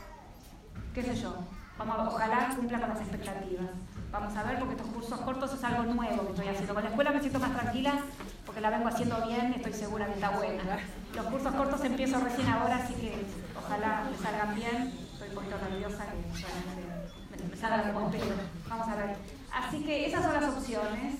[0.98, 1.36] qué sé yo,
[1.78, 3.68] vamos, a- ojalá cumpla con las expectativas.
[4.12, 6.74] Vamos a ver, porque estos cursos cortos es algo nuevo que estoy haciendo.
[6.74, 7.94] Con la escuela me siento más tranquila
[8.48, 10.64] porque la vengo haciendo bien, estoy segura que está buena.
[11.16, 13.14] Los cursos cortos empiezo recién ahora, así que
[13.56, 14.94] ojalá me salgan bien.
[15.14, 18.36] Estoy un poquito nerviosa que me, me salga como espero.
[18.70, 19.16] Vamos a ver.
[19.54, 21.16] Así que esas son las opciones.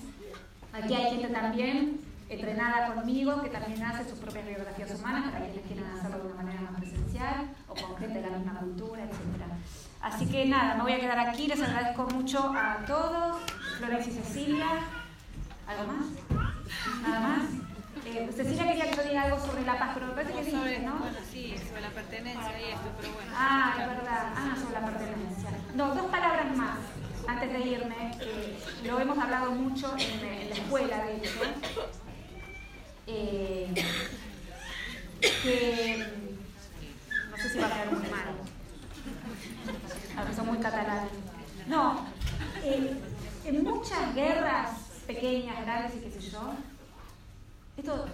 [0.72, 5.64] Aquí hay gente también entrenada conmigo que también hace sus propias biografías humanas para quienes
[5.66, 9.12] quieran hacerlo de una manera más presencial o con gente de la misma cultura, etc.
[10.00, 11.46] Así que nada, me voy a quedar aquí.
[11.46, 13.42] Les agradezco mucho a todos,
[13.78, 14.66] Florencia y Cecilia.
[15.66, 16.06] ¿Algo más?
[17.02, 17.42] ¿Nada más?
[18.06, 20.70] Eh, Cecilia quería que yo diga algo sobre la paz, pero me parece que sobre,
[20.70, 20.96] dije, ¿no?
[20.98, 23.30] Bueno, sí, sobre la pertenencia y esto, pero bueno.
[23.34, 24.32] Ah, es verdad.
[24.34, 25.50] Ah, sobre la pertenencia.
[25.74, 26.78] No, dos palabras más
[27.26, 28.10] antes de irme.
[28.20, 31.30] eh, lo hemos hablado mucho en, en la escuela, de hecho.
[33.06, 33.74] Eh,
[35.20, 36.06] que
[37.30, 38.47] no sé si va a quedar muy mal.
[40.18, 41.10] A ver, son muy catalanes.
[41.68, 42.04] No,
[43.44, 44.70] en muchas guerras
[45.06, 46.40] pequeñas, grandes y qué sé yo,
[47.76, 48.04] esto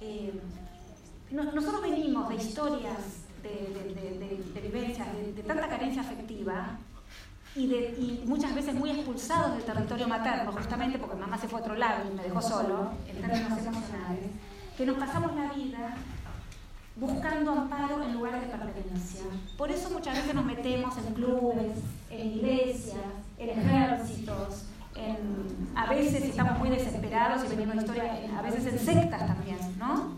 [0.00, 0.40] eh,
[1.30, 2.96] no- nosotros venimos de historias,
[3.42, 6.78] de, de- de- vivencias, de, tanta carencia afectiva
[7.54, 11.62] y, y muchas veces muy expulsados del territorio materno, justamente porque mamá se fue a
[11.62, 14.30] otro lado y me dejó solo, en términos emocionales,
[14.76, 15.96] que nos pasamos la vida
[16.98, 19.22] buscando amparo en lugares de pertenencia.
[19.56, 21.72] Por eso muchas veces nos metemos en clubes,
[22.10, 22.96] en iglesias,
[23.38, 24.64] en ejércitos,
[24.96, 30.16] en- a veces estamos muy desesperados y venimos historia, a veces en sectas también, ¿no?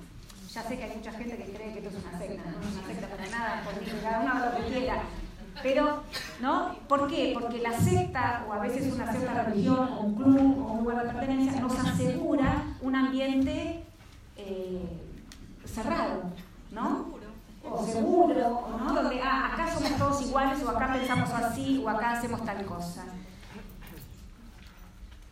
[0.55, 2.75] Ya sé que hay mucha gente que cree que esto es una secta, no es
[2.76, 5.02] una secta para nada, porque cada uno lo que quiera.
[5.62, 6.02] Pero,
[6.41, 6.75] ¿no?
[6.89, 7.36] ¿Por qué?
[7.39, 11.07] Porque la secta, o a veces una cierta religión, o un club, o un lugar
[11.07, 13.84] de pertenencia, nos asegura un ambiente
[14.36, 15.00] eh,
[15.67, 16.23] cerrado,
[16.73, 17.07] ¿no?
[17.62, 18.94] O seguro, ¿no?
[18.94, 23.05] Donde, ah, acá somos todos iguales, o acá pensamos así, o acá hacemos tal cosa.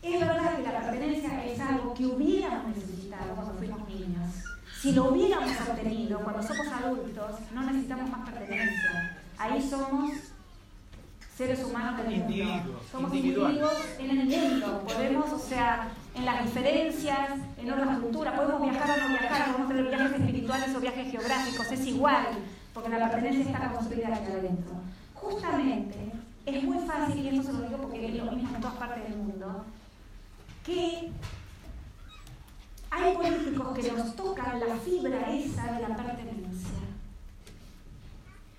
[0.03, 4.35] Es verdad que la pertenencia es algo que hubiéramos necesitado cuando fuimos niños.
[4.81, 9.19] Si lo hubiéramos obtenido cuando somos adultos, no necesitamos más pertenencia.
[9.39, 10.13] Ahí somos
[11.37, 12.33] seres humanos del mundo.
[12.33, 14.85] Individuos, Somos individuos en el mundo.
[14.87, 19.69] Podemos, o sea, en las diferencias, en otras culturas, podemos viajar o no viajar, podemos
[19.69, 22.27] tener viajes espirituales o viajes geográficos, es igual,
[22.75, 24.73] porque la pertenencia está construida aquí adentro.
[25.15, 26.13] Justamente,
[26.45, 29.05] es muy fácil, y esto se lo digo porque es lo mismo en todas partes
[29.05, 29.65] del mundo,
[30.65, 31.11] que
[32.91, 36.78] hay políticos que nos tocan la fibra esa de la pertenencia,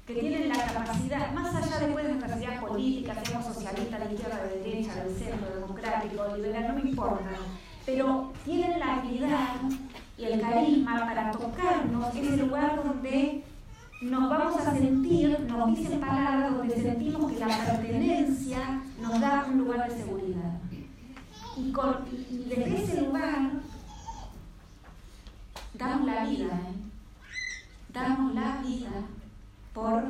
[0.10, 4.44] que tienen la capacidad, más allá después de nuestra capacidad política, seamos socialistas, de izquierda,
[4.44, 7.30] de derecha, del centro, democrático, liberal, no me importa,
[7.86, 9.56] pero tienen la habilidad
[10.18, 13.44] y el carisma para tocarnos ese lugar donde
[14.02, 19.60] nos vamos a sentir, nos dicen palabras donde sentimos que la pertenencia nos da un
[19.60, 20.60] lugar de seguridad.
[21.56, 23.52] Y desde ese lugar
[25.76, 26.74] damos la vida, ¿eh?
[27.94, 28.90] damos la vida
[29.74, 30.04] por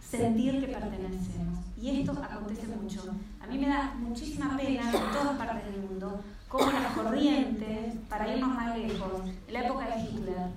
[0.00, 1.58] sentir que pertenecemos.
[1.80, 3.02] Y esto acontece mucho.
[3.40, 8.34] A mí me da muchísima pena en todas partes del mundo cómo las corrientes, para
[8.34, 10.50] irnos más lejos, en la época de Hitler,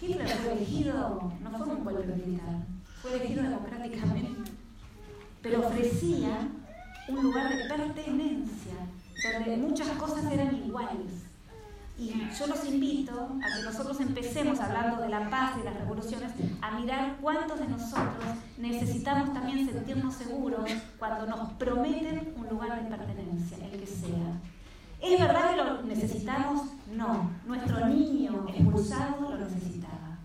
[0.00, 2.66] Hitler fue elegido, no fue un golpe militar,
[3.00, 4.50] fue elegido democráticamente,
[5.42, 6.48] pero ofrecía
[7.08, 8.74] un lugar de pertenencia,
[9.32, 11.17] donde muchas cosas eran iguales.
[11.98, 16.32] Y yo los invito a que nosotros empecemos hablando de la paz y las revoluciones,
[16.62, 18.24] a mirar cuántos de nosotros
[18.56, 24.40] necesitamos también sentirnos seguros cuando nos prometen un lugar de pertenencia, el que sea.
[25.00, 26.68] ¿Es verdad que lo necesitamos?
[26.92, 27.30] No.
[27.44, 30.18] Nuestro niño expulsado lo necesitaba.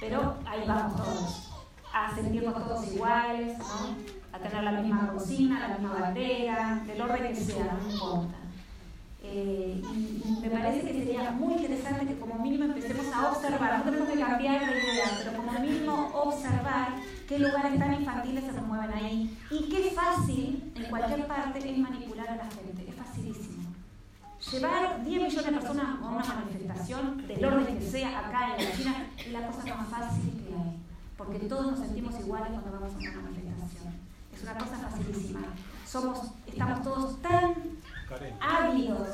[0.00, 1.52] Pero ahí vamos todos,
[1.92, 4.16] a sentirnos todos iguales, ¿no?
[4.32, 8.45] a tener la misma cocina, la misma bandera, del orden que sea, no importa.
[9.32, 13.84] Eh, y, me parece que sería muy interesante que como mínimo empecemos a observar, no
[13.84, 16.94] tenemos que cambiar de idea, pero como mínimo observar
[17.28, 22.28] qué lugares tan infantiles se mueven ahí y qué fácil en cualquier parte es manipular
[22.28, 23.64] a la gente, es facilísimo.
[24.52, 28.76] Llevar 10 millones de personas a una manifestación del orden que sea acá en la
[28.76, 30.76] China es la cosa más fácil que hay,
[31.16, 33.94] porque todos nos sentimos iguales cuando vamos a una manifestación.
[34.32, 35.40] Es una cosa facilísima.
[35.84, 37.54] Somos, estamos todos tan
[38.40, 39.08] ávidos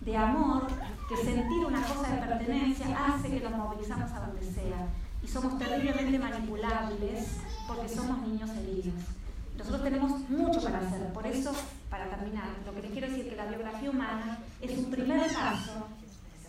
[0.00, 0.66] de amor
[1.08, 4.86] que sentir una cosa de pertenencia hace que nos movilizamos a donde sea
[5.22, 8.94] y somos terriblemente manipulables porque somos niños heridos.
[9.56, 11.52] Nosotros tenemos mucho para hacer, por eso,
[11.90, 15.20] para terminar, lo que les quiero decir es que la biografía humana es un primer
[15.34, 15.86] paso.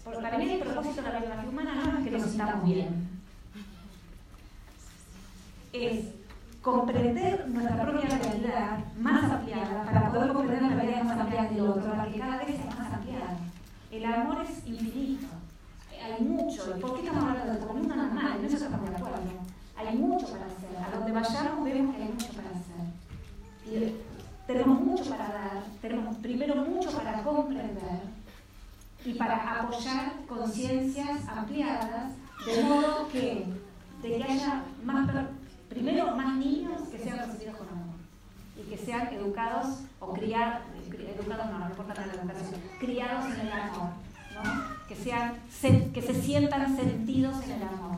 [0.03, 3.09] Porque para mí el propósito de la biografía humana no es que nos sintamos bien,
[6.61, 11.91] comprender nuestra propia realidad más ampliada para poder comprender la realidad más ampliada del otro,
[11.91, 13.37] para que cada vez sea más ampliada.
[13.91, 15.27] El amor es infinito,
[16.03, 16.79] hay mucho.
[16.79, 19.17] ¿Por qué estamos hablando de una normal, en eso estamos de acuerdo.
[19.75, 20.77] Hay mucho para hacer.
[20.77, 22.81] A donde vayamos vemos que hay mucho para hacer.
[23.65, 23.95] Y
[24.45, 28.01] tenemos mucho para dar, tenemos primero mucho para comprender
[29.03, 32.11] y para apoyar conciencias ampliadas,
[32.45, 33.45] de modo que,
[34.01, 35.09] de que haya más,
[35.71, 37.95] primero más niños que sean recibidos con amor
[38.57, 43.51] y que sean educados o criar, educados no, no importa la educación, criados en el
[43.53, 43.89] amor,
[44.33, 44.87] ¿no?
[44.87, 45.39] que, sean,
[45.93, 47.97] que se sientan sentidos en el amor.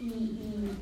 [0.00, 0.78] Y, y,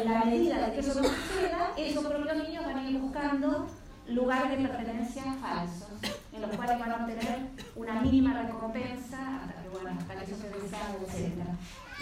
[0.00, 3.68] en la medida de que eso no suceda, esos propios niños van a ir buscando
[4.08, 5.90] lugares de pertenencia falsos,
[6.32, 10.36] en los cuales van a obtener una mínima recompensa hasta que, bueno, hasta que eso
[10.36, 11.42] se deshaga, etc.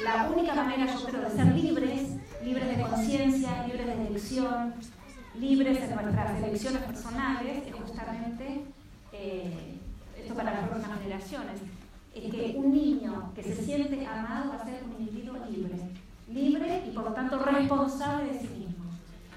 [0.02, 2.08] La única manera, yo creo, de ser libres,
[2.42, 4.74] libres de conciencia, libres de elección,
[5.38, 8.64] libres de nuestras elecciones personales, es justamente
[9.12, 9.78] eh,
[10.18, 11.60] esto para las próximas generaciones.
[12.14, 15.76] Es que un niño que se siente amado va a ser un individuo libre,
[16.28, 18.84] libre y por lo tanto responsable de sí mismo.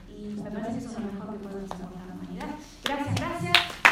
[0.09, 2.48] Y me parece que eso es lo mejor que podemos hacer la humanidad.
[2.83, 3.82] Gracias, gracias.